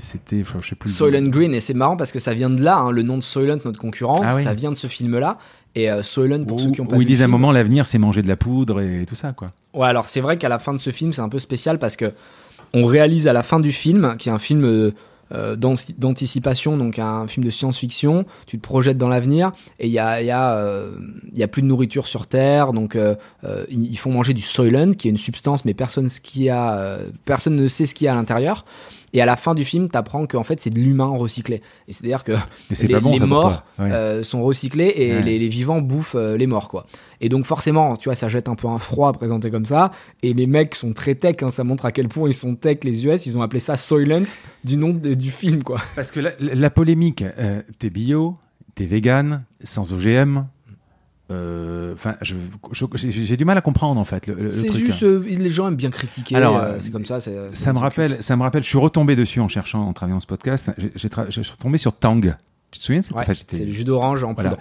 [0.00, 0.90] c'était, je sais plus.
[0.90, 3.22] Soylent Green et c'est marrant parce que ça vient de là, hein, le nom de
[3.22, 5.38] Soylent, notre concurrent, ah ça vient de ce film-là.
[5.74, 7.86] Et euh, Soylent, pour ceux qui ont pas où ils disent à un moment l'avenir
[7.86, 9.48] c'est manger de la poudre et, tout ça quoi.
[9.72, 11.96] Ouais, alors c'est vrai qu'à la fin de ce film c'est un peu spécial parce
[11.96, 12.12] que
[12.74, 14.92] on réalise à la fin du film, qui est un film
[15.34, 18.26] euh, d'anticipation, donc un film de science-fiction.
[18.46, 20.92] Tu te projettes dans l'avenir et il y a, y, a, euh,
[21.32, 23.14] y a plus de nourriture sur Terre, donc euh,
[23.68, 27.56] ils font manger du Soylent, qui est une substance, mais personne, ce qui a, personne
[27.56, 28.64] ne sait ce qu'il y a à l'intérieur.
[29.14, 31.60] Et à la fin du film, tu apprends qu'en fait, c'est de l'humain recyclé.
[31.86, 32.32] Et c'est-à-dire que
[32.82, 33.62] les, morts
[34.22, 36.86] sont recyclés et les, les, vivants bouffent les morts, quoi.
[37.22, 39.92] Et donc forcément, tu vois, ça jette un peu un froid présenté comme ça.
[40.22, 42.78] Et les mecs sont très tech, hein, ça montre à quel point ils sont tech,
[42.82, 43.26] les US.
[43.26, 44.26] Ils ont appelé ça Soylent
[44.64, 45.80] du nom du film, quoi.
[45.94, 48.36] Parce que la, polémique, euh, t'es bio,
[48.74, 50.44] t'es vegan, sans OGM.
[51.30, 54.28] Euh, enfin, j'ai du mal à comprendre en fait.
[54.50, 56.34] C'est juste, euh, les gens aiment bien critiquer.
[56.34, 57.20] Alors, c'est comme ça.
[57.20, 58.64] ça me rappelle, ça me rappelle.
[58.64, 60.68] Je suis retombé dessus en cherchant, en travaillant ce podcast.
[60.96, 62.34] J'ai retombé sur Tang.
[62.72, 64.56] Tu te souviens C'est le jus d'orange en poudre.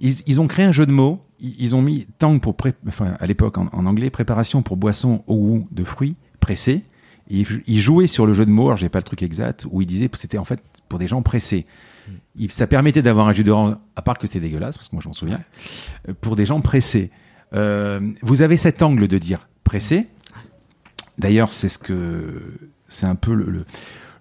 [0.00, 1.22] Ils, ont créé un jeu de mots.
[1.40, 2.56] Ils, ont mis Tang pour,
[2.88, 6.82] enfin, à l'époque en, anglais, préparation pour boisson au goût de fruits pressés.
[7.28, 9.86] Ils, jouaient sur le jeu de mots, alors j'ai pas le truc exact, où ils
[9.86, 11.64] disaient que c'était en fait pour des gens pressés.
[12.08, 12.46] Hmm.
[12.48, 15.08] ça permettait d'avoir un jus d'orange, à part que c'était dégueulasse, parce que moi je
[15.08, 15.40] m'en souviens,
[16.20, 17.10] pour des gens pressés.
[17.52, 20.08] Euh, vous avez cet angle de dire pressé.
[21.18, 23.66] D'ailleurs, c'est ce que c'est un peu le, le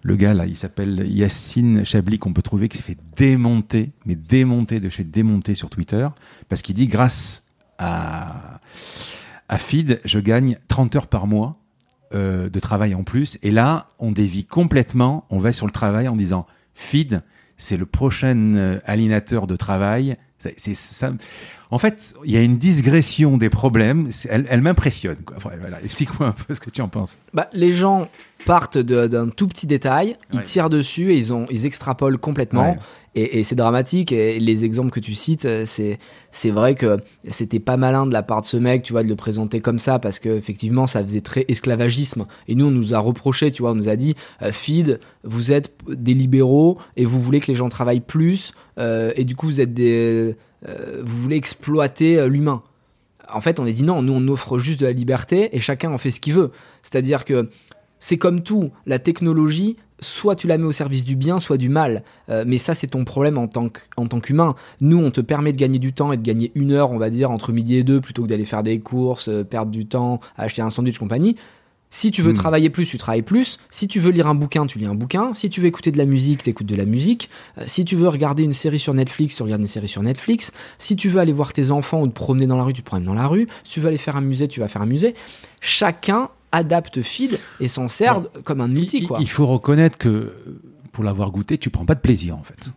[0.05, 4.79] gars là, il s'appelle Yacine Chablis qu'on peut trouver qui s'est fait démonter, mais démonter
[4.79, 6.07] de chez démonter sur Twitter,
[6.47, 7.43] parce qu'il dit grâce
[7.77, 8.59] à,
[9.49, 11.59] à Feed, je gagne 30 heures par mois
[12.13, 13.37] euh, de travail en plus.
[13.43, 17.21] Et là, on dévie complètement, on va sur le travail en disant Feed,
[17.57, 20.15] c'est le prochain euh, alienateur de travail.
[20.39, 21.13] C'est ça.
[21.69, 24.09] En fait, il y a une digression des problèmes.
[24.29, 25.17] Elle, m'impressionne.
[25.83, 27.17] Explique-moi un peu ce que tu en penses.
[27.33, 28.07] Bah, les gens
[28.45, 32.77] partent d'un tout petit détail, ils tirent dessus et ils, ont, ils extrapolent complètement.
[33.21, 34.11] Et, c'est dramatique.
[34.11, 35.99] Et les exemples que tu cites, c'est
[36.31, 39.09] c'est vrai que c'était pas malin de la part de ce mec, tu vois, de
[39.09, 42.25] le présenter comme ça parce que effectivement, ça faisait très esclavagisme.
[42.47, 45.51] Et nous, on nous a reproché, tu vois, on nous a dit, euh, feed, vous
[45.51, 48.53] êtes des libéraux et vous voulez que les gens travaillent plus.
[48.77, 50.35] Euh, et du coup, vous êtes des
[50.67, 52.61] euh, vous voulez exploiter euh, l'humain.
[53.31, 55.91] En fait, on a dit non, nous on offre juste de la liberté et chacun
[55.91, 56.51] en fait ce qu'il veut.
[56.83, 57.49] C'est-à-dire que
[57.99, 61.69] c'est comme tout, la technologie, soit tu la mets au service du bien, soit du
[61.69, 62.03] mal.
[62.29, 63.69] Euh, mais ça, c'est ton problème en tant
[64.19, 64.55] qu'humain.
[64.81, 67.09] Nous, on te permet de gagner du temps et de gagner une heure, on va
[67.09, 70.61] dire, entre midi et deux, plutôt que d'aller faire des courses, perdre du temps, acheter
[70.61, 71.35] un sandwich, compagnie.
[71.91, 72.35] Si tu veux hmm.
[72.35, 73.57] travailler plus, tu travailles plus.
[73.71, 75.33] Si tu veux lire un bouquin, tu lis un bouquin.
[75.33, 77.29] Si tu veux écouter de la musique, tu écoutes de la musique.
[77.57, 80.51] Euh, si tu veux regarder une série sur Netflix, tu regardes une série sur Netflix.
[80.77, 82.85] Si tu veux aller voir tes enfants ou te promener dans la rue, tu te
[82.85, 83.47] promènes dans la rue.
[83.63, 85.15] Si tu veux aller faire un musée, tu vas faire un musée.
[85.61, 89.03] Chacun adapte feed et s'en sert comme un outil.
[89.03, 89.19] Quoi.
[89.21, 90.33] Il faut reconnaître que
[90.91, 92.71] pour l'avoir goûté, tu prends pas de plaisir en fait.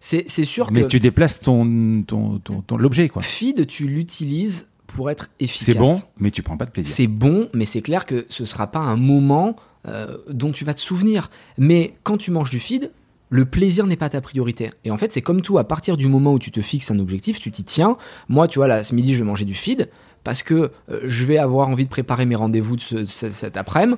[0.00, 3.08] C'est sûr Mais tu déplaces ton, ton, ton l'objet.
[3.08, 3.22] quoi.
[3.22, 5.66] Feed, tu l'utilises pour être efficace.
[5.66, 6.94] C'est bon, mais tu prends pas de plaisir.
[6.94, 9.56] C'est bon, mais c'est clair que ce sera pas un moment
[9.88, 11.30] euh, dont tu vas te souvenir.
[11.58, 12.92] Mais quand tu manges du feed,
[13.30, 14.70] le plaisir n'est pas ta priorité.
[14.84, 16.98] Et en fait, c'est comme tout, à partir du moment où tu te fixes un
[17.00, 17.96] objectif, tu t'y tiens.
[18.28, 19.90] Moi, tu vois, là, ce midi, je vais manger du feed
[20.26, 23.96] parce que euh, je vais avoir envie de préparer mes rendez-vous de cet après-midi.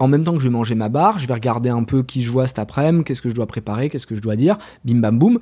[0.00, 2.24] en même temps que je vais manger ma barre, je vais regarder un peu qui
[2.24, 4.96] je vois cet après-midi, qu'est-ce que je dois préparer, qu'est-ce que je dois dire, bim
[4.96, 5.38] bam boum.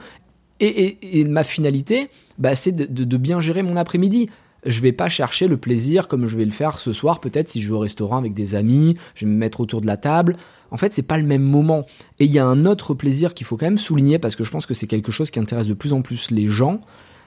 [0.60, 4.28] Et, ma finalité, bah, c'est de, bien gérer mon après-midi
[4.66, 7.60] je vais pas chercher le plaisir comme je vais le faire ce soir, peut-être si
[7.60, 10.36] je vais au restaurant avec des amis, je vais me mettre autour de la table.
[10.70, 11.84] En fait, c'est pas le même moment.
[12.18, 14.50] Et il y a un autre plaisir qu'il faut quand même souligner parce que je
[14.50, 16.80] pense que c'est quelque chose qui intéresse de plus en plus les gens.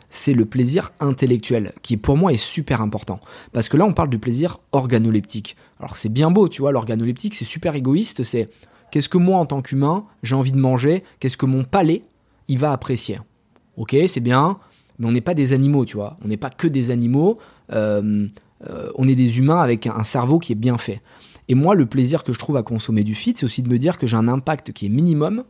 [0.10, 3.20] C'est le plaisir intellectuel, qui pour moi est super important.
[3.52, 5.58] Parce que là, on parle du plaisir organoleptique.
[5.80, 8.50] Alors c'est bien beau, tu vois, l'organoleptique, c'est super égoïste, c'est
[8.92, 12.04] qu'est-ce que moi, en tant qu'humain, j'ai envie de manger, qu'est-ce que mon palais,
[12.48, 13.20] il va apprécier.
[13.76, 14.58] Ok, c'est bien,
[15.00, 16.18] mais on n'est pas des animaux, tu vois.
[16.24, 17.38] On n'est pas que des animaux.
[17.72, 18.28] Euh,
[18.68, 21.02] euh, on est des humains avec un, cerveau qui est bien fait.
[21.48, 23.78] Et moi, le plaisir que je trouve à consommer du feed, c'est aussi de me
[23.78, 25.44] dire que j'ai un impact qui est minimum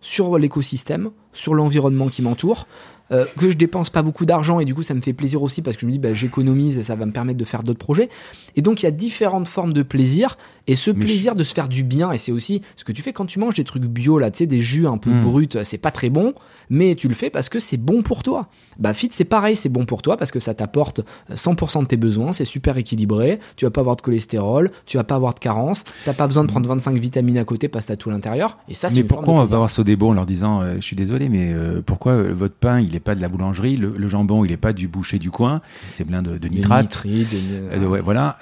[0.00, 2.66] sur l'écosystème, sur l'environnement qui m'entoure,
[3.12, 5.62] euh, que je dépense pas beaucoup d'argent et du coup ça me fait plaisir aussi
[5.62, 7.78] parce que je me dis bah, j'économise et ça va me permettre de faire d'autres
[7.78, 8.08] projets.
[8.56, 10.36] Et donc il y a différentes formes de plaisir
[10.66, 13.14] et ce plaisir de se faire du bien et c'est aussi ce que tu fais
[13.14, 15.22] quand tu manges des trucs bio là, tu sais des jus un peu hmm.
[15.22, 16.34] bruts, c'est pas très bon,
[16.68, 18.48] mais tu le fais parce que c'est bon pour toi.
[18.78, 21.00] Bah fit c'est pareil, c'est bon pour toi parce que ça t'apporte
[21.32, 25.04] 100% de tes besoins, c'est super équilibré, tu vas pas avoir de cholestérol, tu vas
[25.04, 27.92] pas avoir de carence, t'as pas besoin de prendre 25 vitamines à côté parce que
[27.92, 30.60] t'as tout l'intérieur et ça Mais pourquoi on va avoir ce débat en leur disant
[30.60, 33.28] euh, je suis désolé mais euh, pourquoi euh, votre pain il est pas de la
[33.28, 35.60] boulangerie, le, jambon il est pas du boucher du coin,
[35.96, 37.02] c'est plein de, de nitrates.
[37.06, 38.38] Euh, ouais, voilà.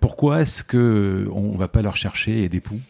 [0.00, 2.80] pourquoi est-ce que on va pas leur chercher des poux?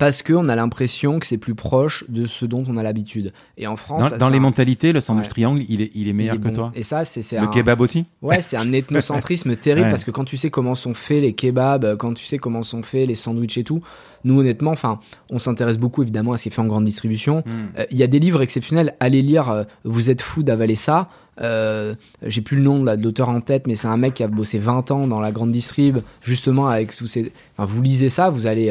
[0.00, 3.34] Parce qu'on a l'impression que c'est plus proche de ce dont on a l'habitude.
[3.58, 6.48] Et en France, dans, les mentalités, le sandwich triangle, il est, il est meilleur que
[6.48, 6.72] toi?
[6.74, 8.06] Et ça, c'est le kebab aussi?
[8.22, 11.98] Ouais, c'est un ethnocentrisme terrible parce que quand tu sais comment sont faits les kebabs,
[11.98, 13.82] quand tu sais comment sont faits les sandwichs et tout,
[14.24, 17.42] nous honnêtement, enfin, on s'intéresse beaucoup évidemment à ce qui est fait en grande distribution.
[17.46, 17.78] Hmm.
[17.78, 18.94] Euh, il y a des livres exceptionnels.
[19.00, 19.50] Allez lire.
[19.50, 21.08] Euh, vous êtes fou d'avaler ça.
[21.40, 24.28] Euh, j'ai plus le nom de l'auteur en tête, mais c'est un mec qui a
[24.28, 27.32] bossé 20 ans dans la grande distrib, justement avec tous ces.
[27.56, 28.70] Enfin, vous lisez ça, vous allez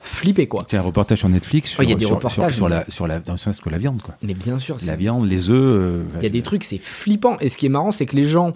[0.00, 0.64] flipper quoi.
[0.68, 3.18] C'est un reportage sur Netflix sur, il y a des reportages sur, la sur la
[3.18, 4.14] dans que la viande quoi.
[4.22, 5.76] Mais bien sûr, la viande, les œufs.
[5.76, 7.38] Euh, il y a des trucs, c'est flippant.
[7.40, 8.52] Et ce qui est marrant, c'est que les gens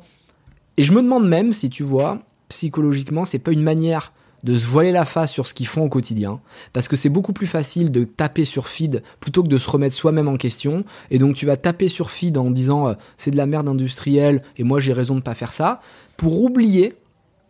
[0.76, 4.12] et je me demande même si tu vois psychologiquement, c'est pas une manière
[4.42, 6.40] de se voiler la face sur ce qu'ils font au quotidien,
[6.72, 9.94] parce que c'est beaucoup plus facile de taper sur feed plutôt que de se remettre
[9.94, 13.36] soi-même en question, et donc tu vas taper sur feed en disant euh, c'est de
[13.36, 15.80] la merde industrielle et moi j'ai raison de pas faire ça,
[16.16, 16.94] pour oublier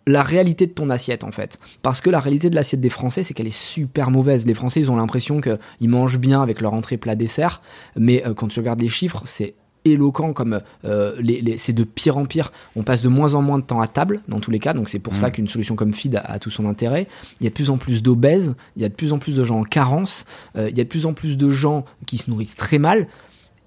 [0.06, 1.58] la réalité de ton assiette en fait.
[1.82, 4.46] Parce que la réalité de l'assiette des Français, c'est qu'elle est super mauvaise.
[4.46, 7.62] Les Français, ils ont l'impression qu'ils mangent bien avec leur entrée plat dessert,
[7.96, 9.54] mais euh, quand tu regardes les chiffres, c'est
[9.84, 12.52] éloquent comme euh, les, c'est de pire en pire.
[12.76, 14.88] On passe de moins en moins de temps à table dans tous les cas, donc
[14.88, 15.32] c'est pour ça mm.
[15.32, 17.06] qu'une solution comme Feed a, tout son intérêt.
[17.40, 19.34] Il y a de plus en plus d'obèses, il y a de plus en plus
[19.34, 20.24] de gens en carence,
[20.56, 23.08] euh, il y a de plus en plus de gens qui se nourrissent très mal,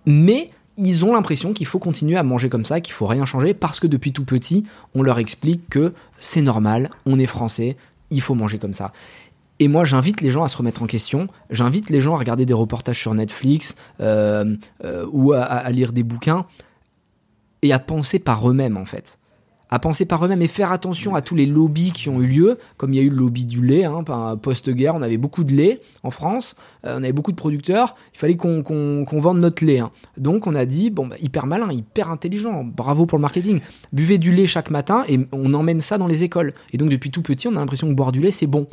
[0.06, 3.54] mais ils ont l'impression qu'il faut continuer à manger comme ça, qu'il faut rien changer,
[3.54, 7.78] parce que depuis tout petit, on leur explique que c'est normal, on est français,
[8.12, 8.92] il faut manger comme ça.
[9.60, 11.28] Et moi, j'invite les gens à se remettre en question.
[11.50, 16.04] J'invite les gens à regarder des reportages sur Netflix euh, euh, ou à, lire des
[16.04, 16.46] bouquins
[17.62, 19.18] et à penser par eux-mêmes, en fait
[19.72, 22.58] à penser par eux-mêmes et faire attention à tous les lobbies qui ont eu lieu,
[22.78, 24.04] comme il y a eu le lobby du lait, hein,
[24.42, 26.56] post-guerre, on avait beaucoup de lait en France,
[26.86, 29.80] euh, on avait beaucoup de producteurs, il fallait qu'on vende notre lait.
[29.80, 29.92] Hein.
[30.18, 33.60] Donc on a dit, bon, bah, hyper malin, hyper intelligent, bravo pour le marketing,
[33.92, 36.54] buvez du lait chaque matin et on emmène ça dans les écoles.
[36.72, 38.68] Et donc depuis tout petit, on a l'impression que boire du lait, c'est bon.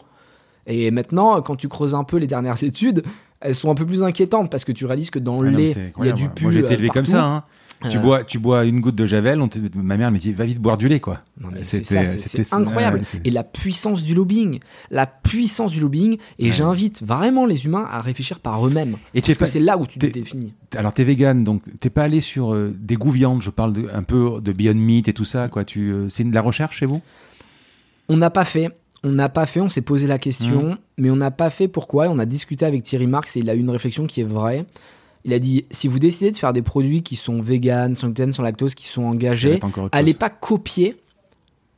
[0.66, 3.02] Et maintenant, quand tu creuses un peu les dernières études,
[3.40, 5.74] elles sont un peu plus inquiétantes parce que tu réalises que dans le ah lait,
[5.98, 6.44] il y a du pu.
[6.44, 7.24] Moi été élevé comme ça.
[7.24, 7.44] Hein.
[7.90, 8.00] Tu, euh.
[8.00, 9.40] bois, tu bois une goutte de Javel,
[9.74, 11.18] ma mère me dit va vite boire du lait quoi.
[11.62, 13.02] C'est incroyable.
[13.24, 14.60] et la puissance du lobbying,
[14.90, 18.96] la puissance du lobbying, et j'invite vraiment les humains à réfléchir par eux-mêmes.
[19.14, 20.54] Parce que c'est là où tu te définis.
[20.76, 23.88] Alors t'es vegan, donc t'es pas allé sur euh, des goûts viande, je parle de,
[23.92, 25.64] un peu de Beyond Meat et tout ça, quoi.
[25.64, 27.02] Tu, euh, c'est de la recherche chez vous?
[28.08, 28.70] On n'a pas fait.
[29.04, 30.76] On n'a pas fait, on s'est posé la question, mmh.
[30.98, 32.08] mais on n'a pas fait pourquoi.
[32.08, 34.64] On a discuté avec Thierry Marx et il a eu une réflexion qui est vraie.
[35.24, 38.32] Il a dit si vous décidez de faire des produits qui sont vegan, sans gluten,
[38.32, 39.60] sans lactose, qui sont engagés,
[39.92, 40.96] allez pas copier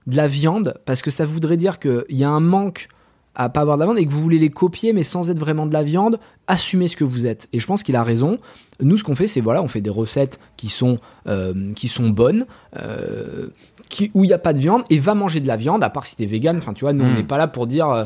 [0.06, 2.88] de la viande parce que ça voudrait dire qu'il y a un manque
[3.34, 5.38] à pas avoir de la viande et que vous voulez les copier mais sans être
[5.38, 7.48] vraiment de la viande, assumez ce que vous êtes.
[7.52, 8.36] Et je pense qu'il a raison.
[8.80, 10.96] Nous, ce qu'on fait, c'est voilà, on fait des recettes qui sont,
[11.26, 12.46] euh, qui sont bonnes.
[12.76, 13.48] Euh,
[13.94, 15.90] qui, où il n'y a pas de viande et va manger de la viande à
[15.90, 17.16] part si t'es vegan enfin tu vois nous on hmm.
[17.16, 18.04] n'est pas là pour dire euh,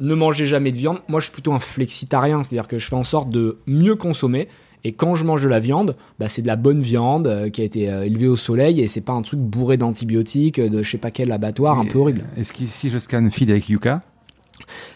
[0.00, 0.98] ne mangez jamais de viande.
[1.08, 4.46] Moi, je suis plutôt un flexitarien, c'est-à-dire que je fais en sorte de mieux consommer.
[4.84, 7.62] Et quand je mange de la viande, bah, c'est de la bonne viande euh, qui
[7.62, 10.88] a été euh, élevée au soleil et c'est pas un truc bourré d'antibiotiques, de je
[10.90, 12.22] sais pas quel abattoir un peu horrible.
[12.36, 14.00] Est-ce que si je scanne feed avec Yuka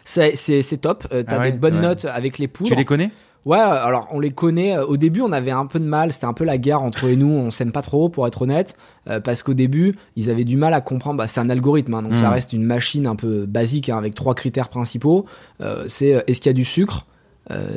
[0.05, 1.09] C'est top.
[1.13, 2.71] Euh, tu as ah des bonnes notes avec les poudres.
[2.71, 3.11] Tu les connais?
[3.45, 4.79] Ouais, alors on les connaît.
[4.79, 6.13] Au début, on avait un peu de mal.
[6.13, 7.31] C'était un peu la guerre entre eux et nous.
[7.31, 8.77] On s'aime pas trop, pour être honnête,
[9.09, 11.19] euh, parce qu'au début, ils avaient du mal à comprendre.
[11.19, 12.33] Bah, c'est un algorithme, hein, donc ça hmm.
[12.33, 15.27] reste une machine un peu basique hein, avec trois critères principaux.
[15.61, 17.07] Euh, c'est euh, est-ce qu'il y a du sucre?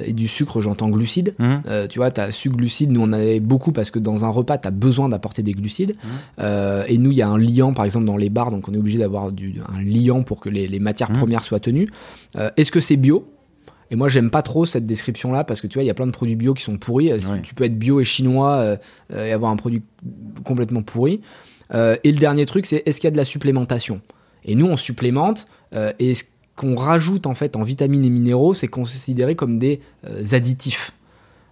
[0.06, 1.34] Et du sucre, j'entends glucides.
[1.38, 1.58] Hmm.
[1.90, 4.30] tu vois, tu as sucre glucides, nous on en avait beaucoup parce que dans un
[4.30, 5.96] repas, tu as besoin d'apporter des glucides.
[6.38, 6.44] Hmm.
[6.88, 8.78] et nous, il y a un liant, par exemple, dans les bars, donc on est
[8.78, 11.90] obligé d'avoir un liant pour que les, les matières premières soient tenues.
[12.56, 13.28] Est-ce que c'est bio?
[13.92, 16.08] Et moi, j'aime pas trop cette description-là parce que tu vois, il y a plein
[16.08, 17.12] de produits bio qui sont pourris.
[17.44, 18.78] Tu peux être bio et chinois
[19.12, 19.84] euh, et avoir un produit
[20.44, 21.22] complètement pourri.
[21.74, 24.02] Euh, et le dernier truc, c'est est-ce qu'il y a de la supplémentation?
[24.44, 25.48] Et nous, on supplémente.
[25.74, 26.24] Euh, et ce
[26.56, 29.82] qu'on rajoute en fait en vitamines et minéraux, c'est considéré comme des
[30.32, 30.94] additifs.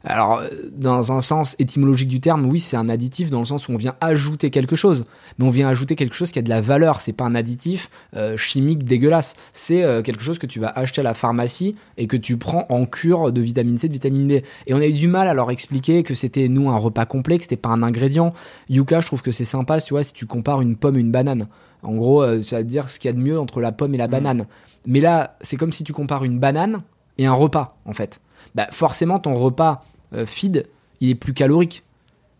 [0.05, 3.67] Alors, euh, dans un sens étymologique du terme, oui, c'est un additif dans le sens
[3.67, 5.05] où on vient ajouter quelque chose.
[5.38, 6.99] Mais on vient ajouter quelque chose qui a de la valeur.
[6.99, 9.35] C'est pas un additif euh, chimique dégueulasse.
[9.53, 12.65] C'est euh, quelque chose que tu vas acheter à la pharmacie et que tu prends
[12.69, 14.43] en cure de vitamine C, de vitamine D.
[14.67, 17.38] Et on a eu du mal à leur expliquer que c'était, nous, un repas complet,
[17.38, 18.34] que c'était pas un ingrédient.
[18.69, 21.11] Yuka, je trouve que c'est sympa, tu vois, si tu compares une pomme et une
[21.11, 21.47] banane.
[21.81, 23.97] En gros, ça veut dire ce qu'il y a de mieux entre la pomme et
[23.97, 24.11] la mmh.
[24.11, 24.45] banane.
[24.85, 26.81] Mais là, c'est comme si tu compares une banane
[27.17, 28.21] et un repas, en fait.
[28.55, 29.84] Bah, forcément, ton repas
[30.26, 30.68] feed,
[31.02, 31.84] il est plus calorique.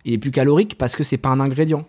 [0.06, 1.86] Il est plus calorique parce que c'est pas un ingrédient.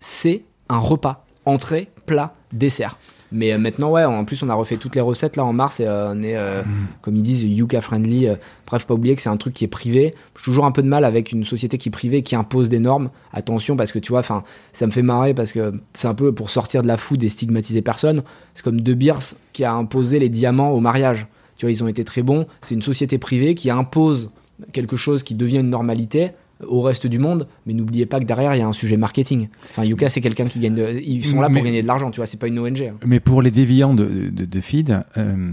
[0.00, 1.24] C'est un repas.
[1.44, 2.98] Entrée, plat, dessert.
[3.32, 5.80] Mais euh, maintenant, ouais, en plus, on a refait toutes les recettes là en mars
[5.80, 6.86] et euh, on est, mm.
[7.02, 8.28] comme ils disent, Yuka friendly.
[8.66, 10.14] bref, pas oublier que c'est un truc qui est privé.
[10.36, 12.78] J'ai toujours un peu de mal avec une société qui est privée, qui impose des
[12.78, 13.10] normes.
[13.32, 16.32] Attention, parce que tu vois, enfin, ça me fait marrer parce que c'est un peu
[16.32, 18.22] pour sortir de la food et stigmatiser personne.
[18.54, 21.26] C'est comme De Beers qui a imposé les diamants au mariage
[21.56, 22.46] Tu vois, ils ont été très bons.
[22.62, 24.30] C'est une société privée qui impose
[24.72, 26.32] quelque chose qui devient une normalité
[26.66, 29.48] au reste du monde, mais n'oubliez pas que derrière il y a un sujet marketing.
[29.70, 32.20] Enfin, Yuka c'est quelqu'un qui gagne, de, ils sont là pour gagner de l'argent, tu
[32.20, 32.82] vois, c'est pas une ONG.
[32.82, 32.94] Hein.
[33.04, 35.52] Mais pour les déviants de, de, feed, euh,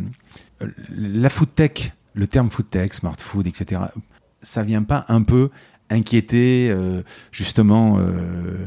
[0.90, 3.82] la food tech, le terme food tech, smart food, etc.,
[4.42, 5.50] ça vient pas un peu
[5.90, 7.02] inquiéter euh,
[7.32, 8.58] justement euh,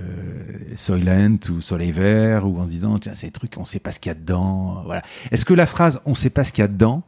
[0.76, 3.98] Soylent ou Soleil Vert ou en se disant tiens ces trucs on sait pas ce
[3.98, 5.02] qu'il y a dedans voilà
[5.32, 7.02] est-ce que la phrase on sait pas ce qu'il y a dedans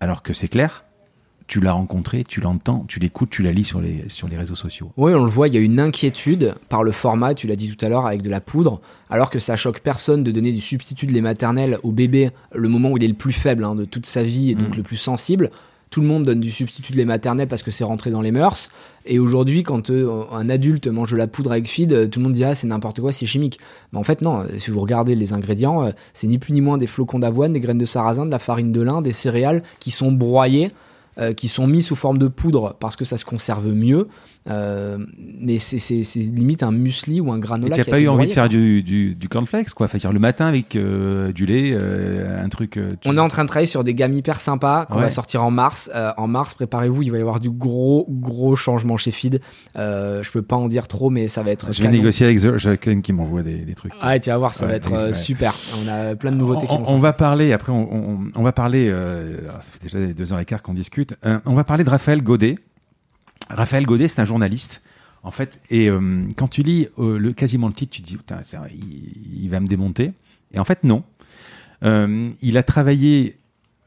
[0.00, 0.85] alors que c'est clair
[1.46, 4.56] tu l'as rencontré, tu l'entends, tu l'écoutes, tu la lis sur les, sur les réseaux
[4.56, 4.90] sociaux.
[4.96, 7.74] Oui, on le voit, il y a une inquiétude par le format, tu l'as dit
[7.74, 10.60] tout à l'heure, avec de la poudre, alors que ça choque personne de donner du
[10.60, 13.74] substitut de lait maternel au bébé le moment où il est le plus faible hein,
[13.74, 14.78] de toute sa vie et donc mm.
[14.78, 15.50] le plus sensible.
[15.88, 18.32] Tout le monde donne du substitut de lait maternel parce que c'est rentré dans les
[18.32, 18.70] mœurs.
[19.06, 22.24] Et aujourd'hui, quand euh, un adulte mange de la poudre avec feed, euh, tout le
[22.24, 23.60] monde dit ah c'est n'importe quoi, c'est chimique.
[23.92, 24.44] Mais en fait non.
[24.58, 27.60] Si vous regardez les ingrédients, euh, c'est ni plus ni moins des flocons d'avoine, des
[27.60, 30.85] graines de sarrasin, de la farine de lin, des céréales qui sont broyées euh,
[31.36, 34.08] qui sont mis sous forme de poudre parce que ça se conserve mieux.
[34.48, 34.98] Euh,
[35.40, 37.74] mais c'est limite un muesli ou un granola.
[37.74, 40.46] tu n'as pas eu envie de faire du, du, du, cornflakes, quoi Enfin, le matin
[40.46, 42.78] avec euh, du lait, un truc.
[43.04, 45.50] On est en train de travailler sur des gammes hyper sympas qu'on va sortir en
[45.50, 45.90] mars.
[46.16, 49.40] en mars, préparez-vous, il va y avoir du gros, gros changement chez Feed.
[49.76, 51.72] je peux pas en dire trop, mais ça va être.
[51.72, 53.92] Je vais négocier avec Jacqueline qui m'envoie des, des, trucs.
[54.00, 55.54] Ah, tu vas voir, ça va être super.
[55.84, 58.52] On a plein de nouveautés on, qui vont On va parler, après, on, on, va
[58.52, 58.90] parler.
[58.90, 61.16] ça fait déjà deux heures et quart qu'on discute.
[61.24, 62.56] Euh, on va parler de Raphaël Godet.
[63.48, 64.82] Raphaël Godet, c'est un journaliste.
[65.22, 68.16] En fait, et euh, quand tu lis euh, le, quasiment le titre, tu te dis,
[69.42, 70.12] il, va me démonter.
[70.52, 71.02] Et en fait, non.
[71.82, 73.38] il a travaillé,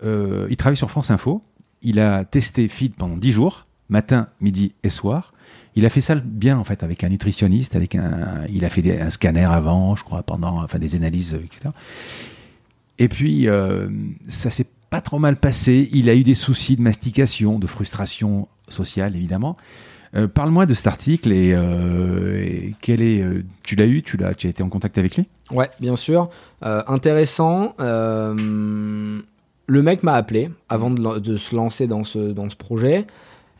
[0.03, 1.41] il travaille sur France Info.
[1.81, 5.33] Il a testé Feed pendant 10 jours, matin, midi et soir.
[5.75, 8.99] Il a fait ça bien en fait avec un nutritionniste, avec un, il a fait
[8.99, 11.69] un scanner avant, je crois, pendant, enfin des analyses, etc.
[12.97, 13.47] Et puis
[14.27, 15.89] ça s'est pas trop mal passé.
[15.93, 19.55] Il a eu des soucis de mastication, de frustration sociale, évidemment.
[20.15, 23.21] Euh, parle-moi de cet article et, euh, quel est.
[23.21, 25.27] Euh, tu l'as eu, tu l'as, tu as été en contact avec lui?
[25.51, 26.29] Ouais, bien sûr.
[26.61, 27.75] intéressant.
[27.79, 29.23] le
[29.83, 33.05] mec m'a appelé avant de, se lancer dans ce, dans ce projet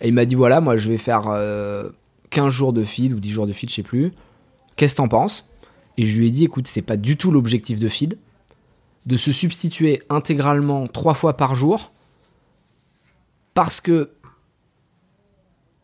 [0.02, 1.32] et il m'a dit voilà, moi je vais faire
[2.32, 4.12] 15 jours de feed ou 10 jours de feed, je sais plus.
[4.76, 5.46] Qu'est-ce que t'en penses?
[5.98, 8.18] Et je lui ai dit écoute, c'est pas du tout l'objectif de feed
[9.06, 11.92] de se substituer intégralement trois fois par jour
[13.54, 14.12] parce que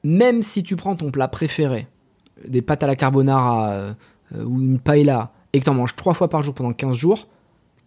[0.05, 1.87] même si tu prends ton plat préféré,
[2.47, 3.93] des pâtes à la carbonara euh,
[4.43, 7.27] ou une paella, et que tu en manges trois fois par jour pendant 15 jours,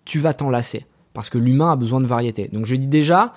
[0.04, 0.86] tu vas t'en lasser.
[1.12, 2.48] Parce que l'humain a besoin de variété.
[2.52, 3.34] Donc je dis déjà,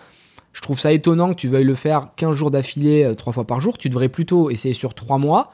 [0.53, 3.45] je trouve ça étonnant que tu veuilles le faire 15 jours d'affilée, euh, trois fois
[3.45, 3.78] par jour.
[3.78, 5.52] Tu devrais plutôt essayer sur trois mois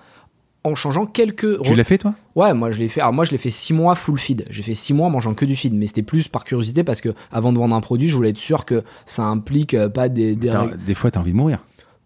[0.63, 1.61] en changeant quelques.
[1.63, 2.13] Tu l'as fait toi?
[2.35, 3.01] Ouais, moi je l'ai fait.
[3.01, 4.45] Alors moi je l'ai fait 6 mois full feed.
[4.49, 7.01] J'ai fait 6 mois en mangeant que du feed, mais c'était plus par curiosité parce
[7.01, 10.09] que avant de vendre un produit, je voulais être sûr que ça implique euh, pas
[10.09, 10.35] des.
[10.35, 10.51] Des,
[10.85, 11.59] des fois, t'as envie de mourir.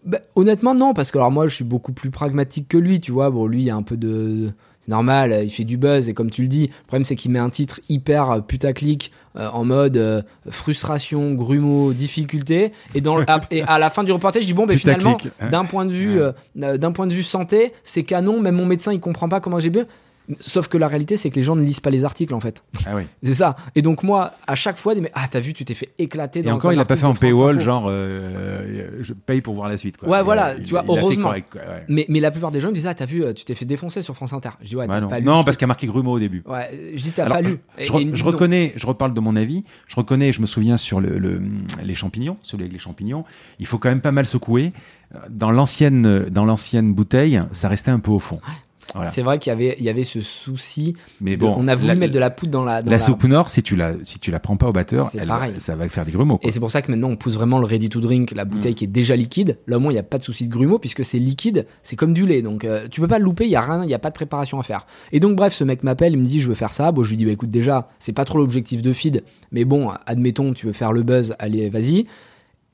[0.04, 3.12] Bah, honnêtement, non, parce que alors moi je suis beaucoup plus pragmatique que lui, tu
[3.12, 3.30] vois.
[3.30, 6.10] Bon, lui il y a un peu de c'est normal, euh, il fait du buzz
[6.10, 9.12] et comme tu le dis, le problème c'est qu'il met un titre hyper euh, putaclic
[9.38, 14.48] euh, en mode frustration, grumeaux, difficulté et dans et à la fin du reportage, je
[14.48, 15.50] dis bon ben finalement hein.
[15.50, 16.20] d'un point de vue
[16.56, 19.70] d'un point de vue santé, c'est canon, même mon médecin il comprend pas comment j'ai
[19.70, 19.86] bien
[20.40, 22.64] Sauf que la réalité, c'est que les gens ne lisent pas les articles en fait.
[22.86, 23.04] Ah oui.
[23.24, 23.56] c'est ça.
[23.76, 26.42] Et donc moi, à chaque fois, mais ah t'as vu, tu t'es fait éclater.
[26.42, 29.68] Dans et encore, il a pas fait en paywall, genre euh, je paye pour voir
[29.68, 29.98] la suite.
[29.98, 30.10] Quoi.
[30.10, 30.56] Ouais, voilà.
[30.56, 31.34] tu vois, heureusement.
[31.88, 34.02] mais, mais la plupart des gens me disent ah t'as vu, tu t'es fait défoncer
[34.02, 34.52] sur France Inter.
[34.62, 34.88] Je dis ouais.
[34.88, 35.10] Bah non.
[35.10, 36.44] Pas lu, non, parce qu'il y a marqué Grumeau au début.
[36.46, 36.92] Ouais.
[36.96, 37.60] Je dis t'as pas lu.
[37.80, 39.64] Je, reconnais, je reparle de mon avis.
[39.88, 41.42] Je reconnais, je me souviens sur le,
[41.84, 43.26] les champignons, celui avec les champignons.
[43.60, 44.72] Il faut quand même pas mal secouer.
[45.30, 48.40] Dans l'ancienne, dans l'ancienne bouteille, ça restait un peu au fond.
[49.06, 50.96] C'est vrai qu'il y avait, il y avait ce souci.
[51.20, 52.82] Mais bon, on a voulu mettre de la poudre dans la.
[52.82, 55.76] la, soupe nord, si tu la, si tu la prends pas au batteur, elle, ça
[55.76, 56.40] va faire des grumeaux.
[56.44, 58.74] Et c'est pour ça que maintenant on pousse vraiment le ready to drink, la bouteille
[58.74, 58.76] mm.
[58.76, 59.58] qui est déjà liquide.
[59.68, 61.96] Là au moins il n'y a pas de souci de grumeaux puisque c'est liquide, c'est
[61.96, 62.42] comme du lait.
[62.42, 64.10] Donc euh, tu peux pas le louper, il y a rien, il y a pas
[64.10, 64.86] de préparation à faire.
[65.12, 66.92] Et donc bref, ce mec m'appelle, il me dit je veux faire ça.
[66.92, 69.92] Bon, je lui dis bah écoute déjà, c'est pas trop l'objectif de feed, mais bon,
[70.06, 72.08] admettons tu veux faire le buzz, allez vas-y.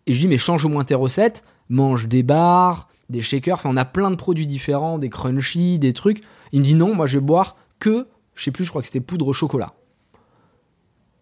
[0.08, 3.69] Et je dis mais change au moins tes recettes, mange des bars, des shakers, enfin
[3.72, 6.24] on a plein de produits différents, des crunchy, des trucs.
[6.52, 8.88] Il me dit non, moi je vais boire que, je sais plus, je crois que
[8.88, 9.74] c'était poudre au chocolat.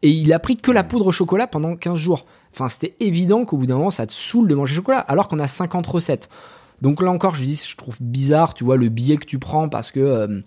[0.01, 2.25] Et il a pris que la poudre au chocolat pendant 15 jours.
[2.53, 5.39] Enfin, c'était évident qu'au bout d'un moment, ça te saoule de manger chocolat, alors qu'on
[5.39, 6.29] a 50 recettes.
[6.81, 9.69] Donc là encore, je dis, je trouve bizarre, tu vois, le billet que tu prends
[9.69, 10.41] parce que euh,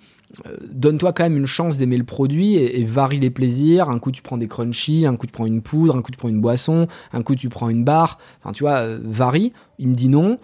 [0.46, 3.88] euh, donne-toi quand même une chance d'aimer le produit et, varie les plaisirs.
[3.88, 6.18] Un coup, tu prends des crunchy, un coup, tu prends une poudre, un coup, tu
[6.18, 8.18] prends une boisson, un coup, tu prends une barre.
[8.40, 9.52] Enfin, tu vois, euh, varie.
[9.78, 10.38] Il me dit non.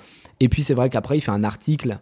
[0.44, 1.96] Et puis, c'est vrai qu'après, il fait un article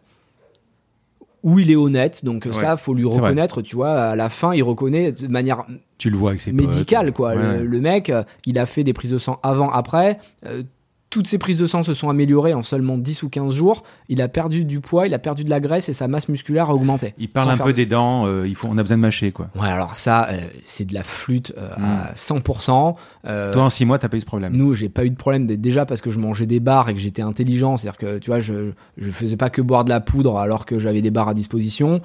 [1.44, 2.24] où il est honnête.
[2.24, 3.62] Donc ça, faut lui reconnaître.
[3.62, 5.64] Tu vois, à la fin, il reconnaît de manière
[5.96, 7.36] tu le vois avec ses médicale, quoi.
[7.36, 10.18] Le, mec, euh, il a fait des prises de sang avant, après.
[10.44, 10.64] Euh,
[11.12, 13.82] toutes ses prises de sang se sont améliorées en seulement 10 ou 15 jours.
[14.08, 16.70] Il a perdu du poids, il a perdu de la graisse et sa masse musculaire
[16.70, 17.12] a augmenté.
[17.18, 19.50] Il parle un peu des dents, euh, il faut, on a besoin de mâcher quoi.
[19.54, 22.94] Ouais, alors ça, euh, c'est de la flûte euh, à 100%.
[22.94, 23.52] Hmm.
[23.52, 25.46] Toi, en 6 mois, t'as pas eu ce problème Nous, j'ai pas eu de problème
[25.46, 27.76] déjà parce que je mangeais des bars et que j'étais intelligent.
[27.76, 30.78] C'est-à-dire que tu vois, je, je faisais pas que boire de la poudre alors que
[30.78, 32.00] j'avais des bars à disposition.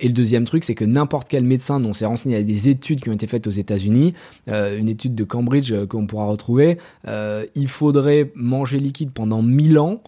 [0.00, 2.44] et le deuxième truc, c'est que n'importe quel médecin dont s'est renseigné, il y a
[2.44, 4.12] des études qui ont été faites aux États-Unis,
[4.48, 6.76] une étude de Cambridge qu'on pourra retrouver.
[7.06, 10.02] il faudrait manger liquide pendant dans 1000 ans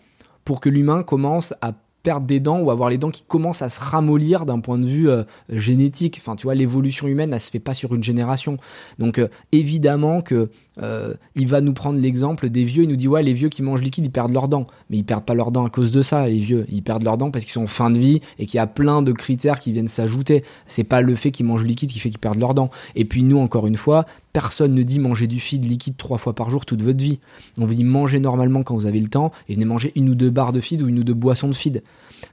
[0.44, 1.72] pour que l'humain commence à
[2.02, 4.86] perdre des dents ou avoir les dents qui commencent à se ramollir d'un point de
[4.86, 6.18] vue euh, génétique.
[6.20, 8.56] Enfin, tu vois, l'évolution humaine, elle se fait pas sur une génération.
[8.98, 12.84] Donc, euh, évidemment que euh, il va nous prendre l'exemple des vieux.
[12.84, 14.66] Il nous dit ouais, les vieux qui mangent liquide, ils perdent leurs dents.
[14.90, 16.66] Mais ils perdent pas leurs dents à cause de ça, les vieux.
[16.70, 18.66] Ils perdent leurs dents parce qu'ils sont en fin de vie et qu'il y a
[18.66, 20.44] plein de critères qui viennent s'ajouter.
[20.66, 22.70] C'est pas le fait qu'ils mangent liquide qui fait qu'ils perdent leurs dents.
[22.94, 26.34] Et puis nous, encore une fois, personne ne dit manger du feed liquide trois fois
[26.34, 27.20] par jour toute votre vie.
[27.58, 30.14] On vous dit manger normalement quand vous avez le temps et venez manger une ou
[30.14, 31.82] deux barres de feed ou une ou deux boissons de feed.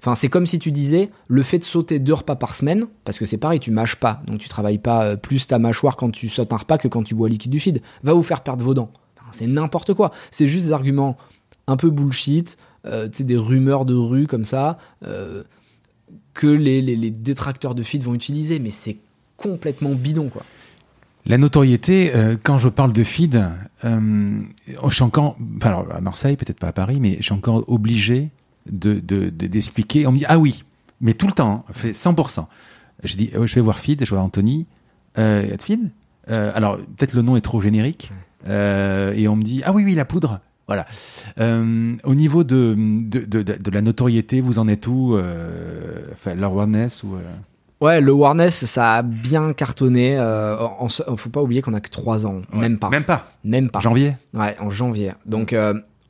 [0.01, 3.19] Enfin, c'est comme si tu disais le fait de sauter deux repas par semaine, parce
[3.19, 6.11] que c'est pareil, tu mâches pas, donc tu travailles pas euh, plus ta mâchoire quand
[6.11, 8.64] tu sautes un repas que quand tu bois liquide du feed, va vous faire perdre
[8.64, 8.92] vos dents.
[9.32, 10.11] c'est n'importe quoi.
[10.32, 11.18] C'est juste des arguments
[11.68, 15.43] un peu bullshit, euh, des rumeurs de rue comme ça, euh,
[16.34, 18.98] que les, les, détracteurs de feed vont utiliser, mais c'est
[19.38, 20.43] complètement bidon, quoi.
[21.26, 23.43] La notoriété, euh, quand je parle de feed,
[23.84, 28.30] je suis encore, enfin, à Marseille, peut-être pas à Paris, mais je suis encore obligé
[28.70, 30.08] de, d'expliquer.
[30.08, 30.64] On me dit ah oui,
[31.02, 32.46] mais tout le temps, hein, fait 100%.
[33.04, 34.66] Je dis je vais voir Feed, je vois Anthony.
[35.18, 35.92] Euh, Feed
[36.30, 38.12] euh, Alors peut-être le nom est trop générique.
[38.48, 40.40] Euh, et on me dit ah oui oui la poudre.
[40.68, 40.86] Voilà.
[41.40, 45.18] Euh, au niveau de de, de, la notoriété, vous en êtes où
[46.14, 47.16] Enfin l'awareness ou
[47.82, 50.18] Ouais, le Warness, ça a bien cartonné.
[50.20, 50.58] Euh,
[51.16, 52.90] faut pas oublier qu'on a que 3 ans, même pas.
[52.90, 53.32] Même pas.
[53.46, 53.80] Même pas.
[53.80, 54.18] Janvier?
[54.34, 55.14] Ouais, en janvier.
[55.26, 55.56] Donc,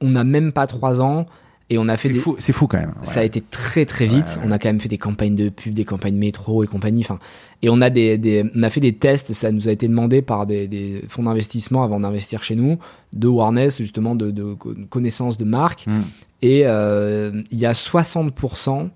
[0.02, 1.28] on n'a même pas 3 ans.
[1.72, 2.22] Et on a fait des.
[2.40, 2.96] C'est fou quand même.
[3.04, 4.40] Ça a été très très vite.
[4.44, 7.02] On a quand même fait des campagnes de pub, des campagnes métro et compagnie.
[7.02, 7.20] Enfin,
[7.62, 9.34] et on a des, des, on a fait des tests.
[9.34, 12.80] Ça nous a été demandé par des, des fonds d'investissement avant d'investir chez nous,
[13.14, 14.56] de Warness justement de, de
[14.90, 15.86] connaissances de marque.
[15.86, 16.02] Hmm.
[16.42, 18.90] Et euh, il y a 60%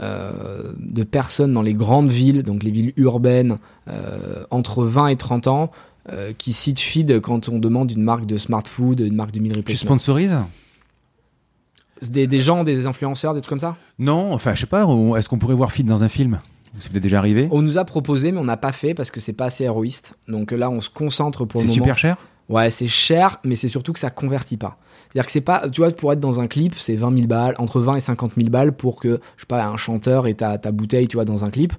[0.00, 5.16] euh, de personnes dans les grandes villes, donc les villes urbaines, euh, entre 20 et
[5.16, 5.70] 30 ans,
[6.36, 9.56] qui citent feed quand on demande une marque de smart food, une marque de meal
[9.56, 9.72] replacement.
[9.72, 10.36] Tu sponsorises?
[12.10, 14.86] Des, gens, des influenceurs, des trucs comme ça Non, enfin, je sais pas.
[15.16, 16.40] Est-ce qu'on pourrait voir Fit dans un film
[16.80, 19.20] c'est peut-être déjà arrivé On nous a proposé, mais on n'a pas fait parce que
[19.20, 20.16] c'est pas assez héroïste.
[20.26, 21.72] Donc là, on se concentre pour le moment.
[21.72, 22.16] C'est super cher
[22.48, 24.76] Ouais, c'est cher, mais c'est surtout que ça convertit pas.
[25.08, 27.54] C'est-à-dire que c'est pas, tu vois, pour être dans un clip, c'est 20 000 balles,
[27.58, 30.58] entre 20 et 50 000 balles pour que, je sais pas, un chanteur ait ta,
[30.58, 31.72] ta bouteille, tu vois, dans un clip.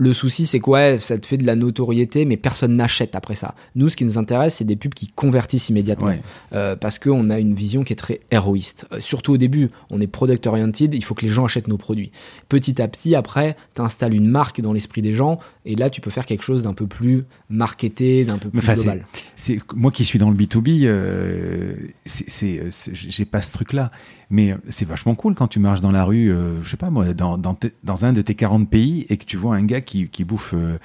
[0.00, 3.56] Le souci, c'est quoi Ça te fait de la notoriété, mais personne n'achète après ça.
[3.74, 6.14] Nous, ce qui nous intéresse, c'est des pubs qui convertissent immédiatement.
[6.52, 8.86] Euh, parce qu'on a une vision qui est très héroïste.
[8.92, 11.78] Euh, surtout au début, on est product oriented, il faut que les gens achètent nos
[11.78, 12.12] produits.
[12.48, 16.00] Petit à petit, après, tu installes une marque dans l'esprit des gens, et là, tu
[16.00, 19.04] peux faire quelque chose d'un peu plus marketé, d'un peu plus global.
[19.34, 21.74] C'est moi qui suis dans le B2B, euh,
[22.06, 23.88] j'ai pas ce truc-là.
[24.30, 27.14] Mais c'est vachement cool quand tu marches dans la rue, euh, je sais pas moi,
[27.14, 30.24] dans, dans, un de tes 40 pays et que tu vois un gars qui, qui
[30.24, 30.78] bouffe euh,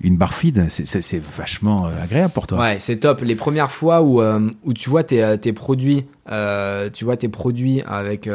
[0.00, 0.66] une feed.
[0.68, 2.58] C'est vachement euh, agréable pour toi.
[2.58, 3.20] Ouais, c'est top.
[3.20, 8.28] Les premières fois où, où tu vois tes, tes produits, tu vois tes produits avec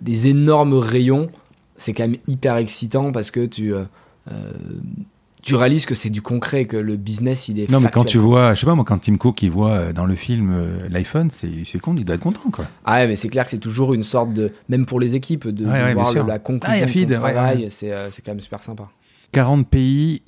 [0.00, 1.30] des énormes rayons,
[1.76, 3.72] c'est quand même hyper excitant parce que tu
[5.46, 7.70] tu réalises que c'est du concret, que le business, il est.
[7.70, 9.92] Non, mais quand tu vois, je sais pas moi, quand Tim Cook il voit euh,
[9.92, 12.66] dans le film euh, l'iPhone, c'est con, il doit être content, quoi.
[12.84, 15.46] Ah ouais, mais c'est clair que c'est toujours une sorte de, même pour les équipes,
[15.46, 18.88] de, voir la conclusion ah, de travail, euh, c'est quand même super sympa.
[19.30, 20.22] 40 pays.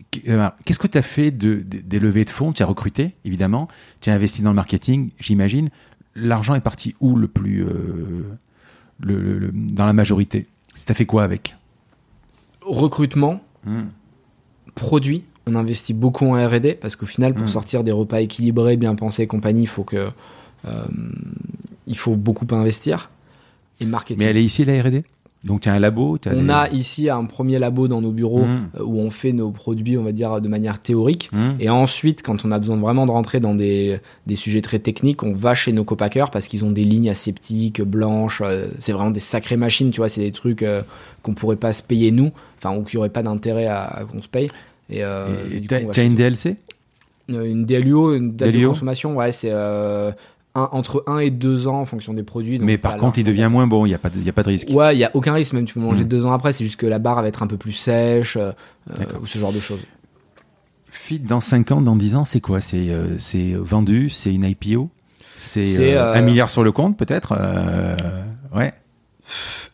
[0.65, 2.53] Qu'est-ce que tu as fait de, des levées de fonds?
[2.53, 3.67] Tu as recruté, évidemment.
[4.01, 5.69] Tu as investi dans le marketing, j'imagine.
[6.15, 7.67] L'argent est parti où le plus.
[9.01, 10.47] le, dans la majorité?
[10.75, 11.57] Tu as fait quoi avec?
[12.61, 13.41] Recrutement.
[13.65, 13.87] Hmm
[14.79, 15.25] produit.
[15.47, 17.49] On investit beaucoup en R&D parce qu'au final, pour mm.
[17.49, 20.09] sortir des repas équilibrés, bien pensés et compagnie, il faut que
[20.67, 20.85] euh,
[21.87, 23.11] il faut beaucoup investir.
[23.81, 24.25] Et marketing.
[24.25, 25.05] Mais elle est ici la R&D
[25.45, 28.71] donc tu as un labo On a ici un premier labo dans nos bureaux mm.
[28.77, 31.31] euh, où on fait nos produits, on va dire, de manière théorique.
[31.33, 31.51] Mm.
[31.61, 35.23] Et ensuite, quand on a besoin vraiment de rentrer dans des, des sujets très techniques,
[35.23, 38.43] on va chez nos copackers parce qu'ils ont des lignes aseptiques, blanches.
[38.45, 40.09] Euh, c'est vraiment des sacrées machines, tu vois.
[40.09, 40.65] C'est des trucs
[41.23, 44.29] qu'on pourrait pas se payer nous, enfin, ou qui aurait pas d'intérêt à, qu'on se
[44.29, 44.49] paye.
[44.91, 45.27] Et, euh,
[45.69, 46.57] tu as une DLC
[47.29, 49.53] Une DLUO, une date de consommation, ouais, c'est
[50.55, 52.59] entre 1 et 2 ans en fonction des produits.
[52.59, 54.49] Mais par contre, il devient moins bon, il n'y a, pas de, a pas de
[54.49, 54.71] risque.
[54.71, 56.27] Ouais, il n'y a aucun risque, même tu peux manger 2 mm.
[56.27, 58.53] ans après, c'est juste que la barre va être un peu plus sèche, euh,
[59.21, 59.85] ou ce genre de choses.
[60.91, 62.61] Fit dans 5 ans, dans 10 ans, c'est quoi?
[62.61, 62.89] C'est
[63.55, 64.89] vendu C'est une IPO
[65.37, 67.39] C'est un milliard sur le compte, peut-être?
[68.55, 68.73] Ouais.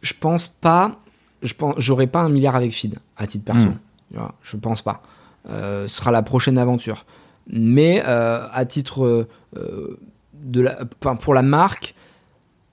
[0.02, 0.98] Je pense pas.
[1.42, 3.68] Je pense, j'aurais pas un milliard avec Feed, à titre perso.
[4.14, 4.28] Mm.
[4.42, 5.02] Je pense pas.
[5.48, 7.04] ce sera la prochaine aventure.
[7.46, 11.94] Mais à titre de la, pour la marque,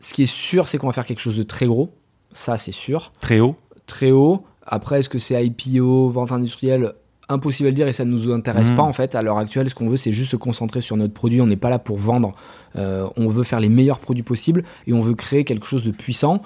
[0.02, 1.94] ce qui est sûr, c'est qu'on va faire quelque chose de très gros.
[2.34, 3.11] Ça, c'est sûr.
[3.22, 3.56] Très haut
[3.86, 4.44] Très haut.
[4.66, 6.94] Après, est-ce que c'est IPO, vente industrielle?
[7.30, 8.76] Impossible à le dire et ça ne nous intéresse mmh.
[8.76, 9.16] pas en fait.
[9.16, 11.40] À l'heure actuelle, ce qu'on veut, c'est juste se concentrer sur notre produit.
[11.40, 12.34] On n'est pas là pour vendre.
[12.76, 15.92] Euh, on veut faire les meilleurs produits possibles et on veut créer quelque chose de
[15.92, 16.42] puissant.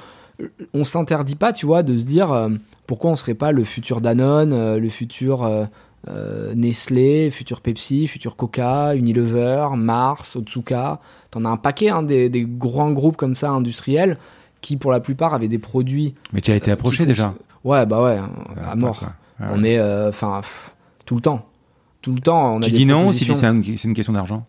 [0.74, 2.50] On s'interdit pas, tu vois, de se dire euh,
[2.88, 5.44] pourquoi on serait pas le futur Danone, euh, le futur
[6.08, 11.00] euh, Nestlé, futur Pepsi, futur Coca, Unilever, Mars, Otsuka.
[11.32, 14.18] T'en as un paquet hein, des, grands groupes comme ça industriels
[14.62, 16.14] qui pour la plupart avaient des produits.
[16.32, 17.34] Mais tu as été euh, approché déjà
[17.64, 18.20] Ouais, bah ouais,
[18.64, 19.04] à mort.
[19.40, 20.42] on est, euh, enfin,
[21.06, 21.46] tout le temps.
[22.02, 22.58] Tout le temps.
[22.58, 24.46] On tu dis non, tu dis c'est une question d'argent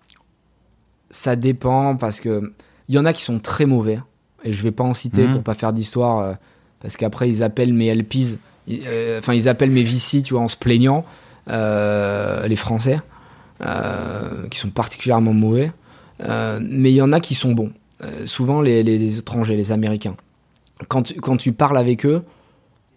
[1.08, 2.52] Ça dépend parce que
[2.89, 3.98] il y en a qui sont très mauvais
[4.44, 5.32] et je vais pas en citer mmh.
[5.32, 6.36] pour pas faire d'histoire
[6.80, 8.38] parce qu'après ils appellent mes LPs,
[9.18, 11.05] enfin ils appellent mes VC, tu vois, en se plaignant.
[11.48, 12.98] Euh, les Français,
[13.64, 15.70] euh, qui sont particulièrement mauvais.
[16.24, 17.72] Euh, mais il y en a qui sont bons.
[18.24, 20.16] souvent les, étrangers, les Américains.
[20.88, 22.24] Quand tu, quand tu parles avec eux,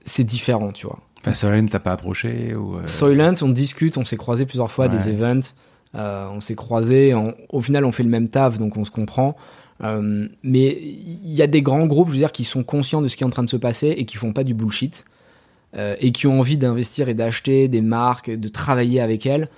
[0.03, 0.99] c'est différent, tu vois.
[1.22, 4.88] Enfin, Soylent, t'as pas approché ou Soylent, on discute, on s'est croisé plusieurs fois à
[4.88, 5.53] des events.
[5.93, 7.14] on s'est croisé,
[7.49, 9.35] au final on fait le même taf, donc on se comprend.
[9.82, 13.17] Mais il y a des grands groupes, je veux dire, qui sont conscients de ce
[13.17, 15.06] qui est en train de se passer et qui font pas du bullshit.
[15.77, 19.49] Euh, et qui ont envie d'investir et d'acheter des marques, de travailler avec elles,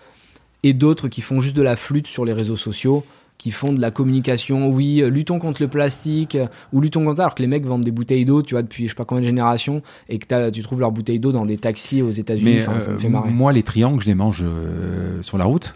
[0.61, 3.05] et d'autres qui font juste de la flûte sur les réseaux sociaux,
[3.37, 7.17] qui font de la communication, oui, euh, luttons contre le plastique, euh, ou luttons contre
[7.17, 9.05] ça, alors que les mecs vendent des bouteilles d'eau, tu vois, depuis je sais pas
[9.05, 12.59] combien de générations, et que tu trouves leurs bouteilles d'eau dans des taxis aux États-Unis.
[13.29, 14.43] Moi, les triangles, je les mange
[15.21, 15.73] sur la route.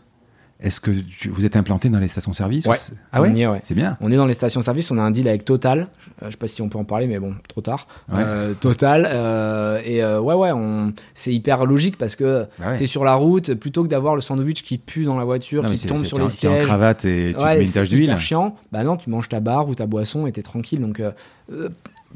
[0.61, 0.91] Est-ce que
[1.29, 2.77] vous êtes implanté dans les stations-service ouais.
[3.11, 3.97] Ah ouais, C'est bien.
[3.99, 5.79] On est dans les stations-service, on a un deal avec Total.
[6.21, 7.87] Euh, je sais pas si on peut en parler, mais bon, trop tard.
[8.13, 9.05] Euh, Total.
[9.05, 10.93] Euh, et ouais, ouais, on...
[11.13, 14.21] c'est hyper logique parce que bah tu es sur la route, plutôt que d'avoir le
[14.21, 16.63] sandwich qui pue dans la voiture, qui tombe sur les sièges.
[16.63, 18.17] en cravate et tu mets une tache d'huile.
[18.19, 18.55] Chiant.
[18.71, 20.79] Bah non, tu manges ta barre ou ta boisson et tu es tranquille.
[20.79, 21.01] Donc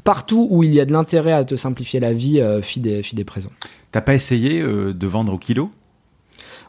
[0.02, 3.26] partout où il y a de l'intérêt à te simplifier la vie, euh, fidèle, fidèle
[3.26, 3.50] présent.
[3.92, 5.70] T'as pas essayé de vendre au kilo?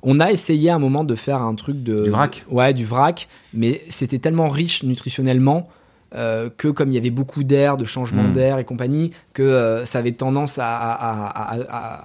[0.03, 2.03] On a essayé à un moment de faire un truc de.
[2.03, 5.69] Du vrac Ouais, du vrac, mais c'était tellement riche nutritionnellement.
[6.13, 8.33] Euh, que comme il y avait beaucoup d'air, de changement hmm.
[8.33, 12.03] d'air et compagnie, que euh, ça avait tendance à,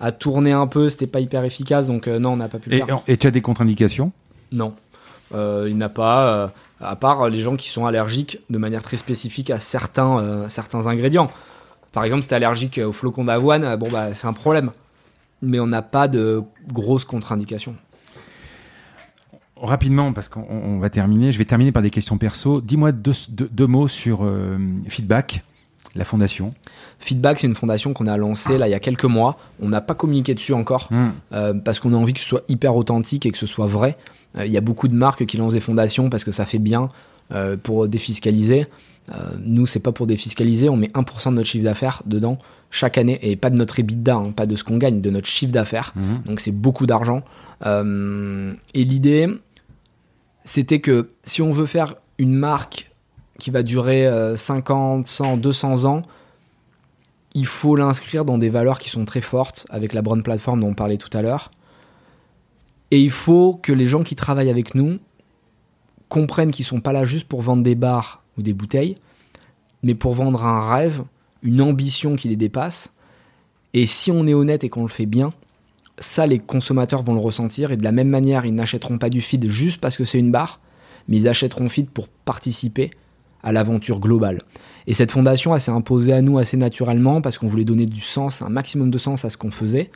[0.00, 2.70] à, tourner un peu, c'était pas hyper efficace, donc euh, non, on n'a pas pu
[2.70, 2.98] le et, faire.
[3.06, 4.10] Et tu as des contre-indications?
[4.50, 4.74] Non.
[5.32, 9.60] il n'a pas, à part les gens qui sont allergiques de manière très spécifique à
[9.60, 11.30] certains, certains ingrédients.
[11.92, 14.72] Par exemple, si tu es allergique au flocon d'avoine, bon, bah, c'est un problème
[15.44, 16.42] mais on n'a pas de
[16.72, 17.76] grosses contre-indications.
[19.56, 22.60] Rapidement, parce qu'on va terminer, je vais terminer par des questions perso.
[22.60, 24.58] Dis-moi deux, mots sur euh,
[24.88, 25.44] Feedback,
[25.94, 26.52] la fondation.
[26.98, 29.38] Feedback, c'est une fondation qu'on a lancée là il y a quelques mois.
[29.60, 31.10] On n'a pas communiqué dessus encore hmm.
[31.32, 33.96] euh, parce qu'on a envie que ce soit hyper authentique et que ce soit vrai.
[34.36, 36.58] Euh, il y a beaucoup de marques qui lancent des fondations parce que ça fait
[36.58, 36.88] bien
[37.62, 38.66] pour défiscaliser.
[39.40, 42.38] nous, c'est pas pour défiscaliser, on met 1% de notre chiffre d'affaires dedans
[42.74, 45.28] chaque année, et pas de notre EBITDA, hein, pas de ce qu'on gagne, de notre
[45.28, 45.92] chiffre d'affaires.
[45.94, 46.22] Mhm.
[46.26, 47.22] Donc c'est beaucoup d'argent.
[47.64, 49.28] Euh, et l'idée,
[50.44, 52.90] c'était que si on veut faire une marque
[53.38, 56.02] qui va durer 50, 100, 200 ans,
[57.34, 60.68] il faut l'inscrire dans des valeurs qui sont très fortes, avec la bonne plateforme dont
[60.68, 61.52] on parlait tout à l'heure.
[62.90, 64.98] Et il faut que les gens qui travaillent avec nous
[66.08, 68.98] comprennent qu'ils sont pas là juste pour vendre des bars ou des bouteilles,
[69.84, 71.02] mais pour vendre un rêve
[71.44, 72.92] une ambition qui les dépasse.
[73.74, 75.32] Et si on est honnête et qu'on le fait bien,
[75.98, 77.70] ça, les consommateurs vont le ressentir.
[77.70, 80.32] Et de la même manière, ils n'achèteront pas du feed juste parce que c'est une
[80.32, 80.60] barre,
[81.08, 82.90] mais ils achèteront feed pour participer
[83.42, 84.42] à l'aventure globale.
[84.86, 88.00] Et cette fondation, elle s'est imposée à nous assez naturellement parce qu'on voulait donner du
[88.00, 89.90] sens, un maximum de sens à ce qu'on faisait.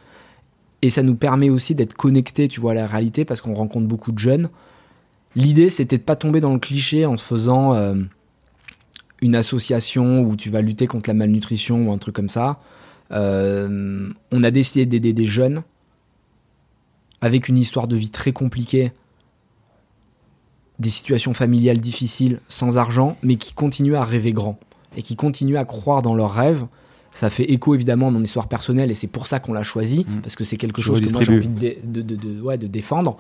[0.83, 3.87] Et ça nous permet aussi d'être connectés, tu vois, à la réalité parce qu'on rencontre
[3.87, 4.51] beaucoup de jeunes.
[5.35, 7.95] L'idée, c'était de pas tomber dans le cliché en se faisant euh,
[9.21, 12.61] une association où tu vas lutter contre la malnutrition ou un truc comme ça.
[13.11, 15.63] Euh, on a décidé d'aider des jeunes
[17.21, 18.93] avec une histoire de vie très compliquée,
[20.79, 24.59] des situations familiales difficiles, sans argent, mais qui continuent à rêver grand
[24.97, 26.65] et qui continuent à croire dans leurs rêves.
[27.13, 30.07] Ça fait écho évidemment à mon histoire personnelle et c'est pour ça qu'on l'a choisi,
[30.09, 30.21] mmh.
[30.21, 32.03] parce que c'est quelque chose que moi j'ai envie de, de,
[32.57, 33.17] de, défendre.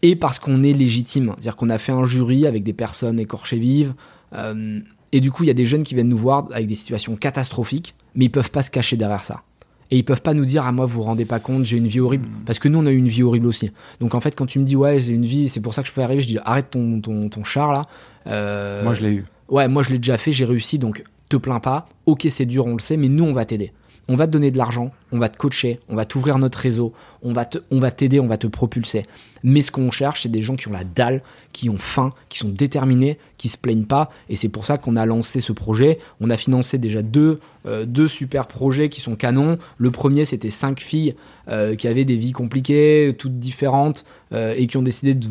[0.00, 1.32] et parce qu'on est légitime.
[1.34, 3.92] C'est-à-dire qu'on a fait un jury avec des personnes écorchées vives.
[4.32, 4.80] Euh,
[5.12, 7.16] et du coup, il y a des jeunes qui viennent nous voir avec des situations
[7.16, 9.42] catastrophiques, mais ils peuvent pas se cacher derrière ça.
[9.90, 11.76] Et ils peuvent pas nous dire à ah, moi vous vous rendez pas compte j'ai
[11.76, 12.44] une vie horrible mm.
[12.44, 13.70] parce que nous on a eu une vie horrible aussi.
[14.00, 15.88] Donc en fait quand tu me dis ouais j'ai une vie c'est pour ça que
[15.88, 17.86] je peux arriver je dis arrête ton ton, ton char là.
[18.26, 19.24] Euh, moi je l'ai eu.
[19.48, 21.88] Ouais moi je l'ai déjà fait j'ai réussi donc te plains pas.
[22.06, 23.72] Ok c'est dur on le sait mais nous on va t'aider
[24.08, 26.92] on va te donner de l'argent, on va te coacher, on va t'ouvrir notre réseau,
[27.22, 27.44] on va
[27.90, 29.06] t'aider, on va te propulser.
[29.42, 31.22] Mais ce qu'on cherche, c'est des gens qui ont la dalle,
[31.52, 34.10] qui ont faim, qui sont déterminés, qui se plaignent pas.
[34.28, 35.98] Et c'est pour ça qu'on a lancé ce projet.
[36.20, 39.58] On a financé déjà deux, euh, super projets qui sont canons.
[39.78, 41.14] Le premier, c'était cinq filles
[41.48, 45.28] euh, qui avaient des vies compliquées, toutes différentes, euh, et qui ont décidé de,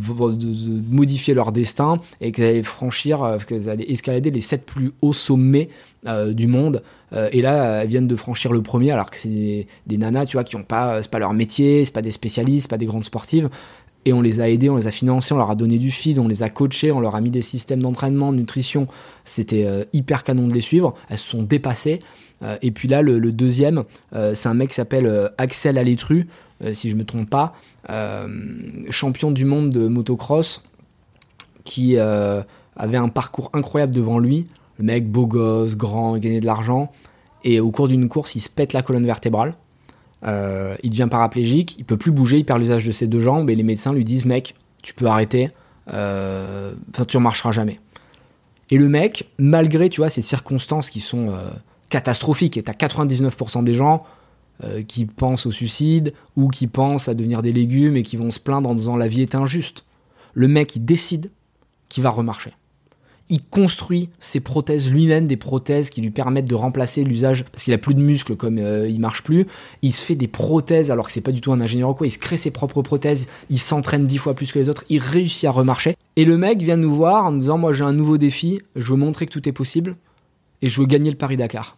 [0.90, 5.68] modifier leur destin et qu'elles allaient franchir, qu'elles allaient escalader les sept plus hauts sommets
[6.34, 6.84] du monde.
[7.32, 10.44] et là, elles viennent de franchir le premier, alors que c'est des, nanas, tu vois,
[10.44, 13.50] qui ont pas, c'est pas leur métier, c'est pas des spécialistes, pas des grandes sportives
[14.06, 16.20] et on les a aidés, on les a financés, on leur a donné du feed,
[16.20, 18.88] on les a coachés, on leur a mis des systèmes d'entraînement, de nutrition.
[19.26, 20.94] C'était euh, hyper canon de les suivre.
[21.10, 22.00] Elles se sont dépassées.
[22.44, 26.28] Euh, et puis là, le, deuxième, euh, c'est un mec qui s'appelle Axel Alétru,
[26.72, 27.54] si je me trompe pas,
[28.92, 30.64] champion du monde de motocross,
[31.64, 34.46] qui avait un parcours incroyable devant lui.
[34.78, 36.92] Le mec beau gosse, grand, il gagnait de l'argent.
[37.44, 39.56] Et au cours d'une course, il se pète la colonne vertébrale.
[40.24, 43.50] Euh, il devient paraplégique, il peut plus bouger, il perd l'usage de ses deux jambes
[43.50, 45.52] et les médecins lui disent mec, tu peux arrêter,
[45.92, 46.74] euh,
[47.08, 47.80] tu ne marcheras jamais.
[48.72, 51.50] Et le mec, malgré tu vois ces circonstances qui sont euh,
[51.90, 54.04] catastrophiques, et tu as 99% des gens
[54.88, 58.40] qui pensent au suicide ou qui pensent à devenir des légumes et qui vont se
[58.40, 59.84] plaindre en disant la vie est injuste.
[60.34, 61.30] Le mec, il décide
[61.90, 62.54] qu'il va remarcher
[63.30, 67.74] il construit ses prothèses lui-même, des prothèses qui lui permettent de remplacer l'usage, parce qu'il
[67.74, 69.48] a plus de muscles comme euh, il marche plus.
[69.82, 72.06] Il se fait des prothèses alors que c'est pas du tout un ingénieur ou quoi.
[72.06, 75.00] Il se crée ses propres prothèses, il s'entraîne dix fois plus que les autres, il
[75.00, 75.96] réussit à remarcher.
[76.16, 78.92] Et le mec vient nous voir en nous disant Moi j'ai un nouveau défi, je
[78.92, 79.96] veux montrer que tout est possible
[80.62, 81.78] et je veux gagner le Paris-Dakar.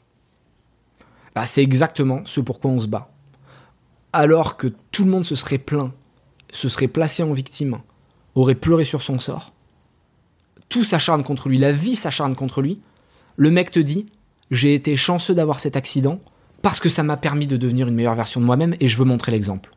[1.34, 3.10] Bah, c'est exactement ce pourquoi on se bat.
[4.12, 5.92] Alors que tout le monde se serait plaint,
[6.52, 7.78] se serait placé en victime,
[8.36, 9.54] aurait pleuré sur son sort
[10.70, 12.80] tout s'acharne contre lui, la vie s'acharne contre lui,
[13.36, 14.08] le mec te dit
[14.52, 16.20] j'ai été chanceux d'avoir cet accident
[16.62, 19.06] parce que ça m'a permis de devenir une meilleure version de moi-même et je veux
[19.06, 19.72] montrer l'exemple.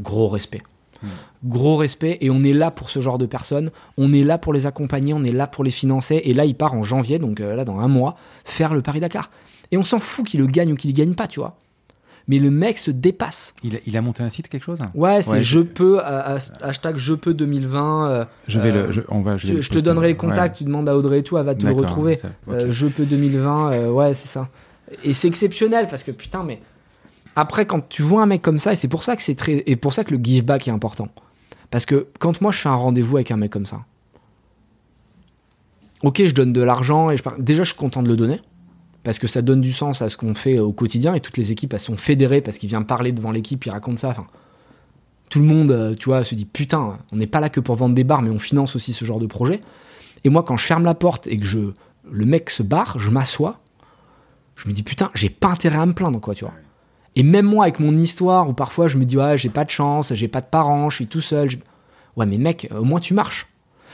[0.00, 0.62] Gros respect.
[1.02, 1.08] Hmm.
[1.44, 4.52] Gros respect et on est là pour ce genre de personnes, on est là pour
[4.52, 7.40] les accompagner, on est là pour les financer et là il part en janvier, donc
[7.40, 9.30] euh, là dans un mois, faire le Paris-Dakar.
[9.72, 11.58] Et on s'en fout qu'il le gagne ou qu'il ne gagne pas, tu vois
[12.28, 13.54] mais le mec se dépasse.
[13.62, 14.78] Il a, monté un site, quelque chose?
[14.94, 18.10] Ouais, c'est je peux, hashtag je peux 2020.
[18.10, 20.96] Euh, je vais le, je, on va, je, te donnerai les contacts, tu demandes à
[20.96, 22.18] Audrey et tout, elle va te le retrouver.
[22.48, 24.48] Euh, je peux 2020, euh, ouais, c'est ça.
[25.04, 26.60] Et c'est exceptionnel parce que putain, mais
[27.36, 29.62] après, quand tu vois un mec comme ça, et c'est pour ça que c'est très,
[29.66, 31.08] et pour ça que le give back est important.
[31.70, 33.84] Parce que quand moi je fais un rendez-vous avec un mec comme ça,
[36.02, 38.40] ok, je donne de l'argent et je déjà je suis content de le donner
[39.06, 41.52] parce que ça donne du sens à ce qu'on fait au quotidien et toutes les
[41.52, 44.08] équipes elles sont fédérées parce qu'il vient parler devant l'équipe, il raconte ça.
[44.08, 44.26] Enfin,
[45.28, 47.76] tout le monde, euh, tu vois, se dit putain, on n'est pas là que pour
[47.76, 49.60] vendre des bars, mais on finance aussi ce genre de projet.
[50.24, 51.70] Et moi, quand je ferme la porte et que je,
[52.10, 53.60] le mec se barre, je m'assois,
[54.56, 56.54] je me dis putain, j'ai pas intérêt à me plaindre, quoi, tu vois.
[57.14, 59.70] Et même moi, avec mon histoire, où parfois je me dis ouais, j'ai pas de
[59.70, 61.50] chance, j'ai pas de parents, je suis tout seul.
[62.16, 63.46] Ouais, mais mec, au moins tu marches.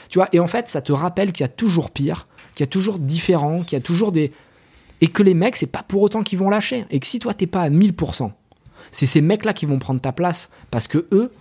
[0.09, 2.67] Tu vois, et en fait, ça te rappelle qu'il y a toujours pire, qu'il y
[2.67, 4.33] a toujours différent, qu'il y a toujours des,
[5.03, 6.87] et que les mecs, c'est pas pour autant qu'ils vont lâcher.
[6.91, 8.31] Et que si toi, t'es pas à 1000%,
[8.93, 10.49] c'est ces mecs-là qui vont prendre ta place.
[10.71, 11.33] Parce que eux,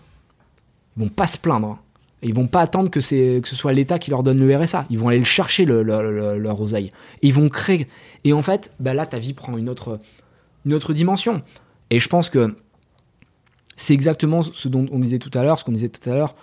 [0.98, 1.78] ils vont pas se plaindre.
[2.24, 3.00] Ils vont pas attendre que,
[3.40, 4.88] que ce soit l'État qui leur donne le RSA.
[4.90, 6.92] Ils vont aller le chercher, le, leur oseille.
[7.22, 7.88] Et ils vont créer.
[8.24, 10.00] Et en fait, bah là, ta vie prend une autre,
[10.66, 11.44] une autre dimension.
[11.92, 12.56] Et je pense que
[13.76, 16.36] c'est exactement ce dont on disait tout à l'heure, ce qu'on disait tout à l'heure.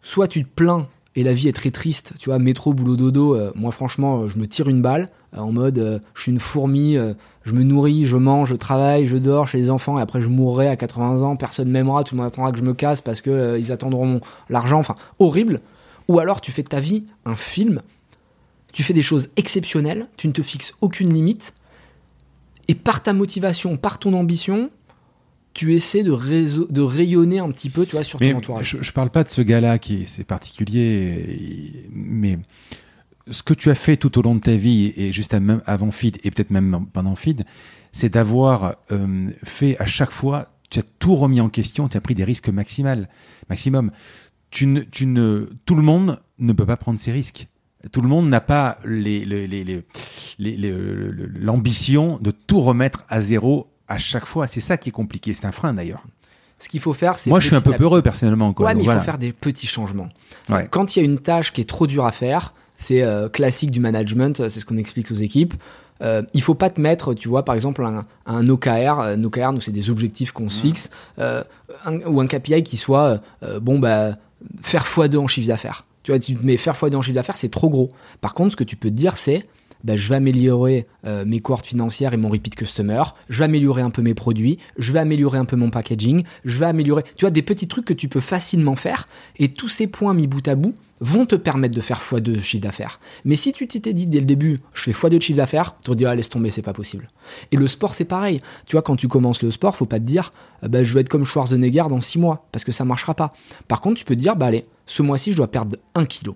[0.00, 3.34] Soit tu te plains et la vie est très triste, tu vois, métro, boulot, dodo.
[3.34, 5.10] Euh, moi, franchement, je me tire une balle.
[5.36, 8.54] Euh, en mode euh, je suis une fourmi, euh, je me nourris, je mange, je
[8.54, 12.04] travaille, je dors chez les enfants et après je mourrai à 80 ans, personne m'aimera,
[12.04, 15.60] tout le monde attendra que je me casse parce que ils attendront l'argent, enfin horrible.
[16.08, 17.82] Ou alors tu fais de ta vie un film,
[18.72, 21.54] tu fais des choses exceptionnelles, tu ne te fixes aucune limite
[22.68, 24.70] et par ta motivation, par ton ambition,
[25.52, 28.76] tu essaies de, de rayonner un petit peu, tu vois, sur ton entourage.
[28.78, 32.38] Je, je parle pas de ce gars-là qui c'est particulier, mais
[33.30, 36.18] ce que tu as fait tout au long de ta vie et juste avant Feed
[36.24, 37.44] et peut-être même pendant Feed,
[37.92, 42.00] c'est d'avoir euh, fait à chaque fois, tu as tout remis en question, tu as
[42.00, 43.08] pris des risques maximal,
[43.48, 43.90] maximum.
[44.50, 47.46] Tu ne, tu ne, tout le monde ne peut pas prendre ces risques.
[47.92, 48.78] Tout le monde n'a pas
[51.38, 54.48] l'ambition de tout remettre à zéro à chaque fois.
[54.48, 55.32] C'est ça qui est compliqué.
[55.34, 56.02] C'est un frein d'ailleurs.
[56.58, 57.30] Ce qu'il faut faire, c'est.
[57.30, 58.52] Moi, je suis un peu peureux personnellement.
[58.52, 58.66] Quoi.
[58.66, 60.08] Ouais, mais il faut faire des petits changements.
[60.70, 63.70] Quand il y a une tâche qui est trop dure à faire, c'est euh, classique
[63.70, 65.54] du management, c'est ce qu'on explique aux équipes.
[66.02, 69.00] Euh, il faut pas te mettre, tu vois, par exemple, un, un OKR.
[69.00, 71.42] Un OKR, nous, c'est des objectifs qu'on se fixe, euh,
[72.06, 74.14] ou un KPI qui soit, euh, bon, bah,
[74.62, 75.84] faire x2 en chiffre d'affaires.
[76.02, 77.90] Tu vois, tu te mets faire x2 en chiffre d'affaires, c'est trop gros.
[78.20, 79.46] Par contre, ce que tu peux te dire, c'est,
[79.84, 80.86] bah, je vais améliorer
[81.24, 84.92] mes cohortes financières et mon repeat customer, je vais améliorer un peu mes produits, je
[84.92, 87.94] vais améliorer un peu mon packaging, je vais améliorer, tu vois, des petits trucs que
[87.94, 89.06] tu peux facilement faire,
[89.38, 92.38] et tous ces points mis bout à bout, vont te permettre de faire x2 de
[92.38, 93.00] chiffre d'affaires.
[93.24, 95.90] Mais si tu t'étais dit dès le début, je fais x2 de chiffre d'affaires, tu
[95.90, 97.08] te dis, ah, laisse tomber, c'est pas possible.
[97.52, 98.40] Et le sport, c'est pareil.
[98.66, 101.00] Tu vois, quand tu commences le sport, faut pas te dire, ah bah, je vais
[101.00, 103.32] être comme Schwarzenegger dans 6 mois, parce que ça marchera pas.
[103.68, 106.30] Par contre, tu peux te dire, bah allez, ce mois-ci, je dois perdre 1 kg.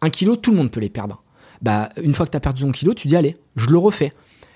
[0.00, 1.22] 1 kg, tout le monde peut les perdre.
[1.60, 4.12] Bah, une fois que tu as perdu ton kilo, tu dis, allez, je le refais.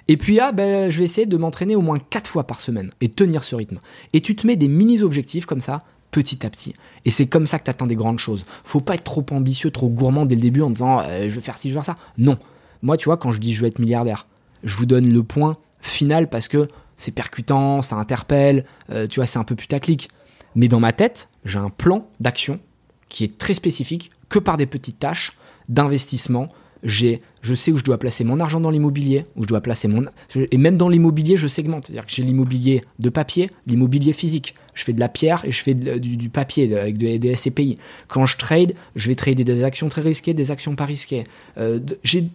[0.09, 2.91] Et puis, ah, bah, je vais essayer de m'entraîner au moins 4 fois par semaine
[3.01, 3.79] et tenir ce rythme.
[4.13, 5.83] Et tu te mets des mini-objectifs comme ça,
[6.13, 6.75] petit à petit.
[7.05, 8.45] Et c'est comme ça que tu atteins des grandes choses.
[8.63, 11.41] Faut pas être trop ambitieux, trop gourmand dès le début en disant euh, je vais
[11.41, 12.01] faire ci, je vais faire ça.
[12.19, 12.39] Non.
[12.83, 14.27] Moi, tu vois, quand je dis je vais être milliardaire,
[14.63, 19.27] je vous donne le point final parce que c'est percutant, ça interpelle, euh, tu vois,
[19.27, 20.09] c'est un peu putaclic.
[20.55, 22.61] Mais dans ma tête, j'ai un plan d'action
[23.09, 25.37] qui est très spécifique, que par des petites tâches
[25.69, 26.49] d'investissement,
[26.83, 29.89] j'ai, je sais où je dois placer mon argent dans l'immobilier, où je dois placer
[29.89, 31.87] mon, et même dans l'immobilier, je segmente.
[31.87, 34.55] C'est-à-dire que j'ai l'immobilier de papier, l'immobilier physique.
[34.75, 37.79] Je fais de la pierre et je fais du, papier avec des SCPI.
[38.09, 41.25] Quand je trade, je vais trader des actions très risquées, des actions pas risquées.
[41.59, 42.29] Euh, j'ai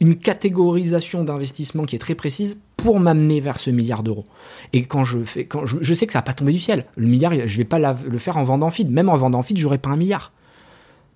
[0.00, 4.26] une catégorisation d'investissement qui est très précise pour m'amener vers ce milliard d'euros.
[4.72, 6.84] Et quand je fais, quand je, sais que ça va pas tomber du ciel.
[6.96, 8.90] Le milliard, je vais pas le faire en vendant feed.
[8.90, 10.32] Même en vendant feed, j'aurais pas un milliard.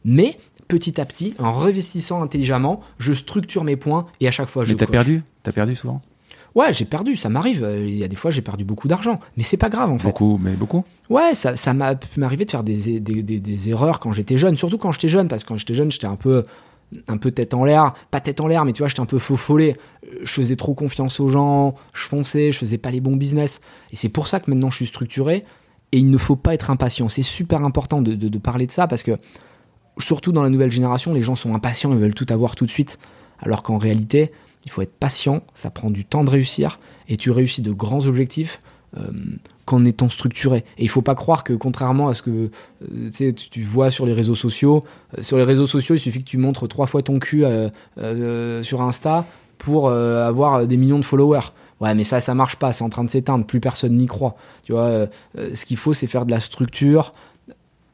[0.05, 4.65] Mais petit à petit, en réinvestissant intelligemment, je structure mes points et à chaque fois
[4.65, 4.73] je.
[4.73, 6.00] Mais t'as perdu T'as perdu souvent
[6.54, 7.66] Ouais, j'ai perdu, ça m'arrive.
[7.78, 9.20] Il y a des fois, j'ai perdu beaucoup d'argent.
[9.36, 10.08] Mais c'est pas grave, en fait.
[10.08, 10.84] Beaucoup, mais beaucoup?
[11.08, 14.56] Ouais, ça, ça m'a pu m'arriver de faire des, des, des, erreurs quand j'étais jeune.
[14.56, 16.44] Surtout quand j'étais jeune, parce que quand j'étais jeune, j'étais un peu,
[17.08, 17.94] un peu tête en l'air.
[18.10, 19.76] Pas tête en l'air, mais tu vois, j'étais un peu faux follet.
[20.22, 23.60] Je faisais trop confiance aux gens, je fonçais, je faisais pas les bons business.
[23.92, 25.44] Et c'est pour ça que maintenant, je suis structuré.
[25.92, 27.08] Et il ne faut pas être impatient.
[27.08, 29.18] C'est super important de, de, de parler de ça, parce que
[29.98, 32.70] surtout dans la nouvelle génération, les gens sont impatients, ils veulent tout avoir tout de
[32.70, 32.98] suite.
[33.40, 34.32] Alors qu'en réalité,
[34.64, 38.06] il faut être patient, ça prend du temps de réussir, et tu réussis de grands
[38.06, 38.60] objectifs
[38.97, 39.10] euh,
[39.66, 40.64] qu'en étant structuré.
[40.78, 42.50] Et il faut pas croire que, contrairement à ce que
[42.82, 44.84] euh, tu, vois sur les réseaux sociaux,
[45.16, 47.44] euh, sur les réseaux sociaux, il suffit que tu montres trois fois ton cul
[48.62, 49.26] sur Insta
[49.58, 51.52] pour avoir des millions de followers.
[51.80, 54.36] Ouais, mais ça, ça marche pas, c'est en train de s'éteindre, plus personne n'y croit.
[54.64, 55.06] Tu vois,
[55.36, 57.12] ce qu'il faut, c'est faire de la structure,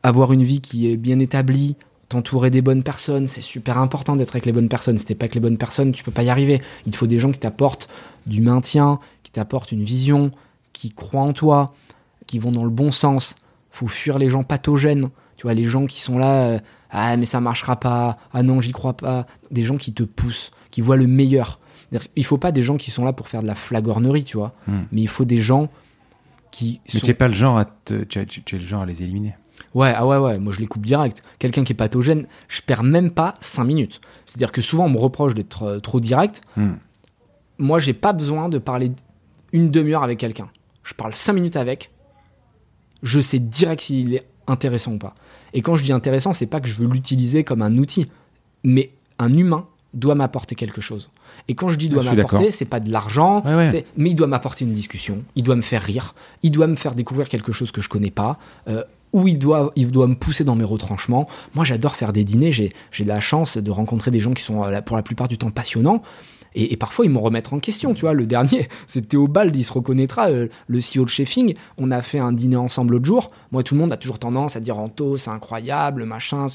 [0.03, 1.77] avoir une vie qui est bien établie,
[2.09, 4.97] t'entourer des bonnes personnes, c'est super important d'être avec les bonnes personnes.
[4.97, 6.63] Si t'es pas avec les bonnes personnes, tu peux pas y arriver.
[6.85, 7.89] Il te faut des gens qui t'apportent
[8.27, 10.31] du maintien, qui t'apportent une vision,
[10.73, 11.75] qui croient en toi,
[12.27, 13.37] qui vont dans le bon sens.
[13.71, 15.11] Faut fuir les gens pathogènes.
[15.37, 16.59] Tu vois, les gens qui sont là, euh,
[16.91, 19.27] ah mais ça marchera pas, ah non j'y crois pas.
[19.51, 21.59] Des gens qui te poussent, qui voient le meilleur.
[22.17, 24.55] Il faut pas des gens qui sont là pour faire de la flagornerie, tu vois.
[24.67, 24.83] Hmm.
[24.93, 25.69] Mais il faut des gens
[26.51, 26.81] qui.
[26.95, 29.35] Mais tu es pas le genre à tu es le genre à les éliminer.
[29.75, 31.23] Ouais, ah ouais, ouais, moi je les coupe direct.
[31.39, 34.01] Quelqu'un qui est pathogène, je perds même pas 5 minutes.
[34.25, 36.43] C'est-à-dire que souvent on me reproche d'être trop direct.
[36.57, 36.75] Hmm.
[37.59, 38.93] Moi j'ai pas besoin de parler
[39.53, 40.49] une demi-heure avec quelqu'un.
[40.83, 41.91] Je parle 5 minutes avec,
[43.03, 45.15] je sais direct s'il est intéressant ou pas.
[45.53, 48.09] Et quand je dis intéressant, c'est pas que je veux l'utiliser comme un outil,
[48.63, 51.11] mais un humain doit m'apporter quelque chose.
[51.49, 53.43] Et quand je dis doit m'apporter, c'est pas de l'argent,
[53.97, 56.95] mais il doit m'apporter une discussion, il doit me faire rire, il doit me faire
[56.95, 58.85] découvrir quelque chose que je connais pas, euh,
[59.17, 61.27] où il doit, il doit me pousser dans mes retranchements.
[61.55, 62.53] Moi, j'adore faire des dîners.
[62.53, 65.39] J'ai, j'ai la chance de rencontrer des gens qui sont euh, pour la plupart du
[65.39, 66.03] temps passionnants.
[66.55, 67.95] Et, parfois, ils me remettent en question.
[67.95, 68.69] Tu vois, le dernier,
[69.15, 71.55] au bal, il se reconnaîtra, euh, le CEO de Chefing.
[71.79, 73.31] On a fait un dîner ensemble l'autre jour.
[73.53, 76.47] Moi, tout le monde a toujours tendance à dire Anto, c'est incroyable, machin.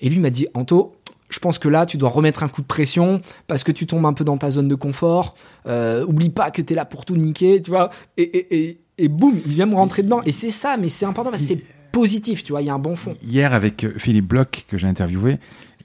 [0.00, 0.94] Et lui m'a dit Anto,
[1.30, 4.06] je pense que là, tu dois remettre un coup de pression parce que tu tombes
[4.06, 5.34] un peu dans ta zone de confort.
[5.66, 7.90] Euh, oublie pas que tu es là pour tout niquer, tu vois.
[8.16, 10.22] Et, et, et, boum, il vient me rentrer dedans.
[10.26, 11.64] Et c'est ça, mais c'est important parce que c'est
[11.94, 13.16] positif, tu vois, il y a un bon fond.
[13.22, 15.38] Hier, avec euh, Philippe Bloch, que j'ai interviewé,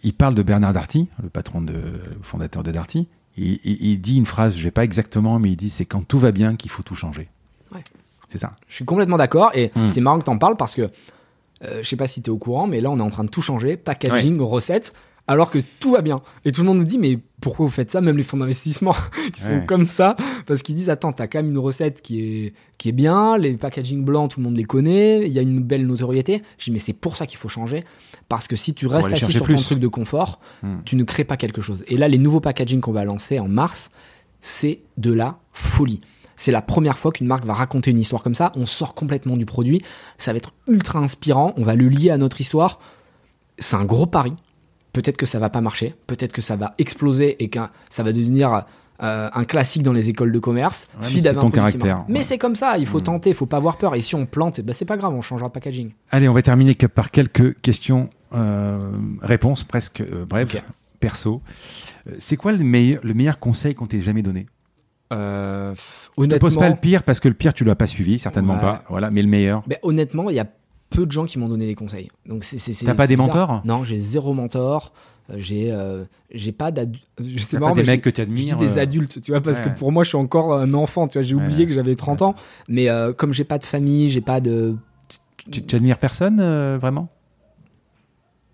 [0.03, 1.75] il parle de Bernard Darty, le patron de,
[2.23, 3.07] fondateur de Darty.
[3.37, 6.33] Il, dit une phrase, je sais pas exactement, mais il dit c'est quand tout va
[6.33, 7.29] bien qu'il faut tout changer.
[7.73, 7.83] Ouais.
[8.27, 8.51] C'est ça.
[8.67, 9.87] Je suis complètement d'accord et hmm.
[9.87, 10.89] c'est marrant que tu en parles parce que
[11.63, 13.23] euh, je sais pas si tu es au courant, mais là on est en train
[13.23, 14.93] de tout changer, packaging, recettes
[15.29, 16.21] alors que tout va bien.
[16.43, 18.95] Et tout le monde nous dit, mais pourquoi vous faites ça Même les fonds d'investissement
[19.33, 20.15] qui sont comme ça,
[20.47, 23.53] parce qu'ils disent, attends, t'as quand même une recette qui est, qui est bien, les
[23.53, 26.41] packaging blancs, tout le monde les connaît, il y a une belle notoriété.
[26.57, 27.85] Je dis, mais c'est pour ça qu'il faut changer,
[28.27, 30.77] parce que si tu restes assis sur ton truc de confort, hmm.
[30.83, 31.83] tu ne crées pas quelque chose.
[31.87, 33.91] Et là, les nouveaux packaging qu'on va lancer en mars,
[34.41, 36.01] c'est de la folie.
[36.37, 38.51] C'est la première fois qu'une marque va raconter une histoire comme ça.
[38.55, 39.83] On sort complètement du produit.
[40.17, 41.53] Ça va être ultra inspirant.
[41.55, 42.79] On va le lier à notre histoire.
[43.59, 44.33] C'est un gros pari.
[44.93, 45.95] Peut-être que ça va pas marcher.
[46.07, 47.59] Peut-être que ça va exploser et que
[47.89, 48.65] ça va devenir
[49.01, 50.89] euh, un classique dans les écoles de commerce.
[51.03, 52.03] c'est ton caractère.
[52.07, 53.03] Mais c'est comme ça, il faut hmm.
[53.03, 53.95] tenter, il faut pas avoir peur.
[53.95, 55.91] Et si on plante, bah, c'est pas grave, on changera le packaging.
[56.11, 60.61] Allez, on va terminer par quelques questions, euh, réponses presque euh, brèves,
[60.99, 61.41] perso.
[62.17, 64.47] C'est quoi le meilleur, le meilleur conseil qu'on t'ait jamais donné?
[65.11, 65.73] Euh,
[66.17, 68.57] Je te pose pas le pire parce que le pire tu l'as pas suivi, certainement
[68.57, 68.83] pas.
[68.89, 69.63] Voilà, mais le meilleur.
[69.67, 70.47] Mais honnêtement, il y a
[70.89, 72.09] peu de gens qui m'ont donné des conseils.
[72.25, 72.85] Donc c'est.
[72.85, 73.61] T'as pas des mentors?
[73.65, 74.93] Non, j'ai zéro mentor.
[75.31, 77.03] Euh, j'ai euh, j'ai pas d'adultes
[77.59, 80.03] pas des mecs que tu admires des euh, adultes tu vois parce que pour moi
[80.03, 82.35] je suis encore un enfant tu vois j'ai oublié que j'avais 30 ans
[82.67, 82.87] mais
[83.17, 84.75] comme j'ai pas de famille j'ai pas de
[85.51, 86.37] tu admires personne
[86.77, 87.09] vraiment?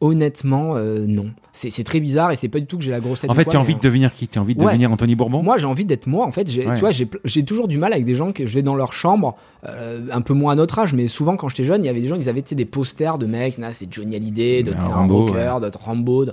[0.05, 1.31] Honnêtement, non.
[1.51, 3.29] C'est très bizarre et c'est pas du tout que j'ai la grossesse.
[3.29, 4.27] En fait, tu as envie de devenir qui?
[4.27, 5.41] Tu as envie de devenir Anthony Bourbon?
[5.41, 6.25] Moi, j'ai envie d'être moi.
[6.25, 8.75] En fait, tu vois, j'ai toujours du mal avec des gens que je vais dans
[8.75, 11.89] leur chambre, un peu moins à notre âge, mais souvent quand j'étais jeune, il y
[11.89, 13.59] avait des gens qui avaient des posters de mecs.
[13.71, 16.25] c'est Johnny Hallyday, d'autres c'est un rocker, d'autres Rambo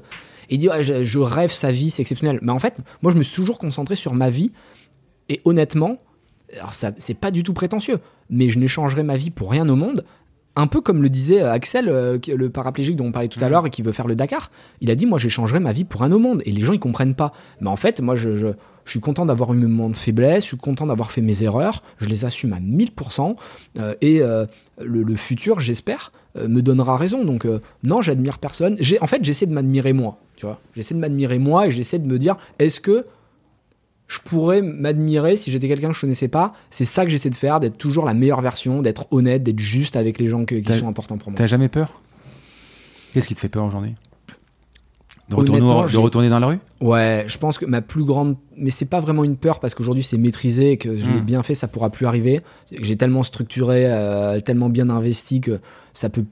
[0.52, 2.38] il dit je, rêve sa vie, c'est exceptionnel.
[2.42, 4.52] Mais en fait, moi je me suis toujours concentré sur ma vie
[5.28, 5.96] et honnêtement,
[6.54, 9.76] alors ça c'est pas du tout prétentieux, mais je n'échangerai ma vie pour rien au
[9.76, 10.04] monde.
[10.54, 13.48] Un peu comme le disait euh, Axel, euh, le paraplégique dont on parlait tout à
[13.48, 13.50] mmh.
[13.50, 14.50] l'heure et qui veut faire le Dakar.
[14.80, 16.42] Il a dit Moi, j'échangerai ma vie pour rien au monde.
[16.44, 17.32] Et les gens, ils comprennent pas.
[17.60, 18.48] Mais en fait, moi, je, je,
[18.84, 21.82] suis content d'avoir eu mes moments de faiblesse, je suis content d'avoir fait mes erreurs,
[21.98, 23.36] je les assume à 1000%.
[23.78, 24.20] Euh, et
[24.80, 27.24] le, futur, j'espère, me donnera raison.
[27.24, 27.46] Donc,
[27.84, 28.76] non, j'admire personne.
[29.00, 30.18] En fait, j'essaie de m'admirer moi.
[30.74, 33.06] J'essaie de m'admirer moi et j'essaie de me dire est-ce que
[34.12, 37.34] je pourrais m'admirer si j'étais quelqu'un que je connaissais pas C'est ça que j'essaie de
[37.34, 40.86] faire, d'être toujours la meilleure version, d'être honnête, d'être juste avec les gens qui sont
[40.86, 41.38] importants pour moi.
[41.38, 41.98] T'as jamais peur?
[43.14, 43.94] Qu'est-ce qui te fait peur aujourd'hui?
[45.30, 46.58] De retourner, de retourner, dans la rue?
[46.82, 48.36] Ouais, je pense que ma plus grande.
[48.58, 51.24] Mais c'est pas vraiment une peur parce qu'aujourd'hui c'est maîtrisé et que je l'ai hmm.
[51.24, 52.42] bien fait, ça pourra plus arriver.
[52.70, 55.60] J'ai tellement structuré, euh, tellement bien investi que
[55.94, 56.24] ça peut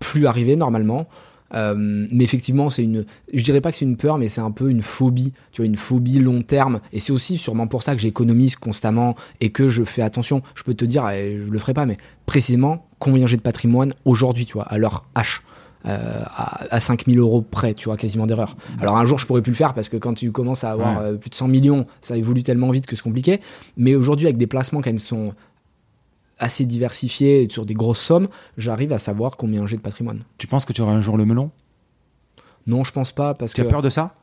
[0.00, 1.06] plus arriver normalement.
[1.54, 4.50] Euh, mais effectivement, c'est une, je dirais pas que c'est une peur, mais c'est un
[4.50, 6.80] peu une phobie, tu vois, une phobie long terme.
[6.92, 10.42] Et c'est aussi sûrement pour ça que j'économise constamment et que je fais attention.
[10.54, 14.46] Je peux te dire, je le ferai pas, mais précisément combien j'ai de patrimoine aujourd'hui,
[14.46, 15.40] tu vois, à leur H.
[15.84, 16.22] Euh,
[16.70, 18.56] à, 5000 euros près, tu vois, quasiment d'erreur.
[18.80, 21.00] Alors un jour, je pourrais plus le faire parce que quand tu commences à avoir
[21.00, 23.40] euh, plus de 100 millions, ça évolue tellement vite que c'est compliqué.
[23.76, 25.34] Mais aujourd'hui, avec des placements quand même sont
[26.42, 30.24] assez diversifié sur des grosses sommes, j'arrive à savoir combien j'ai de patrimoine.
[30.38, 31.50] Tu penses que tu auras un jour le melon?
[32.66, 33.34] Non, je pense pas.
[33.34, 34.14] Parce tu as peur de ça?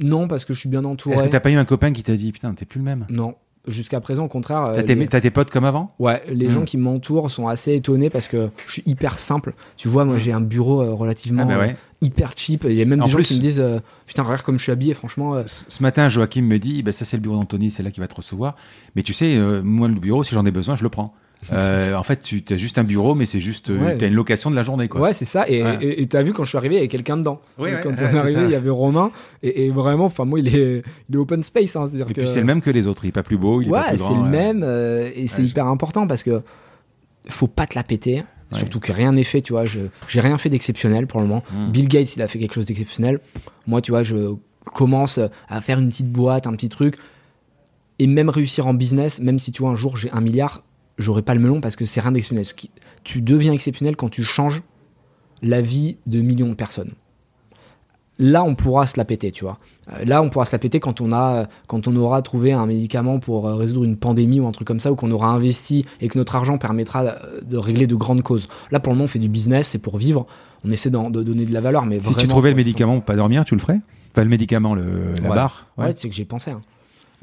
[0.00, 1.14] Non, parce que je suis bien entouré.
[1.14, 3.06] Est-ce que t'as pas eu un copain qui t'a dit putain, t'es plus le même?
[3.10, 3.36] Non.
[3.66, 4.72] Jusqu'à présent, au contraire.
[4.74, 5.88] T'as, tes, tes potes comme avant?
[5.98, 6.66] Ouais, les gens hmm.
[6.66, 9.54] qui m'entourent sont assez étonnés parce que je suis hyper simple.
[9.76, 10.20] Tu vois, moi hmm.
[10.20, 12.66] j'ai un bureau euh, relativement ah bah euh, hyper cheap.
[12.68, 14.72] Il y a même des gens qui me disent euh, Putain, regarde comme je suis
[14.72, 15.42] habillé, franchement.
[15.46, 18.08] Ce matin, Joachim me dit bah, Ça, c'est le bureau d'Anthony, c'est là qu'il va
[18.08, 18.56] te recevoir.
[18.96, 21.14] Mais tu sais, moi, le bureau, si j'en ai besoin, je le prends.
[21.52, 24.14] Euh, en fait, tu as juste un bureau, mais c'est juste, euh, tu as une
[24.14, 25.00] location de la journée, quoi.
[25.00, 25.44] Ouais, c'est ça.
[25.48, 27.40] Et tu as vu quand je suis arrivé, il y avait quelqu'un dedans.
[27.58, 29.10] quand on est arrivé, il y avait Romain.
[29.42, 31.76] Et, vraiment, enfin, moi, il est, il est open space.
[31.76, 33.04] Hein, et puis c'est le même que les autres.
[33.04, 34.10] Il est pas plus beau, il est pas plus grand.
[34.10, 34.62] Ouais, c'est le même.
[34.62, 36.42] Euh, et c'est hyper important parce que
[37.28, 38.22] faut pas te la péter.
[38.52, 39.64] Surtout que rien n'est fait, tu vois.
[39.66, 41.42] J'ai rien fait d'exceptionnel pour le moment.
[41.52, 41.72] Hmm.
[41.72, 43.18] Bill Gates, il a fait quelque chose d'exceptionnel.
[43.66, 44.34] Moi, tu vois, je
[44.74, 46.96] commence à faire une petite boîte, un petit truc,
[47.98, 50.62] et même réussir en business, même si tu vois un jour j'ai un milliard,
[50.98, 52.46] j'aurais pas le melon parce que c'est rien d'exceptionnel.
[53.02, 54.62] Tu deviens exceptionnel quand tu changes
[55.42, 56.92] la vie de millions de personnes.
[58.18, 59.58] Là, on pourra se la péter, tu vois.
[59.92, 62.64] Euh, là, on pourra se la péter quand on, a, quand on aura trouvé un
[62.64, 65.84] médicament pour euh, résoudre une pandémie ou un truc comme ça, ou qu'on aura investi
[66.00, 68.46] et que notre argent permettra euh, de régler de grandes causes.
[68.70, 70.26] Là, pour le moment, on fait du business, c'est pour vivre.
[70.64, 71.86] On essaie de donner de la valeur.
[71.86, 73.80] Mais si tu trouvais le médicament pour pas dormir, tu le ferais?
[74.12, 76.52] Pas le médicament, le, la barre Ouais, tu sais que j'ai pensé.
[76.52, 76.60] Hein.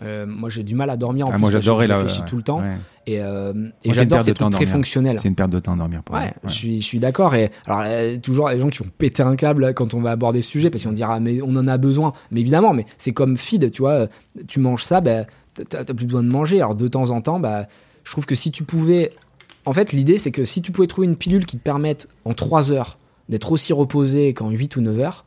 [0.03, 1.27] Euh, moi, j'ai du mal à dormir.
[1.27, 2.07] En ah, moi, j'adorais la.
[2.07, 2.61] Je tout le temps.
[3.07, 5.19] Et, euh, et j'adore ces trucs très fonctionnels.
[5.19, 6.03] C'est une perte de temps à dormir.
[6.03, 7.35] Pour ouais, je suis, je suis d'accord.
[7.35, 10.41] Et alors, euh, toujours les gens qui vont péter un câble quand on va aborder
[10.41, 12.13] ce sujet, parce qu'on dira, mais on en a besoin.
[12.31, 14.07] Mais évidemment, mais c'est comme feed, tu vois.
[14.47, 15.25] Tu manges ça, bah,
[15.69, 16.57] t'as plus besoin de manger.
[16.57, 17.67] Alors, de temps en temps, bah,
[18.03, 19.13] je trouve que si tu pouvais.
[19.65, 22.33] En fait, l'idée, c'est que si tu pouvais trouver une pilule qui te permette en
[22.33, 22.97] 3 heures
[23.30, 25.25] d'être aussi reposé qu'en 8 ou 9 heures,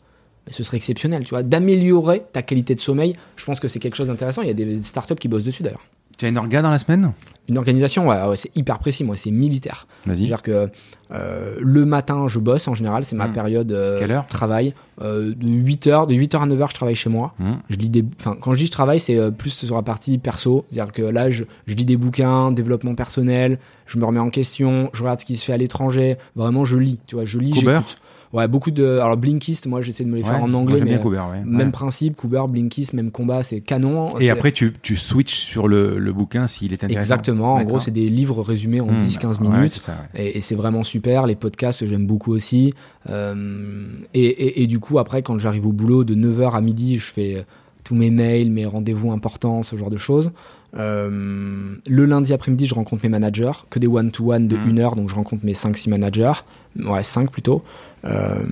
[0.48, 3.16] ce serait exceptionnel, tu vois, d'améliorer ta qualité de sommeil.
[3.36, 4.42] Je pense que c'est quelque chose d'intéressant.
[4.42, 5.84] Il y a des startups qui bossent dessus d'ailleurs.
[6.18, 7.12] Tu as une orga dans la semaine?
[7.48, 9.86] Une organisation, ouais, c'est hyper précis, moi, c'est militaire.
[10.04, 10.70] C'est-à-dire que
[11.10, 13.32] euh, le matin, je bosse en général, c'est ma hmm.
[13.32, 14.26] période euh, Quelle heure?
[14.26, 14.74] travail.
[15.02, 17.34] Euh, de 8h, de 8h à 9h, je travaille chez moi.
[17.38, 17.54] Hmm.
[17.68, 18.04] Je lis des,
[18.40, 20.64] quand je dis je travaille, c'est plus sur la partie perso.
[20.70, 24.90] C'est-à-dire que là, je, je, lis des bouquins, développement personnel, je me remets en question,
[24.92, 26.16] je regarde ce qui se fait à l'étranger.
[26.36, 27.98] Vraiment, je lis, tu vois, je lis, j'écoute.
[28.34, 28.84] Ouais, beaucoup de.
[28.98, 30.74] Alors, Blinkist, moi, j'essaie de me les faire en anglais.
[30.76, 31.42] Moi, mais bien Cooper, ouais.
[31.46, 34.18] Même principe, Cooper, Blinkist, même combat, c'est canon.
[34.18, 37.00] Et après, tu, tu switches sur le, le bouquin s'il est intéressant.
[37.00, 37.54] Exactement.
[37.54, 39.50] En gros, c'est des livres résumés en 10-15 Hmm.
[39.54, 39.74] minutes.
[39.74, 41.26] Ça, et, et c'est vraiment super.
[41.26, 42.74] Les podcasts, j'aime beaucoup aussi.
[43.08, 46.98] Euh, et, et, et, du coup, après, quand j'arrive au boulot, de 9h à midi,
[46.98, 47.46] je fais
[47.84, 50.32] tous mes mails, mes rendez-vous importants, ce genre de choses.
[50.76, 54.78] Euh, le lundi après-midi, je rencontre mes managers, que des one-to-one de 1 Mmh.
[54.78, 56.32] heure, donc je rencontre mes 5-6 managers,
[56.76, 57.62] ouais, 5 plutôt.
[58.04, 58.42] Euh,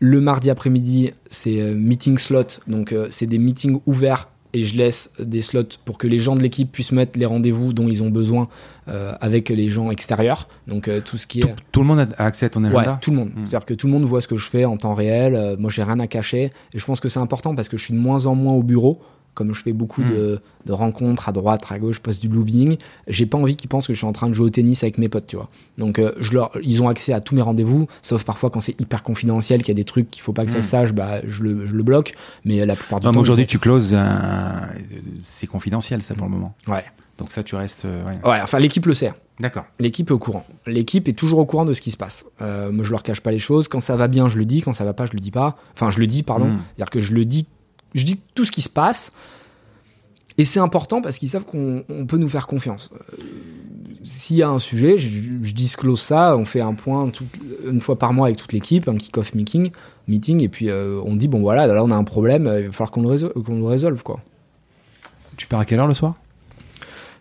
[0.00, 4.76] le mardi après-midi, c'est euh, meeting slot, donc euh, c'est des meetings ouverts et je
[4.76, 8.02] laisse des slots pour que les gens de l'équipe puissent mettre les rendez-vous dont ils
[8.02, 8.48] ont besoin
[8.88, 10.48] euh, avec les gens extérieurs.
[10.66, 11.42] Donc euh, tout ce qui est...
[11.42, 13.28] Tout, tout, le monde a accès à ton agenda Ouais, tout le monde.
[13.28, 13.46] Mmh.
[13.46, 15.34] C'est-à-dire que tout le monde voit ce que je fais en temps réel.
[15.34, 16.50] Euh, moi, j'ai rien à cacher.
[16.74, 18.62] Et je pense que c'est important parce que je suis de moins en moins au
[18.62, 19.00] bureau
[19.34, 20.10] comme je fais beaucoup mmh.
[20.10, 22.76] de, de, rencontres à droite, à gauche, je poste du lobbying,
[23.06, 24.98] j'ai pas envie qu'ils pensent que je suis en train de jouer au tennis avec
[24.98, 25.48] mes potes, tu vois.
[25.78, 28.78] Donc euh, je leur, ils ont accès à tous mes rendez-vous, sauf parfois quand c'est
[28.80, 31.42] hyper confidentiel, qu'il y a des trucs qu'il faut pas que ça sache, bah je
[31.42, 32.14] le, je le, bloque.
[32.44, 33.20] Mais la plupart du non, temps.
[33.20, 34.68] aujourd'hui, tu closes, un...
[35.22, 36.54] c'est confidentiel ça pour le moment.
[36.66, 36.84] Ouais.
[37.18, 37.84] Donc ça, tu restes.
[37.84, 39.12] euh, Ouais, ouais enfin l'équipe le sait.
[39.40, 39.64] D'accord.
[39.78, 40.44] L'équipe est au courant.
[40.66, 42.26] L'équipe est toujours au courant de ce qui se passe.
[42.42, 43.68] Euh, moi, je leur cache pas les choses.
[43.68, 44.60] Quand ça va bien, je le dis.
[44.60, 45.56] Quand ça va pas, je le dis pas.
[45.74, 46.46] Enfin, je le dis, pardon.
[46.46, 46.58] Mmh.
[46.76, 47.46] C'est-à-dire que je le dis.
[47.94, 49.12] Je dis tout ce qui se passe.
[50.38, 52.90] Et c'est important parce qu'ils savent qu'on peut nous faire confiance.
[52.94, 53.16] Euh,
[54.04, 55.08] S'il y a un sujet, je,
[55.42, 57.26] je, disclose ça, on fait un point tout,
[57.68, 59.70] une fois par mois avec toute l'équipe, un kick-off meeting,
[60.08, 62.72] meeting, et puis euh, on dit bon voilà, là on a un problème, il va
[62.72, 64.02] falloir qu'on le, qu le, résolve.
[64.02, 64.20] Quoi.
[65.36, 66.14] Tu pars à quelle heure le soir?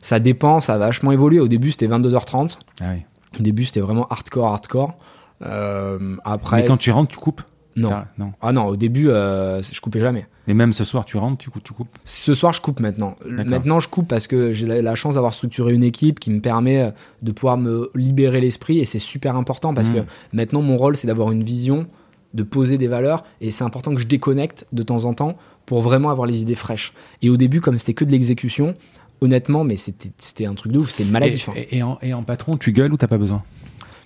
[0.01, 1.41] Ça dépend, ça a vachement évolué.
[1.41, 2.57] Au début c'était 22h30.
[2.79, 3.03] Ah oui.
[3.37, 4.95] Au début c'était vraiment hardcore, hardcore.
[5.41, 7.41] Euh, après, Mais quand tu rentres, tu coupes?
[7.75, 7.91] Non.
[7.91, 8.33] Ah, non.
[8.41, 10.27] Ah non, au début, euh, je coupais jamais.
[10.49, 13.15] Mais même ce soir, tu rentres, tu coupes, tu coupes Ce soir, je coupe maintenant.
[13.23, 16.41] Maintenant, je coupe parce que j'ai la, la, chance d'avoir structuré une équipe qui me
[16.41, 19.93] permet de pouvoir me libérer l'esprit et c'est super important parce mmh.
[19.93, 19.99] que
[20.33, 21.85] maintenant, mon rôle, c'est d'avoir une vision,
[22.33, 25.37] de poser des valeurs et c'est important que je déconnecte de temps en temps
[25.67, 26.93] pour vraiment avoir les idées fraîches.
[27.21, 28.73] Et au début, comme c'était que de l'exécution,
[29.21, 31.45] honnêtement, mais c'était un truc de ouf, c'était une maladie.
[31.55, 33.43] Et, et, et, en, et en patron, tu gueules ou t'as pas besoin?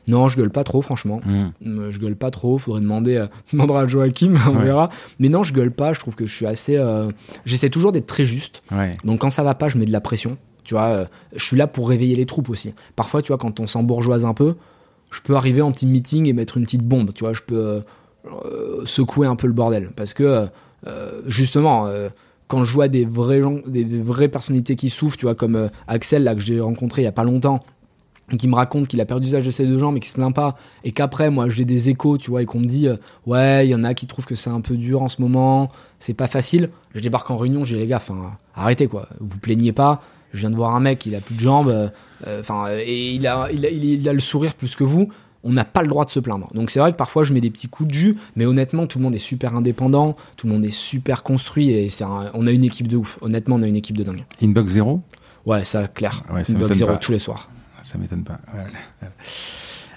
[0.07, 1.21] Non, je gueule pas trop, franchement.
[1.25, 1.89] Mmh.
[1.89, 2.57] Je gueule pas trop.
[2.57, 4.65] Faudrait demander, euh, demandera à Joachim, on ouais.
[4.65, 4.89] verra.
[5.19, 5.93] Mais non, je gueule pas.
[5.93, 6.75] Je trouve que je suis assez.
[6.77, 7.09] Euh,
[7.45, 8.63] J'essaie toujours d'être très juste.
[8.71, 8.91] Ouais.
[9.03, 10.37] Donc quand ça va pas, je mets de la pression.
[10.63, 12.73] Tu vois, euh, je suis là pour réveiller les troupes aussi.
[12.95, 14.55] Parfois, tu vois, quand on s'embourgeoise un peu,
[15.11, 17.13] je peux arriver en petit meeting et mettre une petite bombe.
[17.13, 17.81] Tu vois, je peux
[18.25, 19.91] euh, secouer un peu le bordel.
[19.95, 20.47] Parce que,
[20.87, 21.87] euh, justement,
[22.47, 25.69] quand je vois des vrais gens, des, des, vraies personnalités qui souffrent, tu vois, comme
[25.87, 27.59] Axel, là, que j'ai rencontré il y a pas longtemps,
[28.37, 30.33] qui me raconte qu'il a perdu l'usage de ses deux jambes mais qui se plaint
[30.33, 32.95] pas et qu'après moi j'ai des échos tu vois et qu'on me dit euh,
[33.25, 35.69] ouais il y en a qui trouvent que c'est un peu dur en ce moment
[35.99, 39.73] c'est pas facile je débarque en réunion j'ai les gars enfin arrêtez quoi vous plaignez
[39.73, 41.91] pas je viens de voir un mec il a plus de jambes
[42.39, 45.09] enfin euh, et il a il, a il a le sourire plus que vous
[45.43, 46.47] on n'a pas le droit de se plaindre.
[46.53, 48.97] Donc c'est vrai que parfois je mets des petits coups de jus, mais honnêtement tout
[48.97, 52.51] le monde est super indépendant, tout le monde est super construit et c'est on a
[52.51, 53.19] une équipe de ouf.
[53.21, 54.23] Honnêtement on a une équipe de dingue.
[54.41, 55.01] Inbox zéro?
[55.45, 56.23] Ouais ça clair.
[56.33, 56.97] Ouais, ça Inbox zéro pas.
[56.97, 57.49] tous les soirs
[57.83, 58.39] ça m'étonne pas.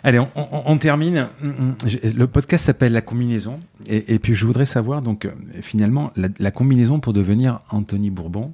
[0.03, 1.29] Allez, on, on, on, termine.
[1.83, 3.57] Le podcast s'appelle La combinaison.
[3.87, 5.29] Et, et, puis, je voudrais savoir, donc,
[5.63, 8.53] finalement, la, la, combinaison pour devenir Anthony Bourbon,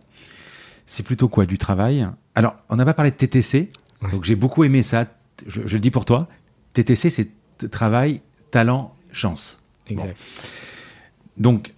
[0.86, 2.06] c'est plutôt quoi Du travail?
[2.34, 3.68] Alors, on n'a pas parlé de TTC,
[4.02, 4.10] ouais.
[4.10, 5.04] donc j'ai beaucoup aimé ça.
[5.46, 6.28] Je, je, le dis pour toi.
[6.74, 7.28] TTC, c'est
[7.70, 9.60] travail, talent, chance.
[9.88, 10.16] Exact.
[11.36, 11.50] Bon.
[11.50, 11.74] Donc,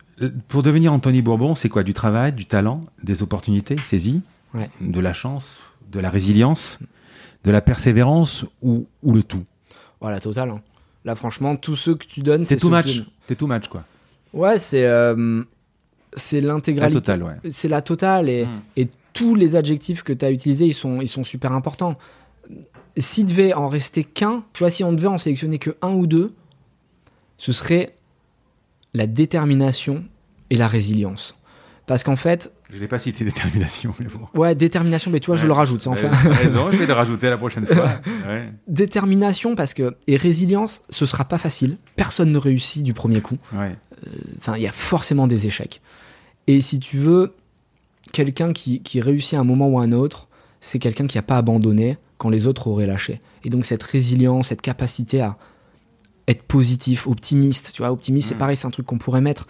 [0.49, 1.83] pour devenir Anthony Bourbon, c'est quoi?
[1.83, 4.23] Du travail, du talent, des opportunités saisies,
[4.55, 4.71] ouais.
[4.81, 5.59] de la chance,
[5.91, 6.79] de la résilience?
[7.45, 9.45] De la persévérance ou, ou le tout
[10.01, 10.51] Voilà, total.
[10.51, 10.63] Hein.
[11.05, 13.03] Là, franchement, tous ceux que tu donnes, c'est tout match.
[13.29, 13.85] C'est tout match, quoi.
[14.33, 15.43] Ouais, c'est euh,
[16.15, 16.95] c'est l'intégralité.
[16.95, 17.51] La totale, ouais.
[17.51, 18.63] C'est la totale et, mmh.
[18.77, 21.97] et tous les adjectifs que tu as utilisés, ils sont, ils sont super importants.
[22.97, 26.07] S'il devait en rester qu'un, tu vois, si on devait en sélectionner que un ou
[26.07, 26.33] deux,
[27.39, 27.97] ce serait
[28.95, 30.05] la détermination
[30.51, 31.37] et la résilience.
[31.87, 34.27] Parce qu'en fait, je l'ai pas cité détermination, mais bon.
[34.39, 35.83] Ouais, détermination, mais tu vois, ouais, je le rajoute.
[35.83, 36.09] Ça en fait.
[36.09, 37.91] raison, je vais le rajouter la prochaine fois.
[38.27, 38.51] Ouais.
[38.67, 39.97] Détermination, parce que.
[40.07, 41.77] Et résilience, ce sera pas facile.
[41.95, 43.37] Personne ne réussit du premier coup.
[43.53, 43.77] Ouais.
[44.39, 45.83] Enfin, euh, il y a forcément des échecs.
[46.47, 47.35] Et si tu veux,
[48.13, 50.29] quelqu'un qui, qui réussit à un moment ou à un autre,
[50.61, 53.21] c'est quelqu'un qui n'a pas abandonné quand les autres auraient lâché.
[53.45, 55.37] Et donc, cette résilience, cette capacité à
[56.29, 58.31] être positif, optimiste, tu vois, optimiste, mmh.
[58.31, 59.47] c'est pareil, c'est un truc qu'on pourrait mettre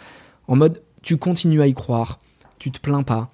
[0.49, 2.18] en mode tu continues à y croire,
[2.65, 3.31] tu te plains pas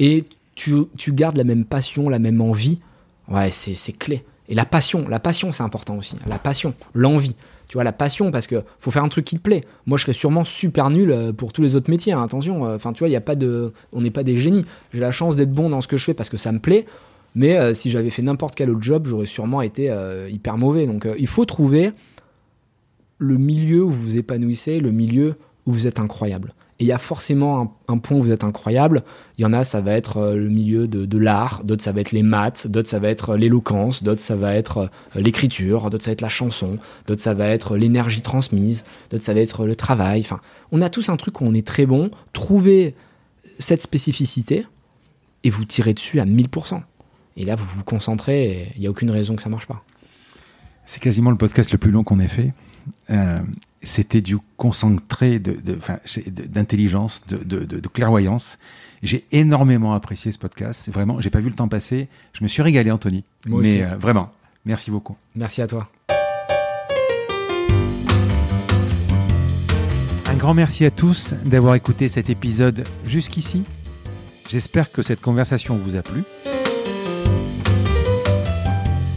[0.00, 0.24] et
[0.56, 2.80] tu, tu, gardes la même passion, la même envie,
[3.28, 4.24] ouais, c'est clé.
[4.48, 6.16] Et la passion, la passion, c'est important aussi.
[6.26, 7.36] La passion, l'envie.
[7.68, 9.64] Tu vois, la passion, parce que faut faire un truc qui te plaît.
[9.86, 12.14] Moi, je serais sûrement super nul euh, pour tous les autres métiers.
[12.14, 14.66] Hein, attention, enfin, tu vois, il a pas de, on n'est pas des génies.
[14.92, 16.84] J'ai la chance d'être bon dans ce que je fais parce que ça me plaît.
[17.36, 20.88] Mais euh, si j'avais fait n'importe quel autre job, j'aurais sûrement été euh, hyper mauvais.
[20.88, 21.92] Donc, il faut trouver
[23.18, 26.54] le milieu où vous vous épanouissez, le milieu où vous êtes incroyable.
[26.84, 29.04] Il y a forcément un, point où vous êtes incroyable.
[29.38, 32.02] Il y en a, ça va être euh, le milieu de, l'art, d'autres, ça va
[32.02, 35.88] être les maths, d'autres, ça va être euh, l'éloquence, d'autres, ça va être euh, l'écriture,
[35.88, 39.40] d'autres, ça va être la chanson, d'autres, ça va être l'énergie transmise, d'autres, ça va
[39.40, 40.20] être le travail.
[40.20, 40.40] Enfin,
[40.72, 42.10] on a tous un truc où on est très bon.
[42.34, 42.94] Trouvez
[43.58, 44.66] cette spécificité
[45.42, 46.82] et vous tirez dessus à 1000%.
[47.38, 49.82] Et là, vous vous concentrez il n'y a aucune raison que ça marche pas.
[50.84, 52.52] C'est quasiment le podcast le plus long qu'on ait fait.
[53.84, 58.58] C'était du concentré d'intelligence, de, de, clairvoyance.
[59.02, 60.88] J'ai énormément apprécié ce podcast.
[60.90, 62.08] Vraiment, j'ai pas vu le temps passer.
[62.32, 63.24] Je me suis régalé, Anthony.
[63.46, 64.30] Moi Mais euh, vraiment,
[64.64, 65.16] merci beaucoup.
[65.36, 65.88] Merci à toi.
[70.26, 73.62] Un grand merci à tous d'avoir écouté cet épisode jusqu'ici.
[74.50, 76.24] J'espère que cette conversation vous a plu.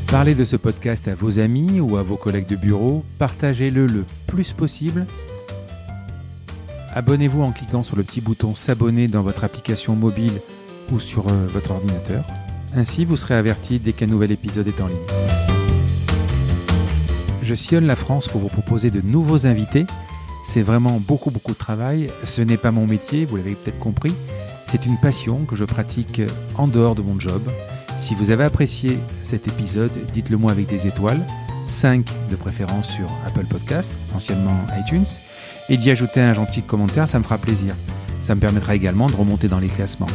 [0.09, 4.05] Parlez de ce podcast à vos amis ou à vos collègues de bureau, partagez-le le
[4.25, 5.05] plus possible.
[6.95, 10.39] Abonnez-vous en cliquant sur le petit bouton s'abonner dans votre application mobile
[10.93, 12.23] ou sur euh, votre ordinateur.
[12.73, 14.97] Ainsi, vous serez averti dès qu'un nouvel épisode est en ligne.
[17.43, 19.85] Je sillonne la France pour vous proposer de nouveaux invités.
[20.45, 22.07] C'est vraiment beaucoup beaucoup de travail.
[22.23, 24.13] Ce n'est pas mon métier, vous l'avez peut-être compris.
[24.71, 26.21] C'est une passion que je pratique
[26.55, 27.41] en dehors de mon job.
[27.99, 31.19] Si vous avez apprécié cet épisode, dites-le moi avec des étoiles,
[31.65, 35.05] 5 de préférence sur Apple Podcast, anciennement iTunes,
[35.69, 37.75] et d'y ajouter un gentil commentaire, ça me fera plaisir.
[38.21, 40.07] Ça me permettra également de remonter dans les classements.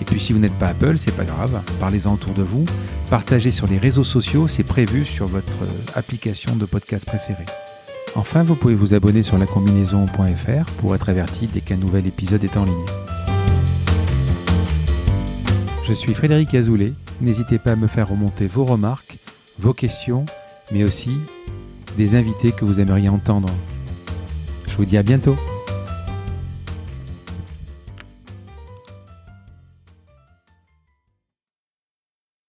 [0.00, 2.64] Et puis si vous n'êtes pas Apple, c'est pas grave, parlez-en autour de vous,
[3.10, 5.56] partagez sur les réseaux sociaux, c'est prévu sur votre
[5.94, 7.46] application de podcast préférée.
[8.14, 12.56] Enfin, vous pouvez vous abonner sur lacombinaison.fr pour être averti dès qu'un nouvel épisode est
[12.56, 12.74] en ligne.
[15.84, 19.18] Je suis Frédéric Azoulay N'hésitez pas à me faire remonter vos remarques,
[19.58, 20.26] vos questions,
[20.72, 21.10] mais aussi
[21.96, 23.48] des invités que vous aimeriez entendre.
[24.68, 25.36] Je vous dis à bientôt.